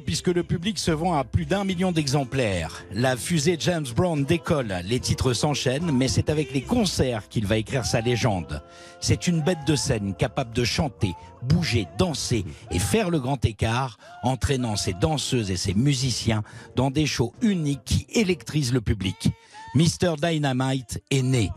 Puisque 0.06 0.28
le 0.28 0.44
public 0.44 0.78
se 0.78 0.92
vend 0.92 1.14
à 1.14 1.24
plus 1.24 1.46
d'un 1.46 1.64
million 1.64 1.92
d'exemplaires. 1.92 2.84
La 2.92 3.16
fusée 3.16 3.58
James 3.60 3.86
Brown 3.96 4.24
décolle, 4.24 4.76
les 4.84 5.00
titres 5.00 5.34
s'enchaînent, 5.34 5.92
mais 5.92 6.08
c'est 6.08 6.30
avec 6.30 6.54
les 6.54 6.62
concerts 6.62 7.30
qu'il 7.30 7.46
va 7.46 7.58
écrire 7.58 7.86
sa 7.86 8.02
légende. 8.02 8.62
C'est 9.00 9.28
une 9.28 9.42
bête 9.42 9.66
de 9.66 9.76
scène 9.76 10.14
capable 10.16 10.54
de 10.54 10.64
chanter, 10.64 11.14
bouger, 11.42 11.88
danser 11.98 12.46
et 12.72 12.80
faire 12.80 13.10
le 13.10 13.20
grand 13.20 13.44
écart, 13.46 13.98
entraînant 14.24 14.76
ses 14.76 14.94
danseuses 14.94 15.52
et 15.52 15.58
ses 15.58 15.74
musiciens 15.74 16.44
dans 16.76 16.92
des 16.92 17.06
shows 17.06 17.34
uniques 17.42 17.84
qui 17.86 18.08
électrisent 18.14 18.74
le 18.74 18.82
public. 18.82 19.30
Mr. 19.76 20.16
Dynamite 20.22 21.02
est 21.12 21.22
né. 21.22 21.50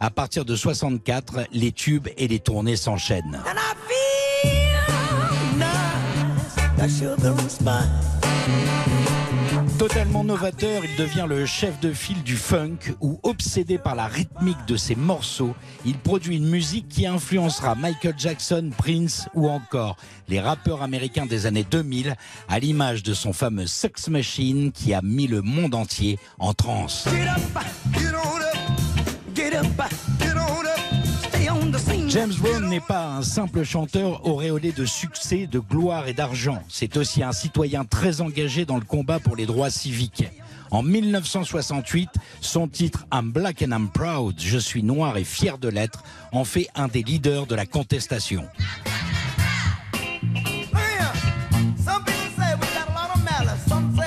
À 0.00 0.10
partir 0.10 0.44
de 0.44 0.56
64, 0.56 1.46
les 1.52 1.72
tubes 1.72 2.08
et 2.16 2.28
les 2.28 2.40
tournées 2.40 2.76
s'enchaînent. 2.76 3.40
Totalement 9.78 10.22
novateur, 10.22 10.82
il 10.84 10.94
devient 10.96 11.24
le 11.26 11.46
chef 11.46 11.80
de 11.80 11.94
file 11.94 12.22
du 12.22 12.36
funk 12.36 12.94
où, 13.00 13.18
obsédé 13.22 13.78
par 13.78 13.94
la 13.94 14.06
rythmique 14.06 14.66
de 14.68 14.76
ses 14.76 14.94
morceaux, 14.94 15.54
il 15.86 15.96
produit 15.96 16.36
une 16.36 16.48
musique 16.48 16.86
qui 16.88 17.06
influencera 17.06 17.74
Michael 17.74 18.14
Jackson, 18.18 18.70
Prince 18.76 19.28
ou 19.32 19.48
encore 19.48 19.96
les 20.28 20.40
rappeurs 20.40 20.82
américains 20.82 21.24
des 21.24 21.46
années 21.46 21.64
2000 21.70 22.16
à 22.48 22.58
l'image 22.58 23.02
de 23.02 23.14
son 23.14 23.32
fameux 23.32 23.66
Sex 23.66 24.08
Machine 24.08 24.70
qui 24.70 24.92
a 24.92 25.00
mis 25.00 25.26
le 25.26 25.40
monde 25.40 25.74
entier 25.74 26.18
en 26.38 26.52
transe. 26.52 27.08
James 32.14 32.32
Brown 32.38 32.68
n'est 32.68 32.78
pas 32.78 33.08
un 33.08 33.22
simple 33.22 33.64
chanteur 33.64 34.24
auréolé 34.24 34.70
de 34.70 34.84
succès, 34.84 35.48
de 35.48 35.58
gloire 35.58 36.06
et 36.06 36.12
d'argent. 36.12 36.62
C'est 36.68 36.96
aussi 36.96 37.24
un 37.24 37.32
citoyen 37.32 37.84
très 37.84 38.20
engagé 38.20 38.64
dans 38.64 38.76
le 38.76 38.84
combat 38.84 39.18
pour 39.18 39.34
les 39.34 39.46
droits 39.46 39.68
civiques. 39.68 40.24
En 40.70 40.84
1968, 40.84 42.10
son 42.40 42.68
titre 42.68 43.04
I'm 43.12 43.32
Black 43.32 43.62
and 43.62 43.72
I'm 43.72 43.88
Proud, 43.88 44.36
Je 44.38 44.58
suis 44.58 44.84
noir 44.84 45.16
et 45.16 45.24
fier 45.24 45.58
de 45.58 45.66
l'être, 45.66 46.04
en 46.30 46.44
fait 46.44 46.68
un 46.76 46.86
des 46.86 47.02
leaders 47.02 47.46
de 47.46 47.56
la 47.56 47.66
contestation. 47.66 48.44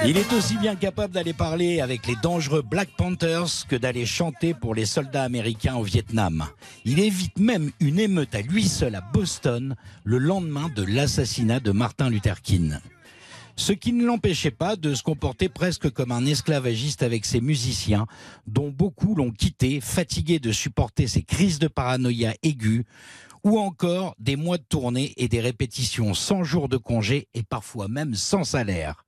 Il 0.09 0.15
est 0.15 0.31
aussi 0.31 0.55
bien 0.55 0.77
capable 0.77 1.13
d'aller 1.13 1.33
parler 1.33 1.81
avec 1.81 2.07
les 2.07 2.15
dangereux 2.23 2.61
Black 2.61 2.87
Panthers 2.95 3.67
que 3.67 3.75
d'aller 3.75 4.05
chanter 4.05 4.53
pour 4.53 4.73
les 4.73 4.85
soldats 4.85 5.25
américains 5.25 5.75
au 5.75 5.83
Vietnam. 5.83 6.45
Il 6.85 7.01
évite 7.01 7.37
même 7.37 7.71
une 7.81 7.99
émeute 7.99 8.33
à 8.33 8.41
lui 8.41 8.69
seul 8.69 8.95
à 8.95 9.01
Boston 9.01 9.75
le 10.05 10.17
lendemain 10.17 10.71
de 10.73 10.83
l'assassinat 10.83 11.59
de 11.59 11.71
Martin 11.71 12.09
Luther 12.09 12.41
King. 12.41 12.77
Ce 13.57 13.73
qui 13.73 13.91
ne 13.91 14.05
l'empêchait 14.05 14.49
pas 14.49 14.77
de 14.77 14.93
se 14.93 15.03
comporter 15.03 15.49
presque 15.49 15.89
comme 15.89 16.13
un 16.13 16.25
esclavagiste 16.25 17.03
avec 17.03 17.25
ses 17.25 17.41
musiciens, 17.41 18.05
dont 18.45 18.69
beaucoup 18.69 19.13
l'ont 19.13 19.31
quitté, 19.31 19.81
fatigués 19.81 20.39
de 20.39 20.53
supporter 20.53 21.07
ses 21.07 21.23
crises 21.23 21.59
de 21.59 21.67
paranoïa 21.67 22.33
aiguës, 22.43 22.85
ou 23.43 23.59
encore 23.59 24.15
des 24.19 24.37
mois 24.37 24.57
de 24.57 24.63
tournée 24.63 25.13
et 25.17 25.27
des 25.27 25.41
répétitions 25.41 26.13
sans 26.13 26.45
jour 26.45 26.69
de 26.69 26.77
congé 26.77 27.27
et 27.33 27.43
parfois 27.43 27.89
même 27.89 28.15
sans 28.15 28.45
salaire. 28.45 29.03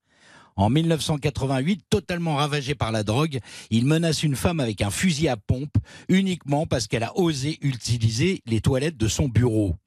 En 0.59 0.69
1988, 0.69 1.85
totalement 1.89 2.35
ravagé 2.35 2.75
par 2.75 2.91
la 2.91 3.03
drogue, 3.03 3.39
il 3.69 3.85
menace 3.85 4.23
une 4.23 4.35
femme 4.35 4.59
avec 4.59 4.81
un 4.81 4.89
fusil 4.89 5.29
à 5.29 5.37
pompe 5.37 5.77
uniquement 6.09 6.65
parce 6.65 6.87
qu'elle 6.87 7.03
a 7.03 7.17
osé 7.17 7.57
utiliser 7.61 8.41
les 8.45 8.59
toilettes 8.59 8.97
de 8.97 9.07
son 9.07 9.29
bureau. 9.29 9.77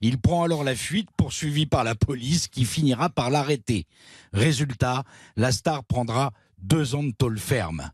Il 0.00 0.20
prend 0.20 0.44
alors 0.44 0.62
la 0.62 0.76
fuite, 0.76 1.08
poursuivi 1.16 1.66
par 1.66 1.82
la 1.82 1.96
police, 1.96 2.46
qui 2.46 2.64
finira 2.64 3.10
par 3.10 3.30
l'arrêter. 3.30 3.86
Résultat, 4.32 5.02
la 5.34 5.50
star 5.50 5.82
prendra 5.82 6.30
deux 6.58 6.94
ans 6.94 7.02
de 7.02 7.10
tôle 7.10 7.40
ferme. 7.40 7.90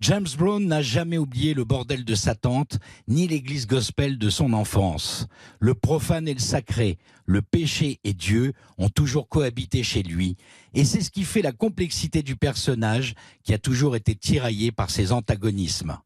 James 0.00 0.28
Brown 0.38 0.66
n'a 0.66 0.80
jamais 0.80 1.18
oublié 1.18 1.52
le 1.52 1.64
bordel 1.64 2.06
de 2.06 2.14
sa 2.14 2.34
tante, 2.34 2.78
ni 3.06 3.28
l'église 3.28 3.66
gospel 3.66 4.16
de 4.16 4.30
son 4.30 4.54
enfance. 4.54 5.26
Le 5.58 5.74
profane 5.74 6.26
et 6.26 6.32
le 6.32 6.40
sacré, 6.40 6.96
le 7.26 7.42
péché 7.42 8.00
et 8.02 8.14
Dieu 8.14 8.54
ont 8.78 8.88
toujours 8.88 9.28
cohabité 9.28 9.82
chez 9.82 10.02
lui, 10.02 10.38
et 10.72 10.86
c'est 10.86 11.02
ce 11.02 11.10
qui 11.10 11.24
fait 11.24 11.42
la 11.42 11.52
complexité 11.52 12.22
du 12.22 12.34
personnage 12.34 13.14
qui 13.44 13.52
a 13.52 13.58
toujours 13.58 13.94
été 13.94 14.14
tiraillé 14.14 14.72
par 14.72 14.88
ses 14.88 15.12
antagonismes. 15.12 15.98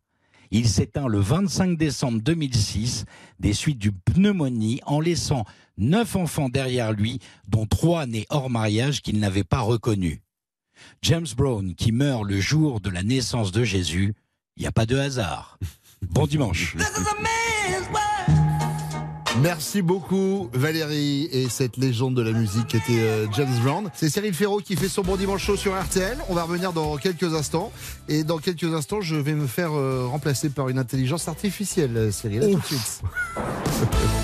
Il 0.50 0.68
s'éteint 0.68 1.06
le 1.06 1.20
25 1.20 1.78
décembre 1.78 2.20
2006 2.20 3.04
des 3.38 3.52
suites 3.52 3.78
d'une 3.78 3.92
pneumonie 3.92 4.80
en 4.86 4.98
laissant 4.98 5.44
neuf 5.78 6.16
enfants 6.16 6.48
derrière 6.48 6.92
lui, 6.92 7.20
dont 7.46 7.66
trois 7.66 8.06
nés 8.06 8.26
hors 8.28 8.50
mariage 8.50 9.02
qu'il 9.02 9.20
n'avait 9.20 9.44
pas 9.44 9.60
reconnus. 9.60 10.18
James 11.02 11.26
Brown 11.36 11.74
qui 11.74 11.92
meurt 11.92 12.24
le 12.24 12.40
jour 12.40 12.80
de 12.80 12.90
la 12.90 13.02
naissance 13.02 13.52
de 13.52 13.64
Jésus, 13.64 14.14
il 14.56 14.62
n'y 14.62 14.66
a 14.66 14.72
pas 14.72 14.86
de 14.86 14.96
hasard. 14.96 15.58
Bon 16.10 16.26
dimanche. 16.26 16.76
Merci 19.42 19.82
beaucoup 19.82 20.48
Valérie 20.52 21.28
et 21.32 21.48
cette 21.48 21.76
légende 21.76 22.14
de 22.14 22.22
la 22.22 22.30
musique 22.30 22.68
qui 22.68 22.76
était 22.76 23.00
euh, 23.00 23.26
James 23.32 23.58
Brown. 23.62 23.90
C'est 23.92 24.08
Cyril 24.08 24.32
Ferraud 24.32 24.60
qui 24.60 24.76
fait 24.76 24.88
son 24.88 25.02
bon 25.02 25.16
dimanche 25.16 25.44
chaud 25.44 25.56
sur 25.56 25.78
RTL. 25.78 26.18
On 26.28 26.34
va 26.34 26.44
revenir 26.44 26.72
dans 26.72 26.96
quelques 26.96 27.34
instants. 27.34 27.72
Et 28.08 28.22
dans 28.22 28.38
quelques 28.38 28.72
instants, 28.72 29.00
je 29.00 29.16
vais 29.16 29.34
me 29.34 29.46
faire 29.46 29.72
euh, 29.72 30.06
remplacer 30.06 30.50
par 30.50 30.68
une 30.68 30.78
intelligence 30.78 31.26
artificielle, 31.26 32.12
Cyril. 32.12 32.42
À 32.42 32.46
tout 32.46 32.58
de 32.58 32.64
suite. 32.64 33.02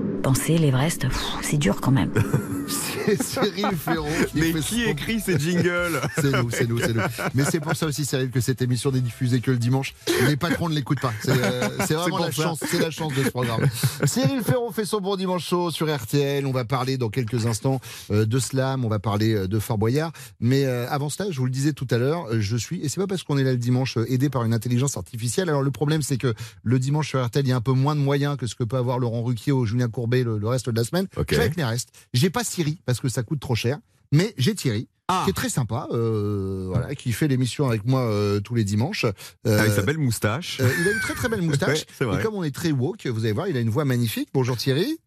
Penser 0.23 0.57
l'Everest, 0.57 1.07
c'est 1.41 1.57
dur 1.57 1.81
quand 1.81 1.91
même. 1.91 2.11
C'est 3.05 3.23
Cyril 3.23 3.67
Ferraud 3.77 4.07
qui 4.31 4.39
Mais 4.39 4.51
fait 4.53 4.59
qui 4.59 4.83
son- 4.83 4.89
écrit 4.89 5.19
ces 5.19 5.37
jingles 5.39 5.99
C'est 6.15 6.31
nous, 6.31 6.49
c'est 6.51 6.67
nous, 6.67 6.79
c'est 6.79 6.93
nous. 6.93 7.01
Mais 7.33 7.43
c'est 7.45 7.59
pour 7.59 7.75
ça 7.75 7.85
aussi, 7.85 8.05
Cyril, 8.05 8.29
que 8.31 8.41
cette 8.41 8.61
émission 8.61 8.91
n'est 8.91 9.01
diffusée 9.01 9.41
que 9.41 9.51
le 9.51 9.57
dimanche. 9.57 9.93
Les 10.27 10.37
patrons 10.37 10.69
ne 10.69 10.75
l'écoutent 10.75 10.99
pas. 11.01 11.13
C'est 11.21 11.31
euh, 11.31 11.67
vraiment 11.97 12.17
la 12.19 12.31
ça. 12.31 12.43
chance, 12.43 12.59
c'est 12.69 12.79
la 12.79 12.91
chance 12.91 13.13
de 13.13 13.23
ce 13.23 13.29
programme. 13.29 13.65
Cyril 14.05 14.41
Ferron 14.43 14.71
fait 14.71 14.85
son 14.85 14.99
bon 14.99 15.15
dimanche 15.15 15.45
chaud 15.47 15.71
sur 15.71 15.93
RTL. 15.93 16.45
On 16.45 16.51
va 16.51 16.65
parler 16.65 16.97
dans 16.97 17.09
quelques 17.09 17.45
instants 17.45 17.79
euh, 18.11 18.25
de 18.25 18.39
slam, 18.39 18.85
on 18.85 18.89
va 18.89 18.99
parler 18.99 19.33
euh, 19.33 19.47
de 19.47 19.59
Fort 19.59 19.77
Boyard. 19.77 20.11
Mais 20.39 20.65
euh, 20.65 20.87
avant 20.89 21.09
cela, 21.09 21.29
je 21.31 21.37
vous 21.37 21.45
le 21.45 21.51
disais 21.51 21.73
tout 21.73 21.87
à 21.91 21.97
l'heure, 21.97 22.27
je 22.39 22.57
suis, 22.57 22.81
et 22.81 22.89
c'est 22.89 22.99
pas 22.99 23.07
parce 23.07 23.23
qu'on 23.23 23.37
est 23.37 23.43
là 23.43 23.51
le 23.51 23.57
dimanche 23.57 23.97
aidé 24.07 24.29
par 24.29 24.43
une 24.43 24.53
intelligence 24.53 24.97
artificielle. 24.97 25.49
Alors 25.49 25.61
le 25.63 25.71
problème, 25.71 26.01
c'est 26.01 26.17
que 26.17 26.33
le 26.63 26.79
dimanche 26.79 27.09
sur 27.09 27.23
RTL, 27.25 27.45
il 27.45 27.49
y 27.49 27.51
a 27.53 27.55
un 27.55 27.61
peu 27.61 27.71
moins 27.73 27.95
de 27.95 28.01
moyens 28.01 28.37
que 28.37 28.47
ce 28.47 28.55
que 28.55 28.63
peut 28.63 28.77
avoir 28.77 28.99
Laurent 28.99 29.23
Ruquier 29.23 29.51
ou 29.51 29.65
Julien 29.65 29.87
Courbet 29.89 30.23
le, 30.23 30.37
le 30.37 30.47
reste 30.47 30.69
de 30.69 30.75
la 30.75 30.83
semaine. 30.83 31.07
Ok. 31.17 31.27
Je 31.31 31.35
fais 31.35 31.41
avec 31.41 31.55
les 31.55 31.63
restes. 31.63 31.89
J'ai 32.13 32.29
pas 32.29 32.43
Siri 32.43 32.79
parce 32.91 32.99
que 33.01 33.09
ça 33.09 33.23
coûte 33.23 33.39
trop 33.39 33.55
cher. 33.55 33.79
Mais 34.11 34.33
j'ai 34.37 34.53
Thierry, 34.55 34.87
Ah. 35.07 35.21
qui 35.23 35.29
est 35.29 35.33
très 35.33 35.49
sympa, 35.49 35.87
euh, 35.91 36.67
voilà, 36.69 36.93
qui 36.95 37.11
fait 37.13 37.27
l'émission 37.29 37.67
avec 37.67 37.85
moi 37.85 38.01
euh, 38.01 38.39
tous 38.41 38.55
les 38.55 38.63
dimanches. 38.65 39.05
Euh, 39.47 39.59
Avec 39.59 39.71
sa 39.71 39.81
belle 39.83 39.97
moustache. 39.97 40.59
euh, 40.59 40.69
il 40.81 40.87
a 40.87 40.91
une 40.91 40.99
très 40.99 41.13
très 41.13 41.29
belle 41.29 41.41
moustache. 41.41 41.79
Ouais, 41.79 41.85
c'est 41.97 42.05
vrai. 42.05 42.19
et 42.19 42.23
comme 42.23 42.35
on 42.35 42.43
est 42.43 42.53
très 42.53 42.71
woke, 42.71 43.05
vous 43.07 43.23
allez 43.23 43.31
voir, 43.33 43.47
il 43.47 43.55
a 43.55 43.61
une 43.61 43.69
voix 43.69 43.85
magnifique. 43.85 44.27
Bonjour 44.33 44.57
Thierry. 44.57 44.97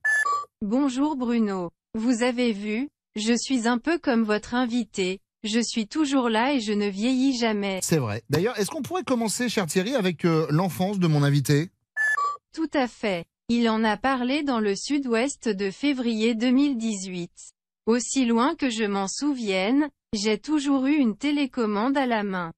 Bonjour 0.63 1.17
Bruno. 1.17 1.71
Vous 1.95 2.23
avez 2.23 2.53
vu, 2.53 2.89
je 3.17 3.35
suis 3.37 3.69
un 3.69 3.79
peu 3.79 3.99
comme 3.99 4.25
votre 4.25 4.55
invité. 4.55 5.21
Je 5.43 5.61
suis 5.61 5.87
toujours 5.87 6.31
là 6.31 6.55
et 6.55 6.61
je 6.61 6.73
ne 6.73 6.89
vieillis 6.89 7.37
jamais. 7.37 7.81
C'est 7.83 7.99
vrai. 7.99 8.23
D'ailleurs, 8.31 8.59
est-ce 8.59 8.71
qu'on 8.71 8.81
pourrait 8.81 9.05
commencer, 9.05 9.51
cher 9.51 9.67
Thierry, 9.67 9.95
avec 9.95 10.25
euh, 10.25 10.47
l'enfance 10.49 10.99
de 10.99 11.07
mon 11.07 11.23
invité? 11.23 11.69
Tout 12.55 12.71
à 12.73 12.89
fait. 12.89 13.27
Il 13.51 13.69
en 13.69 13.85
a 13.85 13.99
parlé 13.99 14.43
dans 14.43 14.59
le 14.59 14.75
sud-ouest 14.75 15.51
de 15.51 15.71
février 15.71 16.35
2018. 16.35 17.31
Aussi 17.87 18.25
loin 18.25 18.55
que 18.55 18.71
je 18.71 18.85
m'en 18.85 19.09
souvienne, 19.09 19.89
j'ai 20.15 20.39
toujours 20.39 20.87
eu 20.87 20.95
une 20.95 21.17
télécommande 21.19 21.99
à 21.99 22.07
la 22.07 22.23
main. 22.23 22.51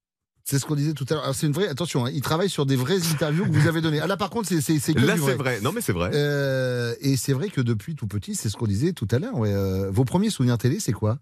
C'est 0.45 0.57
ce 0.57 0.65
qu'on 0.65 0.75
disait 0.75 0.93
tout 0.93 1.05
à 1.09 1.15
l'heure. 1.15 1.23
Alors, 1.23 1.35
C'est 1.35 1.47
une 1.47 1.51
vraie. 1.51 1.67
Attention, 1.67 2.05
hein, 2.05 2.11
il 2.13 2.21
travaille 2.21 2.49
sur 2.49 2.65
des 2.65 2.77
vraies 2.77 3.05
interviews 3.11 3.43
que 3.43 3.51
vous 3.51 3.67
avez 3.67 3.81
données. 3.81 3.99
Ah 3.99 4.07
là, 4.07 4.15
par 4.15 4.29
contre, 4.29 4.47
c'est 4.47 4.61
c'est 4.61 4.79
c'est 4.79 4.93
que 4.93 5.01
Là, 5.01 5.17
c'est 5.17 5.33
vrai. 5.35 5.59
Non, 5.59 5.73
mais 5.73 5.81
c'est 5.81 5.91
vrai. 5.91 6.11
Euh, 6.13 6.95
et 7.01 7.17
c'est 7.17 7.33
vrai 7.33 7.49
que 7.49 7.59
depuis 7.59 7.95
tout 7.95 8.07
petit, 8.07 8.35
c'est 8.35 8.47
ce 8.47 8.55
qu'on 8.55 8.67
disait 8.67 8.93
tout 8.93 9.07
à 9.11 9.19
l'heure. 9.19 9.35
ouais, 9.35 9.51
euh, 9.51 9.91
vos 9.91 10.05
premiers 10.05 10.29
souvenirs 10.29 10.57
télé, 10.57 10.79
c'est 10.79 10.93
quoi? 10.93 11.19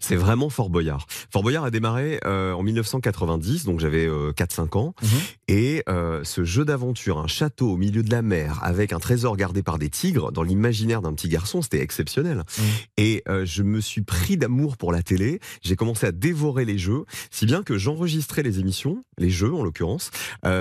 C'est 0.00 0.16
vraiment 0.16 0.50
Fort 0.50 0.70
Boyard. 0.70 1.06
Fort 1.30 1.42
Boyard 1.42 1.64
a 1.64 1.70
démarré 1.70 2.20
euh, 2.24 2.52
en 2.52 2.62
1990, 2.62 3.64
donc 3.64 3.80
j'avais 3.80 4.06
euh, 4.06 4.32
4-5 4.32 4.78
ans. 4.78 4.94
Mhm. 5.02 5.08
Et 5.48 5.82
euh, 5.88 6.24
ce 6.24 6.44
jeu 6.44 6.64
d'aventure, 6.64 7.18
un 7.18 7.26
château 7.26 7.72
au 7.72 7.76
milieu 7.76 8.02
de 8.02 8.10
la 8.10 8.22
mer, 8.22 8.60
avec 8.62 8.92
un 8.92 8.98
trésor 8.98 9.36
gardé 9.36 9.62
par 9.62 9.78
des 9.78 9.90
tigres, 9.90 10.32
dans 10.32 10.42
l'imaginaire 10.42 11.02
d'un 11.02 11.12
petit 11.12 11.28
garçon, 11.28 11.62
c'était 11.62 11.80
exceptionnel. 11.80 12.38
Mhm. 12.58 12.64
Et 12.98 13.22
euh, 13.28 13.44
je 13.44 13.62
me 13.62 13.80
suis 13.80 14.02
pris 14.02 14.36
d'amour 14.36 14.76
pour 14.76 14.92
la 14.92 15.02
télé. 15.02 15.40
J'ai 15.62 15.76
commencé 15.76 16.06
à 16.06 16.12
dévorer 16.12 16.64
les 16.64 16.78
jeux, 16.78 17.04
si 17.30 17.46
bien 17.46 17.62
que 17.62 17.78
j'enregistrais 17.78 18.42
les 18.42 18.60
émissions, 18.60 19.04
les 19.18 19.30
jeux 19.30 19.54
en 19.54 19.62
l'occurrence, 19.62 20.10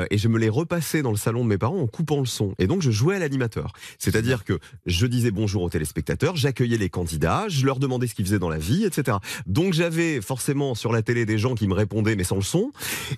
et 0.09 0.17
je 0.17 0.27
me 0.27 0.39
les 0.39 0.49
repassais 0.49 1.01
dans 1.01 1.11
le 1.11 1.17
salon 1.17 1.43
de 1.43 1.49
mes 1.49 1.57
parents 1.57 1.79
en 1.79 1.87
coupant 1.87 2.19
le 2.19 2.25
son. 2.25 2.53
Et 2.59 2.67
donc 2.67 2.81
je 2.81 2.91
jouais 2.91 3.15
à 3.15 3.19
l'animateur. 3.19 3.73
C'est-à-dire 3.97 4.43
que 4.43 4.59
je 4.85 5.05
disais 5.05 5.31
bonjour 5.31 5.63
aux 5.63 5.69
téléspectateurs, 5.69 6.35
j'accueillais 6.35 6.77
les 6.77 6.89
candidats, 6.89 7.45
je 7.47 7.65
leur 7.65 7.79
demandais 7.79 8.07
ce 8.07 8.15
qu'ils 8.15 8.25
faisaient 8.25 8.39
dans 8.39 8.49
la 8.49 8.57
vie, 8.57 8.85
etc. 8.85 9.04
Donc 9.45 9.73
j'avais 9.73 10.21
forcément 10.21 10.75
sur 10.75 10.91
la 10.91 11.01
télé 11.01 11.25
des 11.25 11.37
gens 11.37 11.55
qui 11.55 11.67
me 11.67 11.73
répondaient 11.73 12.15
mais 12.15 12.23
sans 12.23 12.35
le 12.37 12.41
son. 12.41 12.71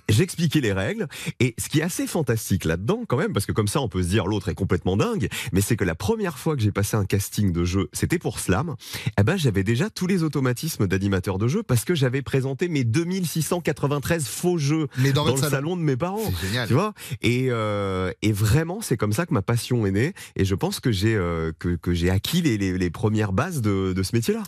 J'expliquais 0.08 0.60
les 0.60 0.72
règles. 0.72 1.06
Et 1.40 1.54
ce 1.58 1.68
qui 1.68 1.80
est 1.80 1.82
assez 1.82 2.06
fantastique 2.06 2.64
là-dedans 2.64 3.04
quand 3.06 3.16
même, 3.16 3.32
parce 3.32 3.46
que 3.46 3.52
comme 3.52 3.68
ça 3.68 3.80
on 3.80 3.88
peut 3.88 4.02
se 4.02 4.08
dire 4.08 4.26
l'autre 4.26 4.48
est 4.48 4.54
complètement 4.54 4.96
dingue, 4.96 5.28
mais 5.52 5.60
c'est 5.60 5.76
que 5.76 5.84
la 5.84 5.94
première 5.94 6.38
fois 6.38 6.56
que 6.56 6.62
j'ai 6.62 6.72
passé 6.72 6.96
un 6.96 7.04
casting 7.04 7.52
de 7.52 7.64
jeu, 7.64 7.88
c'était 7.92 8.18
pour 8.18 8.38
Slam. 8.40 8.74
Eh 9.18 9.22
ben 9.22 9.36
j'avais 9.36 9.64
déjà 9.64 9.90
tous 9.90 10.06
les 10.06 10.22
automatismes 10.22 10.86
d'animateur 10.86 11.38
de 11.38 11.48
jeu 11.48 11.62
parce 11.62 11.84
que 11.84 11.94
j'avais 11.94 12.22
présenté 12.22 12.68
mes 12.68 12.84
2693 12.84 14.26
faux 14.26 14.58
jeux 14.58 14.88
Mais 14.98 15.12
dans 15.12 15.24
dans, 15.24 15.32
le 15.34 15.36
salon. 15.40 15.50
salon 15.50 15.76
de 15.76 15.82
mes 15.82 15.96
parents. 15.96 16.18
C'est 16.40 16.46
génial. 16.46 16.68
Tu 16.68 16.74
vois? 16.74 16.94
Et, 17.22 17.48
euh, 17.50 18.12
et 18.22 18.32
vraiment, 18.32 18.80
c'est 18.80 18.96
comme 18.96 19.12
ça 19.12 19.26
que 19.26 19.34
ma 19.34 19.42
passion 19.42 19.86
est 19.86 19.90
née. 19.90 20.14
Et 20.36 20.44
je 20.44 20.54
pense 20.54 20.80
que 20.80 20.92
j'ai 20.92 21.14
euh, 21.14 21.52
que, 21.58 21.76
que 21.76 21.92
j'ai 21.92 22.10
acquis 22.10 22.42
les, 22.42 22.58
les, 22.58 22.76
les 22.78 22.90
premières 22.90 23.32
bases 23.32 23.60
de, 23.60 23.92
de 23.92 24.02
ce 24.02 24.14
métier-là. 24.14 24.42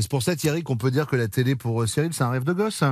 C'est 0.00 0.10
pour 0.10 0.22
ça, 0.22 0.36
Thierry, 0.36 0.62
qu'on 0.62 0.76
peut 0.76 0.92
dire 0.92 1.08
que 1.08 1.16
la 1.16 1.26
télé 1.26 1.56
pour 1.56 1.82
euh, 1.82 1.86
Cyril, 1.86 2.12
c'est 2.12 2.22
un 2.22 2.30
rêve 2.30 2.44
de 2.44 2.52
gosse. 2.52 2.84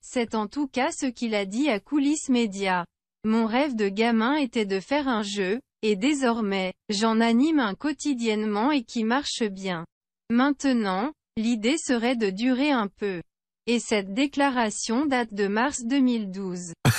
C'est 0.00 0.36
en 0.36 0.46
tout 0.46 0.68
cas 0.68 0.92
ce 0.92 1.06
qu'il 1.06 1.34
a 1.34 1.46
dit 1.46 1.68
à 1.68 1.80
Coulisses 1.80 2.28
Média. 2.28 2.84
Mon 3.24 3.46
rêve 3.46 3.74
de 3.74 3.88
gamin 3.88 4.36
était 4.36 4.66
de 4.66 4.78
faire 4.78 5.08
un 5.08 5.22
jeu, 5.22 5.60
et 5.82 5.96
désormais, 5.96 6.72
j'en 6.90 7.20
anime 7.20 7.58
un 7.58 7.74
quotidiennement 7.74 8.70
et 8.70 8.84
qui 8.84 9.02
marche 9.02 9.42
bien. 9.42 9.84
Maintenant, 10.30 11.12
l'idée 11.36 11.76
serait 11.76 12.16
de 12.16 12.30
durer 12.30 12.70
un 12.70 12.86
peu. 12.86 13.20
Et 13.66 13.80
cette 13.80 14.14
déclaration 14.14 15.06
date 15.06 15.34
de 15.34 15.48
mars 15.48 15.82
2012. 15.84 16.72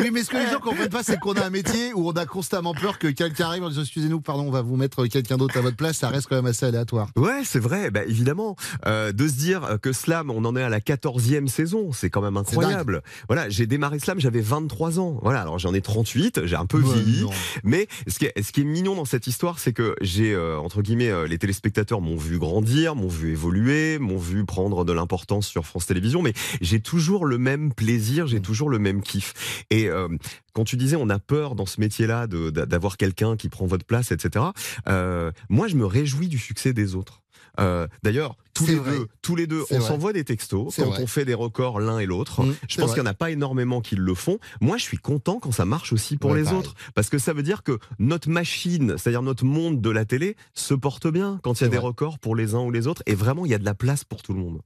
Oui, 0.00 0.10
mais 0.12 0.24
ce 0.24 0.30
que 0.30 0.36
les 0.36 0.50
gens 0.50 0.58
comprennent 0.58 0.88
pas, 0.88 1.02
c'est 1.02 1.18
qu'on 1.18 1.32
a 1.34 1.44
un 1.46 1.50
métier 1.50 1.92
où 1.94 2.08
on 2.08 2.12
a 2.12 2.26
constamment 2.26 2.74
peur 2.74 2.98
que 2.98 3.08
quelqu'un 3.08 3.46
arrive 3.46 3.62
en 3.62 3.68
disant 3.68 3.82
excusez-nous, 3.82 4.20
pardon, 4.20 4.44
on 4.48 4.50
va 4.50 4.62
vous 4.62 4.76
mettre 4.76 5.06
quelqu'un 5.06 5.36
d'autre 5.36 5.56
à 5.56 5.60
votre 5.60 5.76
place. 5.76 5.98
Ça 5.98 6.08
reste 6.08 6.26
quand 6.28 6.36
même 6.36 6.46
assez 6.46 6.66
aléatoire. 6.66 7.10
Ouais, 7.16 7.42
c'est 7.44 7.58
vrai, 7.60 7.90
bah, 7.90 8.04
évidemment. 8.04 8.56
Euh, 8.86 9.12
de 9.12 9.28
se 9.28 9.34
dire 9.34 9.78
que 9.80 9.92
Slam, 9.92 10.30
on 10.30 10.44
en 10.44 10.56
est 10.56 10.62
à 10.62 10.68
la 10.68 10.80
14e 10.80 11.46
saison, 11.48 11.92
c'est 11.92 12.10
quand 12.10 12.20
même 12.22 12.36
incroyable. 12.36 13.02
Voilà, 13.28 13.48
j'ai 13.48 13.66
démarré 13.66 13.98
Slam, 13.98 14.18
j'avais 14.20 14.40
23 14.40 14.98
ans. 14.98 15.18
Voilà, 15.22 15.42
alors 15.42 15.58
j'en 15.58 15.72
ai 15.74 15.80
38, 15.80 16.46
j'ai 16.46 16.56
un 16.56 16.66
peu 16.66 16.80
Ouais, 16.80 16.94
vieilli. 16.94 17.22
non. 17.22 17.30
Mais 17.62 17.88
ce 18.08 18.18
qui, 18.18 18.26
est, 18.26 18.42
ce 18.42 18.52
qui 18.52 18.62
est 18.62 18.64
mignon 18.64 18.94
dans 18.96 19.04
cette 19.04 19.26
histoire, 19.26 19.58
c'est 19.58 19.72
que 19.72 19.94
j'ai, 20.00 20.34
euh, 20.34 20.58
entre 20.58 20.82
guillemets, 20.82 21.10
euh, 21.10 21.26
les 21.26 21.38
téléspectateurs 21.38 22.00
m'ont 22.00 22.16
vu 22.16 22.38
grandir, 22.38 22.94
m'ont 22.96 23.08
vu 23.08 23.30
évoluer, 23.32 23.98
m'ont 23.98 24.18
vu 24.18 24.44
prendre 24.44 24.84
de 24.84 24.92
l'importance 24.92 25.46
sur 25.46 25.64
France 25.66 25.86
Télévisions, 25.86 26.22
mais 26.22 26.32
j'ai 26.60 26.80
toujours 26.80 27.24
le 27.26 27.38
même 27.38 27.72
plaisir, 27.72 27.93
j'ai 27.98 28.40
toujours 28.40 28.70
le 28.70 28.78
même 28.78 29.02
kiff. 29.02 29.66
Et 29.70 29.88
euh, 29.88 30.08
quand 30.52 30.64
tu 30.64 30.76
disais 30.76 30.96
on 30.96 31.08
a 31.10 31.18
peur 31.18 31.54
dans 31.54 31.66
ce 31.66 31.80
métier-là 31.80 32.26
d'avoir 32.26 32.96
quelqu'un 32.96 33.36
qui 33.36 33.48
prend 33.48 33.66
votre 33.66 33.84
place, 33.84 34.12
etc., 34.12 34.46
euh, 34.88 35.30
moi 35.48 35.68
je 35.68 35.76
me 35.76 35.86
réjouis 35.86 36.28
du 36.28 36.38
succès 36.38 36.72
des 36.72 36.94
autres. 36.94 37.23
Euh, 37.60 37.86
D'ailleurs, 38.02 38.36
tous 38.54 38.66
les 38.66 38.74
vrai. 38.76 38.90
deux, 38.92 39.08
tous 39.22 39.36
les 39.36 39.46
deux, 39.46 39.64
C'est 39.68 39.76
on 39.78 39.80
s'envoie 39.80 40.12
des 40.12 40.24
textos 40.24 40.76
quand 40.76 40.84
vrai. 40.86 41.02
on 41.02 41.06
fait 41.06 41.24
des 41.24 41.34
records 41.34 41.80
l'un 41.80 41.98
et 41.98 42.06
l'autre. 42.06 42.42
Mmh, 42.44 42.54
je 42.68 42.80
pense 42.80 42.92
qu'il 42.92 43.02
n'y 43.02 43.08
en 43.08 43.10
a 43.10 43.14
pas 43.14 43.30
énormément 43.30 43.80
qui 43.80 43.96
le 43.96 44.14
font. 44.14 44.38
Moi, 44.60 44.76
je 44.76 44.82
suis 44.84 44.96
content 44.96 45.38
quand 45.40 45.50
ça 45.52 45.64
marche 45.64 45.92
aussi 45.92 46.16
pour 46.16 46.30
Ouais, 46.30 46.38
les 46.38 46.44
pareil. 46.44 46.58
autres, 46.60 46.74
parce 46.94 47.08
que 47.10 47.18
ça 47.18 47.32
veut 47.32 47.42
dire 47.42 47.62
que 47.62 47.78
notre 47.98 48.28
machine, 48.28 48.96
c'est-à-dire 48.96 49.22
notre 49.22 49.44
monde 49.44 49.80
de 49.80 49.90
la 49.90 50.04
télé, 50.04 50.36
se 50.54 50.74
porte 50.74 51.08
bien 51.08 51.40
quand 51.42 51.60
il 51.60 51.64
y 51.64 51.66
a 51.66 51.68
des 51.68 51.76
vrai. 51.78 51.86
records 51.88 52.18
pour 52.20 52.36
les 52.36 52.54
uns 52.54 52.60
ou 52.60 52.70
les 52.70 52.86
autres, 52.86 53.02
et 53.06 53.14
vraiment, 53.14 53.44
il 53.44 53.50
y 53.50 53.54
a 53.54 53.58
de 53.58 53.64
la 53.64 53.74
place 53.74 54.04
pour 54.04 54.22
tout 54.22 54.32
le 54.34 54.40
monde. 54.40 54.60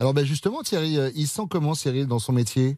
Alors 0.00 0.14
ben 0.14 0.24
justement, 0.24 0.62
Thierry, 0.62 0.98
euh, 0.98 1.10
il 1.14 1.26
sent 1.28 1.42
comment 1.50 1.74
Cyril 1.74 2.06
dans 2.06 2.18
son 2.18 2.32
métier? 2.32 2.76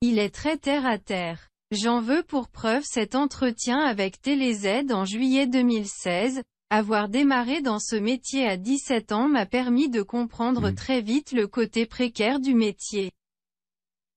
Il 0.00 0.18
est 0.18 0.30
très 0.30 0.56
terre 0.56 0.84
à 0.84 0.98
terre. 0.98 1.38
J'en 1.70 2.02
veux 2.02 2.22
pour 2.22 2.48
preuve 2.48 2.82
cet 2.84 3.14
entretien 3.14 3.78
avec 3.78 4.20
TéléZ 4.20 4.66
en 4.92 5.04
juillet 5.06 5.46
2016. 5.46 6.42
Avoir 6.74 7.10
démarré 7.10 7.60
dans 7.60 7.78
ce 7.78 7.96
métier 7.96 8.48
à 8.48 8.56
17 8.56 9.12
ans 9.12 9.28
m'a 9.28 9.44
permis 9.44 9.90
de 9.90 10.00
comprendre 10.00 10.70
Mmh. 10.70 10.74
très 10.74 11.02
vite 11.02 11.32
le 11.32 11.46
côté 11.46 11.84
précaire 11.84 12.40
du 12.40 12.54
métier. 12.54 13.10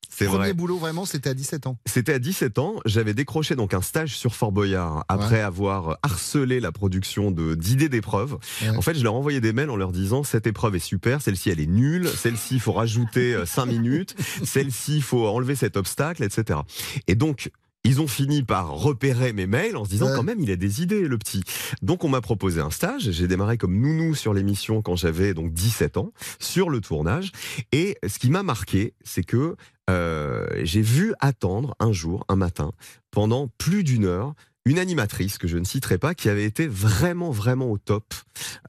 C'est 0.09 0.23
Premier 0.23 0.37
vrai. 0.37 0.53
boulot, 0.53 0.77
vraiment, 0.77 1.03
c'était 1.03 1.31
à 1.31 1.33
17 1.33 1.67
ans. 1.67 1.77
C'était 1.85 2.13
à 2.13 2.19
17 2.19 2.57
ans, 2.57 2.75
j'avais 2.85 3.13
décroché 3.13 3.57
donc 3.57 3.73
un 3.73 3.81
stage 3.81 4.15
sur 4.15 4.35
Fort 4.35 4.53
Boyard 4.53 5.03
après 5.09 5.41
avoir 5.41 5.97
harcelé 6.01 6.61
la 6.61 6.71
production 6.71 7.29
de 7.29 7.55
d'idées 7.55 7.89
d'épreuves. 7.89 8.37
Ouais. 8.61 8.69
En 8.69 8.81
fait, 8.81 8.93
je 8.93 9.03
leur 9.03 9.15
envoyais 9.15 9.41
des 9.41 9.51
mails 9.51 9.69
en 9.69 9.75
leur 9.75 9.91
disant 9.91 10.23
cette 10.23 10.47
épreuve 10.47 10.77
est 10.77 10.79
super, 10.79 11.21
celle-ci 11.21 11.49
elle 11.49 11.59
est 11.59 11.65
nulle, 11.65 12.07
celle-ci 12.07 12.53
il 12.53 12.61
faut 12.61 12.71
rajouter 12.71 13.35
5 13.45 13.65
minutes, 13.65 14.15
celle-ci 14.45 14.95
il 14.95 15.03
faut 15.03 15.27
enlever 15.27 15.55
cet 15.55 15.75
obstacle, 15.75 16.23
etc. 16.23 16.59
Et 17.07 17.15
donc 17.15 17.51
ils 17.85 18.01
ont 18.01 18.07
fini 18.07 18.43
par 18.43 18.71
repérer 18.71 19.31
mes 19.31 19.47
mails 19.47 19.77
en 19.77 19.85
se 19.85 19.89
disant 19.89 20.07
Ouais. 20.07 20.15
quand 20.15 20.23
même 20.23 20.39
il 20.41 20.51
a 20.51 20.57
des 20.57 20.81
idées 20.81 21.07
le 21.07 21.17
petit. 21.17 21.43
Donc 21.81 22.03
on 22.03 22.09
m'a 22.09 22.19
proposé 22.21 22.59
un 22.59 22.69
stage, 22.71 23.09
j'ai 23.11 23.27
démarré 23.27 23.57
comme 23.57 23.79
nounou 23.79 24.13
sur 24.15 24.33
l'émission 24.33 24.81
quand 24.81 24.95
j'avais 24.97 25.33
donc 25.33 25.53
17 25.53 25.95
ans 25.97 26.11
sur 26.39 26.69
le 26.69 26.81
tournage 26.81 27.31
et 27.71 27.97
ce 28.05 28.19
qui 28.19 28.29
m'a 28.29 28.43
marqué 28.43 28.93
c'est 29.03 29.23
que 29.23 29.55
euh, 29.89 30.45
j'ai 30.63 30.81
vu 30.81 31.13
attendre 31.19 31.75
un 31.79 31.91
jour, 31.91 32.25
un 32.27 32.35
matin, 32.35 32.71
pendant 33.11 33.49
plus 33.59 33.83
d'une 33.83 34.05
heure, 34.05 34.33
une 34.65 34.79
animatrice 34.79 35.37
que 35.37 35.47
je 35.47 35.59
ne 35.59 35.63
citerai 35.63 35.99
pas, 35.99 36.15
qui 36.15 36.27
avait 36.27 36.43
été 36.43 36.65
vraiment, 36.65 37.29
vraiment 37.29 37.69
au 37.69 37.77
top 37.77 38.15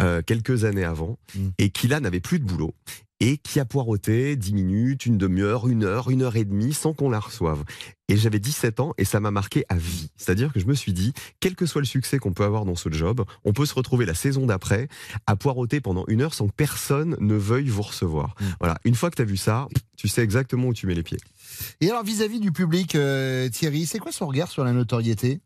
euh, 0.03 0.21
quelques 0.21 0.65
années 0.65 0.85
avant, 0.85 1.19
Mm. 1.35 1.49
et 1.57 1.71
qui 1.71 1.89
là 1.89 2.01
n'avait 2.01 2.21
plus 2.21 2.39
de 2.39 2.45
boulot, 2.45 2.75
et 3.21 3.39
qui 3.39 3.61
a 3.61 3.65
poireauté 3.65 4.37
10 4.37 4.53
minutes, 4.53 5.07
une 5.07 5.19
demi-heure, 5.19 5.69
une 5.69 5.85
heure, 5.85 6.11
une 6.11 6.23
heure 6.23 6.37
et 6.37 6.45
demie, 6.45 6.73
sans 6.73 6.93
qu'on 6.93 7.09
la 7.09 7.21
reçoive. 7.21 7.65
Et 8.09 8.17
j'avais 8.17 8.39
17 8.39 8.81
ans, 8.81 8.93
et 8.99 9.05
ça 9.05 9.21
m'a 9.21 9.31
marqué 9.31 9.65
à 9.69 9.77
vie. 9.77 10.11
C'est-à-dire 10.17 10.53
que 10.53 10.61
je 10.61 10.67
me 10.67 10.75
suis 10.75 10.93
dit, 10.93 11.13
quel 11.41 11.57
que 11.57 11.67
soit 11.67 11.81
le 11.81 11.87
succès 11.87 12.19
qu'on 12.19 12.33
peut 12.33 12.45
avoir 12.45 12.65
dans 12.65 12.77
ce 12.77 12.91
job, 12.93 13.25
on 13.45 13.53
peut 13.53 13.67
se 13.67 13.75
retrouver 13.75 14.07
la 14.07 14.15
saison 14.15 14.47
d'après 14.47 14.89
à 15.27 15.37
poireauter 15.37 15.81
pendant 15.81 16.05
une 16.09 16.23
heure 16.23 16.35
sans 16.35 16.47
que 16.47 16.55
personne 16.55 17.17
ne 17.21 17.35
veuille 17.35 17.69
vous 17.69 17.83
recevoir. 17.83 18.35
Mm. 18.41 18.45
Voilà, 18.61 18.79
une 18.85 18.95
fois 18.95 19.11
que 19.11 19.17
tu 19.17 19.23
as 19.23 19.27
vu 19.27 19.37
ça, 19.37 19.67
tu 19.97 20.09
sais 20.09 20.23
exactement 20.23 20.69
où 20.69 20.75
tu 20.75 20.87
mets 20.87 20.95
les 20.95 21.03
pieds. 21.03 21.19
Et 21.81 21.91
alors 21.91 22.05
vis-à-vis 22.05 22.41
du 22.41 22.53
public, 22.53 22.95
euh, 22.95 23.49
Thierry, 23.49 23.87
c'est 23.87 23.99
quoi 23.99 24.13
son 24.13 24.27
regard 24.27 24.51
sur 24.51 24.63
la 24.65 24.73
notoriété? 24.73 25.41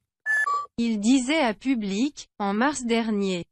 Il 0.77 0.99
disait 0.99 1.41
à 1.41 1.53
Public, 1.53 2.31
en 2.39 2.55
mars 2.55 2.85
dernier. 2.85 3.45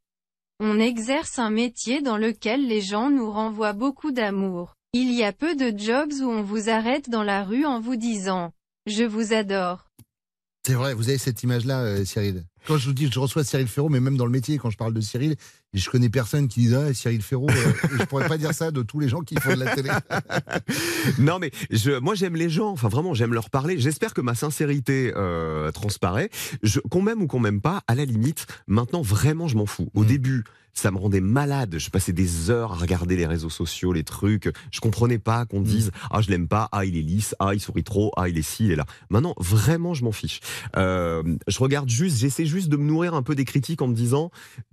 On 0.61 0.81
exerce 0.81 1.39
un 1.39 1.51
métier 1.51 2.03
dans 2.03 2.17
lequel 2.17 2.67
les 2.67 2.81
gens 2.81 3.11
nous 3.11 3.31
renvoient 3.31 3.75
beaucoup 3.75 4.11
d'amour. 4.11 4.75
Il 4.93 5.15
y 5.15 5.23
a 5.23 5.33
peu 5.33 5.55
de 5.55 5.77
jobs 5.79 6.13
où 6.21 6.29
on 6.29 6.43
vous 6.43 6.69
arrête 6.69 7.09
dans 7.09 7.23
la 7.23 7.45
rue 7.45 7.65
en 7.65 7.79
vous 7.79 7.95
disant 7.95 8.53
«Je 8.87 9.05
vous 9.05 9.33
adore». 9.33 9.87
C'est 10.67 10.75
vrai, 10.75 10.95
vous 10.95 11.09
avez 11.09 11.19
cette 11.19 11.45
image-là, 11.45 11.83
euh, 11.83 12.05
Cyril. 12.05 12.43
Quand 12.69 12.77
je 12.77 12.85
vous 12.85 12.93
dis 12.93 13.09
que 13.09 13.15
je 13.15 13.19
reçois 13.19 13.45
Cyril 13.45 13.67
Ferraud, 13.67 13.89
mais 13.89 13.99
même 13.99 14.19
dans 14.19 14.27
le 14.27 14.31
métier, 14.31 14.59
quand 14.59 14.69
je 14.69 14.77
parle 14.77 14.93
de 14.93 15.01
Cyril, 15.01 15.37
je 15.73 15.89
connais 15.89 16.11
personne 16.11 16.49
qui 16.49 16.67
dit 16.67 16.75
ah, 16.75 16.93
Cyril 16.93 17.23
Ferraud. 17.23 17.49
euh, 17.49 17.73
je 17.99 18.05
pourrais 18.05 18.29
pas 18.29 18.37
dire 18.37 18.53
ça 18.53 18.71
de 18.71 18.83
tous 18.83 19.01
les 19.01 19.09
gens 19.09 19.21
qui 19.21 19.37
font 19.37 19.55
de 19.55 19.61
la 19.65 19.75
télé. 19.75 19.89
non 21.19 21.39
mais 21.39 21.51
je, 21.71 21.99
moi 21.99 22.15
j'aime 22.15 22.37
les 22.37 22.51
gens, 22.51 22.69
enfin 22.69 22.89
vraiment 22.89 23.15
j'aime 23.15 23.33
leur 23.33 23.49
parler. 23.49 23.79
J'espère 23.79 24.13
que 24.13 24.21
ma 24.21 24.35
sincérité 24.35 25.15
euh, 25.17 25.71
transparaît. 25.71 26.29
Qu'on 26.91 27.01
m'aime 27.01 27.23
ou 27.23 27.27
qu'on 27.27 27.41
m'aime 27.41 27.63
pas, 27.63 27.83
à 27.87 27.95
la 27.95 28.05
limite, 28.05 28.47
maintenant 28.67 29.01
vraiment 29.01 29.49
je 29.49 29.57
m'en 29.57 29.65
fous. 29.65 29.89
Au 29.95 30.05
début, 30.05 30.45
ça 30.79 30.91
me 30.91 30.99
rendait 30.99 31.21
malade. 31.21 31.77
Je 31.79 31.91
passais 31.91 32.13
des 32.13 32.51
heures 32.51 32.73
à 32.73 32.77
regarder 32.77 33.17
les 33.17 33.27
réseaux 33.27 33.51
sociaux, 33.51 33.93
les 33.93 34.05
trucs. 34.05 34.51
Je 34.71 34.81
comprenais 34.81 35.19
pas 35.19 35.45
qu'on 35.45 35.61
dise 35.61 35.91
ah 36.11 36.21
je 36.23 36.31
l'aime 36.31 36.49
pas, 36.49 36.69
ah 36.73 36.85
il 36.85 36.97
est 36.97 37.03
lisse, 37.03 37.35
ah 37.39 37.53
il 37.53 37.61
sourit 37.61 37.85
trop, 37.85 38.13
ah 38.17 38.29
il 38.29 38.39
est 38.39 38.43
ci, 38.43 38.67
il 38.67 38.73
est 38.73 38.77
là. 38.77 38.87
Maintenant 39.11 39.35
vraiment 39.39 39.95
je 39.95 40.05
m'en 40.05 40.13
fiche. 40.13 40.41
Euh, 40.77 41.23
je 41.47 41.59
regarde 41.59 41.89
juste, 41.89 42.19
j'essaie 42.19 42.47
juste 42.47 42.58
de 42.67 42.77
me 42.77 42.85
nourrir 42.85 43.15
un 43.15 43.23
peu 43.23 43.35
des 43.37 43.45
critiques 43.45 43.81
en 43.83 43.87
me 43.89 43.95
disant 43.95 44.31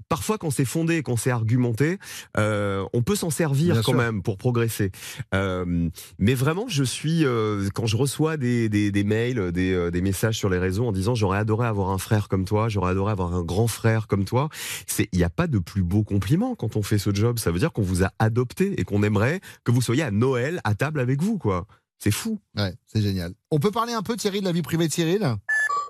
parfois 0.10 0.38
quand 0.38 0.50
c'est 0.50 0.66
fondé, 0.66 1.04
quand 1.04 1.18
c'est 1.18 1.30
argumenté, 1.32 2.00
euh, 2.38 2.84
on 2.94 3.04
peut 3.04 3.16
s'en 3.16 3.30
servir 3.30 3.74
Bien 3.74 3.84
quand 3.84 3.92
sûr. 3.92 4.00
même 4.00 4.24
pour 4.24 4.38
progresser. 4.38 4.92
Euh, 5.34 5.90
mais 6.18 6.34
vraiment, 6.34 6.66
je 6.68 6.84
suis 6.84 7.26
euh, 7.26 7.70
quand 7.74 7.86
je 7.86 7.98
reçois 7.98 8.38
des, 8.38 8.70
des, 8.70 8.92
des 8.92 9.04
mails, 9.04 9.52
des, 9.52 9.74
euh, 9.74 9.92
des 9.92 10.02
messages 10.02 10.38
sur 10.38 10.50
les 10.50 10.58
réseaux 10.58 10.88
en 10.88 10.92
disant 10.92 11.14
j'aurais 11.16 11.38
adoré 11.38 11.68
avoir 11.68 11.90
un 11.90 11.98
frère 11.98 12.28
comme 12.30 12.46
toi, 12.46 12.70
j'aurais 12.70 12.92
adoré 12.92 13.12
avoir 13.12 13.36
un 13.36 13.44
grand 13.44 13.68
frère 13.68 14.08
comme 14.08 14.26
toi. 14.26 14.50
C'est 14.88 15.08
il 15.12 15.18
n'y 15.18 15.24
a 15.24 15.30
pas 15.30 15.48
de 15.48 15.60
plus 15.60 15.84
beau 15.84 16.04
compliment 16.04 16.56
quand 16.56 16.76
on 16.76 16.82
fait 16.82 16.98
ce 16.98 17.14
job. 17.14 17.38
Ça 17.40 17.52
veut 17.52 17.60
dire 17.60 17.72
qu'on 17.74 17.82
vous 17.84 18.04
a 18.04 18.12
adopté 18.20 18.80
et 18.80 18.84
qu'on 18.86 19.04
aimerait 19.04 19.42
que 19.64 19.72
vous 19.72 19.82
soyez 19.82 20.04
à 20.04 20.12
Noël 20.12 20.62
à 20.64 20.74
table 20.76 21.00
avec 21.00 21.22
vous, 21.22 21.38
quoi. 21.38 21.68
C'est 22.00 22.12
fou. 22.12 22.40
Ouais, 22.58 22.74
c'est 22.88 23.02
génial. 23.02 23.34
On 23.52 23.60
peut 23.60 23.72
parler 23.72 23.94
un 23.94 24.02
peu, 24.04 24.16
Thierry, 24.16 24.40
de 24.40 24.46
la 24.46 24.52
vie 24.52 24.62
privée 24.62 24.88
de 24.88 24.94
Cyril? 24.94 25.36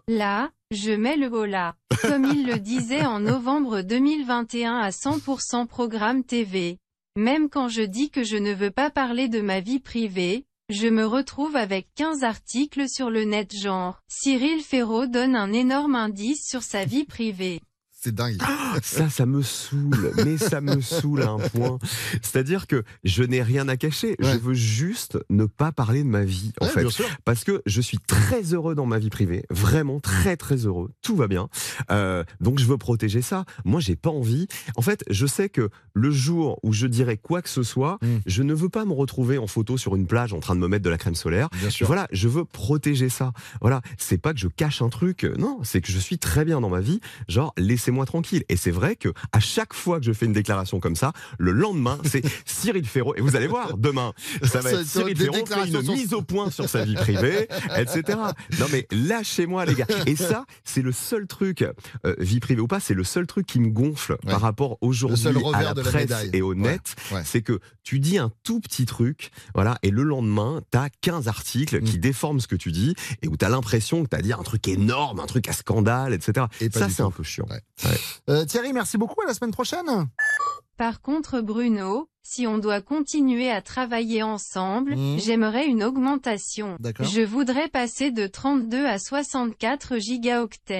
Là, 0.07 0.49
je 0.71 0.91
mets 0.91 1.17
le 1.17 1.31
haut 1.31 1.45
là. 1.45 1.75
Comme 2.01 2.25
il 2.25 2.45
le 2.45 2.59
disait 2.59 3.05
en 3.05 3.19
novembre 3.19 3.81
2021 3.81 4.77
à 4.77 4.89
100% 4.89 5.67
programme 5.67 6.23
TV. 6.23 6.77
Même 7.15 7.49
quand 7.49 7.69
je 7.69 7.81
dis 7.81 8.09
que 8.09 8.23
je 8.23 8.35
ne 8.35 8.53
veux 8.53 8.71
pas 8.71 8.89
parler 8.89 9.29
de 9.29 9.41
ma 9.41 9.59
vie 9.59 9.79
privée, 9.79 10.45
je 10.69 10.87
me 10.87 11.05
retrouve 11.05 11.55
avec 11.55 11.87
15 11.95 12.23
articles 12.23 12.89
sur 12.89 13.09
le 13.09 13.23
net 13.23 13.55
genre. 13.55 14.01
Cyril 14.07 14.61
Ferraud 14.61 15.05
donne 15.05 15.35
un 15.35 15.53
énorme 15.53 15.95
indice 15.95 16.47
sur 16.47 16.63
sa 16.63 16.83
vie 16.83 17.05
privée. 17.05 17.61
C'est 18.05 18.13
dingue. 18.13 18.37
Ça, 18.83 19.09
ça 19.09 19.25
me 19.25 19.41
saoule, 19.41 20.11
mais 20.23 20.37
ça 20.37 20.61
me 20.61 20.79
saoule 20.79 21.23
à 21.23 21.29
un 21.29 21.39
point. 21.39 21.79
C'est-à-dire 22.21 22.67
que 22.67 22.83
je 23.03 23.23
n'ai 23.23 23.41
rien 23.41 23.67
à 23.67 23.77
cacher. 23.77 24.15
Je 24.19 24.37
veux 24.37 24.53
juste 24.53 25.17
ne 25.31 25.45
pas 25.45 25.71
parler 25.71 26.03
de 26.03 26.07
ma 26.07 26.23
vie, 26.23 26.51
en 26.61 26.65
Ouais, 26.65 26.71
fait. 26.71 26.81
bien 26.81 26.89
sûr. 26.91 27.05
Parce 27.23 27.43
que 27.43 27.63
je 27.65 27.81
suis 27.81 27.97
très 27.97 28.53
heureux 28.53 28.75
dans 28.75 28.85
ma 28.85 28.99
vie 28.99 29.09
privée. 29.09 29.43
Vraiment 29.49 29.99
très, 29.99 30.37
très 30.37 30.67
heureux. 30.67 30.91
Tout 31.01 31.15
va 31.15 31.27
bien. 31.27 31.47
Euh, 31.89 32.23
donc, 32.41 32.59
je 32.59 32.65
veux 32.65 32.77
protéger 32.77 33.23
ça. 33.23 33.45
Moi, 33.63 33.79
j'ai 33.79 33.95
pas 33.95 34.11
envie. 34.11 34.47
En 34.75 34.81
fait, 34.83 35.03
je 35.09 35.25
sais 35.25 35.49
que 35.49 35.69
le 35.95 36.11
jour 36.11 36.59
où 36.61 36.71
je 36.71 36.85
dirais 36.85 37.17
quoi 37.17 37.41
que 37.41 37.49
ce 37.49 37.63
soit, 37.63 37.97
Mm. 38.01 38.17
je 38.27 38.43
ne 38.43 38.53
veux 38.53 38.69
pas 38.69 38.85
me 38.85 38.93
retrouver 38.93 39.37
en 39.39 39.47
photo 39.47 39.77
sur 39.77 39.95
une 39.95 40.05
plage 40.05 40.31
en 40.33 40.39
train 40.41 40.53
de 40.53 40.59
me 40.59 40.67
mettre 40.67 40.83
de 40.83 40.89
la 40.91 40.97
crème 40.99 41.15
solaire. 41.15 41.47
Bien 41.59 41.69
sûr. 41.71 41.87
Voilà, 41.87 42.07
je 42.11 42.27
veux 42.27 42.45
protéger 42.45 43.09
ça. 43.09 43.31
Voilà, 43.61 43.81
c'est 43.97 44.17
pas 44.19 44.33
que 44.33 44.39
je 44.39 44.47
cache 44.47 44.81
un 44.83 44.89
truc, 44.89 45.23
non, 45.39 45.59
c'est 45.63 45.81
que 45.81 45.91
je 45.91 45.97
suis 45.97 46.19
très 46.19 46.45
bien 46.45 46.59
dans 46.61 46.69
ma 46.69 46.81
vie. 46.81 46.99
Genre, 47.29 47.53
laissez-moi 47.57 47.94
tranquille. 48.03 48.43
Et 48.49 48.57
c'est 48.57 48.71
vrai 48.71 48.97
que 48.97 49.07
à 49.31 49.39
chaque 49.39 49.73
fois 49.73 49.99
que 49.99 50.05
je 50.05 50.11
fais 50.11 50.25
une 50.25 50.33
déclaration 50.33 50.81
comme 50.81 50.97
ça, 50.97 51.13
le 51.37 51.53
lendemain, 51.53 51.97
c'est 52.03 52.21
Cyril 52.45 52.85
Ferraud. 52.85 53.15
Et 53.15 53.21
vous 53.21 53.37
allez 53.37 53.47
voir, 53.47 53.77
demain, 53.77 54.11
ça 54.43 54.59
va 54.59 54.71
être 54.73 54.85
Cyril 54.85 55.15
Ferraud 55.15 55.45
fait 55.45 55.67
une 55.69 55.81
mise 55.93 56.13
au 56.13 56.21
point 56.23 56.51
sur 56.51 56.67
sa 56.67 56.83
vie 56.83 56.95
privée, 56.95 57.47
etc. 57.77 58.17
Non 58.59 58.65
mais 58.73 58.87
lâchez-moi 58.91 59.63
les 59.65 59.75
gars. 59.75 59.87
Et 60.05 60.17
ça, 60.17 60.45
c'est 60.65 60.81
le 60.81 60.91
seul 60.91 61.27
truc, 61.27 61.61
euh, 61.61 62.15
vie 62.17 62.41
privée 62.41 62.59
ou 62.61 62.67
pas, 62.67 62.81
c'est 62.81 62.93
le 62.93 63.05
seul 63.05 63.27
truc 63.27 63.45
qui 63.45 63.61
me 63.61 63.69
gonfle 63.69 64.17
par 64.25 64.41
rapport 64.41 64.77
aujourd'hui 64.81 65.27
à 65.53 65.61
la 65.61 65.73
la 65.73 65.75
presse 65.75 65.93
médaille. 65.93 66.29
et 66.33 66.41
au 66.41 66.55
net, 66.55 66.95
ouais. 67.13 67.21
c'est 67.23 67.41
que 67.41 67.59
tu 67.83 67.99
dis 67.99 68.17
un 68.17 68.31
tout 68.43 68.59
petit 68.59 68.85
truc, 68.85 69.29
voilà, 69.53 69.77
et 69.83 69.91
le 69.91 70.03
lendemain, 70.03 70.61
t'as 70.71 70.89
15 71.01 71.27
articles 71.27 71.75
Mm. 71.75 71.83
qui 71.83 71.99
déforment 71.99 72.39
ce 72.39 72.47
que 72.47 72.55
tu 72.55 72.71
dis 72.71 72.95
et 73.21 73.27
où 73.27 73.37
t'as 73.37 73.49
l'impression 73.49 74.03
que 74.03 74.09
t'as 74.09 74.21
dit 74.21 74.33
un 74.33 74.43
truc 74.43 74.67
énorme, 74.67 75.19
un 75.19 75.25
truc 75.25 75.47
à 75.47 75.53
scandale, 75.53 76.13
etc. 76.13 76.47
Et 76.61 76.69
ça, 76.71 76.89
c'est 76.89 77.03
un 77.03 77.11
peu 77.11 77.23
chiant. 77.23 77.45
Euh, 78.29 78.45
Thierry, 78.45 78.73
merci 78.73 78.97
beaucoup. 78.97 79.21
À 79.21 79.27
la 79.27 79.33
semaine 79.33 79.51
prochaine. 79.51 80.07
Par 80.77 81.01
contre 81.01 81.39
Bruno, 81.39 82.09
si 82.21 82.47
on 82.47 82.57
doit 82.57 82.81
continuer 82.81 83.49
à 83.49 83.61
travailler 83.61 84.23
ensemble, 84.23 84.95
Mhm. 84.95 85.19
j'aimerais 85.19 85.67
une 85.67 85.83
augmentation. 85.83 86.75
D'accord. 86.81 87.05
Je 87.05 87.21
voudrais 87.21 87.69
passer 87.69 88.11
de 88.11 88.27
32 88.27 88.85
à 88.85 88.99
64 88.99 89.97
gigaoctets. 89.99 90.79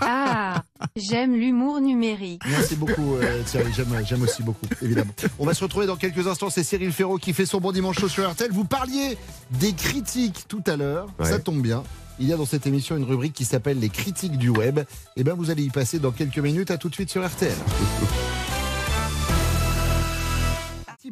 Ah, 0.00 0.62
j'aime 0.96 1.34
l'humour 1.36 1.80
numérique. 1.80 2.42
Merci 2.48 2.74
beaucoup 2.74 3.14
euh, 3.16 3.42
Thierry, 3.44 3.72
j'aime, 3.72 4.04
j'aime 4.04 4.22
aussi 4.22 4.42
beaucoup, 4.42 4.66
évidemment. 4.82 5.12
On 5.38 5.46
va 5.46 5.54
se 5.54 5.62
retrouver 5.62 5.86
dans 5.86 5.96
quelques 5.96 6.26
instants, 6.26 6.50
c'est 6.50 6.64
Cyril 6.64 6.92
Ferraud 6.92 7.18
qui 7.18 7.32
fait 7.32 7.46
son 7.46 7.60
bon 7.60 7.70
dimanche 7.70 8.00
chaud 8.00 8.08
sur 8.08 8.28
RTL. 8.28 8.50
Vous 8.50 8.64
parliez 8.64 9.16
des 9.52 9.74
critiques 9.74 10.46
tout 10.48 10.62
à 10.66 10.76
l'heure, 10.76 11.06
Ouais. 11.20 11.26
ça 11.30 11.38
tombe 11.38 11.60
bien. 11.62 11.84
Il 12.18 12.26
y 12.26 12.32
a 12.32 12.36
dans 12.36 12.46
cette 12.46 12.66
émission 12.66 12.96
une 12.96 13.04
rubrique 13.04 13.34
qui 13.34 13.44
s'appelle 13.44 13.78
les 13.78 13.90
critiques 13.90 14.38
du 14.38 14.48
web. 14.48 14.80
Et 15.16 15.24
bien 15.24 15.34
vous 15.34 15.50
allez 15.50 15.64
y 15.64 15.70
passer 15.70 15.98
dans 15.98 16.12
quelques 16.12 16.38
minutes, 16.38 16.70
à 16.70 16.78
tout 16.78 16.88
de 16.88 16.94
suite 16.94 17.10
sur 17.10 17.26
RTL. 17.26 17.56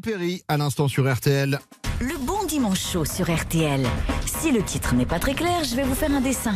Perry 0.05 0.43
à 0.49 0.57
l'instant 0.57 0.89
sur 0.89 1.11
RTL. 1.11 1.59
Le 2.01 2.27
bon 2.27 2.45
dimanche 2.47 2.93
chaud 2.93 3.05
sur 3.05 3.35
RTL. 3.35 3.87
Si 4.27 4.53
le 4.53 4.63
titre 4.63 4.95
n'est 4.95 5.07
pas 5.07 5.19
très 5.19 5.35
clair, 5.35 5.65
je 5.65 5.75
vais 5.77 5.85
vous 5.85 5.95
faire 5.95 6.13
un 6.13 6.21
dessin. 6.21 6.55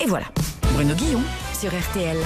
Et 0.00 0.06
voilà, 0.06 0.26
Bruno 0.74 0.94
Guillon 0.94 1.22
sur 1.58 1.70
RTL. 1.70 2.18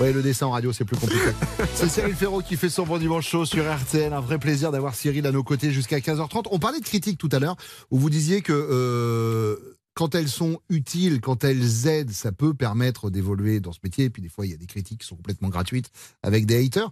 Ouais, 0.00 0.14
le 0.14 0.22
dessin 0.22 0.46
en 0.46 0.50
radio, 0.52 0.72
c'est 0.72 0.86
plus 0.86 0.96
compliqué. 0.96 1.22
c'est 1.74 1.90
Cyril 1.90 2.14
Ferraud 2.14 2.40
qui 2.40 2.56
fait 2.56 2.70
son 2.70 2.84
bon 2.86 2.96
dimanche 2.96 3.28
chaud 3.28 3.44
sur 3.44 3.70
RTL. 3.70 4.10
Un 4.14 4.20
vrai 4.20 4.38
plaisir 4.38 4.72
d'avoir 4.72 4.94
Cyril 4.94 5.26
à 5.26 5.30
nos 5.30 5.42
côtés 5.42 5.70
jusqu'à 5.72 5.98
15h30. 5.98 6.46
On 6.50 6.58
parlait 6.58 6.80
de 6.80 6.84
critiques 6.84 7.18
tout 7.18 7.28
à 7.32 7.38
l'heure, 7.38 7.56
où 7.90 7.98
vous 7.98 8.08
disiez 8.08 8.40
que 8.40 8.54
euh, 8.54 9.76
quand 9.92 10.14
elles 10.14 10.30
sont 10.30 10.60
utiles, 10.70 11.20
quand 11.20 11.44
elles 11.44 11.86
aident, 11.86 12.12
ça 12.12 12.32
peut 12.32 12.54
permettre 12.54 13.10
d'évoluer 13.10 13.60
dans 13.60 13.72
ce 13.72 13.80
métier. 13.84 14.06
Et 14.06 14.10
puis 14.10 14.22
des 14.22 14.30
fois, 14.30 14.46
il 14.46 14.52
y 14.52 14.54
a 14.54 14.56
des 14.56 14.66
critiques 14.66 15.02
qui 15.02 15.06
sont 15.06 15.16
complètement 15.16 15.50
gratuites 15.50 15.90
avec 16.22 16.46
des 16.46 16.64
haters. 16.64 16.90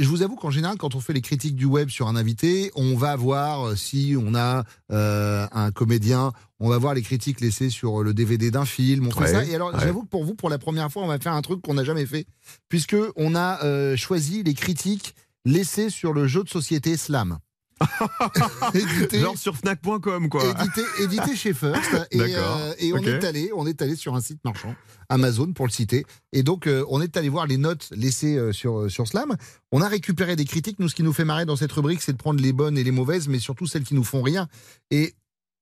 Je 0.00 0.08
vous 0.08 0.22
avoue 0.22 0.34
qu'en 0.34 0.50
général, 0.50 0.78
quand 0.78 0.94
on 0.94 1.00
fait 1.00 1.12
les 1.12 1.20
critiques 1.20 1.56
du 1.56 1.66
web 1.66 1.90
sur 1.90 2.08
un 2.08 2.16
invité, 2.16 2.70
on 2.74 2.96
va 2.96 3.14
voir 3.16 3.68
euh, 3.68 3.76
si 3.76 4.16
on 4.18 4.34
a 4.34 4.64
euh, 4.90 5.46
un 5.52 5.70
comédien, 5.72 6.32
on 6.58 6.70
va 6.70 6.78
voir 6.78 6.94
les 6.94 7.02
critiques 7.02 7.40
laissées 7.42 7.68
sur 7.68 8.02
le 8.02 8.14
DVD 8.14 8.50
d'un 8.50 8.64
film, 8.64 9.08
on 9.08 9.10
fait 9.10 9.20
Ouais, 9.20 9.32
ça. 9.32 9.44
Et 9.44 9.54
alors, 9.54 9.74
ouais. 9.74 9.80
j'avoue 9.80 10.02
que 10.04 10.08
pour 10.08 10.24
vous, 10.24 10.34
pour 10.34 10.48
la 10.48 10.56
première 10.58 10.90
fois, 10.90 11.02
on 11.02 11.06
va 11.06 11.18
faire 11.18 11.34
un 11.34 11.42
truc 11.42 11.60
qu'on 11.60 11.74
n'a 11.74 11.84
jamais 11.84 12.06
fait, 12.06 12.24
puisque 12.70 12.96
on 13.16 13.34
a 13.34 13.62
euh, 13.62 13.94
choisi 13.94 14.42
les 14.42 14.54
critiques 14.54 15.14
laissées 15.44 15.90
sur 15.90 16.14
le 16.14 16.26
jeu 16.26 16.44
de 16.44 16.48
société 16.48 16.96
Slam. 16.96 17.38
Édité- 18.74 19.20
Genre 19.20 19.36
sur 19.38 19.56
Fnac.com, 19.56 20.28
quoi. 20.28 20.42
édité, 20.44 20.82
édité 21.02 21.36
chez 21.36 21.54
First. 21.54 21.90
Et, 22.10 22.20
euh, 22.20 22.74
et 22.78 22.92
on 22.92 22.98
est 22.98 23.24
allé, 23.24 23.50
on 23.54 23.66
est 23.66 23.80
allé 23.82 23.96
sur 23.96 24.14
un 24.14 24.20
site 24.20 24.38
marchand, 24.44 24.74
Amazon 25.08 25.52
pour 25.52 25.66
le 25.66 25.70
citer. 25.72 26.04
Et 26.32 26.42
donc 26.42 26.66
euh, 26.66 26.84
on 26.88 27.00
est 27.00 27.16
allé 27.16 27.28
voir 27.28 27.46
les 27.46 27.56
notes 27.56 27.88
laissées 27.94 28.36
euh, 28.36 28.52
sur 28.52 28.90
sur 28.90 29.06
Slam. 29.08 29.36
On 29.72 29.80
a 29.82 29.88
récupéré 29.88 30.36
des 30.36 30.44
critiques. 30.44 30.78
Nous, 30.78 30.88
ce 30.88 30.94
qui 30.94 31.02
nous 31.02 31.12
fait 31.12 31.24
marrer 31.24 31.46
dans 31.46 31.56
cette 31.56 31.72
rubrique, 31.72 32.02
c'est 32.02 32.12
de 32.12 32.16
prendre 32.18 32.40
les 32.40 32.52
bonnes 32.52 32.76
et 32.76 32.84
les 32.84 32.90
mauvaises, 32.90 33.28
mais 33.28 33.38
surtout 33.38 33.66
celles 33.66 33.84
qui 33.84 33.94
nous 33.94 34.04
font 34.04 34.22
rien. 34.22 34.48
Et 34.90 35.14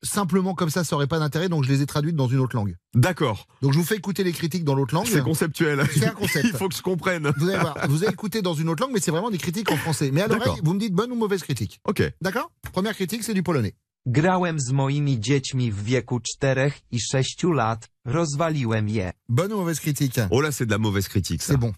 simplement 0.03 0.55
comme 0.55 0.71
ça, 0.71 0.85
ça 0.85 0.97
aurait 0.97 1.07
pas 1.07 1.19
d'intérêt. 1.19 1.49
Donc 1.49 1.65
je 1.65 1.69
les 1.69 1.83
ai 1.83 1.87
traduites 1.87 2.17
dans 2.17 2.29
une 2.29 2.39
autre 2.39 2.57
langue. 2.57 2.77
D'accord. 2.95 3.47
Donc 3.63 3.73
je 3.73 3.79
vous 3.79 3.85
fais 3.85 3.97
écouter 3.97 4.25
les 4.25 4.33
critiques 4.33 4.65
dans 4.65 4.75
l'autre 4.75 4.95
langue. 4.95 5.07
C'est 5.07 5.23
conceptuel. 5.23 5.85
C'est 5.93 6.07
un 6.07 6.11
concept. 6.11 6.47
Il 6.53 6.57
faut 6.57 6.69
que 6.69 6.75
je 6.75 6.83
comprenne. 6.83 7.33
Vous 7.37 7.49
allez 7.49 7.59
voir, 7.59 7.77
vous 7.89 8.05
allez 8.05 8.13
écouter 8.13 8.43
dans 8.43 8.55
une 8.55 8.69
autre 8.69 8.83
langue, 8.83 8.93
mais 8.93 9.01
c'est 9.01 9.11
vraiment 9.11 9.31
des 9.31 9.39
critiques 9.39 9.71
en 9.71 9.77
français. 9.77 10.11
Mais 10.13 10.23
à 10.23 10.27
l'oreille, 10.27 10.41
D'accord. 10.47 10.61
vous 10.63 10.75
me 10.75 10.81
dites 10.81 10.95
bonne 10.95 11.13
ou 11.13 11.17
mauvaise 11.17 11.43
critique. 11.43 11.81
Ok. 11.85 12.03
D'accord? 12.21 12.51
Première 12.73 12.95
critique, 12.95 13.23
c'est 13.25 13.35
du 13.35 13.43
polonais. 13.43 13.75
Grałem 14.07 14.61
z 14.61 14.73
moimi 14.73 15.21
dziećmi 15.21 15.73
w 15.73 15.83
wieku 15.83 16.21
4 16.21 16.73
i 16.91 17.01
6 17.01 17.53
lat, 17.55 17.89
rozwaliłem 18.05 18.89
je. 18.89 19.13
Bonne 19.29 19.53
ou 19.53 19.59
mauvaise 19.59 19.81
critique? 19.81 20.21
Oh 20.31 20.41
là, 20.41 20.51
c'est 20.53 20.67
de 20.67 20.71
la 20.71 20.79
mauvaise 20.79 21.09
critique, 21.09 21.43
ça. 21.43 21.53
C'est 21.53 21.59
bon. 21.59 21.75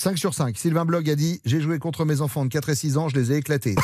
5 0.00 0.16
sur 0.16 0.32
5. 0.32 0.56
Sylvain 0.56 0.84
Blog 0.84 1.10
a 1.10 1.16
dit 1.16 1.40
J'ai 1.44 1.60
joué 1.60 1.80
contre 1.80 2.04
mes 2.04 2.20
enfants 2.20 2.44
de 2.44 2.50
4 2.50 2.68
et 2.68 2.74
6 2.76 2.98
ans, 2.98 3.08
je 3.08 3.16
les 3.16 3.32
ai 3.32 3.38
éclatés. 3.38 3.74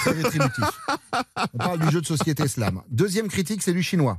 On 1.54 1.58
parle 1.58 1.80
du 1.80 1.90
jeu 1.90 2.00
de 2.00 2.06
société 2.06 2.46
slam. 2.46 2.82
Deuxième 2.88 3.26
critique, 3.26 3.62
c'est 3.62 3.72
du 3.72 3.82
chinois. 3.82 4.18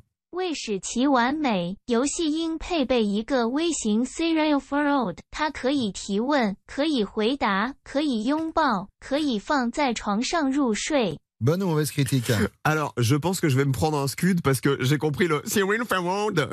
Bonne 11.40 11.64
ou 11.64 11.68
mauvaise 11.68 11.92
critique? 11.92 12.30
Alors, 12.66 12.94
je 12.98 13.16
pense 13.16 13.40
que 13.40 13.48
je 13.48 13.56
vais 13.56 13.64
me 13.64 13.72
prendre 13.72 13.98
un 13.98 14.10
scud 14.10 14.42
parce 14.42 14.60
que 14.60 14.78
j'ai 14.82 14.98
compris 14.98 15.28
le 15.28 15.42
«Cyril 15.46 15.84
Farrold». 15.88 16.50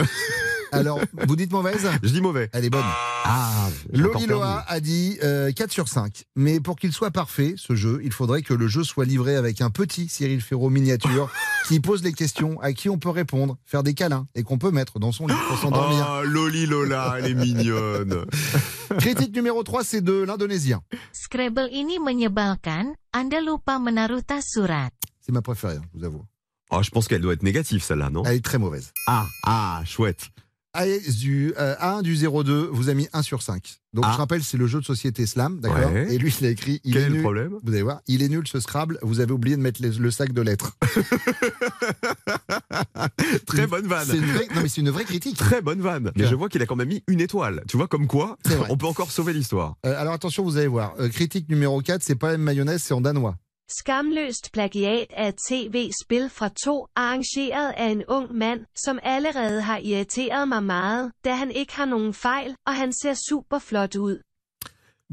Alors, 0.73 1.01
vous 1.29 1.37
dites 1.37 1.53
mauvaise? 1.53 1.87
Je 2.03 2.09
dis 2.09 2.21
mauvais. 2.23 2.49
Elle 2.53 2.65
est 2.65 2.71
bonne. 2.71 2.83
Ah, 3.25 3.69
encore 3.95 4.15
Loliloa 4.15 4.65
a 4.67 4.81
dit 4.81 5.19
euh, 5.23 5.53
4 5.53 5.71
sur 5.71 5.87
5. 5.87 6.25
Mais 6.35 6.61
pour 6.61 6.77
qu'il 6.77 6.93
soit 6.93 7.11
parfait, 7.11 7.55
ce 7.57 7.75
jeu, 7.75 8.01
il 8.03 8.13
faudrait 8.13 8.43
que 8.43 8.55
le 8.55 8.67
jeu 8.69 8.83
soit 8.83 9.05
livré 9.05 9.37
avec 9.37 9.61
un 9.61 9.71
petit 9.71 10.09
Cyril 10.09 10.41
Ferraud 10.41 10.71
miniature 10.71 11.31
qui 11.69 11.79
pose 11.79 12.03
les 12.03 12.15
questions, 12.15 12.59
à 12.61 12.73
qui 12.73 12.89
on 12.89 12.99
peut 12.99 13.11
répondre, 13.11 13.59
faire 13.67 13.83
des 13.83 13.93
câlins 13.93 14.27
et 14.35 14.43
qu'on 14.43 14.59
peut 14.59 14.71
mettre 14.71 14.99
dans 14.99 15.13
son 15.13 15.27
lit 15.27 15.35
pour 15.49 15.59
s'endormir. 15.59 16.09
Oh, 16.11 16.25
Loli 16.25 16.67
Lola, 16.67 17.17
elle 17.19 17.27
est 17.27 17.35
mignonne. 17.35 18.25
Critique 18.99 19.35
numéro 19.35 19.63
3, 19.63 19.85
c'est 19.85 20.01
de 20.01 20.23
l'indonésien. 20.23 20.81
Scrabble 21.13 21.69
ini 21.71 21.99
menyebalkan, 21.99 22.95
Anda 23.15 23.41
lupa 23.41 23.79
menaruh 23.79 24.23
tas 24.23 24.41
surat. 24.41 24.91
C'est 25.21 25.33
ma 25.33 25.43
préférée, 25.43 25.77
hein, 25.77 25.83
je 25.93 25.99
vous 25.99 26.05
avoue. 26.05 26.25
Oh, 26.71 26.83
je 26.83 26.89
pense 26.89 27.07
qu'elle 27.07 27.21
doit 27.21 27.35
être 27.35 27.43
négative, 27.43 27.83
celle-là, 27.83 28.09
non? 28.09 28.23
Elle 28.25 28.37
est 28.37 28.45
très 28.45 28.59
mauvaise. 28.59 28.93
Ah, 29.07 29.27
ah, 29.45 29.83
chouette. 29.85 30.31
AS 30.75 31.17
du 31.19 31.53
euh, 31.59 31.75
A1 31.77 32.03
du 32.03 32.17
02 32.17 32.69
vous 32.73 32.89
a 32.89 32.95
mis 32.95 33.09
1 33.13 33.23
sur 33.23 33.43
5. 33.43 33.79
Donc 33.93 34.05
Ah. 34.09 34.13
je 34.13 34.17
rappelle, 34.19 34.43
c'est 34.43 34.57
le 34.57 34.67
jeu 34.67 34.81
de 34.81 34.85
société 34.87 35.27
Slam, 35.27 35.61
d'accord? 35.61 35.93
Ouais. 35.93 36.15
Et 36.15 36.19
lui, 36.19 36.35
il 36.41 36.47
a 36.47 36.51
écrit. 36.51 36.81
Il 36.85 36.95
Quel 36.95 37.03
est 37.03 37.07
est 37.07 37.11
le 37.11 37.21
problème? 37.21 37.59
Vous 37.63 37.73
allez 37.73 37.83
voir, 37.83 38.01
il 38.07 38.23
est 38.23 38.29
nul 38.29 38.47
ce 38.49 38.59
Scrabble. 38.59 38.99
Vous 39.03 39.21
avez 39.21 39.33
oublié 39.33 39.57
de 39.57 39.61
mettre 39.61 39.83
les- 39.83 39.91
le 39.91 40.11
sac 40.11 40.33
de 40.33 40.41
lettres. 40.41 40.77
Très 43.47 43.67
bonne 43.67 43.87
vanne. 43.87 44.07
C'est 44.09 44.17
une 44.17 44.25
vraie, 44.25 44.47
non 44.55 44.63
mais 44.63 44.69
c'est 44.69 44.81
une 44.81 44.91
vraie 44.91 45.05
critique. 45.05 45.37
Très 45.37 45.61
bonne 45.61 45.83
vanne. 45.83 46.11
Mais 46.17 46.27
je 46.27 46.35
vois 46.35 46.49
qu'il 46.49 46.63
a 46.63 46.67
quand 46.67 46.77
même 46.77 46.89
mis 46.89 47.03
une 47.07 47.21
étoile. 47.21 47.63
Tu 47.69 47.77
vois, 47.77 47.87
comme 47.89 48.07
quoi, 48.07 48.39
on 48.71 48.77
peut 48.79 48.87
encore 48.87 49.11
sauver 49.11 49.35
l'histoire. 49.35 49.77
Euh, 49.85 50.01
alors 50.01 50.15
attention, 50.15 50.43
vous 50.43 50.57
allez 50.57 50.69
voir. 50.69 50.95
Euh, 51.01 51.11
critique 51.11 51.51
numéro 51.51 51.83
4, 51.83 52.03
c'est 52.03 52.15
pas 52.15 52.33
la 52.33 52.39
mayonnaise, 52.39 52.83
c'est 52.83 52.95
en 52.95 53.03
danois. 53.03 53.37
Skamløst 53.79 54.53
plagiat 54.53 55.07
af 55.11 55.29
et 55.29 55.35
tv-spil 55.49 56.31
fra 56.31 56.49
to, 56.65 56.87
arrangeret 56.97 57.73
af 57.77 57.89
en 57.91 58.03
ung 58.09 58.35
mand, 58.35 58.61
som 58.85 58.99
allerede 59.03 59.63
har 59.63 59.79
irriteret 59.79 60.49
mig 60.49 60.63
meget, 60.63 61.13
da 61.25 61.35
han 61.35 61.51
ikke 61.51 61.75
har 61.77 61.85
nogen 61.85 62.15
fejl, 62.15 62.55
og 62.67 62.75
han 62.77 62.93
ser 62.93 63.15
super 63.29 63.59
flot 63.59 63.97
ud. 63.97 64.19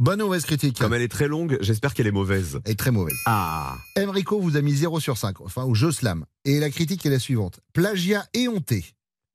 Bonne 0.05 0.23
ou 0.23 0.27
mauvaise 0.27 0.45
critique 0.45 0.77
Comme 0.77 0.93
elle 0.93 1.03
est 1.03 1.15
très 1.17 1.27
longue, 1.27 1.57
j'espère 1.61 1.93
qu'elle 1.93 2.07
est 2.07 2.19
mauvaise. 2.21 2.61
Elle 2.65 2.71
est 2.71 2.79
très 2.79 2.91
mauvaise. 2.91 3.19
Ah. 3.25 3.75
Enrico 3.97 4.39
vous 4.39 4.55
a 4.55 4.61
mis 4.61 4.75
0 4.75 4.99
sur 5.01 5.17
5, 5.17 5.41
enfin 5.41 5.63
au 5.63 5.75
jeu 5.75 5.91
Slam. 5.91 6.25
Et 6.45 6.59
la 6.59 6.69
critique 6.69 7.05
est 7.05 7.09
la 7.09 7.19
suivante. 7.19 7.59
Plagiat 7.73 8.25
éhonté 8.33 8.85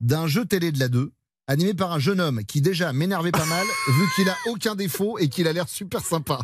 d'un 0.01 0.27
jeu 0.27 0.45
télé 0.47 0.73
de 0.73 0.79
la 0.79 0.89
2, 0.89 1.13
animé 1.47 1.75
par 1.75 1.93
un 1.93 1.99
jeune 1.99 2.21
homme 2.21 2.45
qui 2.45 2.61
déjà 2.61 2.93
m'énervait 2.93 3.31
pas 3.31 3.47
mal, 3.47 3.67
vu 3.89 4.05
qu'il 4.15 4.29
a 4.29 4.37
aucun 4.47 4.75
défaut 4.75 5.19
et 5.19 5.29
qu'il 5.29 5.47
a 5.49 5.53
l'air 5.53 5.69
super 5.69 6.01
sympa. 6.05 6.39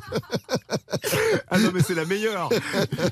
Ah 1.49 1.59
non, 1.59 1.71
mais 1.73 1.83
c'est 1.83 1.95
la 1.95 2.05
meilleure. 2.05 2.51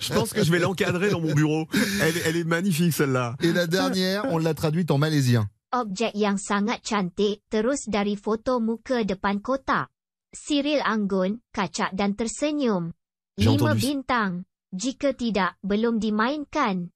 Je 0.01 0.13
pense 0.13 0.33
que 0.33 0.45
je 0.45 0.51
vais 0.51 0.59
l'encadrer 0.59 1.11
dans 1.11 1.21
mon 1.21 1.35
bureau. 1.35 1.67
Elle, 2.01 2.15
elle 2.25 2.37
est 2.37 2.45
magnifique, 2.45 2.93
celle-là. 2.93 3.37
Et 3.41 3.53
la 3.53 3.67
dernière, 3.67 4.25
on 4.27 4.39
l'a 4.39 4.55
traduite 4.55 4.91
en 4.91 4.99
malaisien. 4.99 5.49
Objek 5.71 6.17
yang 6.17 6.39
sangat 6.41 6.81
cantik, 6.81 7.45
terus 7.53 7.93
dari 7.93 8.17
foto 8.17 8.57
muka 8.57 9.05
depan 9.05 9.45
kotak. 9.45 9.93
Cyril 10.33 10.81
anggun, 10.81 11.45
kacak 11.53 11.93
dan 11.93 12.17
tersenyum. 12.17 12.93
Lima 13.37 13.75
bintang. 13.77 14.49
Jika 14.73 15.13
tidak, 15.13 15.61
belum 15.61 16.01
dimainkan. 16.01 16.89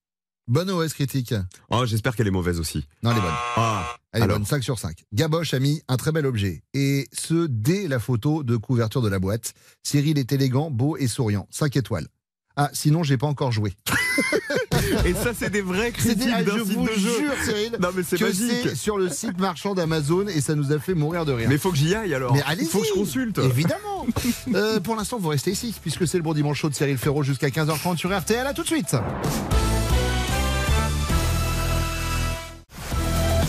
Bonne 0.48 0.72
mauvaise 0.72 0.94
critique 0.94 1.34
Oh, 1.68 1.84
j'espère 1.84 2.16
qu'elle 2.16 2.28
est 2.28 2.30
mauvaise 2.32 2.60
aussi. 2.60 2.84
Non, 3.02 3.10
elle 3.12 3.18
est 3.18 3.20
bonne. 3.20 3.40
Ah. 3.56 3.96
Elle 4.12 4.22
Alors. 4.24 4.36
bonne, 4.38 4.46
5 4.46 4.62
sur 4.62 4.78
5. 4.78 5.04
Gaboche 5.14 5.54
a 5.54 5.58
mis 5.58 5.80
un 5.88 5.96
très 5.96 6.12
bel 6.12 6.26
objet. 6.26 6.62
Et 6.74 7.08
ce, 7.12 7.46
dès 7.46 7.88
la 7.88 7.98
photo 7.98 8.42
de 8.42 8.56
couverture 8.56 9.00
de 9.02 9.08
la 9.08 9.18
boîte. 9.18 9.54
Cyril 9.82 10.18
est 10.18 10.32
élégant, 10.32 10.70
beau 10.70 10.96
et 10.98 11.06
souriant. 11.08 11.46
5 11.50 11.76
étoiles. 11.76 12.06
Ah, 12.54 12.68
sinon, 12.74 13.02
j'ai 13.02 13.16
pas 13.16 13.26
encore 13.26 13.50
joué. 13.52 13.72
Et 15.06 15.14
ça, 15.14 15.32
c'est 15.32 15.48
des 15.48 15.62
vraies 15.62 15.92
C'est 15.96 16.08
critiques 16.14 16.26
des- 16.26 16.32
ah, 16.34 16.42
d'un 16.42 16.58
je 16.58 16.64
site 16.64 16.72
vous 16.74 16.86
de 16.86 16.92
jeu. 16.92 16.98
jure, 16.98 17.32
Cyril, 17.42 17.76
Non, 17.80 17.88
mais 17.96 18.02
c'est 18.02 18.18
que 18.18 18.30
c'est 18.30 18.74
sur 18.74 18.98
le 18.98 19.08
site 19.08 19.38
marchand 19.40 19.74
d'Amazon 19.74 20.26
et 20.26 20.42
ça 20.42 20.54
nous 20.54 20.70
a 20.72 20.78
fait 20.78 20.92
mourir 20.92 21.24
de 21.24 21.32
rire. 21.32 21.48
Mais 21.48 21.56
faut 21.56 21.70
que 21.70 21.78
j'y 21.78 21.94
aille 21.94 22.12
alors. 22.12 22.34
Mais 22.34 22.42
allez-y. 22.44 22.66
Il 22.66 22.70
faut 22.70 22.80
que 22.80 22.86
je 22.88 22.92
consulte. 22.92 23.38
Évidemment. 23.38 24.06
Euh, 24.54 24.80
pour 24.80 24.96
l'instant, 24.96 25.18
vous 25.18 25.28
restez 25.28 25.52
ici, 25.52 25.72
puisque 25.80 26.06
c'est 26.08 26.16
le 26.18 26.24
bon 26.24 26.34
dimanche 26.34 26.58
chaud 26.58 26.68
de 26.68 26.74
Cyril 26.74 26.98
Ferraud 26.98 27.22
jusqu'à 27.22 27.48
15h30 27.48 27.96
sur 27.96 28.14
RTL. 28.16 28.44
À 28.46 28.52
tout 28.52 28.62
de 28.62 28.66
suite. 28.66 28.96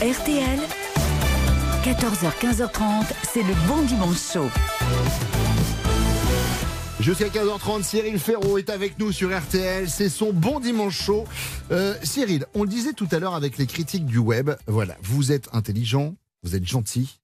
RTL, 0.03 0.59
14h, 1.85 2.29
15h30, 2.41 3.05
c'est 3.23 3.41
le 3.41 3.67
bon 3.69 3.83
dimanche 3.83 4.33
chaud. 4.33 4.49
Jusqu'à 6.99 7.29
15h30, 7.29 7.83
Cyril 7.83 8.19
Ferraud 8.19 8.57
est 8.57 8.69
avec 8.69 8.99
nous 8.99 9.13
sur 9.13 9.33
RTL. 9.33 9.89
C'est 9.89 10.09
son 10.09 10.33
bon 10.33 10.59
dimanche 10.59 11.01
chaud. 11.01 11.23
Euh, 11.71 11.95
Cyril, 12.03 12.45
on 12.53 12.63
le 12.63 12.69
disait 12.69 12.91
tout 12.91 13.07
à 13.11 13.19
l'heure 13.19 13.33
avec 13.33 13.57
les 13.57 13.65
critiques 13.65 14.05
du 14.05 14.17
web. 14.17 14.51
Voilà, 14.67 14.97
vous 15.03 15.31
êtes 15.31 15.47
intelligent, 15.53 16.15
vous 16.43 16.57
êtes 16.57 16.67
gentil, 16.67 17.21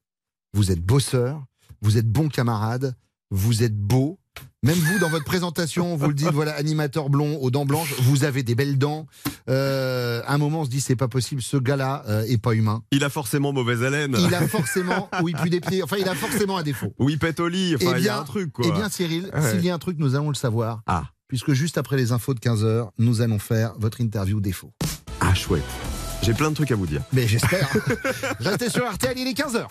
vous 0.54 0.72
êtes 0.72 0.82
bosseur, 0.82 1.44
vous 1.82 1.98
êtes 1.98 2.10
bon 2.10 2.30
camarade, 2.30 2.96
vous 3.30 3.62
êtes 3.62 3.76
beau. 3.78 4.20
Même 4.62 4.76
vous, 4.78 5.00
dans 5.00 5.10
votre 5.10 5.24
présentation, 5.24 5.96
vous 5.96 6.08
le 6.10 6.14
dites, 6.14 6.32
voilà, 6.34 6.54
animateur 6.56 7.10
blond 7.10 7.38
aux 7.38 7.50
dents 7.50 7.66
blanches, 7.66 7.94
vous 8.02 8.26
avez 8.26 8.44
des 8.44 8.56
belles 8.56 8.78
dents. 8.78 9.08
Euh, 9.50 10.22
à 10.26 10.34
un 10.34 10.38
moment, 10.38 10.62
on 10.62 10.66
se 10.66 10.70
dit, 10.70 10.82
c'est 10.82 10.98
pas 10.98 11.08
possible, 11.08 11.42
ce 11.42 11.56
gars-là 11.58 12.04
euh, 12.10 12.24
est 12.28 12.38
pas 12.38 12.54
humain. 12.54 12.84
Il 12.92 13.04
a 13.06 13.10
forcément 13.10 13.54
mauvaise 13.54 13.84
haleine. 13.84 14.16
Il 14.20 14.36
a 14.36 14.42
forcément, 14.48 15.10
ou 15.22 15.30
il 15.30 15.36
pue 15.36 15.50
des 15.50 15.62
pieds, 15.62 15.82
enfin, 15.82 15.96
il 15.98 16.10
a 16.10 16.16
forcément 16.16 16.58
un 16.58 16.64
défaut. 16.64 16.94
Oui, 17.00 17.16
pète 17.16 17.40
au 17.40 17.48
lit. 17.48 17.76
Enfin, 17.76 17.98
il 17.98 18.04
y 18.04 18.10
a 18.10 18.20
un 18.20 18.24
truc, 18.24 18.52
quoi. 18.52 18.66
Eh 18.68 18.72
bien, 18.72 18.90
Cyril, 18.90 19.30
Ouais. 19.34 19.52
s'il 19.52 19.64
y 19.64 19.70
a 19.70 19.74
un 19.74 19.80
truc, 19.80 19.98
nous 19.98 20.16
allons 20.16 20.30
le 20.30 20.36
savoir. 20.36 20.82
Ah. 20.88 21.04
Puisque 21.30 21.54
juste 21.54 21.78
après 21.78 21.96
les 21.96 22.12
infos 22.12 22.34
de 22.34 22.40
15h, 22.40 22.90
nous 22.98 23.22
allons 23.22 23.40
faire 23.40 23.74
votre 23.80 24.02
interview 24.02 24.42
défaut. 24.42 24.74
Ah, 25.22 25.34
chouette. 25.34 25.64
J'ai 26.22 26.34
plein 26.34 26.50
de 26.50 26.56
trucs 26.56 26.72
à 26.72 26.76
vous 26.76 26.88
dire. 26.88 27.02
Mais 27.14 27.28
j'espère. 27.28 27.70
Restez 28.40 28.70
sur 28.70 28.86
RTL, 28.92 29.18
il 29.18 29.28
est 29.28 29.38
15h. 29.40 29.68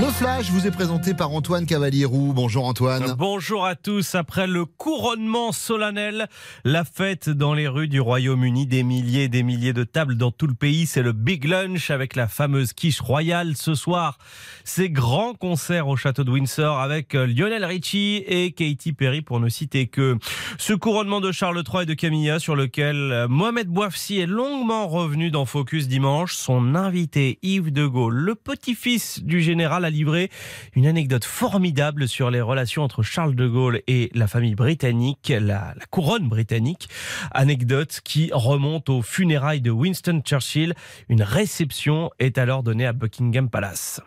Le 0.00 0.06
Flash 0.12 0.48
vous 0.52 0.64
est 0.64 0.70
présenté 0.70 1.12
par 1.12 1.32
Antoine 1.32 1.66
Cavalier-Roux. 1.66 2.32
Bonjour 2.32 2.66
Antoine. 2.66 3.16
Bonjour 3.18 3.66
à 3.66 3.74
tous. 3.74 4.14
Après 4.14 4.46
le 4.46 4.64
couronnement 4.64 5.50
solennel, 5.50 6.28
la 6.62 6.84
fête 6.84 7.28
dans 7.28 7.52
les 7.52 7.66
rues 7.66 7.88
du 7.88 8.00
Royaume-Uni, 8.00 8.68
des 8.68 8.84
milliers 8.84 9.24
et 9.24 9.28
des 9.28 9.42
milliers 9.42 9.72
de 9.72 9.82
tables 9.82 10.16
dans 10.16 10.30
tout 10.30 10.46
le 10.46 10.54
pays, 10.54 10.86
c'est 10.86 11.02
le 11.02 11.10
Big 11.10 11.44
Lunch 11.46 11.90
avec 11.90 12.14
la 12.14 12.28
fameuse 12.28 12.74
quiche 12.74 13.00
royale 13.00 13.56
ce 13.56 13.74
soir. 13.74 14.18
Ces 14.62 14.88
grands 14.88 15.34
concerts 15.34 15.88
au 15.88 15.96
château 15.96 16.22
de 16.22 16.30
Windsor 16.30 16.78
avec 16.78 17.16
euh, 17.16 17.26
Lionel 17.26 17.64
Richie 17.64 18.22
et 18.24 18.52
Katy 18.52 18.92
Perry 18.92 19.22
pour 19.22 19.40
ne 19.40 19.48
citer 19.48 19.88
que. 19.88 20.16
Ce 20.58 20.74
couronnement 20.74 21.20
de 21.20 21.32
Charles 21.32 21.60
III 21.68 21.82
et 21.82 21.86
de 21.86 21.94
Camilla 21.94 22.38
sur 22.38 22.54
lequel 22.54 22.96
euh, 23.10 23.26
Mohamed 23.26 23.66
Bouafsi 23.66 24.20
est 24.20 24.26
longuement 24.26 24.86
revenu 24.86 25.32
dans 25.32 25.44
Focus 25.44 25.88
dimanche, 25.88 26.34
son 26.34 26.76
invité 26.76 27.40
Yves 27.42 27.72
de 27.72 27.84
Gaulle, 27.84 28.14
le 28.14 28.36
petit-fils 28.36 29.24
du 29.24 29.42
général 29.42 29.87
a 29.88 29.90
livré 29.90 30.30
une 30.74 30.86
anecdote 30.86 31.24
formidable 31.24 32.08
sur 32.08 32.30
les 32.30 32.42
relations 32.42 32.82
entre 32.82 33.02
Charles 33.02 33.34
de 33.34 33.48
Gaulle 33.48 33.80
et 33.86 34.10
la 34.14 34.26
famille 34.26 34.54
britannique, 34.54 35.32
la, 35.34 35.74
la 35.76 35.86
couronne 35.90 36.28
britannique. 36.28 36.88
Anecdote 37.32 38.00
qui 38.04 38.30
remonte 38.32 38.90
aux 38.90 39.02
funérailles 39.02 39.62
de 39.62 39.70
Winston 39.70 40.20
Churchill. 40.24 40.74
Une 41.08 41.22
réception 41.22 42.10
est 42.18 42.36
alors 42.36 42.62
donnée 42.62 42.86
à 42.86 42.92
Buckingham 42.92 43.48
Palace. 43.48 44.00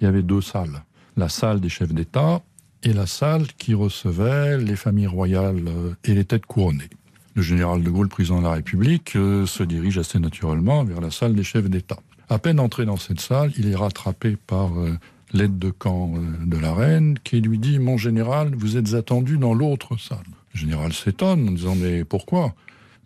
Il 0.00 0.04
y 0.04 0.06
avait 0.06 0.22
deux 0.22 0.42
salles. 0.42 0.82
La 1.16 1.30
salle 1.30 1.60
des 1.60 1.70
chefs 1.70 1.94
d'État 1.94 2.42
et 2.82 2.92
la 2.92 3.06
salle 3.06 3.46
qui 3.56 3.72
recevait 3.72 4.58
les 4.58 4.76
familles 4.76 5.06
royales 5.06 5.64
euh, 5.66 5.94
et 6.04 6.14
les 6.14 6.24
têtes 6.24 6.46
couronnées. 6.46 6.90
Le 7.34 7.42
général 7.42 7.82
de 7.82 7.88
Gaulle, 7.88 8.08
président 8.08 8.38
de 8.38 8.44
la 8.44 8.52
République, 8.52 9.16
euh, 9.16 9.46
se 9.46 9.62
dirige 9.62 9.96
assez 9.96 10.18
naturellement 10.18 10.84
vers 10.84 11.00
la 11.00 11.10
salle 11.10 11.34
des 11.34 11.44
chefs 11.44 11.70
d'État. 11.70 11.98
À 12.28 12.38
peine 12.38 12.60
entré 12.60 12.84
dans 12.84 12.96
cette 12.96 13.20
salle, 13.20 13.52
il 13.58 13.68
est 13.68 13.76
rattrapé 13.76 14.36
par 14.46 14.78
euh, 14.78 14.98
l'aide 15.32 15.58
de 15.58 15.70
camp 15.70 16.14
euh, 16.16 16.46
de 16.46 16.56
la 16.56 16.74
reine 16.74 17.18
qui 17.22 17.40
lui 17.40 17.58
dit 17.58 17.78
Mon 17.78 17.96
général, 17.96 18.54
vous 18.54 18.76
êtes 18.76 18.94
attendu 18.94 19.38
dans 19.38 19.54
l'autre 19.54 19.96
salle. 19.98 20.18
Le 20.54 20.60
général 20.60 20.92
s'étonne 20.92 21.48
en 21.48 21.52
disant 21.52 21.74
Mais 21.74 22.04
pourquoi? 22.04 22.54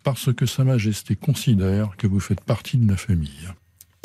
Parce 0.03 0.33
que 0.33 0.45
Sa 0.45 0.63
Majesté 0.63 1.15
considère 1.15 1.95
que 1.97 2.07
vous 2.07 2.19
faites 2.19 2.41
partie 2.41 2.77
de 2.77 2.87
la 2.89 2.97
famille. 2.97 3.49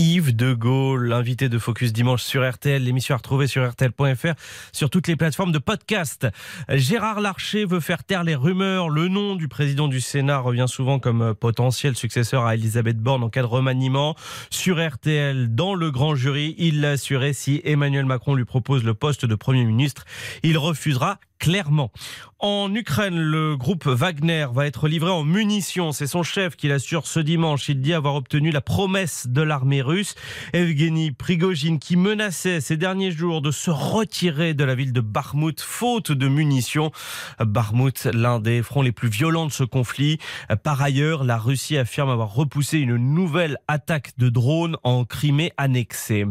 Yves 0.03 0.35
de 0.35 0.53
Gaulle, 0.53 1.07
l'invité 1.07 1.49
de 1.49 1.61
Focus 1.61 1.93
Dimanche 1.93 2.25
sur 2.25 2.49
RTL, 2.49 2.83
l'émission 2.83 3.15
à 3.15 3.19
retrouver 3.19 3.47
sur 3.47 3.65
RTL.fr, 3.65 4.35
sur 4.73 4.91
toutes 4.91 5.07
les 5.07 5.15
plateformes 5.15 5.53
de 5.53 5.61
podcast. 5.61 6.27
Gérard 6.69 7.21
Larcher 7.21 7.67
veut 7.67 7.79
faire 7.79 8.03
taire 8.03 8.25
les 8.25 8.35
rumeurs. 8.35 8.89
Le 8.89 9.07
nom 9.07 9.37
du 9.37 9.47
président 9.47 9.87
du 9.87 10.01
Sénat 10.01 10.41
revient 10.41 10.67
souvent 10.67 10.99
comme 10.99 11.37
potentiel 11.37 11.95
successeur 11.95 12.45
à 12.45 12.57
Elisabeth 12.57 12.99
Borne 12.99 13.23
en 13.23 13.31
cas 13.31 13.43
de 13.43 13.47
remaniement. 13.47 14.17
Sur 14.51 14.85
RTL, 14.85 15.55
dans 15.55 15.77
le 15.77 15.93
grand 15.93 16.17
jury, 16.17 16.57
il 16.59 16.81
l'a 16.81 16.91
assuré 16.91 17.33
si 17.33 17.61
Emmanuel 17.63 18.05
Macron 18.05 18.35
lui 18.35 18.45
propose 18.45 18.83
le 18.83 18.95
poste 18.95 19.25
de 19.25 19.37
Premier 19.37 19.65
ministre, 19.65 20.05
il 20.43 20.59
refusera 20.59 21.21
clairement. 21.43 21.91
En 22.39 22.75
Ukraine, 22.75 23.21
le 23.21 23.57
groupe 23.57 23.87
Wagner 23.87 24.47
va 24.53 24.67
être 24.67 24.89
livré 24.89 25.11
en 25.11 25.23
munitions. 25.23 25.93
C'est 25.93 26.09
son 26.09 26.25
chef 26.25 26.57
qui 26.57 26.67
l'assure 26.67 27.07
ce 27.07 27.21
dimanche. 27.21 27.69
Il 27.69 27.81
dit 27.81 27.95
avoir 27.95 28.17
obtenu 28.17 28.51
la 28.51 28.61
promesse 28.61 29.29
de 29.29 29.43
l'armée 29.43 29.83
russe. 29.83 30.17
Evgeny 30.53 31.13
Prigogine, 31.13 31.79
qui 31.79 31.97
menaçait 31.97 32.61
ces 32.61 32.77
derniers 32.77 33.13
jours 33.13 33.43
de 33.43 33.53
se 33.53 33.71
retirer 33.71 34.55
de 34.55 34.65
la 34.65 34.75
ville 34.75 34.93
de 34.93 35.01
Bakhmut 35.01 35.61
faute 35.61 36.11
de 36.11 36.27
munitions. 36.27 36.91
Bakhmut, 37.39 38.09
l'un 38.13 38.41
des 38.41 38.63
fronts 38.63 38.83
les 38.83 38.91
plus 38.91 39.09
violents 39.09 39.47
de 39.47 39.53
ce 39.53 39.63
conflit. 39.63 40.19
Par 40.65 40.83
ailleurs, 40.83 41.23
la 41.23 41.39
Russie 41.39 41.79
affirme 41.79 42.11
avoir 42.11 42.35
repoussé 42.35 42.79
une 42.79 42.97
nouvelle 42.97 43.59
attaque 43.69 44.19
de 44.19 44.29
drones 44.29 44.77
en 44.83 45.05
Crimée 45.05 45.53
annexée. 45.57 46.25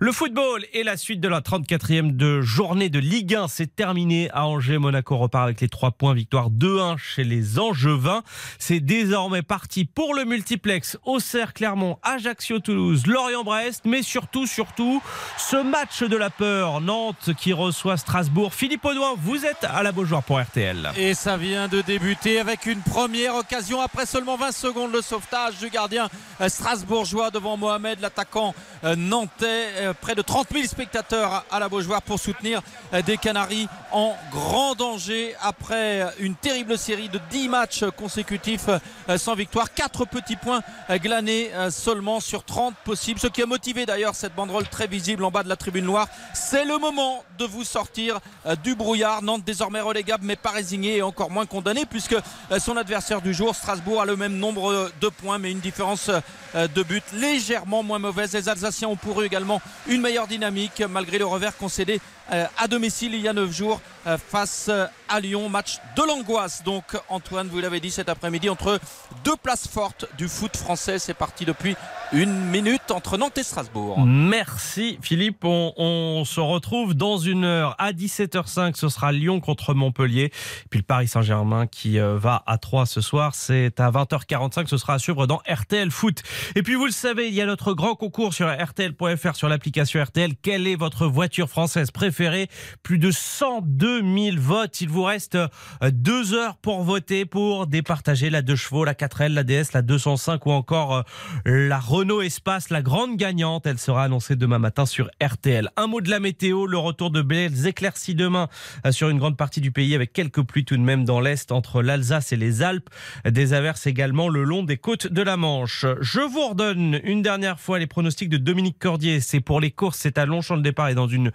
Le 0.00 0.12
football 0.12 0.64
et 0.72 0.84
la 0.84 0.96
suite 0.96 1.20
de 1.20 1.28
la 1.28 1.40
34e 1.40 2.16
de 2.16 2.40
journée 2.40 2.88
de 2.88 2.98
Ligue 2.98 3.34
1, 3.34 3.48
c'est 3.48 3.74
terminé 3.76 4.30
à 4.30 4.49
Monaco 4.78 5.16
repart 5.16 5.44
avec 5.44 5.60
les 5.60 5.68
3 5.68 5.92
points. 5.92 6.14
Victoire 6.14 6.50
2-1 6.50 6.96
chez 6.96 7.24
les 7.24 7.58
Angevins. 7.58 8.22
C'est 8.58 8.80
désormais 8.80 9.42
parti 9.42 9.84
pour 9.84 10.14
le 10.14 10.24
multiplex. 10.24 10.98
Auxerre, 11.04 11.54
Clermont, 11.54 11.98
Ajaccio, 12.02 12.58
Toulouse, 12.58 13.06
Lorient-Brest. 13.06 13.82
Mais 13.84 14.02
surtout, 14.02 14.46
surtout, 14.46 15.02
ce 15.38 15.56
match 15.56 16.02
de 16.02 16.16
la 16.16 16.30
peur. 16.30 16.80
Nantes 16.80 17.30
qui 17.38 17.52
reçoit 17.52 17.96
Strasbourg. 17.96 18.54
Philippe 18.54 18.84
Audouin, 18.84 19.14
vous 19.16 19.44
êtes 19.44 19.64
à 19.64 19.82
la 19.82 19.92
Beaujoire 19.92 20.22
pour 20.22 20.40
RTL. 20.40 20.90
Et 20.96 21.14
ça 21.14 21.36
vient 21.36 21.68
de 21.68 21.80
débuter 21.80 22.40
avec 22.40 22.66
une 22.66 22.80
première 22.80 23.36
occasion 23.36 23.80
après 23.80 24.06
seulement 24.06 24.36
20 24.36 24.52
secondes. 24.52 24.92
Le 24.92 25.02
sauvetage 25.02 25.58
du 25.58 25.70
gardien 25.70 26.08
euh, 26.40 26.48
strasbourgeois 26.48 27.30
devant 27.30 27.56
Mohamed, 27.56 28.00
l'attaquant 28.00 28.54
euh, 28.84 28.96
nantais. 28.96 29.68
Euh, 29.76 29.94
Près 30.00 30.14
de 30.14 30.22
30 30.22 30.48
000 30.52 30.64
spectateurs 30.64 31.44
à 31.50 31.58
la 31.58 31.68
Beaujoire 31.68 32.02
pour 32.02 32.18
soutenir 32.18 32.62
des 33.04 33.16
Canaries 33.16 33.68
en 33.92 34.16
grand 34.30 34.39
danger 34.74 35.34
après 35.42 36.06
une 36.18 36.34
terrible 36.34 36.78
série 36.78 37.08
de 37.08 37.20
10 37.30 37.48
matchs 37.48 37.84
consécutifs 37.96 38.68
euh, 39.08 39.18
sans 39.18 39.34
victoire. 39.34 39.72
4 39.74 40.04
petits 40.06 40.36
points 40.36 40.62
euh, 40.88 40.98
glanés 40.98 41.50
euh, 41.54 41.70
seulement 41.70 42.20
sur 42.20 42.44
30 42.44 42.74
possibles. 42.84 43.20
Ce 43.20 43.26
qui 43.26 43.42
a 43.42 43.46
motivé 43.46 43.86
d'ailleurs 43.86 44.14
cette 44.14 44.34
banderole 44.34 44.66
très 44.68 44.86
visible 44.86 45.24
en 45.24 45.30
bas 45.30 45.42
de 45.42 45.48
la 45.48 45.56
tribune 45.56 45.84
noire. 45.84 46.08
C'est 46.34 46.64
le 46.64 46.78
moment 46.78 47.24
de 47.38 47.44
vous 47.44 47.64
sortir 47.64 48.20
du 48.62 48.74
brouillard. 48.74 49.22
Nantes 49.22 49.44
désormais 49.44 49.80
relégable 49.80 50.24
mais 50.24 50.36
pas 50.36 50.50
résigné 50.50 50.96
et 50.96 51.02
encore 51.02 51.30
moins 51.30 51.46
condamné 51.46 51.84
puisque 51.86 52.16
son 52.58 52.76
adversaire 52.76 53.20
du 53.22 53.34
jour, 53.34 53.54
Strasbourg, 53.54 54.02
a 54.02 54.06
le 54.06 54.16
même 54.16 54.36
nombre 54.36 54.90
de 55.00 55.08
points 55.08 55.38
mais 55.38 55.50
une 55.50 55.60
différence 55.60 56.10
de 56.54 56.82
but 56.82 57.04
légèrement 57.12 57.82
moins 57.82 57.98
mauvaise. 57.98 58.32
Les 58.34 58.48
Alsaciens 58.48 58.88
ont 58.88 58.96
pour 58.96 59.20
eux 59.20 59.24
également 59.24 59.60
une 59.86 60.00
meilleure 60.00 60.26
dynamique 60.26 60.82
malgré 60.88 61.18
le 61.18 61.26
revers 61.26 61.56
concédé 61.56 62.00
à 62.30 62.68
domicile 62.68 63.14
il 63.14 63.20
y 63.20 63.28
a 63.28 63.32
9 63.32 63.50
jours 63.50 63.80
face 64.28 64.70
à 65.08 65.20
Lyon. 65.20 65.48
Match 65.48 65.78
de 65.96 66.02
l'angoisse. 66.02 66.62
Donc 66.64 66.84
Antoine, 67.08 67.48
vous 67.48 67.60
l'avez 67.60 67.80
dit 67.80 67.90
cet 67.90 68.08
après-midi, 68.08 68.48
entre 68.48 68.80
deux 69.24 69.36
places 69.36 69.68
fortes 69.68 70.06
du 70.16 70.28
foot 70.28 70.56
français. 70.56 70.98
C'est 70.98 71.14
parti 71.14 71.44
depuis 71.44 71.76
une 72.12 72.32
minute 72.46 72.90
entre 72.90 73.18
Nantes 73.18 73.38
et 73.38 73.42
Strasbourg. 73.42 74.00
Merci 74.06 74.98
Philippe. 75.02 75.44
On, 75.44 75.72
on, 75.76 76.24
se 76.24 76.40
retrouve 76.40 76.94
dans 76.94 77.18
une 77.18 77.44
heure 77.44 77.74
à 77.78 77.92
17h05. 77.92 78.76
Ce 78.76 78.88
sera 78.88 79.12
Lyon 79.12 79.40
contre 79.40 79.74
Montpellier. 79.74 80.32
Puis 80.70 80.80
le 80.80 80.84
Paris 80.84 81.08
Saint-Germain 81.08 81.66
qui 81.66 81.98
euh, 81.98 82.16
va 82.16 82.42
à 82.46 82.58
3 82.58 82.86
ce 82.86 83.00
soir. 83.00 83.34
C'est 83.34 83.80
à 83.80 83.90
20h45. 83.90 84.66
Ce 84.66 84.76
sera 84.76 84.94
à 84.94 84.98
suivre 84.98 85.26
dans 85.26 85.40
RTL 85.48 85.90
Foot. 85.90 86.22
Et 86.54 86.62
puis 86.62 86.74
vous 86.74 86.86
le 86.86 86.92
savez, 86.92 87.28
il 87.28 87.34
y 87.34 87.40
a 87.40 87.46
notre 87.46 87.74
grand 87.74 87.94
concours 87.94 88.34
sur 88.34 88.48
RTL.fr 88.48 89.34
sur 89.34 89.48
l'application 89.48 90.02
RTL. 90.02 90.34
Quelle 90.40 90.66
est 90.66 90.76
votre 90.76 91.06
voiture 91.06 91.48
française 91.48 91.90
préférée? 91.90 92.48
Plus 92.82 92.98
de 92.98 93.10
102 93.10 93.89
000 93.98 94.36
votes. 94.38 94.80
Il 94.80 94.88
vous 94.88 95.02
reste 95.02 95.34
euh, 95.34 95.48
deux 95.92 96.34
heures 96.34 96.56
pour 96.56 96.82
voter 96.84 97.24
pour 97.24 97.66
départager 97.66 98.30
la 98.30 98.42
2 98.42 98.56
chevaux, 98.56 98.84
la 98.84 98.94
4L, 98.94 99.32
la 99.32 99.42
DS, 99.42 99.72
la 99.74 99.82
205 99.82 100.46
ou 100.46 100.50
encore 100.50 100.94
euh, 100.94 101.02
la 101.44 101.78
Renault 101.78 102.22
Espace, 102.22 102.70
la 102.70 102.82
grande 102.82 103.16
gagnante. 103.16 103.66
Elle 103.66 103.78
sera 103.78 104.04
annoncée 104.04 104.36
demain 104.36 104.58
matin 104.58 104.86
sur 104.86 105.10
RTL. 105.22 105.70
Un 105.76 105.86
mot 105.86 106.00
de 106.00 106.10
la 106.10 106.20
météo, 106.20 106.66
le 106.66 106.78
retour 106.78 107.10
de 107.10 107.22
belles 107.22 107.66
éclaircies 107.66 108.14
demain 108.14 108.48
euh, 108.86 108.92
sur 108.92 109.08
une 109.08 109.18
grande 109.18 109.36
partie 109.36 109.60
du 109.60 109.72
pays 109.72 109.94
avec 109.94 110.12
quelques 110.12 110.42
pluies 110.42 110.64
tout 110.64 110.76
de 110.76 110.82
même 110.82 111.04
dans 111.04 111.20
l'Est 111.20 111.52
entre 111.52 111.82
l'Alsace 111.82 112.32
et 112.32 112.36
les 112.36 112.62
Alpes. 112.62 112.88
Des 113.28 113.52
averses 113.52 113.86
également 113.86 114.28
le 114.28 114.44
long 114.44 114.62
des 114.62 114.76
côtes 114.76 115.06
de 115.06 115.22
la 115.22 115.36
Manche. 115.36 115.86
Je 116.00 116.20
vous 116.20 116.48
redonne 116.48 117.00
une 117.02 117.22
dernière 117.22 117.58
fois 117.58 117.78
les 117.78 117.86
pronostics 117.86 118.28
de 118.28 118.36
Dominique 118.36 118.78
Cordier. 118.78 119.20
C'est 119.20 119.40
pour 119.40 119.60
les 119.60 119.70
courses, 119.70 119.98
c'est 119.98 120.18
à 120.18 120.26
Longchamp 120.26 120.56
le 120.56 120.62
départ 120.62 120.88
et 120.88 120.94
dans 120.94 121.08
une 121.08 121.32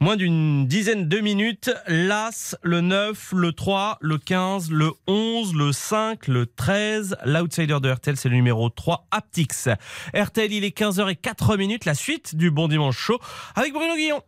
moins 0.00 0.16
d'une 0.16 0.66
dizaine 0.66 1.08
de 1.08 1.18
minutes. 1.18 1.70
L'As, 2.06 2.54
le 2.62 2.80
9, 2.80 3.32
le 3.32 3.52
3, 3.52 3.98
le 4.00 4.18
15, 4.18 4.70
le 4.70 4.92
11, 5.08 5.52
le 5.54 5.72
5, 5.72 6.28
le 6.28 6.46
13. 6.46 7.16
L'outsider 7.24 7.78
de 7.80 7.90
RTL, 7.90 8.16
c'est 8.16 8.28
le 8.28 8.36
numéro 8.36 8.70
3, 8.70 9.08
Aptix. 9.10 9.68
RTL, 10.14 10.52
il 10.52 10.62
est 10.62 10.78
15h04 10.78 11.56
minutes. 11.58 11.86
La 11.86 11.94
suite 11.94 12.36
du 12.36 12.52
Bon 12.52 12.68
Dimanche 12.68 12.96
Chaud 12.96 13.18
avec 13.56 13.72
Bruno 13.72 13.96
Guillon. 13.96 14.22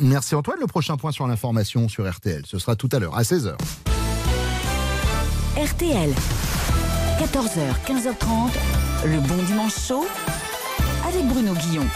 Merci 0.00 0.34
Antoine. 0.34 0.60
Le 0.60 0.66
prochain 0.66 0.96
point 0.96 1.12
sur 1.12 1.26
l'information 1.26 1.90
sur 1.90 2.10
RTL, 2.10 2.46
ce 2.46 2.58
sera 2.58 2.74
tout 2.74 2.88
à 2.90 2.98
l'heure 2.98 3.14
à 3.14 3.22
16h. 3.22 3.52
RTL, 5.56 6.14
14h, 7.18 7.60
15h30, 7.86 8.50
le 9.04 9.20
Bon 9.20 9.42
Dimanche 9.42 9.74
Chaud 9.78 10.06
avec 11.06 11.26
Bruno 11.26 11.52
Guillon. 11.52 11.86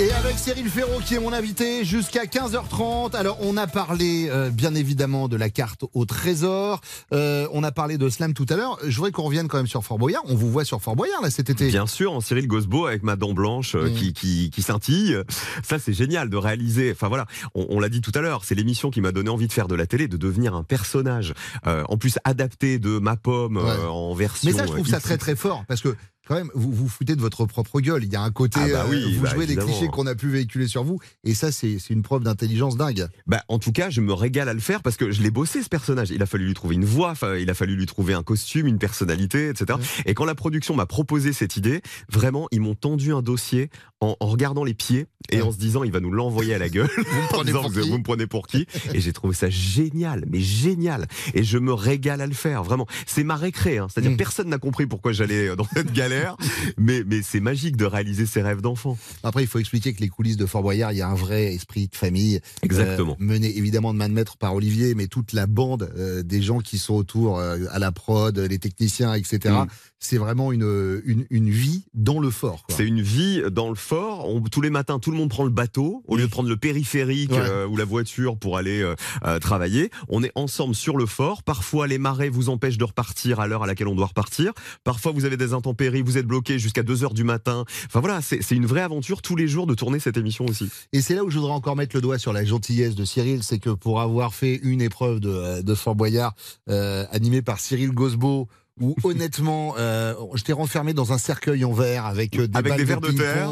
Et 0.00 0.10
avec 0.12 0.38
Cyril 0.38 0.70
Ferraud 0.70 1.00
qui 1.04 1.14
est 1.16 1.20
mon 1.20 1.30
invité 1.30 1.84
jusqu'à 1.84 2.24
15h30. 2.24 3.14
Alors 3.14 3.36
on 3.42 3.58
a 3.58 3.66
parlé 3.66 4.28
euh, 4.30 4.48
bien 4.48 4.74
évidemment 4.74 5.28
de 5.28 5.36
la 5.36 5.50
carte 5.50 5.84
au 5.92 6.06
trésor. 6.06 6.80
Euh, 7.12 7.46
on 7.52 7.62
a 7.62 7.70
parlé 7.70 7.98
de 7.98 8.08
slam 8.08 8.32
tout 8.32 8.46
à 8.48 8.56
l'heure. 8.56 8.78
Je 8.82 8.96
voudrais 8.96 9.10
qu'on 9.10 9.24
revienne 9.24 9.46
quand 9.46 9.58
même 9.58 9.66
sur 9.66 9.84
Fort 9.84 9.98
Boyard. 9.98 10.22
On 10.24 10.34
vous 10.34 10.50
voit 10.50 10.64
sur 10.64 10.80
Fort 10.80 10.96
Boyard 10.96 11.20
là 11.20 11.28
cet 11.28 11.50
été. 11.50 11.68
Bien 11.68 11.86
sûr, 11.86 12.12
en 12.12 12.22
Cyril 12.22 12.46
Gosbo 12.46 12.86
avec 12.86 13.02
ma 13.02 13.16
dent 13.16 13.34
blanche 13.34 13.74
euh, 13.74 13.90
Mmh. 13.90 13.94
qui, 13.94 14.12
qui, 14.14 14.50
qui 14.50 14.62
scintille. 14.62 15.18
Ça 15.62 15.78
c'est 15.78 15.92
génial 15.92 16.30
de 16.30 16.36
réaliser. 16.38 16.92
Enfin 16.92 17.08
voilà, 17.08 17.26
on, 17.54 17.66
on 17.68 17.78
l'a 17.78 17.90
dit 17.90 18.00
tout 18.00 18.12
à 18.14 18.22
l'heure, 18.22 18.42
c'est 18.46 18.54
l'émission 18.54 18.90
qui 18.90 19.02
m'a 19.02 19.12
donné 19.12 19.28
envie 19.28 19.48
de 19.48 19.52
faire 19.52 19.68
de 19.68 19.74
la 19.74 19.86
télé, 19.86 20.08
de 20.08 20.16
devenir 20.16 20.54
un 20.54 20.62
personnage. 20.62 21.34
Euh, 21.66 21.84
en 21.90 21.98
plus 21.98 22.18
adapté 22.24 22.78
de 22.78 22.98
ma 22.98 23.16
pomme 23.16 23.58
euh, 23.58 23.86
en 23.88 24.14
version. 24.14 24.48
Mais 24.50 24.56
ça 24.56 24.64
je 24.64 24.72
trouve 24.72 24.88
ça 24.88 24.96
euh, 24.96 25.00
très 25.00 25.18
très 25.18 25.36
fort 25.36 25.64
parce 25.68 25.82
que 25.82 25.94
quand 26.30 26.36
même, 26.36 26.50
vous 26.54 26.70
vous 26.70 26.88
foutez 26.88 27.16
de 27.16 27.20
votre 27.20 27.44
propre 27.44 27.80
gueule. 27.80 28.04
Il 28.04 28.12
y 28.12 28.14
a 28.14 28.22
un 28.22 28.30
côté, 28.30 28.60
Ah 28.62 28.68
bah 28.68 28.86
oui, 28.88 29.02
euh, 29.02 29.16
vous 29.16 29.22
bah 29.22 29.30
jouez 29.34 29.46
des 29.46 29.56
clichés 29.56 29.88
qu'on 29.88 30.06
a 30.06 30.14
pu 30.14 30.28
véhiculer 30.28 30.68
sur 30.68 30.84
vous, 30.84 31.00
et 31.24 31.34
ça, 31.34 31.50
c'est 31.50 31.76
une 31.90 32.02
preuve 32.02 32.22
d'intelligence 32.22 32.76
dingue. 32.76 33.08
Bah, 33.26 33.42
en 33.48 33.58
tout 33.58 33.72
cas, 33.72 33.90
je 33.90 34.00
me 34.00 34.12
régale 34.12 34.48
à 34.48 34.54
le 34.54 34.60
faire 34.60 34.80
parce 34.80 34.96
que 34.96 35.10
je 35.10 35.22
l'ai 35.22 35.32
bossé 35.32 35.60
ce 35.60 35.68
personnage. 35.68 36.10
Il 36.10 36.22
a 36.22 36.26
fallu 36.26 36.46
lui 36.46 36.54
trouver 36.54 36.76
une 36.76 36.84
voix, 36.84 37.14
il 37.36 37.50
a 37.50 37.54
fallu 37.54 37.74
lui 37.74 37.86
trouver 37.86 38.14
un 38.14 38.22
costume, 38.22 38.68
une 38.68 38.78
personnalité, 38.78 39.48
etc. 39.48 39.76
Et 40.06 40.14
quand 40.14 40.24
la 40.24 40.36
production 40.36 40.76
m'a 40.76 40.86
proposé 40.86 41.32
cette 41.32 41.56
idée, 41.56 41.82
vraiment, 42.08 42.46
ils 42.52 42.60
m'ont 42.60 42.76
tendu 42.76 43.12
un 43.12 43.22
dossier 43.22 43.68
en, 44.00 44.16
en 44.20 44.26
regardant 44.26 44.62
les 44.62 44.74
pieds 44.74 45.06
et 45.30 45.42
en 45.42 45.52
se 45.52 45.58
disant, 45.58 45.84
il 45.84 45.92
va 45.92 46.00
nous 46.00 46.10
l'envoyer 46.10 46.54
à 46.54 46.58
la 46.58 46.68
gueule. 46.68 46.90
Vous 46.96 47.22
me 47.22 47.28
prenez 47.28 47.52
pour 47.52 47.72
qui 47.72 47.80
vous 47.80 47.98
me 47.98 48.02
prenez 48.02 48.26
pour 48.26 48.46
qui 48.46 48.66
Et 48.94 49.00
j'ai 49.00 49.12
trouvé 49.12 49.34
ça 49.34 49.50
génial, 49.50 50.24
mais 50.28 50.40
génial. 50.40 51.06
Et 51.34 51.44
je 51.44 51.58
me 51.58 51.72
régale 51.72 52.20
à 52.20 52.26
le 52.26 52.34
faire, 52.34 52.62
vraiment. 52.62 52.86
C'est 53.06 53.24
ma 53.24 53.36
récré, 53.36 53.78
hein. 53.78 53.86
Mm. 53.86 53.88
c'est-à-dire 53.92 54.16
personne 54.16 54.48
n'a 54.48 54.58
compris 54.58 54.86
pourquoi 54.86 55.12
j'allais 55.12 55.54
dans 55.56 55.66
cette 55.72 55.92
galère, 55.92 56.19
mais, 56.78 57.02
mais 57.06 57.22
c'est 57.22 57.40
magique 57.40 57.76
de 57.76 57.84
réaliser 57.84 58.26
ses 58.26 58.42
rêves 58.42 58.60
d'enfant. 58.60 58.96
Après, 59.22 59.42
il 59.42 59.46
faut 59.46 59.58
expliquer 59.58 59.92
que 59.92 60.00
les 60.00 60.08
coulisses 60.08 60.36
de 60.36 60.46
Fort 60.46 60.62
Boyard, 60.62 60.92
il 60.92 60.98
y 60.98 61.02
a 61.02 61.08
un 61.08 61.14
vrai 61.14 61.54
esprit 61.54 61.88
de 61.88 61.96
famille. 61.96 62.40
Exactement. 62.62 63.16
euh, 63.20 63.24
mené 63.24 63.56
évidemment 63.56 63.92
de 63.92 63.98
main 63.98 64.08
de 64.08 64.14
maître 64.14 64.36
par 64.36 64.54
Olivier, 64.54 64.94
mais 64.94 65.06
toute 65.06 65.32
la 65.32 65.46
bande 65.46 65.92
euh, 65.96 66.22
des 66.22 66.42
gens 66.42 66.60
qui 66.60 66.78
sont 66.78 66.94
autour, 66.94 67.38
euh, 67.38 67.58
à 67.70 67.78
la 67.78 67.92
prod, 67.92 68.38
les 68.38 68.58
techniciens, 68.58 69.14
etc. 69.14 69.54
C'est 70.02 70.16
vraiment 70.16 70.50
une, 70.50 71.02
une, 71.04 71.26
une 71.28 71.50
vie 71.50 71.84
dans 71.92 72.20
le 72.20 72.30
fort. 72.30 72.64
C'est 72.70 72.86
une 72.86 73.02
vie 73.02 73.42
dans 73.52 73.68
le 73.68 73.74
fort. 73.74 74.26
On- 74.28 74.40
tous 74.40 74.62
les 74.62 74.70
matins, 74.70 74.98
tout 74.98 75.10
le 75.10 75.18
monde 75.18 75.28
prend 75.28 75.44
le 75.44 75.50
bateau 75.50 76.02
au 76.08 76.16
lieu 76.16 76.22
de 76.24 76.30
prendre 76.30 76.48
le 76.48 76.56
périphérique 76.56 77.30
Ouais. 77.32 77.38
euh, 77.38 77.66
ou 77.66 77.76
la 77.76 77.84
voiture 77.84 78.38
pour 78.38 78.56
aller 78.56 78.80
euh, 78.80 78.94
euh, 79.26 79.38
travailler. 79.38 79.90
On 80.08 80.22
est 80.22 80.32
ensemble 80.34 80.74
sur 80.74 80.96
le 80.96 81.04
fort. 81.04 81.42
Parfois, 81.42 81.86
les 81.86 81.98
marées 81.98 82.30
vous 82.30 82.48
empêchent 82.48 82.78
de 82.78 82.84
repartir 82.84 83.40
à 83.40 83.46
l'heure 83.46 83.62
à 83.62 83.66
laquelle 83.66 83.88
on 83.88 83.94
doit 83.94 84.06
repartir. 84.06 84.52
Parfois, 84.84 85.12
vous 85.12 85.26
avez 85.26 85.36
des 85.36 85.52
intempéries, 85.52 86.00
vous 86.00 86.16
êtes 86.16 86.26
bloqué 86.26 86.58
jusqu'à 86.58 86.82
2 86.82 87.04
heures 87.04 87.12
du 87.14 87.22
matin. 87.24 87.64
Enfin 87.86 88.00
voilà, 88.00 88.22
c'est 88.22 88.40
c'est 88.42 88.56
une 88.56 88.66
vraie 88.66 88.80
aventure 88.80 89.20
tous 89.20 89.36
les 89.36 89.48
jours 89.48 89.66
de 89.66 89.74
tourner 89.74 90.00
cette 90.00 90.16
émission 90.16 90.46
aussi. 90.46 90.70
Et 90.94 91.02
c'est 91.02 91.14
là 91.14 91.24
où 91.24 91.30
je 91.30 91.38
voudrais 91.38 91.52
encore 91.52 91.76
mettre 91.76 91.94
le 91.94 92.00
doigt 92.00 92.18
sur 92.18 92.32
la 92.32 92.42
gentillesse 92.44 92.94
de 92.94 93.04
Cyril, 93.04 93.42
c'est 93.42 93.58
que 93.58 93.70
pour 93.70 94.00
avoir 94.00 94.34
fait 94.34 94.56
une 94.62 94.80
épreuve 94.80 95.20
de, 95.20 95.60
de 95.60 95.74
Fort 95.74 95.94
Boyard 95.94 96.34
euh, 96.70 97.04
animée 97.12 97.42
par 97.42 97.60
Cyril 97.60 97.90
Gosbeau, 97.92 98.48
où 98.80 98.96
honnêtement, 99.04 99.74
euh, 99.78 100.14
j'étais 100.34 100.52
renfermé 100.52 100.92
dans 100.94 101.12
un 101.12 101.18
cercueil 101.18 101.64
en 101.64 101.72
verre 101.72 102.06
avec 102.06 102.38
euh, 102.38 102.46
des, 102.46 102.58
Avec 102.58 102.70
balles 102.70 102.78
des 102.78 102.84
vers 102.84 103.00
de 103.00 103.12
terre. 103.12 103.50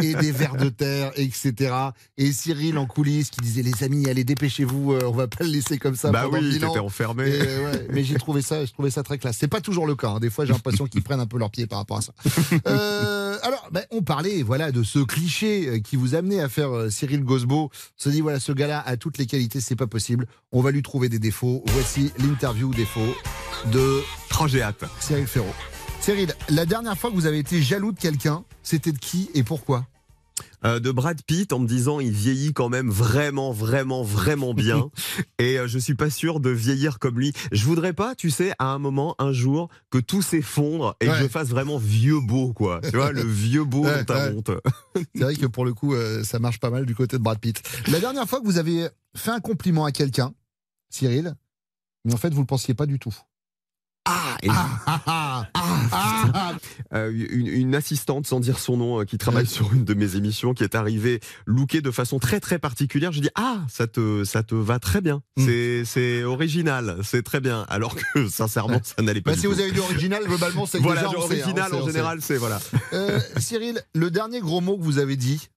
et 0.00 0.14
des 0.14 0.32
vers 0.32 0.56
de 0.56 0.68
terre, 0.68 1.12
etc. 1.16 1.74
Et 2.16 2.32
Cyril 2.32 2.78
en 2.78 2.86
coulisses 2.86 3.30
qui 3.30 3.40
disait 3.40 3.62
les 3.62 3.82
amis, 3.84 4.08
allez 4.08 4.24
dépêchez-vous, 4.24 4.92
euh, 4.92 5.00
on 5.06 5.10
va 5.12 5.26
pas 5.26 5.44
le 5.44 5.50
laisser 5.50 5.78
comme 5.78 5.96
ça. 5.96 6.10
Bah 6.10 6.26
oui, 6.30 6.52
t'étais 6.58 6.78
enfermé. 6.78 7.28
Et, 7.28 7.40
euh, 7.40 7.64
ouais, 7.72 7.86
mais 7.92 8.04
j'ai 8.04 8.14
trouvé 8.16 8.42
ça, 8.42 8.64
j'ai 8.64 8.72
trouvé 8.72 8.90
ça 8.90 9.02
très 9.02 9.18
classe. 9.18 9.36
C'est 9.38 9.48
pas 9.48 9.60
toujours 9.60 9.86
le 9.86 9.94
cas. 9.96 10.08
hein. 10.10 10.20
Des 10.20 10.30
fois, 10.30 10.44
j'ai 10.44 10.52
l'impression 10.52 10.86
qu'ils 10.86 11.02
prennent 11.02 11.20
un 11.20 11.26
peu 11.26 11.38
leurs 11.38 11.50
pieds 11.50 11.66
par 11.66 11.78
rapport 11.78 11.98
à 11.98 12.02
ça. 12.02 12.12
Euh, 12.66 13.38
alors, 13.42 13.68
ben, 13.72 13.82
on 13.90 14.02
parlait 14.02 14.42
voilà 14.42 14.70
de 14.72 14.82
ce 14.82 14.98
cliché 14.98 15.80
qui 15.82 15.96
vous 15.96 16.14
amenait 16.14 16.40
à 16.40 16.48
faire 16.48 16.70
Cyril 16.90 17.22
Gosbeau. 17.24 17.70
On 17.72 18.02
se 18.02 18.08
dit 18.08 18.20
voilà, 18.20 18.38
ce 18.40 18.52
gars-là 18.52 18.82
a 18.84 18.96
toutes 18.96 19.18
les 19.18 19.26
qualités, 19.26 19.60
c'est 19.60 19.76
pas 19.76 19.86
possible. 19.86 20.26
On 20.52 20.60
va 20.60 20.70
lui 20.70 20.82
trouver 20.82 21.08
des 21.08 21.18
défauts. 21.18 21.62
Voici 21.68 22.12
l'interview 22.18 22.72
défaut 22.74 23.14
de 23.72 24.00
Oh, 24.38 24.46
j'ai 24.48 24.62
hâte. 24.62 24.84
Cyril 25.00 25.26
Ferraud. 25.26 25.52
Cyril, 26.00 26.32
la 26.48 26.64
dernière 26.64 26.96
fois 26.96 27.10
que 27.10 27.14
vous 27.14 27.26
avez 27.26 27.38
été 27.38 27.60
jaloux 27.60 27.92
de 27.92 27.98
quelqu'un, 28.00 28.44
c'était 28.62 28.92
de 28.92 28.98
qui 28.98 29.28
et 29.34 29.42
pourquoi 29.42 29.86
Euh, 30.64 30.78
de 30.80 30.90
Brad 30.90 31.20
Pitt 31.22 31.52
en 31.52 31.58
me 31.58 31.66
disant 31.66 32.00
il 32.00 32.12
vieillit 32.12 32.52
quand 32.54 32.68
même 32.70 32.88
vraiment 32.90 33.50
vraiment 33.52 34.02
vraiment 34.02 34.54
bien 34.54 34.90
et 35.38 35.58
euh, 35.58 35.66
je 35.66 35.78
suis 35.78 35.94
pas 35.94 36.08
sûr 36.10 36.40
de 36.40 36.48
vieillir 36.50 36.98
comme 36.98 37.18
lui. 37.18 37.32
Je 37.52 37.64
voudrais 37.66 37.92
pas, 37.92 38.14
tu 38.14 38.30
sais, 38.30 38.52
à 38.58 38.66
un 38.72 38.78
moment, 38.78 39.14
un 39.18 39.32
jour, 39.32 39.68
que 39.90 39.98
tout 39.98 40.22
s'effondre 40.22 40.96
et 41.00 41.06
que 41.06 41.14
je 41.16 41.28
fasse 41.28 41.48
vraiment 41.48 41.76
vieux 41.76 42.20
beau 42.20 42.54
quoi. 42.54 42.80
Tu 42.82 42.96
vois, 42.96 43.12
le 43.12 43.22
vieux 43.22 43.64
beau 43.64 43.84
Ouais, 43.84 44.04
ta 44.06 44.30
ouais. 44.30 44.34
honte. 44.34 44.50
C'est 45.14 45.22
vrai 45.22 45.36
que 45.36 45.46
pour 45.46 45.66
le 45.66 45.74
coup, 45.74 45.94
euh, 45.94 46.24
ça 46.24 46.38
marche 46.38 46.60
pas 46.60 46.70
mal 46.70 46.86
du 46.86 46.94
côté 46.94 47.18
de 47.18 47.22
Brad 47.22 47.38
Pitt. 47.38 47.62
La 47.88 48.00
dernière 48.00 48.26
fois 48.26 48.40
que 48.40 48.46
vous 48.46 48.56
avez 48.58 48.88
fait 49.14 49.30
un 49.32 49.40
compliment 49.40 49.84
à 49.84 49.92
quelqu'un, 49.92 50.32
Cyril, 50.88 51.34
mais 52.06 52.14
en 52.14 52.16
fait, 52.16 52.32
vous 52.32 52.40
le 52.40 52.46
pensiez 52.46 52.72
pas 52.72 52.86
du 52.86 52.98
tout. 52.98 53.14
Ah, 54.10 54.36
Ah, 55.04 55.46
ah, 55.54 56.52
Euh, 56.92 57.12
une, 57.12 57.46
une 57.46 57.74
assistante, 57.74 58.26
sans 58.26 58.40
dire 58.40 58.58
son 58.58 58.76
nom, 58.76 59.00
euh, 59.00 59.04
qui 59.04 59.16
travaille 59.18 59.46
sur 59.46 59.72
une 59.72 59.84
de 59.84 59.94
mes 59.94 60.16
émissions, 60.16 60.54
qui 60.54 60.64
est 60.64 60.74
arrivée 60.74 61.20
lookée 61.46 61.80
de 61.80 61.90
façon 61.92 62.18
très 62.18 62.40
très 62.40 62.58
particulière. 62.58 63.12
Je 63.12 63.20
dis 63.20 63.28
ah 63.36 63.58
ça 63.68 63.86
te 63.86 64.24
ça 64.24 64.42
te 64.42 64.54
va 64.56 64.78
très 64.80 65.00
bien. 65.00 65.22
Mm. 65.36 65.84
C'est 65.84 66.24
original, 66.24 66.98
c'est 67.04 67.22
très 67.22 67.40
bien. 67.40 67.64
Alors 67.68 67.94
que 67.94 68.28
sincèrement 68.28 68.80
ça 68.82 69.02
n'allait 69.02 69.20
pas. 69.20 69.30
Bah, 69.30 69.34
du 69.36 69.40
si 69.40 69.46
tout. 69.46 69.52
vous 69.52 69.60
avez 69.60 69.70
du 69.70 69.80
original, 69.80 70.24
globalement, 70.24 70.66
c'est 70.66 70.78
voilà, 70.78 71.02
déjà, 71.02 71.10
sait, 71.12 71.16
hein, 71.16 71.20
original 71.22 71.70
sait, 71.70 71.76
en 71.76 71.86
général, 71.86 72.18
c'est 72.22 72.36
voilà. 72.36 72.60
Euh, 72.92 73.20
Cyril, 73.38 73.80
le 73.94 74.10
dernier 74.10 74.40
gros 74.40 74.60
mot 74.60 74.76
que 74.76 74.82
vous 74.82 74.98
avez 74.98 75.16
dit, 75.16 75.48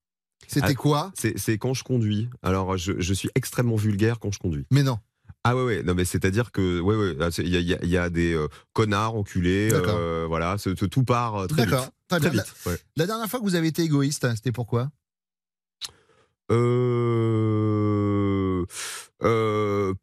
c'était 0.47 0.76
quoi? 0.76 1.12
C'est 1.18 1.38
c'est 1.39 1.58
quand 1.58 1.74
je 1.74 1.84
conduis. 1.84 2.30
Alors 2.43 2.78
je, 2.78 2.93
je 2.99 3.14
suis 3.14 3.30
extrêmement 3.34 3.76
vulgaire 3.76 4.20
quand 4.20 4.32
je 4.32 4.39
conduis. 4.39 4.66
Mais 4.72 4.84
non. 4.84 4.99
Ah 5.46 5.56
ouais 5.58 5.64
ouais 5.64 5.84
non 5.84 5.94
mais 5.94 6.06
c'est 6.06 6.24
à 6.24 6.32
dire 6.32 6.52
que 6.52 6.80
ouais 6.80 6.96
ouais 6.96 7.32
c'est- 7.32 7.44
il 7.44 7.50
y 7.50 7.58
a, 7.74 7.84
y 7.84 8.08
y 8.08 8.12
des 8.12 8.34
euh, 8.34 8.48
connards 8.72 9.16
enculés 9.16 9.70
euh, 9.74 10.26
voilà 10.28 10.56
tout 10.89 11.04
part 11.04 11.36
euh, 11.36 11.48
très 11.48 11.66
vite 11.66 11.76
très 12.08 12.30
vite 12.30 12.54
ouais. 12.66 12.78
La 12.96 13.06
dernière 13.08 13.30
fois 13.30 13.39
que 13.39 13.46
vous 13.46 13.56
avez 13.56 13.68
été 13.68 13.82
égoïste, 13.82 14.26
c'était 14.36 14.54
pourquoi? 14.54 14.89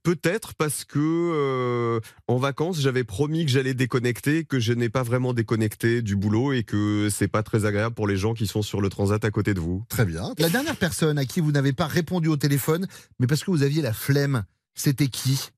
Peut-être 0.03 0.55
parce 0.55 0.85
que 0.85 2.01
en 2.29 2.37
vacances 2.39 2.81
j'avais 2.81 3.05
promis 3.05 3.45
que 3.45 3.51
j'allais 3.51 3.75
déconnecter, 3.75 4.45
que 4.45 4.59
je 4.61 4.73
n'ai 4.73 4.89
pas 4.89 5.03
vraiment 5.03 5.33
déconnecté 5.33 6.03
du 6.03 6.17
boulot 6.17 6.53
et 6.53 6.65
que 6.65 7.09
c'est 7.11 7.29
pas 7.29 7.43
très 7.43 7.65
agréable 7.65 7.95
pour 7.95 8.07
les 8.07 8.17
gens 8.17 8.35
qui 8.35 8.47
sont 8.47 8.63
sur 8.63 8.81
le 8.81 8.89
transat 8.89 9.25
à 9.25 9.31
côté 9.31 9.55
de 9.55 9.61
vous. 9.61 9.85
Très 9.89 10.05
bien. 10.05 10.35
La 10.39 10.49
dernière 10.49 10.77
personne 10.77 11.19
à 11.19 11.25
qui 11.25 11.41
vous 11.41 11.53
n'avez 11.53 11.73
pas 11.73 11.87
répondu 11.87 12.29
au 12.29 12.37
téléphone, 12.37 12.87
mais 13.19 13.27
parce 13.27 13.45
que 13.45 13.51
vous 13.51 13.63
aviez 13.63 13.83
la 13.83 13.93
flemme, 13.93 14.45
c'était 14.75 15.09
qui? 15.09 15.51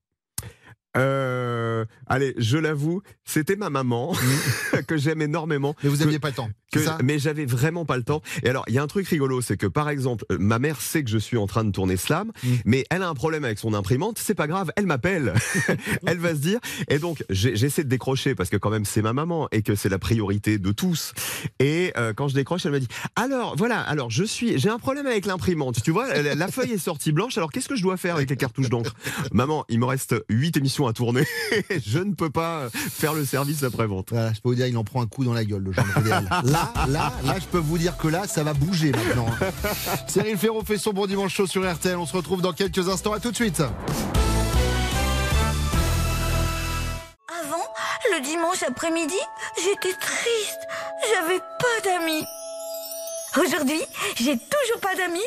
Euh, 0.96 1.84
allez, 2.06 2.34
je 2.38 2.58
l'avoue, 2.58 3.02
c'était 3.24 3.56
ma 3.56 3.70
maman 3.70 4.14
que 4.86 4.96
j'aime 4.96 5.22
énormément. 5.22 5.74
Mais 5.82 5.88
vous 5.90 5.96
n'aviez 5.96 6.18
pas 6.18 6.28
le 6.28 6.34
temps. 6.34 6.50
que- 6.72 6.80
ça 6.82 6.98
mais 7.02 7.18
j'avais 7.18 7.44
vraiment 7.46 7.84
pas 7.84 7.96
le 7.96 8.02
temps. 8.02 8.22
Et 8.42 8.48
alors, 8.48 8.64
il 8.68 8.74
y 8.74 8.78
a 8.78 8.82
un 8.82 8.86
truc 8.86 9.06
rigolo, 9.08 9.40
c'est 9.40 9.56
que 9.56 9.66
par 9.66 9.88
exemple, 9.90 10.24
euh, 10.30 10.36
ma 10.38 10.58
mère 10.58 10.80
sait 10.80 11.02
que 11.04 11.10
je 11.10 11.18
suis 11.18 11.36
en 11.36 11.46
train 11.46 11.64
de 11.64 11.70
tourner 11.70 11.96
Slam, 11.96 12.30
Mm. 12.42 12.48
mais 12.64 12.84
elle 12.90 13.02
a 13.02 13.08
un 13.08 13.14
problème 13.14 13.44
avec 13.44 13.58
son 13.58 13.74
imprimante. 13.74 14.18
C'est 14.18 14.34
pas 14.34 14.46
grave, 14.46 14.70
elle 14.76 14.86
m'appelle. 14.86 15.32
elle 16.06 16.18
va 16.18 16.30
se 16.30 16.40
dire. 16.40 16.60
Et 16.88 16.98
donc, 16.98 17.24
j'essaie 17.30 17.84
de 17.84 17.88
décrocher 17.88 18.34
parce 18.34 18.48
que 18.50 18.56
quand 18.56 18.70
même, 18.70 18.84
c'est 18.84 19.02
ma 19.02 19.12
maman 19.12 19.48
et 19.52 19.62
que 19.62 19.74
c'est 19.74 19.88
la 19.88 19.98
priorité 19.98 20.58
de 20.58 20.72
tous. 20.72 21.12
Et 21.58 21.92
euh, 21.96 22.12
quand 22.14 22.28
je 22.28 22.34
décroche, 22.34 22.66
elle 22.66 22.72
me 22.72 22.80
dit 22.80 22.88
alors 23.16 23.56
voilà, 23.56 23.80
alors 23.80 24.10
je 24.10 24.24
suis, 24.24 24.58
j'ai 24.58 24.68
un 24.68 24.78
problème 24.78 25.06
avec 25.06 25.26
l'imprimante. 25.26 25.82
Tu 25.82 25.90
vois, 25.90 26.08
la, 26.22 26.34
la 26.34 26.48
feuille 26.48 26.72
est 26.72 26.78
sortie 26.78 27.12
blanche. 27.12 27.36
Alors 27.38 27.50
qu'est-ce 27.52 27.68
que 27.68 27.76
je 27.76 27.82
dois 27.82 27.96
faire 27.96 28.16
avec 28.16 28.28
les 28.30 28.36
cartouches 28.36 28.68
d'encre? 28.70 28.94
Maman, 29.32 29.64
il 29.68 29.78
me 29.78 29.84
reste 29.86 30.14
huit 30.28 30.56
émissions 30.56 30.81
à 30.88 30.92
tourner. 30.92 31.26
je 31.86 31.98
ne 31.98 32.14
peux 32.14 32.30
pas 32.30 32.68
faire 32.72 33.14
le 33.14 33.24
service 33.24 33.62
après 33.62 33.86
vente. 33.86 34.08
Voilà, 34.10 34.32
je 34.32 34.40
peux 34.40 34.48
vous 34.50 34.54
dire, 34.54 34.66
il 34.66 34.76
en 34.76 34.84
prend 34.84 35.02
un 35.02 35.06
coup 35.06 35.24
dans 35.24 35.32
la 35.34 35.44
gueule, 35.44 35.62
le 35.62 35.72
genre. 35.72 35.84
Là, 36.04 36.72
là, 36.88 37.12
là, 37.24 37.34
je 37.40 37.46
peux 37.46 37.58
vous 37.58 37.78
dire 37.78 37.96
que 37.96 38.08
là, 38.08 38.26
ça 38.26 38.42
va 38.42 38.52
bouger 38.54 38.92
maintenant. 38.92 39.26
hein. 39.40 39.46
Cyril 40.08 40.36
Ferraud 40.36 40.62
fait 40.64 40.78
son 40.78 40.92
bon 40.92 41.06
dimanche 41.06 41.34
chaud 41.34 41.46
sur 41.46 41.70
RTL. 41.70 41.96
On 41.96 42.06
se 42.06 42.16
retrouve 42.16 42.42
dans 42.42 42.52
quelques 42.52 42.88
instants. 42.88 43.12
À 43.12 43.20
tout 43.20 43.30
de 43.30 43.36
suite. 43.36 43.60
Avant, 47.42 47.64
le 48.14 48.20
dimanche 48.22 48.62
après-midi, 48.66 49.18
j'étais 49.56 49.94
triste. 49.98 50.60
J'avais 51.12 51.38
pas 51.38 51.80
d'amis. 51.84 52.24
Aujourd'hui, 53.38 53.80
j'ai 54.16 54.36
toujours 54.36 54.80
pas 54.82 54.94
d'amis, 54.94 55.20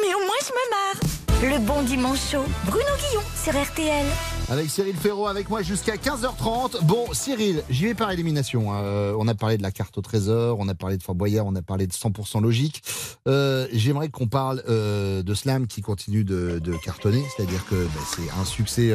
mais 0.00 0.14
au 0.14 0.18
moins 0.20 0.40
je 0.42 0.52
me 0.52 0.70
marre. 0.70 1.52
Le 1.52 1.58
bon 1.58 1.82
dimanche 1.82 2.30
chaud, 2.30 2.44
Bruno 2.64 2.88
Guillon 3.10 3.22
sur 3.42 3.52
RTL. 3.62 4.06
Avec 4.50 4.68
Cyril 4.68 4.94
Ferraud, 4.94 5.26
avec 5.26 5.48
moi 5.48 5.62
jusqu'à 5.62 5.96
15h30. 5.96 6.84
Bon, 6.84 7.06
Cyril, 7.12 7.62
j'y 7.70 7.86
vais 7.86 7.94
par 7.94 8.10
élimination. 8.10 8.72
hein. 8.72 8.82
Euh, 8.82 9.16
on 9.18 9.26
a 9.26 9.34
parlé 9.34 9.56
de 9.56 9.62
la 9.62 9.70
carte 9.70 9.96
au 9.96 10.02
trésor, 10.02 10.58
on 10.60 10.68
a 10.68 10.74
parlé 10.74 10.98
de 10.98 11.02
Fort 11.02 11.14
Boyard, 11.14 11.46
on 11.46 11.54
a 11.56 11.62
parlé 11.62 11.86
de 11.86 11.92
100% 11.92 12.42
logique. 12.42 12.82
Euh, 13.26 13.66
J'aimerais 13.72 14.10
qu'on 14.10 14.28
parle 14.28 14.62
euh, 14.68 15.22
de 15.22 15.34
Slam 15.34 15.66
qui 15.66 15.80
continue 15.80 16.24
de, 16.24 16.60
cartonner, 16.84 17.24
c'est-à-dire 17.34 17.64
que 17.66 17.74
bah, 17.74 18.00
c'est 18.14 18.30
un 18.38 18.44
succès, 18.44 18.92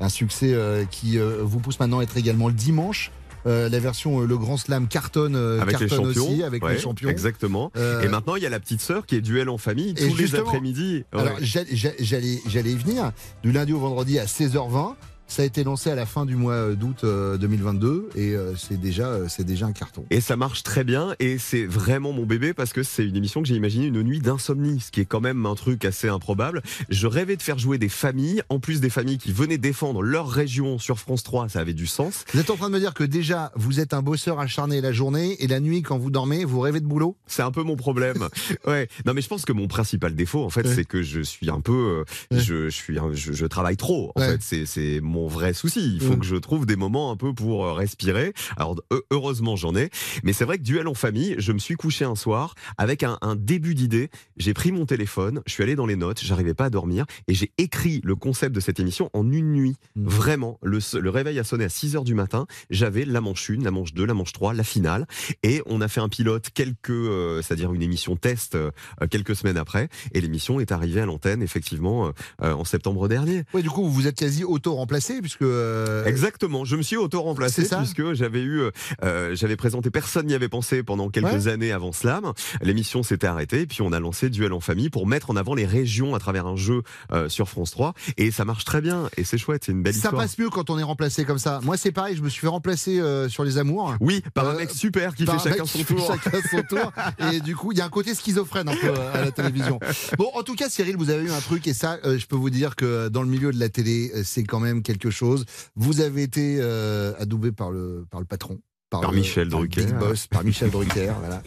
un 0.00 0.08
succès 0.08 0.56
qui 0.90 1.16
vous 1.18 1.60
pousse 1.60 1.78
maintenant 1.78 2.00
à 2.00 2.02
être 2.02 2.16
également 2.16 2.48
le 2.48 2.54
dimanche. 2.54 3.12
Euh, 3.46 3.68
la 3.68 3.78
version 3.80 4.20
euh, 4.22 4.26
Le 4.26 4.38
Grand 4.38 4.56
Slam 4.56 4.86
cartonne, 4.88 5.34
euh, 5.36 5.60
avec 5.60 5.80
les 5.80 5.86
cartonne 5.88 6.06
aussi, 6.08 6.42
avec 6.42 6.64
ouais, 6.64 6.74
les 6.74 6.78
champions. 6.80 7.08
Exactement. 7.08 7.72
Et 8.02 8.08
maintenant, 8.08 8.36
il 8.36 8.42
y 8.42 8.46
a 8.46 8.50
la 8.50 8.60
petite 8.60 8.80
sœur 8.80 9.06
qui 9.06 9.16
est 9.16 9.20
duel 9.20 9.48
en 9.48 9.58
famille 9.58 9.94
tous 9.94 10.16
les 10.16 10.34
après-midi. 10.36 11.04
Ouais. 11.12 11.20
Alors, 11.20 11.36
j'a- 11.40 11.64
j'a- 11.72 11.90
j'allais, 11.98 12.40
j'allais 12.46 12.72
y 12.72 12.76
venir. 12.76 13.12
Du 13.42 13.52
lundi 13.52 13.72
au 13.72 13.78
vendredi 13.80 14.18
à 14.18 14.26
16h20. 14.26 14.94
Ça 15.32 15.40
a 15.40 15.46
été 15.46 15.64
lancé 15.64 15.88
à 15.88 15.94
la 15.94 16.04
fin 16.04 16.26
du 16.26 16.36
mois 16.36 16.52
euh, 16.52 16.74
d'août 16.74 17.04
euh, 17.04 17.38
2022 17.38 18.10
et 18.16 18.34
euh, 18.34 18.54
c'est 18.54 18.78
déjà, 18.78 19.06
euh, 19.06 19.28
c'est 19.30 19.44
déjà 19.44 19.64
un 19.64 19.72
carton. 19.72 20.04
Et 20.10 20.20
ça 20.20 20.36
marche 20.36 20.62
très 20.62 20.84
bien 20.84 21.14
et 21.20 21.38
c'est 21.38 21.64
vraiment 21.64 22.12
mon 22.12 22.26
bébé 22.26 22.52
parce 22.52 22.74
que 22.74 22.82
c'est 22.82 23.06
une 23.06 23.16
émission 23.16 23.40
que 23.40 23.48
j'ai 23.48 23.54
imaginé 23.54 23.86
une 23.86 24.02
nuit 24.02 24.18
d'insomnie, 24.20 24.80
ce 24.80 24.90
qui 24.90 25.00
est 25.00 25.06
quand 25.06 25.22
même 25.22 25.46
un 25.46 25.54
truc 25.54 25.86
assez 25.86 26.06
improbable. 26.06 26.60
Je 26.90 27.06
rêvais 27.06 27.36
de 27.36 27.42
faire 27.42 27.58
jouer 27.58 27.78
des 27.78 27.88
familles, 27.88 28.42
en 28.50 28.60
plus 28.60 28.82
des 28.82 28.90
familles 28.90 29.16
qui 29.16 29.32
venaient 29.32 29.56
défendre 29.56 30.02
leur 30.02 30.28
région 30.28 30.78
sur 30.78 30.98
France 30.98 31.22
3, 31.22 31.48
ça 31.48 31.60
avait 31.60 31.72
du 31.72 31.86
sens. 31.86 32.26
Vous 32.34 32.40
êtes 32.40 32.50
en 32.50 32.56
train 32.56 32.68
de 32.68 32.74
me 32.74 32.78
dire 32.80 32.92
que 32.92 33.02
déjà, 33.04 33.52
vous 33.56 33.80
êtes 33.80 33.94
un 33.94 34.02
bosseur 34.02 34.38
acharné 34.38 34.82
la 34.82 34.92
journée 34.92 35.42
et 35.42 35.46
la 35.46 35.60
nuit, 35.60 35.80
quand 35.80 35.96
vous 35.96 36.10
dormez, 36.10 36.44
vous 36.44 36.60
rêvez 36.60 36.80
de 36.80 36.86
boulot? 36.86 37.16
C'est 37.26 37.42
un 37.42 37.52
peu 37.52 37.62
mon 37.62 37.76
problème. 37.76 38.28
ouais. 38.66 38.86
Non, 39.06 39.14
mais 39.14 39.22
je 39.22 39.28
pense 39.28 39.46
que 39.46 39.52
mon 39.54 39.66
principal 39.66 40.14
défaut, 40.14 40.44
en 40.44 40.50
fait, 40.50 40.66
Ouais. 40.66 40.74
c'est 40.74 40.84
que 40.84 41.02
je 41.02 41.22
suis 41.22 41.48
un 41.48 41.60
peu, 41.62 42.04
euh, 42.32 42.38
je, 42.38 42.68
je 42.68 42.76
suis, 42.76 42.98
un- 42.98 43.14
je, 43.14 43.32
je 43.32 43.46
travaille 43.46 43.78
trop. 43.78 44.12
En 44.14 44.20
Ouais. 44.20 44.32
fait, 44.32 44.42
c'est, 44.42 44.66
c'est 44.66 45.00
mon 45.22 45.28
vrai 45.28 45.52
souci. 45.54 45.94
Il 45.94 46.00
faut 46.00 46.12
Ouais. 46.14 46.18
que 46.18 46.24
je 46.26 46.34
trouve 46.36 46.66
des 46.66 46.74
moments 46.76 47.10
un 47.12 47.16
peu 47.16 47.32
pour 47.32 47.64
euh, 47.64 47.72
respirer. 47.72 48.32
Alors, 48.56 48.76
he- 48.92 49.00
heureusement, 49.12 49.54
j'en 49.56 49.74
ai. 49.76 49.88
Mais 50.24 50.32
c'est 50.32 50.44
vrai 50.44 50.58
que 50.58 50.62
duel 50.64 50.88
en 50.88 50.94
famille, 50.94 51.36
je 51.38 51.52
me 51.52 51.58
suis 51.58 51.74
couché 51.76 52.04
un 52.04 52.14
soir 52.16 52.54
avec 52.76 53.02
un, 53.04 53.18
un 53.22 53.36
début 53.36 53.74
d'idée. 53.74 54.10
J'ai 54.36 54.52
pris 54.54 54.72
mon 54.72 54.84
téléphone, 54.84 55.42
je 55.46 55.52
suis 55.52 55.62
allé 55.62 55.76
dans 55.76 55.86
les 55.86 55.94
notes, 55.96 56.20
j'arrivais 56.22 56.54
pas 56.54 56.64
à 56.66 56.70
dormir 56.70 57.06
et 57.28 57.34
j'ai 57.34 57.52
écrit 57.58 58.00
le 58.04 58.16
concept 58.16 58.54
de 58.54 58.60
cette 58.60 58.80
émission 58.80 59.10
en 59.12 59.30
une 59.30 59.52
nuit. 59.52 59.76
Mmh. 59.96 60.06
Vraiment, 60.08 60.58
le, 60.62 60.78
le 61.00 61.10
réveil 61.10 61.38
a 61.38 61.44
sonné 61.44 61.64
à 61.64 61.68
6 61.68 61.94
heures 61.96 62.04
du 62.04 62.14
matin. 62.14 62.46
J'avais 62.70 63.04
la 63.04 63.20
manche 63.20 63.48
1, 63.50 63.62
la 63.62 63.70
manche 63.70 63.94
2, 63.94 64.04
la 64.04 64.14
manche 64.14 64.32
3, 64.32 64.54
la 64.54 64.64
finale. 64.64 65.06
Et 65.44 65.62
on 65.66 65.80
a 65.80 65.88
fait 65.88 66.00
un 66.00 66.08
pilote 66.08 66.48
quelques, 66.52 66.90
euh, 66.90 67.42
c'est-à-dire 67.42 67.72
une 67.72 67.82
émission 67.82 68.16
test 68.16 68.54
euh, 68.56 68.70
quelques 69.10 69.36
semaines 69.36 69.56
après. 69.56 69.88
Et 70.12 70.20
l'émission 70.20 70.58
est 70.58 70.72
arrivée 70.72 71.00
à 71.00 71.06
l'antenne, 71.06 71.42
effectivement, 71.42 72.12
euh, 72.42 72.52
en 72.52 72.64
septembre 72.64 73.06
dernier. 73.08 73.44
Oui, 73.54 73.62
du 73.62 73.70
coup, 73.70 73.82
vous 73.84 73.92
vous 73.92 74.06
êtes 74.08 74.16
quasi 74.18 74.42
auto-remplacé 74.44 75.11
puisque. 75.20 75.42
euh, 75.42 76.04
Exactement, 76.04 76.64
je 76.64 76.76
me 76.76 76.82
suis 76.82 76.96
auto-remplacé 76.96 77.62
C'est 77.62 77.68
ça 77.68 77.78
puisque 77.78 78.12
j'avais 78.14 78.40
eu, 78.42 78.62
euh, 79.02 79.34
j'avais 79.34 79.56
présenté, 79.56 79.90
personne 79.90 80.26
n'y 80.26 80.34
avait 80.34 80.48
pensé 80.48 80.82
pendant 80.82 81.08
quelques 81.10 81.26
Ouais. 81.32 81.48
années 81.48 81.72
avant 81.72 81.92
Slam. 81.92 82.32
L'émission 82.62 83.02
s'était 83.02 83.26
arrêtée, 83.26 83.66
puis 83.66 83.82
on 83.82 83.92
a 83.92 84.00
lancé 84.00 84.30
Duel 84.30 84.52
en 84.52 84.60
famille 84.60 84.90
pour 84.90 85.06
mettre 85.06 85.30
en 85.30 85.36
avant 85.36 85.54
les 85.54 85.66
régions 85.66 86.14
à 86.14 86.18
travers 86.18 86.46
un 86.46 86.56
jeu 86.56 86.82
euh, 87.12 87.28
sur 87.28 87.48
France 87.48 87.70
3. 87.72 87.94
Et 88.16 88.30
ça 88.30 88.44
marche 88.44 88.64
très 88.64 88.80
bien, 88.80 89.08
et 89.16 89.24
c'est 89.24 89.38
chouette, 89.38 89.64
c'est 89.66 89.72
une 89.72 89.82
belle 89.82 89.92
Ça 89.94 89.98
histoire. 90.08 90.22
passe 90.22 90.38
mieux 90.38 90.50
quand 90.50 90.70
on 90.70 90.78
est 90.78 90.82
remplacé 90.82 91.24
comme 91.24 91.38
ça. 91.38 91.60
Moi, 91.62 91.76
c'est 91.76 91.92
pareil, 91.92 92.16
je 92.16 92.22
me 92.22 92.28
suis 92.28 92.40
fait 92.40 92.46
remplacer 92.48 93.00
euh, 93.00 93.28
sur 93.28 93.44
les 93.44 93.58
amours. 93.58 93.94
Oui, 94.00 94.22
par 94.34 94.48
un 94.48 94.54
Euh, 94.54 94.58
mec 94.58 94.70
super 94.70 95.14
qui 95.14 95.24
fait 95.24 95.32
un 95.32 95.38
chacun 95.38 95.64
son 95.64 95.82
tour. 95.84 96.06
chacun 96.22 96.38
son 96.50 96.62
tour. 96.68 96.92
Et 97.32 97.40
du 97.40 97.56
coup, 97.56 97.72
il 97.72 97.78
y 97.78 97.80
a 97.80 97.84
un 97.84 97.88
côté 97.90 98.14
schizophrène 98.14 98.68
un 98.68 98.76
peu 98.76 98.88
euh, 98.88 99.14
à 99.14 99.24
la 99.24 99.30
télévision. 99.32 99.78
Bon, 100.18 100.28
en 100.34 100.42
tout 100.42 100.54
cas, 100.54 100.68
Cyril, 100.68 100.96
vous 100.96 101.10
avez 101.10 101.24
eu 101.24 101.30
un 101.30 101.40
truc, 101.40 101.66
et 101.66 101.74
ça, 101.74 101.98
euh, 102.04 102.18
je 102.18 102.26
peux 102.26 102.36
vous 102.36 102.50
dire 102.50 102.76
que 102.76 103.08
dans 103.08 103.22
le 103.22 103.28
milieu 103.28 103.52
de 103.52 103.58
la 103.58 103.68
télé, 103.68 104.12
euh, 104.14 104.22
c'est 104.24 104.44
quand 104.44 104.60
même 104.60 104.82
quelque 104.82 104.91
chose. 105.10 105.44
Vous 105.76 106.00
avez 106.00 106.22
été 106.22 106.58
euh, 106.60 107.12
adoubé 107.18 107.52
par 107.52 107.70
le, 107.70 108.04
par 108.10 108.20
le 108.20 108.26
patron. 108.26 108.58
Par 108.90 109.10
le- 109.10 109.18
Michel 109.18 109.48
par 109.48 109.60
Drucker. 109.60 109.86
Big 109.86 109.94
Boss, 109.98 110.26
par 110.26 110.44
Michel 110.44 110.70
Drucker. 110.70 111.12
voilà. 111.20 111.42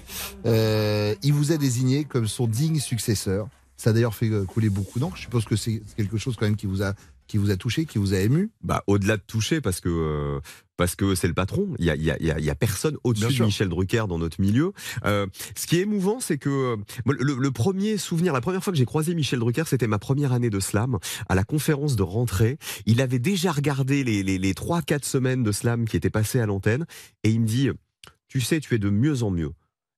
Euh, 0.45 1.13
il 1.21 1.33
vous 1.33 1.51
a 1.51 1.57
désigné 1.57 2.03
comme 2.05 2.27
son 2.27 2.47
digne 2.47 2.79
successeur. 2.79 3.47
Ça 3.77 3.89
a 3.89 3.93
d'ailleurs 3.93 4.15
fait 4.15 4.29
euh, 4.29 4.45
couler 4.45 4.69
beaucoup 4.69 4.99
d'encre. 4.99 5.17
Je 5.17 5.23
suppose 5.23 5.45
que 5.45 5.55
c'est 5.55 5.81
quelque 5.97 6.17
chose 6.17 6.35
quand 6.37 6.45
même 6.45 6.55
qui 6.55 6.65
vous 6.65 6.81
a, 6.81 6.93
qui 7.27 7.37
vous 7.37 7.51
a 7.51 7.57
touché, 7.57 7.85
qui 7.85 7.97
vous 7.97 8.13
a 8.13 8.19
ému. 8.19 8.51
Bah, 8.61 8.83
au-delà 8.87 9.17
de 9.17 9.21
toucher, 9.21 9.61
parce 9.61 9.79
que 9.79 9.89
euh, 9.89 10.39
parce 10.77 10.95
que 10.95 11.15
c'est 11.15 11.27
le 11.27 11.33
patron. 11.33 11.73
Il 11.79 11.85
y 11.85 11.89
a, 11.89 11.95
y 11.95 12.11
a, 12.11 12.39
y 12.39 12.55
personne 12.55 12.97
au-dessus 13.03 13.39
de. 13.39 13.45
Michel 13.45 13.69
Drucker 13.69 14.05
dans 14.07 14.19
notre 14.19 14.41
milieu. 14.41 14.73
Euh, 15.05 15.27
ce 15.55 15.67
qui 15.67 15.77
est 15.77 15.81
émouvant, 15.81 16.19
c'est 16.19 16.37
que 16.37 16.49
euh, 16.49 16.77
le, 17.05 17.35
le 17.35 17.51
premier 17.51 17.97
souvenir, 17.97 18.33
la 18.33 18.41
première 18.41 18.63
fois 18.63 18.73
que 18.73 18.77
j'ai 18.77 18.85
croisé 18.85 19.15
Michel 19.15 19.39
Drucker, 19.39 19.63
c'était 19.67 19.87
ma 19.87 19.99
première 19.99 20.33
année 20.33 20.49
de 20.49 20.59
slam 20.59 20.97
à 21.29 21.35
la 21.35 21.43
conférence 21.43 21.95
de 21.95 22.03
rentrée. 22.03 22.57
Il 22.85 23.01
avait 23.01 23.19
déjà 23.19 23.51
regardé 23.51 24.03
les 24.03 24.23
les, 24.23 24.37
les 24.37 24.53
trois 24.53 24.81
quatre 24.81 25.05
semaines 25.05 25.43
de 25.43 25.51
slam 25.51 25.87
qui 25.87 25.97
étaient 25.97 26.09
passées 26.09 26.39
à 26.39 26.45
l'antenne 26.45 26.85
et 27.23 27.29
il 27.29 27.41
me 27.41 27.47
dit, 27.47 27.69
tu 28.27 28.41
sais, 28.41 28.59
tu 28.59 28.75
es 28.75 28.79
de 28.79 28.89
mieux 28.89 29.23
en 29.23 29.31
mieux. 29.31 29.51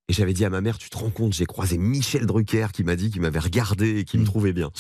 Et 0.10 0.14
j'avais 0.14 0.32
dit 0.32 0.46
à 0.46 0.50
ma 0.50 0.62
mère, 0.62 0.78
tu 0.78 0.90
te 0.90 0.98
rends 0.98 1.10
compte, 1.10 1.34
j'ai 1.34 1.46
croisé 1.46 1.78
Michel 1.78 2.26
Drucker 2.26 2.68
qui 2.72 2.86
m'a 2.86 2.96
dit 2.96 3.12
qu'il 3.12 3.20
m'avait 3.20 3.40
regardé 3.40 4.00
et 4.00 4.04
qui 4.06 4.18
me 4.18 4.24
trouvait 4.24 4.54
bien. 4.54 4.72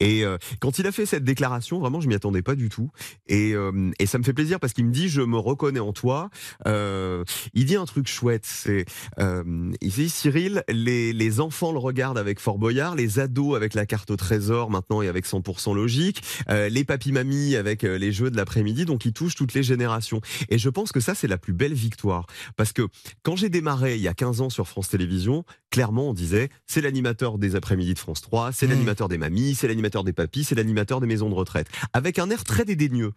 Et 0.00 0.24
euh, 0.24 0.38
quand 0.58 0.80
il 0.80 0.88
a 0.88 0.92
fait 0.92 1.06
cette 1.06 1.22
déclaration, 1.22 1.78
vraiment, 1.78 2.00
je 2.00 2.08
m'y 2.08 2.16
attendais 2.16 2.42
pas 2.42 2.56
du 2.56 2.68
tout. 2.68 2.90
Et, 3.28 3.54
euh, 3.54 3.92
et 4.00 4.06
ça 4.06 4.18
me 4.18 4.24
fait 4.24 4.32
plaisir 4.32 4.58
parce 4.58 4.72
qu'il 4.72 4.84
me 4.84 4.90
dit, 4.90 5.08
je 5.08 5.20
me 5.20 5.38
reconnais 5.38 5.78
en 5.78 5.92
toi. 5.92 6.30
Euh, 6.66 7.22
il 7.54 7.66
dit 7.66 7.76
un 7.76 7.84
truc 7.84 8.08
chouette, 8.08 8.44
c'est, 8.44 8.84
il 9.20 9.90
dit, 9.92 10.08
Cyril, 10.08 10.64
les, 10.68 11.12
les 11.12 11.38
enfants 11.38 11.70
le 11.70 11.78
regardent 11.78 12.18
avec 12.18 12.40
Fort 12.40 12.58
Boyard, 12.58 12.96
les 12.96 13.20
ados 13.20 13.54
avec 13.54 13.74
la 13.74 13.86
carte 13.86 14.10
au 14.10 14.16
trésor 14.16 14.68
maintenant 14.68 15.00
et 15.00 15.06
avec 15.06 15.26
100% 15.28 15.76
logique, 15.76 16.22
les 16.48 16.82
papy-mamies 16.82 17.54
avec 17.54 17.82
les 17.82 18.10
jeux 18.10 18.32
de 18.32 18.36
l'après-midi, 18.36 18.84
donc 18.84 19.04
il 19.04 19.12
touche 19.12 19.36
toutes 19.36 19.54
les 19.54 19.62
générations. 19.62 20.20
Et 20.48 20.58
je 20.58 20.68
pense 20.68 20.90
que 20.90 20.98
ça, 20.98 21.14
c'est 21.14 21.28
la 21.28 21.38
plus 21.38 21.52
belle 21.52 21.74
victoire. 21.74 22.26
Parce 22.56 22.72
que 22.72 22.88
quand 23.22 23.36
j'ai 23.36 23.48
démarré 23.48 23.94
il 23.94 24.02
y 24.02 24.08
a 24.08 24.14
15 24.14 24.40
ans 24.40 24.50
sur 24.50 24.71
France 24.72 24.88
Télévisions, 24.88 25.44
clairement, 25.70 26.08
on 26.08 26.14
disait, 26.14 26.48
c'est 26.66 26.80
l'animateur 26.80 27.38
des 27.38 27.54
après-midi 27.56 27.94
de 27.94 27.98
France 27.98 28.20
3, 28.22 28.52
c'est 28.52 28.66
Mmh. 28.66 28.70
l'animateur 28.70 29.08
des 29.08 29.18
mamies, 29.18 29.54
c'est 29.54 29.68
l'animateur 29.68 30.02
des 30.02 30.12
papis, 30.14 30.44
c'est 30.44 30.54
l'animateur 30.54 31.00
des 31.00 31.06
maisons 31.06 31.28
de 31.28 31.34
retraite. 31.34 31.68
Avec 31.92 32.18
un 32.18 32.30
air 32.30 32.42
très 32.44 32.64
dédaigneux. 32.64 33.12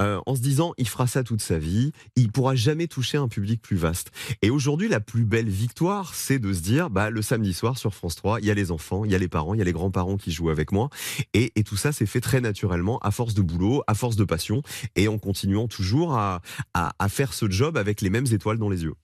euh, 0.00 0.18
en 0.24 0.34
se 0.34 0.40
disant, 0.40 0.72
il 0.78 0.88
fera 0.88 1.06
ça 1.06 1.22
toute 1.22 1.42
sa 1.42 1.58
vie, 1.58 1.92
il 2.16 2.32
pourra 2.32 2.54
jamais 2.54 2.86
toucher 2.88 3.18
un 3.18 3.28
public 3.28 3.60
plus 3.60 3.76
vaste. 3.76 4.10
Et 4.40 4.48
aujourd'hui, 4.48 4.88
la 4.88 4.98
plus 4.98 5.24
belle 5.26 5.50
victoire, 5.50 6.14
c'est 6.14 6.38
de 6.38 6.54
se 6.54 6.60
dire, 6.62 6.88
bah, 6.88 7.10
le 7.10 7.20
samedi 7.20 7.52
soir 7.52 7.76
sur 7.76 7.94
France 7.94 8.14
3, 8.16 8.40
il 8.40 8.46
y 8.46 8.50
a 8.50 8.54
les 8.54 8.70
enfants, 8.70 9.04
il 9.04 9.10
y 9.10 9.14
a 9.14 9.18
les 9.18 9.28
parents, 9.28 9.52
il 9.52 9.58
y 9.58 9.60
a 9.60 9.64
les 9.66 9.74
grands-parents 9.74 10.16
qui 10.16 10.32
jouent 10.32 10.48
avec 10.48 10.72
moi. 10.72 10.88
Et, 11.34 11.52
et 11.54 11.64
tout 11.64 11.76
ça 11.76 11.92
s'est 11.92 12.06
fait 12.06 12.22
très 12.22 12.40
naturellement, 12.40 12.98
à 13.00 13.10
force 13.10 13.34
de 13.34 13.42
boulot, 13.42 13.82
à 13.88 13.94
force 13.94 14.16
de 14.16 14.24
passion, 14.24 14.62
et 14.96 15.06
en 15.06 15.18
continuant 15.18 15.68
toujours 15.68 16.14
à, 16.16 16.40
à, 16.72 16.92
à 16.98 17.08
faire 17.10 17.34
ce 17.34 17.50
job 17.50 17.76
avec 17.76 18.00
les 18.00 18.08
mêmes 18.08 18.28
étoiles 18.32 18.56
dans 18.58 18.70
les 18.70 18.84
yeux. 18.84 18.94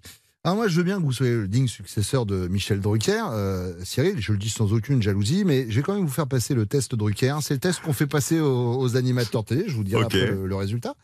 Alors 0.46 0.54
moi, 0.54 0.68
je 0.68 0.76
veux 0.76 0.84
bien 0.84 1.00
que 1.00 1.02
vous 1.02 1.10
soyez 1.10 1.34
le 1.34 1.48
digne 1.48 1.66
successeur 1.66 2.24
de 2.24 2.46
Michel 2.46 2.78
Drucker, 2.78 3.20
euh, 3.32 3.72
Cyril. 3.82 4.20
Je 4.20 4.30
le 4.30 4.38
dis 4.38 4.48
sans 4.48 4.72
aucune 4.72 5.02
jalousie, 5.02 5.42
mais 5.44 5.66
je 5.68 5.74
vais 5.74 5.82
quand 5.82 5.96
même 5.96 6.04
vous 6.04 6.08
faire 6.08 6.28
passer 6.28 6.54
le 6.54 6.66
test 6.66 6.94
Drucker. 6.94 7.38
C'est 7.42 7.54
le 7.54 7.58
test 7.58 7.80
qu'on 7.80 7.92
fait 7.92 8.06
passer 8.06 8.38
aux, 8.38 8.78
aux 8.78 8.96
animateurs 8.96 9.44
télé. 9.44 9.64
Je 9.66 9.74
vous 9.74 9.82
dirai 9.82 10.04
après 10.04 10.24
le, 10.28 10.46
le 10.46 10.54
résultat. 10.54 10.94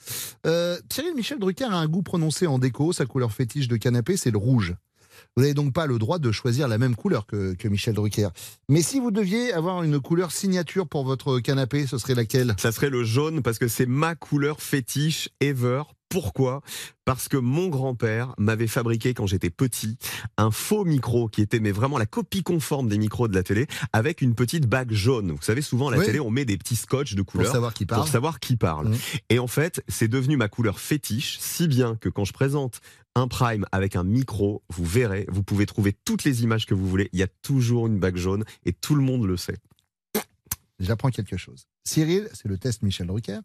Euh, 0.46 0.78
Cyril 0.88 1.16
Michel 1.16 1.40
Drucker 1.40 1.64
a 1.64 1.74
un 1.74 1.88
goût 1.88 2.02
prononcé 2.02 2.46
en 2.46 2.60
déco. 2.60 2.92
Sa 2.92 3.04
couleur 3.04 3.32
fétiche 3.32 3.66
de 3.66 3.76
canapé, 3.76 4.16
c'est 4.16 4.30
le 4.30 4.38
rouge. 4.38 4.76
Vous 5.36 5.42
n'avez 5.42 5.54
donc 5.54 5.72
pas 5.72 5.86
le 5.86 5.98
droit 5.98 6.18
de 6.18 6.30
choisir 6.32 6.68
la 6.68 6.78
même 6.78 6.94
couleur 6.96 7.26
que, 7.26 7.54
que 7.54 7.68
Michel 7.68 7.94
Drucker. 7.94 8.28
Mais 8.68 8.82
si 8.82 9.00
vous 9.00 9.10
deviez 9.10 9.52
avoir 9.52 9.82
une 9.82 10.00
couleur 10.00 10.32
signature 10.32 10.88
pour 10.88 11.04
votre 11.04 11.40
canapé, 11.40 11.86
ce 11.86 11.98
serait 11.98 12.14
laquelle? 12.14 12.54
Ça 12.58 12.72
serait 12.72 12.90
le 12.90 13.04
jaune 13.04 13.42
parce 13.42 13.58
que 13.58 13.68
c'est 13.68 13.86
ma 13.86 14.14
couleur 14.14 14.60
fétiche 14.60 15.28
ever. 15.40 15.82
Pourquoi? 16.08 16.60
Parce 17.06 17.26
que 17.26 17.38
mon 17.38 17.68
grand-père 17.68 18.34
m'avait 18.36 18.66
fabriqué 18.66 19.14
quand 19.14 19.26
j'étais 19.26 19.48
petit 19.48 19.96
un 20.36 20.50
faux 20.50 20.84
micro 20.84 21.26
qui 21.28 21.40
était 21.40 21.58
mais 21.58 21.72
vraiment 21.72 21.96
la 21.96 22.04
copie 22.04 22.42
conforme 22.42 22.90
des 22.90 22.98
micros 22.98 23.28
de 23.28 23.34
la 23.34 23.42
télé 23.42 23.66
avec 23.94 24.20
une 24.20 24.34
petite 24.34 24.66
bague 24.66 24.92
jaune. 24.92 25.32
Vous 25.32 25.40
savez 25.40 25.62
souvent 25.62 25.88
à 25.88 25.92
la 25.92 25.98
Oui. 26.00 26.04
télé 26.04 26.20
on 26.20 26.30
met 26.30 26.44
des 26.44 26.58
petits 26.58 26.76
scotch 26.76 27.14
de 27.14 27.22
couleur 27.22 27.50
savoir 27.50 27.72
qui 27.72 27.86
parle. 27.86 28.02
Pour 28.02 28.10
savoir 28.10 28.40
qui 28.40 28.56
parle. 28.56 28.88
Mhm. 28.88 28.96
Et 29.30 29.38
en 29.38 29.46
fait, 29.46 29.82
c'est 29.88 30.06
devenu 30.06 30.36
ma 30.36 30.48
couleur 30.48 30.80
fétiche 30.80 31.38
si 31.40 31.66
bien 31.66 31.96
que 31.96 32.10
quand 32.10 32.26
je 32.26 32.34
présente 32.34 32.82
un 33.14 33.28
prime 33.28 33.66
avec 33.72 33.96
un 33.96 34.04
micro, 34.04 34.62
vous 34.68 34.84
verrez, 34.84 35.26
vous 35.28 35.42
pouvez 35.42 35.66
trouver 35.66 35.92
toutes 36.04 36.24
les 36.24 36.42
images 36.42 36.66
que 36.66 36.74
vous 36.74 36.88
voulez, 36.88 37.08
il 37.12 37.18
y 37.18 37.22
a 37.22 37.28
toujours 37.42 37.86
une 37.86 37.98
bague 37.98 38.16
jaune 38.16 38.44
et 38.64 38.72
tout 38.72 38.94
le 38.94 39.02
monde 39.02 39.26
le 39.26 39.36
sait. 39.36 39.58
J'apprends 40.78 41.10
quelque 41.10 41.36
chose. 41.36 41.66
Cyril, 41.84 42.28
c'est 42.32 42.48
le 42.48 42.58
test 42.58 42.82
Michel 42.82 43.06
Drucker. 43.06 43.38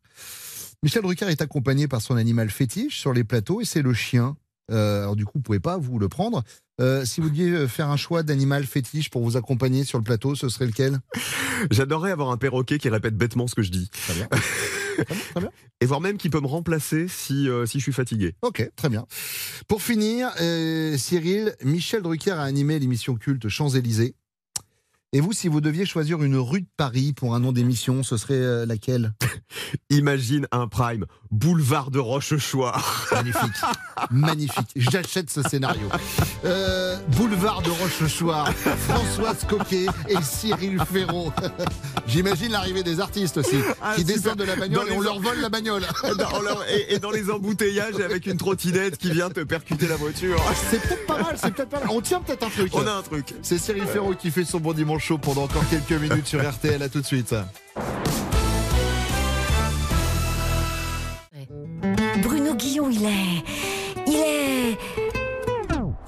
Michel 0.82 1.04
Drucker 1.04 1.28
est 1.28 1.42
accompagné 1.42 1.88
par 1.88 2.02
son 2.02 2.16
animal 2.16 2.50
fétiche 2.50 3.00
sur 3.00 3.14
les 3.14 3.24
plateaux 3.24 3.62
et 3.62 3.66
c'est 3.66 3.82
le 3.82 3.94
chien. 3.94 4.38
Euh, 4.72 5.04
alors 5.04 5.16
du 5.16 5.26
coup, 5.26 5.34
vous 5.36 5.42
pouvez 5.42 5.60
pas 5.60 5.78
vous 5.78 6.00
le 6.00 6.10
prendre. 6.10 6.44
Euh, 6.80 7.06
si 7.06 7.22
vous 7.22 7.30
deviez 7.30 7.68
faire 7.68 7.90
un 7.90 7.98
choix 7.98 8.24
d'animal 8.24 8.66
fétiche 8.66 9.10
pour 9.10 9.24
vous 9.24 9.38
accompagner 9.38 9.84
sur 9.84 9.98
le 9.98 10.04
plateau, 10.04 10.36
ce 10.36 10.50
serait 10.50 10.66
lequel? 10.66 11.00
J'adorerais 11.72 12.12
avoir 12.12 12.32
un 12.32 12.38
perroquet 12.38 12.80
qui 12.80 12.90
répète 12.90 13.16
bêtement 13.16 13.48
ce 13.48 13.56
que 13.56 13.62
je 13.62 13.72
dis. 13.72 13.90
Très 13.90 14.14
bien. 14.14 14.28
très 15.32 15.40
bien. 15.40 15.52
Et 15.82 15.86
voire 15.86 16.02
même 16.02 16.18
qui 16.18 16.30
peut 16.30 16.40
me 16.40 16.48
remplacer 16.48 17.08
si, 17.08 17.50
euh, 17.50 17.66
si 17.66 17.80
je 17.80 17.84
suis 17.84 17.94
fatigué. 17.94 18.34
Ok, 18.42 18.70
très 18.76 18.90
bien. 18.90 19.06
Pour 19.68 19.82
finir, 19.82 20.32
euh, 20.42 20.98
Cyril, 20.98 21.56
Michel 21.64 22.02
Drucker 22.02 22.32
a 22.32 22.44
animé 22.44 22.80
l'émission 22.80 23.16
culte 23.16 23.48
Champs-Élysées. 23.48 24.16
Et 25.14 25.22
vous, 25.22 25.32
si 25.32 25.48
vous 25.48 25.62
deviez 25.62 25.86
choisir 25.86 26.22
une 26.22 26.36
rue 26.36 26.62
de 26.62 26.68
Paris 26.76 27.14
pour 27.14 27.34
un 27.34 27.40
nom 27.40 27.54
d'émission, 27.54 28.04
ce 28.04 28.18
serait 28.18 28.34
euh, 28.34 28.66
laquelle? 28.66 29.14
Imagine 29.90 30.48
un 30.52 30.68
prime, 30.68 31.06
boulevard 31.32 31.92
de 31.92 32.00
Rochechouart. 32.00 33.08
Magnifique. 33.14 33.54
Magnifique. 34.12 34.70
J'achète 34.76 35.30
ce 35.30 35.42
scénario. 35.44 35.88
Euh, 36.44 36.98
boulevard 37.16 37.62
de 37.62 37.70
Rochechouart, 37.70 38.52
Françoise 38.52 39.46
Coquet 39.48 39.86
et 40.10 40.22
Cyril 40.22 40.78
Ferraud. 40.92 41.32
J'imagine 42.08 42.52
l'arrivée 42.52 42.84
des 42.84 43.00
artistes 43.00 43.38
aussi, 43.38 43.56
Ah, 43.82 43.94
qui 43.96 44.04
descendent 44.04 44.40
de 44.40 44.44
la 44.44 44.58
bagnole 44.58 44.88
Dans 44.88 44.94
et 44.94 44.98
on 44.98 45.02
leur 45.02 45.20
vole 45.22 45.40
la 45.40 45.50
bagnole. 45.50 45.84
Dans 46.18 46.42
leur- 46.42 46.66
et, 46.70 46.96
et 46.96 47.00
dans 47.00 47.12
les 47.12 47.30
embouteillages 47.32 48.00
avec 48.04 48.26
une 48.26 48.38
trottinette 48.38 48.98
qui 48.98 49.10
vient 49.12 49.30
te 49.30 49.40
percuter 49.40 49.88
la 49.88 49.96
voiture. 49.96 50.38
C'est 50.70 50.82
peut-être 50.82 51.06
pas 51.06 51.22
mal, 51.24 51.38
c'est 51.42 51.54
peut-être 51.54 51.70
pas 51.70 51.80
mal. 51.80 51.88
On 51.92 52.02
tient 52.02 52.20
peut-être 52.20 52.44
un 52.44 52.50
truc. 52.50 52.72
On 52.74 52.86
a 52.86 52.92
un 52.92 53.02
truc. 53.04 53.34
C'est 53.42 53.58
Cyril 53.58 53.86
Ferraud 53.86 54.14
qui 54.16 54.32
fait 54.32 54.44
son 54.44 54.60
bon 54.60 54.74
dimanche 54.74 54.97
chaud 55.00 55.18
pendant 55.18 55.44
encore 55.44 55.68
quelques 55.70 55.92
minutes 55.92 56.28
sur 56.28 56.48
RTL. 56.48 56.82
À 56.82 56.90
tout 56.90 57.02
de 57.02 57.06
suite. 57.06 57.34
Guillon, 62.58 62.90
il 62.90 63.06
est. 63.06 63.44
Il 64.08 64.16
est. 64.16 64.78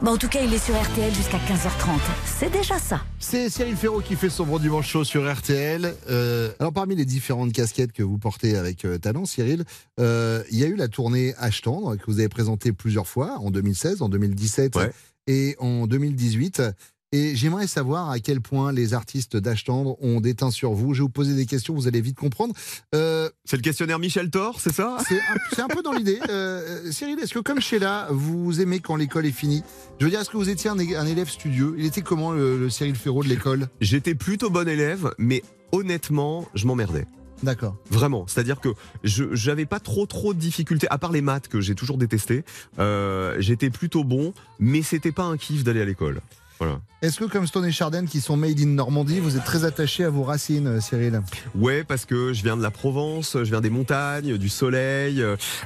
Bon, 0.02 0.12
en 0.12 0.18
tout 0.18 0.28
cas, 0.30 0.40
il 0.42 0.54
est 0.54 0.64
sur 0.64 0.74
RTL 0.82 1.14
jusqu'à 1.14 1.38
15h30. 1.38 2.00
C'est 2.26 2.52
déjà 2.52 2.80
ça. 2.80 3.02
C'est 3.20 3.50
Cyril 3.50 3.76
Ferraud 3.76 4.02
qui 4.02 4.16
fait 4.16 4.30
son 4.30 4.46
bon 4.46 4.58
dimanche 4.58 4.88
chaud 4.88 5.04
sur 5.04 5.32
RTL. 5.32 5.94
Euh, 6.10 6.52
alors 6.60 6.74
parmi 6.74 6.96
les 6.96 7.06
différentes 7.06 7.54
casquettes 7.54 7.92
que 7.92 8.02
vous 8.02 8.18
portez 8.18 8.56
avec 8.56 8.86
euh, 8.86 8.98
talent, 8.98 9.26
Cyril, 9.26 9.64
euh, 10.00 10.44
il 10.52 10.58
y 10.58 10.64
a 10.64 10.68
eu 10.68 10.76
la 10.76 10.88
tournée 10.88 11.34
H 11.34 11.62
tendre 11.62 11.96
que 11.98 12.06
vous 12.08 12.20
avez 12.20 12.30
présentée 12.30 12.72
plusieurs 12.72 13.08
fois 13.08 13.38
en 13.40 13.52
2016, 13.52 14.02
en 14.02 14.10
2017 14.10 14.80
et 15.28 15.56
en 15.60 15.86
2018. 15.86 16.64
Et 17.12 17.36
j'aimerais 17.36 17.66
savoir 17.66 18.12
à 18.12 18.20
quel 18.20 18.40
point 18.40 18.72
les 18.72 18.94
artistes 18.94 19.36
d'H 19.36 19.64
tendre 19.66 19.98
ont 20.00 20.22
déteint 20.22 20.52
sur 20.52 20.74
vous. 20.74 20.94
Je 20.94 21.00
vais 21.00 21.04
vous 21.04 21.10
poser 21.10 21.34
des 21.34 21.48
questions, 21.48 21.74
vous 21.74 21.88
allez 21.88 22.02
vite 22.02 22.18
comprendre. 22.18 22.54
Euh, 22.94 23.30
C'est 23.46 23.58
le 23.58 23.64
questionnaire 23.64 23.98
Michel 23.98 24.30
Thor, 24.30 24.60
c'est 24.60 24.72
ça? 24.72 24.98
c'est 25.08 25.62
un, 25.62 25.68
peu 25.68 25.82
dans 25.82 25.92
l'idée. 25.92 26.20
Euh, 26.30 26.92
Cyril, 26.92 27.18
est-ce 27.20 27.34
que 27.34 27.40
comme 27.40 27.60
Sheila, 27.62 28.10
vous 28.12 28.62
aimez 28.62 28.80
quand 28.80 28.96
l'école 28.96 29.26
est 29.26 29.32
finie? 29.32 29.64
Je 30.00 30.06
veux 30.06 30.12
dire, 30.12 30.20
est-ce 30.20 30.30
que 30.30 30.38
vous 30.38 30.50
étiez 30.50 30.70
un, 30.70 30.78
élève 30.78 31.30
studieux? 31.30 31.74
Il 31.80 31.86
était 31.86 32.02
comment 32.02 32.32
le, 32.32 32.60
le 32.60 32.70
Cyril 32.70 32.96
Ferraud 32.96 33.24
de 33.24 33.30
l'école? 33.30 33.70
J'étais 33.82 34.14
plutôt 34.14 34.52
bon 34.52 34.68
élève, 34.70 35.12
mais 35.18 35.42
honnêtement, 35.72 36.48
je 36.54 36.68
m'emmerdais. 36.68 37.08
D'accord. 37.42 37.76
Vraiment, 37.90 38.26
c'est-à-dire 38.28 38.60
que 38.60 38.70
je 39.04 39.34
j'avais 39.34 39.66
pas 39.66 39.80
trop 39.80 40.06
trop 40.06 40.34
de 40.36 40.40
difficultés, 40.40 40.88
à 40.90 41.00
part 41.00 41.12
les 41.12 41.22
maths 41.22 41.48
que 41.48 41.62
j'ai 41.62 41.74
toujours 41.74 41.98
détesté. 41.98 42.44
Euh, 42.78 43.38
J'étais 43.40 43.70
plutôt 43.70 44.04
bon, 44.04 44.34
mais 44.60 44.84
c'était 44.84 45.12
pas 45.12 45.24
un 45.24 45.38
kiff 45.38 45.64
d'aller 45.64 45.82
à 45.82 45.86
l'école. 45.86 46.22
Voilà. 46.60 46.80
Est-ce 47.02 47.18
que 47.20 47.24
comme 47.26 47.48
Stone 47.48 47.66
et 47.66 47.72
Chardin, 47.72 48.06
qui 48.06 48.20
sont 48.20 48.36
made 48.36 48.60
in 48.60 48.66
Normandie, 48.66 49.22
vous 49.22 49.38
êtes 49.38 49.46
très 49.46 49.64
attaché 49.64 50.04
à 50.04 50.10
vos 50.10 50.24
racines, 50.24 50.68
euh, 50.68 50.82
Cyril 50.82 51.22
Ouais, 51.56 51.86
parce 51.86 52.06
que 52.06 52.34
je 52.34 52.44
viens 52.44 52.58
de 52.58 52.62
la 52.62 52.72
Provence, 52.72 53.38
je 53.38 53.44
viens 53.50 53.62
des 53.62 53.70
montagnes, 53.70 54.38
du 54.38 54.50
soleil. 54.50 55.24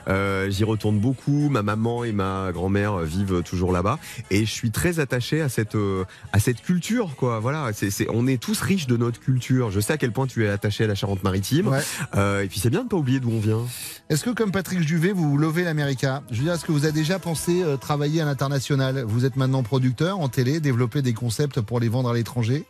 euh, 0.08 0.50
J'y 0.52 0.64
retourne 0.64 1.00
beaucoup. 1.00 1.50
Ma 1.50 1.64
maman 1.64 2.04
et 2.04 2.12
ma 2.12 2.52
grand-mère 2.54 3.00
vivent 3.00 3.42
toujours 3.44 3.72
là-bas, 3.72 3.98
et 4.30 4.46
je 4.46 4.52
suis 4.52 4.70
très 4.72 5.00
attaché 5.00 5.42
à 5.42 5.50
cette 5.50 5.76
euh, 5.76 6.04
à 6.32 6.40
cette 6.40 6.62
culture, 6.62 7.16
quoi. 7.16 7.40
Voilà, 7.40 7.72
c'est 7.74 7.90
c'est- 7.90 8.08
on 8.14 8.28
est 8.28 8.42
tous 8.42 8.62
riches 8.62 8.88
de 8.88 8.98
notre 8.98 9.20
culture. 9.20 9.72
Je 9.72 9.80
sais 9.80 9.94
à 9.94 9.98
quel 9.98 10.12
point 10.12 10.28
tu 10.28 10.46
es 10.46 10.50
attaché 10.50 10.84
à 10.84 10.88
la 10.88 10.96
Charente-Maritime, 10.96 11.72
Euh, 12.16 12.42
et 12.44 12.48
puis 12.48 12.60
c'est 12.60 12.70
bien 12.70 12.84
de 12.84 12.90
pas 12.90 12.98
oublier 12.98 13.20
d'où 13.20 13.32
on 13.32 13.40
vient. 13.40 13.62
Est-ce 14.10 14.24
que 14.24 14.30
comme 14.30 14.52
Patrick 14.52 14.82
Juvet, 14.88 15.12
vous 15.14 15.38
levez 15.38 15.64
l'América? 15.64 16.22
Je 16.30 16.38
veux 16.38 16.44
dire, 16.44 16.54
est-ce 16.54 16.66
que 16.66 16.72
vous 16.72 16.84
avez 16.84 16.94
déjà 16.94 17.18
pensé 17.18 17.64
travailler 17.82 18.22
à 18.22 18.26
l'international? 18.26 19.04
Vous 19.08 19.26
êtes 19.26 19.36
maintenant 19.38 19.64
producteur 19.64 20.20
en 20.20 20.30
télé, 20.30 20.60
des 21.02 21.14
concepts 21.14 21.62
pour 21.62 21.80
les 21.80 21.90
vendre 21.90 22.10
à 22.10 22.14
l'étranger? 22.14 22.66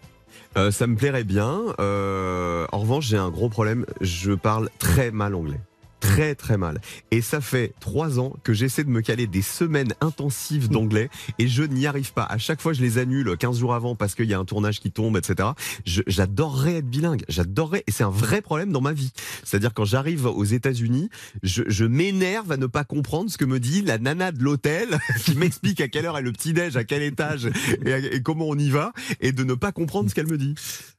Euh, 0.57 0.71
ça 0.71 0.87
me 0.87 0.95
plairait 0.95 1.23
bien. 1.23 1.61
Euh, 1.79 2.65
en 2.71 2.79
revanche, 2.79 3.07
j'ai 3.07 3.17
un 3.17 3.29
gros 3.29 3.49
problème. 3.49 3.85
Je 4.01 4.33
parle 4.33 4.69
très 4.79 5.11
mal 5.11 5.35
anglais. 5.35 5.59
Très 6.03 6.35
très 6.35 6.57
mal. 6.57 6.81
Et 7.11 7.21
ça 7.21 7.39
fait 7.39 7.73
trois 7.79 8.19
ans 8.19 8.35
que 8.43 8.53
j'essaie 8.53 8.83
de 8.83 8.89
me 8.89 9.01
caler 9.01 9.25
des 9.25 9.41
semaines 9.41 9.93
intensives 10.01 10.67
d'anglais 10.67 11.09
et 11.39 11.47
je 11.47 11.63
n'y 11.63 11.87
arrive 11.87 12.11
pas. 12.11 12.23
À 12.23 12.37
chaque 12.37 12.61
fois, 12.61 12.73
je 12.73 12.81
les 12.81 12.97
annule 12.97 13.37
15 13.37 13.59
jours 13.59 13.73
avant 13.73 13.95
parce 13.95 14.13
qu'il 14.13 14.25
y 14.25 14.33
a 14.33 14.39
un 14.39 14.43
tournage 14.43 14.81
qui 14.81 14.91
tombe, 14.91 15.15
etc. 15.15 15.49
J'adorerais 15.85 16.75
être 16.75 16.89
bilingue. 16.89 17.23
J'adorerais. 17.29 17.83
Et 17.87 17.91
c'est 17.91 18.03
un 18.03 18.09
vrai 18.09 18.41
problème 18.41 18.71
dans 18.71 18.81
ma 18.81 18.91
vie. 18.91 19.11
C'est-à-dire 19.45 19.73
quand 19.73 19.85
j'arrive 19.85 20.25
aux 20.25 20.43
États-Unis, 20.43 21.09
je, 21.41 21.85
m'énerve 21.85 22.51
à 22.51 22.57
ne 22.57 22.65
pas 22.65 22.83
comprendre 22.83 23.31
ce 23.31 23.37
que 23.37 23.45
me 23.45 23.59
dit 23.59 23.81
la 23.81 23.97
nana 23.97 24.31
de 24.31 24.43
l'hôtel 24.43 24.99
qui 25.25 25.35
m'explique 25.35 25.79
à 25.79 25.87
quelle 25.87 26.05
heure 26.05 26.17
est 26.17 26.21
le 26.21 26.33
petit-déj, 26.33 26.75
à 26.75 26.83
quel 26.83 27.01
étage 27.01 27.49
et 27.85 28.21
comment 28.21 28.47
on 28.49 28.57
y 28.57 28.69
va 28.69 28.91
et 29.21 29.31
de 29.31 29.43
ne 29.43 29.53
pas 29.53 29.71
comprendre 29.71 30.09
ce 30.09 30.15
qu'elle 30.15 30.27
me 30.27 30.37
dit. 30.37 30.55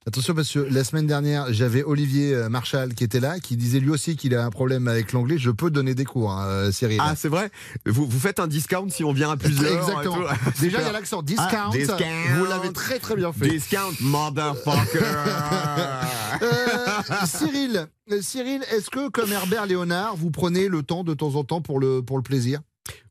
Attention 0.06 0.34
parce 0.34 0.52
que 0.52 0.58
la 0.58 0.84
semaine 0.84 1.06
dernière, 1.06 1.50
j'avais 1.50 1.82
Olivier 1.82 2.34
euh, 2.34 2.50
Marchal 2.50 2.92
qui 2.92 3.04
était 3.04 3.20
là, 3.20 3.40
qui 3.40 3.56
disait 3.56 3.80
lui 3.80 3.88
aussi 3.88 4.16
qu'il 4.16 4.34
a 4.34 4.44
un 4.44 4.50
problème 4.50 4.86
avec 4.86 5.12
l'anglais. 5.12 5.38
Je 5.38 5.50
peux 5.50 5.70
donner 5.70 5.94
des 5.94 6.04
cours, 6.04 6.30
hein, 6.30 6.44
euh, 6.46 6.72
Cyril. 6.72 6.98
Ah, 7.00 7.14
c'est 7.16 7.28
vrai? 7.28 7.50
Vous, 7.86 8.06
vous 8.06 8.18
faites 8.18 8.38
un 8.38 8.46
discount 8.46 8.90
si 8.90 9.02
on 9.02 9.14
vient 9.14 9.30
à 9.30 9.38
plusieurs 9.38 9.72
Exactement. 9.72 10.26
Déjà, 10.60 10.80
il 10.82 10.84
y 10.84 10.88
a 10.88 10.92
l'accent 10.92 11.22
discount. 11.22 11.46
Ah, 11.50 11.70
discount. 11.72 12.36
Vous 12.36 12.44
l'avez 12.44 12.70
très 12.72 12.98
très 12.98 13.16
bien 13.16 13.32
fait. 13.32 13.48
Discount, 13.48 13.92
motherfucker 14.00 15.00
Euh, 16.42 17.26
Cyril, 17.26 17.86
Cyril, 18.20 18.62
est-ce 18.72 18.90
que 18.90 19.08
comme 19.08 19.32
Herbert 19.32 19.66
Léonard, 19.66 20.16
vous 20.16 20.30
prenez 20.30 20.68
le 20.68 20.82
temps 20.82 21.04
de 21.04 21.14
temps 21.14 21.36
en 21.36 21.44
temps 21.44 21.60
pour 21.60 21.78
le, 21.78 22.02
pour 22.02 22.16
le 22.16 22.22
plaisir? 22.22 22.60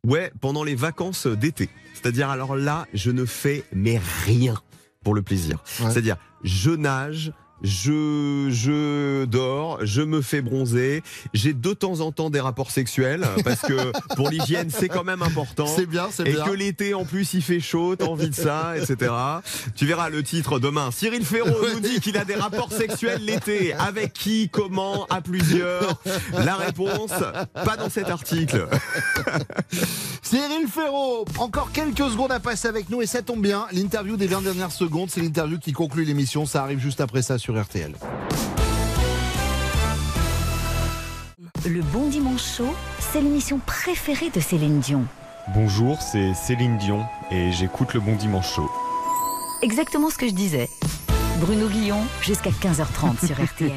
Ouais, 0.06 0.32
pendant 0.41 0.64
les 0.64 0.76
vacances 0.76 1.26
d'été. 1.26 1.70
C'est-à-dire, 1.94 2.30
alors 2.30 2.56
là, 2.56 2.86
je 2.94 3.12
ne 3.12 3.26
fais 3.26 3.64
mais 3.74 4.00
rien 4.26 4.56
pour 5.04 5.14
le 5.14 5.22
plaisir. 5.22 5.60
C'est-à-dire, 5.66 6.18
je 6.44 6.72
nage. 6.78 7.34
Je, 7.64 8.47
je 8.49 9.24
dors, 9.26 9.80
je 9.86 10.01
me 10.01 10.22
fais 10.22 10.41
bronzer, 10.41 11.01
j'ai 11.34 11.53
de 11.53 11.72
temps 11.74 12.01
en 12.01 12.11
temps 12.11 12.30
des 12.30 12.41
rapports 12.41 12.72
sexuels 12.72 13.26
parce 13.45 13.61
que 13.61 13.91
pour 14.16 14.30
l'hygiène 14.30 14.70
c'est 14.70 14.89
quand 14.89 15.05
même 15.05 15.22
important. 15.22 15.66
C'est 15.66 15.86
bien, 15.86 16.07
c'est 16.11 16.28
Et 16.28 16.34
bien. 16.34 16.43
que 16.43 16.51
l'été 16.51 16.93
en 16.93 17.05
plus 17.05 17.34
il 17.34 17.41
fait 17.41 17.61
chaud, 17.61 17.95
t'as 17.95 18.05
envie 18.07 18.30
de 18.30 18.36
ça, 18.36 18.74
etc. 18.78 19.11
Tu 19.76 19.86
verras 19.86 20.09
le 20.09 20.24
titre 20.24 20.59
demain. 20.59 20.91
Cyril 20.91 21.24
Ferraud 21.26 21.68
nous 21.74 21.80
dit 21.80 22.01
qu'il 22.01 22.18
a 22.18 22.26
des 22.26 22.36
rapports 22.36 22.72
sexuels 22.72 23.24
l'été. 23.24 23.74
Avec 23.74 24.11
qui, 24.14 24.49
comment, 24.49 25.05
à 25.09 25.22
plusieurs? 25.22 26.01
La 26.34 26.55
réponse, 26.55 27.11
pas 27.53 27.78
dans 27.78 27.89
cet 27.89 28.09
article. 28.09 28.68
Cyril 30.22 30.68
Ferraud, 30.68 31.26
encore 31.38 31.72
quelques 31.72 31.97
secondes 32.11 32.32
à 32.32 32.39
passer 32.39 32.68
avec 32.68 32.89
nous 32.89 33.01
et 33.01 33.05
ça 33.05 33.22
tombe 33.22 33.41
bien. 33.41 33.68
L'interview 33.72 34.18
des 34.18 34.28
20 34.28 34.41
dernières 34.41 34.72
secondes, 34.72 35.09
c'est 35.09 35.22
l'interview 35.22 35.59
qui 35.59 35.72
conclut 35.72 36.03
l'émission. 36.03 36.45
Ça 36.45 36.61
arrive 36.64 36.80
juste 36.80 36.99
après 37.01 37.22
ça 37.22 37.38
sur 37.38 37.53
RTL. 37.58 37.93
Le 41.66 41.82
Bon 41.82 42.10
Dimanche 42.10 42.58
Chaud, 42.58 42.76
c'est 42.99 43.22
l'émission 43.22 43.60
préférée 43.66 44.30
de 44.30 44.39
Céline 44.39 44.80
Dion. 44.80 45.06
Bonjour, 45.54 46.01
c'est 46.01 46.34
Céline 46.34 46.78
Dion 46.78 47.06
et 47.32 47.51
j'écoute 47.51 47.93
le 47.93 47.99
Bon 47.99 48.16
Dimanche 48.16 48.54
Chaud. 48.54 48.70
Exactement 49.62 50.10
ce 50.10 50.18
que 50.18 50.28
je 50.28 50.34
disais. 50.34 50.68
Bruno 51.39 51.68
Guillon, 51.68 51.99
jusqu'à 52.22 52.49
15h30 52.49 53.26
sur 53.26 53.41
RTL. 53.43 53.72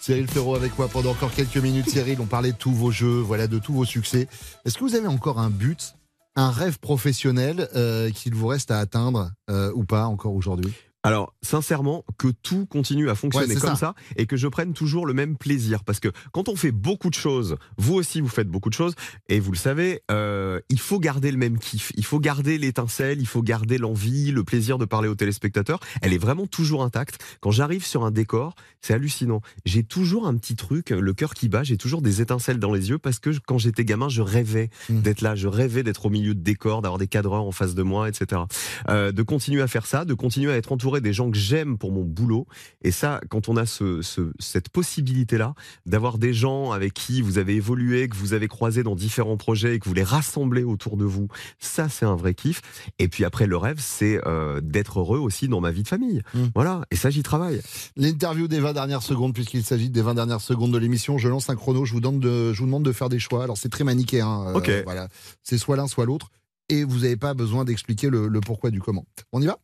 Cyril 0.00 0.28
Ferraud 0.28 0.56
avec 0.56 0.76
moi 0.76 0.88
pendant 0.88 1.10
encore 1.10 1.32
quelques 1.32 1.56
minutes. 1.56 1.88
Cyril, 1.88 2.18
on 2.20 2.26
parlait 2.26 2.52
de 2.52 2.56
tous 2.56 2.72
vos 2.72 2.90
jeux, 2.90 3.20
voilà, 3.20 3.46
de 3.46 3.58
tous 3.58 3.72
vos 3.72 3.84
succès. 3.84 4.28
Est-ce 4.64 4.78
que 4.78 4.84
vous 4.84 4.94
avez 4.96 5.06
encore 5.06 5.38
un 5.38 5.50
but, 5.50 5.94
un 6.36 6.50
rêve 6.50 6.78
professionnel 6.78 7.68
euh, 7.74 8.10
qu'il 8.10 8.34
vous 8.34 8.46
reste 8.48 8.70
à 8.70 8.78
atteindre 8.78 9.30
euh, 9.48 9.72
ou 9.74 9.84
pas 9.84 10.06
encore 10.06 10.34
aujourd'hui? 10.34 10.72
Alors, 11.02 11.34
sincèrement, 11.42 12.04
que 12.18 12.28
tout 12.28 12.66
continue 12.66 13.08
à 13.08 13.14
fonctionner 13.14 13.54
Ouais, 13.54 13.60
comme 13.60 13.70
ça. 13.70 13.76
ça. 13.76 13.94
et 14.16 14.26
que 14.26 14.36
je 14.36 14.46
prenne 14.48 14.74
toujours 14.74 15.06
le 15.06 15.14
même 15.14 15.36
plaisir. 15.36 15.82
Parce 15.84 15.98
que 15.98 16.08
quand 16.32 16.48
on 16.48 16.56
fait 16.56 16.72
beaucoup 16.72 17.08
de 17.08 17.14
choses, 17.14 17.56
vous 17.78 17.94
aussi 17.94 18.20
vous 18.20 18.28
faites 18.28 18.48
beaucoup 18.48 18.68
de 18.68 18.74
choses, 18.74 18.94
et 19.28 19.40
vous 19.40 19.50
le 19.52 19.56
savez, 19.56 20.02
euh, 20.10 20.60
il 20.68 20.78
faut 20.78 20.98
garder 21.00 21.30
le 21.32 21.38
même 21.38 21.58
kiff. 21.58 21.92
Il 21.96 22.04
faut 22.04 22.20
garder 22.20 22.58
l'étincelle, 22.58 23.18
il 23.20 23.26
faut 23.26 23.42
garder 23.42 23.78
l'envie, 23.78 24.30
le 24.30 24.44
plaisir 24.44 24.76
de 24.76 24.84
parler 24.84 25.08
aux 25.08 25.14
téléspectateurs. 25.14 25.80
Elle 26.02 26.12
est 26.12 26.18
vraiment 26.18 26.46
toujours 26.46 26.82
intacte. 26.84 27.22
Quand 27.40 27.50
j'arrive 27.50 27.86
sur 27.86 28.04
un 28.04 28.10
décor, 28.10 28.54
c'est 28.82 28.92
hallucinant. 28.92 29.40
J'ai 29.64 29.84
toujours 29.84 30.26
un 30.26 30.36
petit 30.36 30.56
truc, 30.56 30.90
le 30.90 31.12
cœur 31.14 31.32
qui 31.34 31.48
bat, 31.48 31.62
j'ai 31.62 31.76
toujours 31.78 32.02
des 32.02 32.20
étincelles 32.20 32.58
dans 32.58 32.72
les 32.72 32.90
yeux 32.90 32.98
parce 32.98 33.18
que 33.18 33.30
quand 33.46 33.58
j'étais 33.58 33.84
gamin, 33.84 34.08
je 34.08 34.22
rêvais 34.22 34.68
Mmh. 34.88 35.00
d'être 35.02 35.20
là, 35.20 35.34
je 35.36 35.46
rêvais 35.46 35.82
d'être 35.82 36.06
au 36.06 36.10
milieu 36.10 36.34
de 36.34 36.40
décors, 36.40 36.82
d'avoir 36.82 36.98
des 36.98 37.06
cadreurs 37.06 37.44
en 37.44 37.52
face 37.52 37.74
de 37.74 37.82
moi, 37.82 38.08
etc. 38.08 38.42
Euh, 38.88 39.12
de 39.12 39.22
continuer 39.22 39.62
à 39.62 39.66
faire 39.68 39.86
ça, 39.86 40.04
de 40.04 40.14
continuer 40.14 40.50
à 40.52 40.56
être 40.56 40.72
entouré 40.72 40.89
des 40.98 41.12
gens 41.12 41.30
que 41.30 41.36
j'aime 41.38 41.78
pour 41.78 41.92
mon 41.92 42.02
boulot. 42.02 42.46
Et 42.82 42.90
ça, 42.90 43.20
quand 43.30 43.48
on 43.48 43.56
a 43.56 43.66
ce, 43.66 44.02
ce- 44.02 44.32
cette 44.40 44.70
possibilité-là, 44.70 45.54
d'avoir 45.86 46.18
des 46.18 46.34
gens 46.34 46.72
avec 46.72 46.94
qui 46.94 47.22
vous 47.22 47.38
avez 47.38 47.54
évolué, 47.54 48.08
que 48.08 48.16
vous 48.16 48.32
avez 48.32 48.48
croisé 48.48 48.82
dans 48.82 48.96
différents 48.96 49.36
projets 49.36 49.76
et 49.76 49.78
que 49.78 49.88
vous 49.88 49.94
les 49.94 50.02
rassemblez 50.02 50.64
autour 50.64 50.96
de 50.96 51.04
vous, 51.04 51.28
ça, 51.60 51.88
c'est 51.88 52.04
un 52.06 52.16
vrai 52.16 52.34
kiff. 52.34 52.60
Et 52.98 53.06
puis 53.06 53.24
après, 53.24 53.46
le 53.46 53.56
rêve, 53.56 53.76
c'est 53.78 54.20
euh, 54.26 54.60
d'être 54.60 54.98
heureux 54.98 55.18
aussi 55.20 55.46
dans 55.46 55.60
ma 55.60 55.70
vie 55.70 55.84
de 55.84 55.88
famille. 55.88 56.22
Voilà. 56.56 56.80
Et 56.90 56.96
ça, 56.96 57.10
j'y 57.10 57.22
travaille. 57.22 57.60
L'interview 57.96 58.48
des 58.48 58.58
20 58.58 58.72
dernières 58.72 59.02
secondes, 59.02 59.34
puisqu'il 59.34 59.62
s'agit 59.62 59.90
des 59.90 60.02
20 60.02 60.14
dernières 60.14 60.40
secondes 60.40 60.72
de 60.72 60.78
l'émission, 60.78 61.18
je 61.18 61.28
lance 61.28 61.50
un 61.50 61.54
chrono, 61.56 61.84
je 61.84 61.92
vous, 61.92 62.00
demande 62.00 62.20
de, 62.20 62.52
je 62.52 62.58
vous 62.58 62.66
demande 62.66 62.84
de 62.84 62.92
faire 62.92 63.10
des 63.10 63.18
choix. 63.18 63.44
Alors 63.44 63.58
c'est 63.58 63.68
très 63.68 63.84
manichéen. 63.84 64.46
euh, 64.48 64.54
Ok. 64.54 64.70
Voilà. 64.84 65.08
C'est 65.42 65.58
soit 65.58 65.76
l'un, 65.76 65.86
soit 65.86 66.06
l'autre. 66.06 66.30
Et 66.68 66.84
vous 66.84 67.00
n'avez 67.00 67.16
pas 67.16 67.34
besoin 67.34 67.64
d'expliquer 67.64 68.08
le, 68.08 68.28
le 68.28 68.40
pourquoi 68.40 68.70
du 68.70 68.80
comment. 68.80 69.04
On 69.32 69.42
y 69.42 69.46
va? 69.46 69.58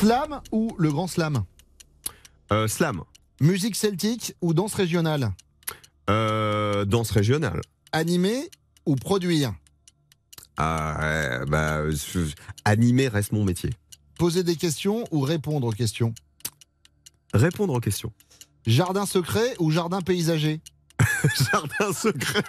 Slam 0.00 0.40
ou 0.52 0.74
le 0.78 0.90
grand 0.90 1.06
slam 1.06 1.44
Euh, 2.52 2.68
slam. 2.68 3.02
Musique 3.40 3.76
celtique 3.76 4.34
ou 4.40 4.54
danse 4.54 4.74
régionale 4.74 5.32
Euh, 6.10 6.84
danse 6.84 7.10
régionale. 7.10 7.60
Animer 7.92 8.50
ou 8.86 8.96
produire 8.96 9.52
Ah, 10.56 11.40
bah, 11.46 11.82
animer 12.64 13.08
reste 13.08 13.32
mon 13.32 13.44
métier. 13.44 13.70
Poser 14.18 14.42
des 14.42 14.56
questions 14.56 15.04
ou 15.10 15.20
répondre 15.20 15.66
aux 15.66 15.72
questions 15.72 16.14
Répondre 17.34 17.74
aux 17.74 17.80
questions. 17.80 18.12
Jardin 18.66 19.06
secret 19.06 19.54
ou 19.58 19.70
jardin 19.70 20.00
paysager 20.00 20.60
Jardin 21.52 21.92
secret. 21.92 22.42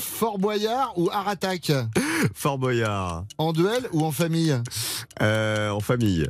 Fort 0.00 0.38
Boyard 0.38 0.98
ou 0.98 1.10
Art 1.10 1.28
Attack 1.28 1.70
Fort 2.34 2.58
Boyard. 2.58 3.24
En 3.38 3.52
duel 3.52 3.88
ou 3.92 4.04
en 4.04 4.12
famille 4.12 4.56
Euh, 5.22 5.70
en 5.70 5.80
famille. 5.80 6.26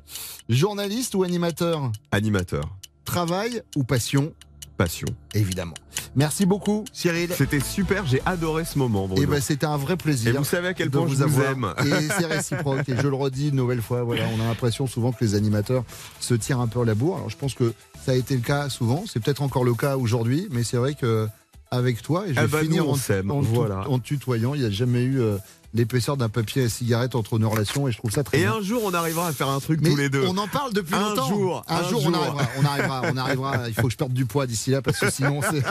Journaliste 0.49 1.14
ou 1.14 1.22
animateur 1.22 1.91
Animateur. 2.12 2.62
Travail 3.05 3.62
ou 3.76 3.84
passion 3.84 4.32
Passion. 4.76 5.09
Évidemment. 5.34 5.74
Merci 6.14 6.47
beaucoup, 6.47 6.84
Cyril. 6.93 7.30
C'était 7.36 7.59
super, 7.59 8.07
j'ai 8.07 8.22
adoré 8.24 8.64
ce 8.64 8.78
moment. 8.78 9.09
Bruno. 9.09 9.20
Et 9.20 9.26
ben 9.26 9.41
c'était 9.41 9.66
un 9.66 9.76
vrai 9.76 9.97
plaisir. 9.97 10.32
Et 10.32 10.39
vous 10.39 10.45
savez 10.45 10.68
à 10.68 10.74
quel 10.74 10.89
point 10.89 11.05
je 11.09 11.14
vous 11.16 11.22
avoir. 11.22 11.51
aime. 11.51 11.74
Et 11.84 12.07
c'est 12.16 12.26
réciproque. 12.26 12.89
Et 12.89 12.95
je 12.97 13.09
le 13.09 13.14
redis 13.16 13.49
une 13.49 13.57
nouvelle 13.57 13.82
fois. 13.82 14.05
Voilà, 14.05 14.22
on 14.36 14.41
a 14.41 14.45
l'impression 14.47 14.86
souvent 14.86 15.11
que 15.11 15.24
les 15.24 15.34
animateurs 15.34 15.82
se 16.20 16.34
tirent 16.34 16.61
un 16.61 16.68
peu 16.68 16.84
la 16.84 16.95
bourre. 16.95 17.16
Alors 17.16 17.28
je 17.28 17.36
pense 17.36 17.55
que 17.55 17.72
ça 18.07 18.12
a 18.12 18.14
été 18.14 18.36
le 18.36 18.41
cas 18.41 18.68
souvent. 18.68 19.03
C'est 19.12 19.18
peut-être 19.20 19.43
encore 19.43 19.64
le 19.64 19.74
cas 19.74 19.97
aujourd'hui, 19.97 20.47
mais 20.53 20.62
c'est 20.62 20.76
vrai 20.76 20.95
que 20.95 21.26
avec 21.72 22.01
toi, 22.01 22.26
et 22.26 22.32
je 22.32 22.41
vais 22.41 22.47
Eh 22.47 22.49
ben, 22.49 22.61
finir 22.62 22.84
nous, 22.84 22.91
on 22.91 23.30
en, 23.30 23.39
en, 23.39 23.41
Voilà. 23.41 23.89
en 23.91 23.99
tutoyant. 23.99 24.55
Il 24.55 24.61
n'y 24.61 24.66
a 24.66 24.70
jamais 24.70 25.03
eu 25.03 25.20
euh, 25.20 25.39
l'épaisseur 25.74 26.16
d'un 26.16 26.28
papier 26.28 26.64
à 26.64 26.68
cigarette 26.68 27.14
entre 27.14 27.38
nos 27.38 27.50
relations, 27.50 27.88
et 27.88 27.92
je 27.92 27.98
trouve 27.98 28.10
ça 28.10 28.24
très 28.24 28.38
Et 28.38 28.42
bien. 28.42 28.54
un 28.54 28.62
jour, 28.62 28.82
on 28.84 28.94
arrivera 28.94 29.28
à 29.28 29.32
faire 29.32 29.48
un 29.48 29.60
truc 29.60 29.80
Mais 29.82 29.90
tous 29.90 29.96
les 29.96 30.08
deux. 30.08 30.24
On 30.26 30.36
en 30.38 30.48
parle 30.48 30.72
depuis 30.72 30.94
Un 30.94 31.10
longtemps. 31.10 31.28
jour, 31.28 31.64
un, 31.68 31.76
un 31.76 31.88
jour, 31.88 32.02
on 32.06 32.12
arrivera, 32.14 32.42
on 32.58 32.64
arrivera, 32.64 33.02
on 33.12 33.16
arrivera. 33.16 33.68
Il 33.68 33.74
faut 33.74 33.82
que 33.82 33.90
je 33.92 33.96
perde 33.96 34.12
du 34.12 34.24
poids 34.26 34.46
d'ici 34.46 34.70
là 34.70 34.82
parce 34.82 34.98
que 34.98 35.10
sinon, 35.10 35.40
c'est- 35.50 35.62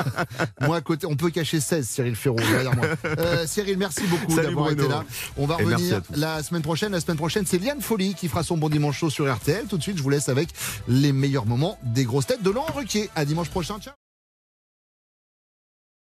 moi 0.66 0.78
à 0.78 0.82
côté, 0.82 1.08
on 1.08 1.16
peut 1.16 1.30
cacher 1.30 1.60
16. 1.60 1.88
Cyril 1.88 2.16
Ferraud 2.16 2.38
derrière 2.38 2.76
moi. 2.76 2.86
Euh, 3.06 3.46
Cyril, 3.48 3.78
merci 3.78 4.02
beaucoup 4.08 4.36
d'avoir 4.36 4.72
été 4.72 4.88
là. 4.88 5.04
On 5.38 5.46
va 5.48 5.56
Et 5.60 5.64
revenir 5.64 6.02
la 6.16 6.44
semaine 6.44 6.62
prochaine. 6.62 6.92
La 6.92 7.00
semaine 7.02 7.18
prochaine, 7.18 7.46
c'est 7.48 7.58
Liane 7.58 7.82
Folly 7.82 8.14
qui 8.14 8.28
fera 8.28 8.44
son 8.44 8.58
bon 8.58 8.70
dimanche 8.70 8.98
chaud 9.00 9.10
sur 9.10 9.32
RTL. 9.34 9.66
Tout 9.68 9.78
de 9.78 9.84
suite, 9.84 9.98
je 9.98 10.04
vous 10.04 10.10
laisse 10.10 10.30
avec 10.30 10.50
les 10.88 11.12
meilleurs 11.12 11.46
moments 11.46 11.78
des 11.84 12.06
grosses 12.06 12.28
têtes 12.28 12.44
de 12.44 12.50
Laurent 12.50 12.72
Ruquier. 12.74 13.10
À 13.16 13.26
dimanche 13.26 13.50
prochain. 13.50 13.78
Ciao. 13.80 13.94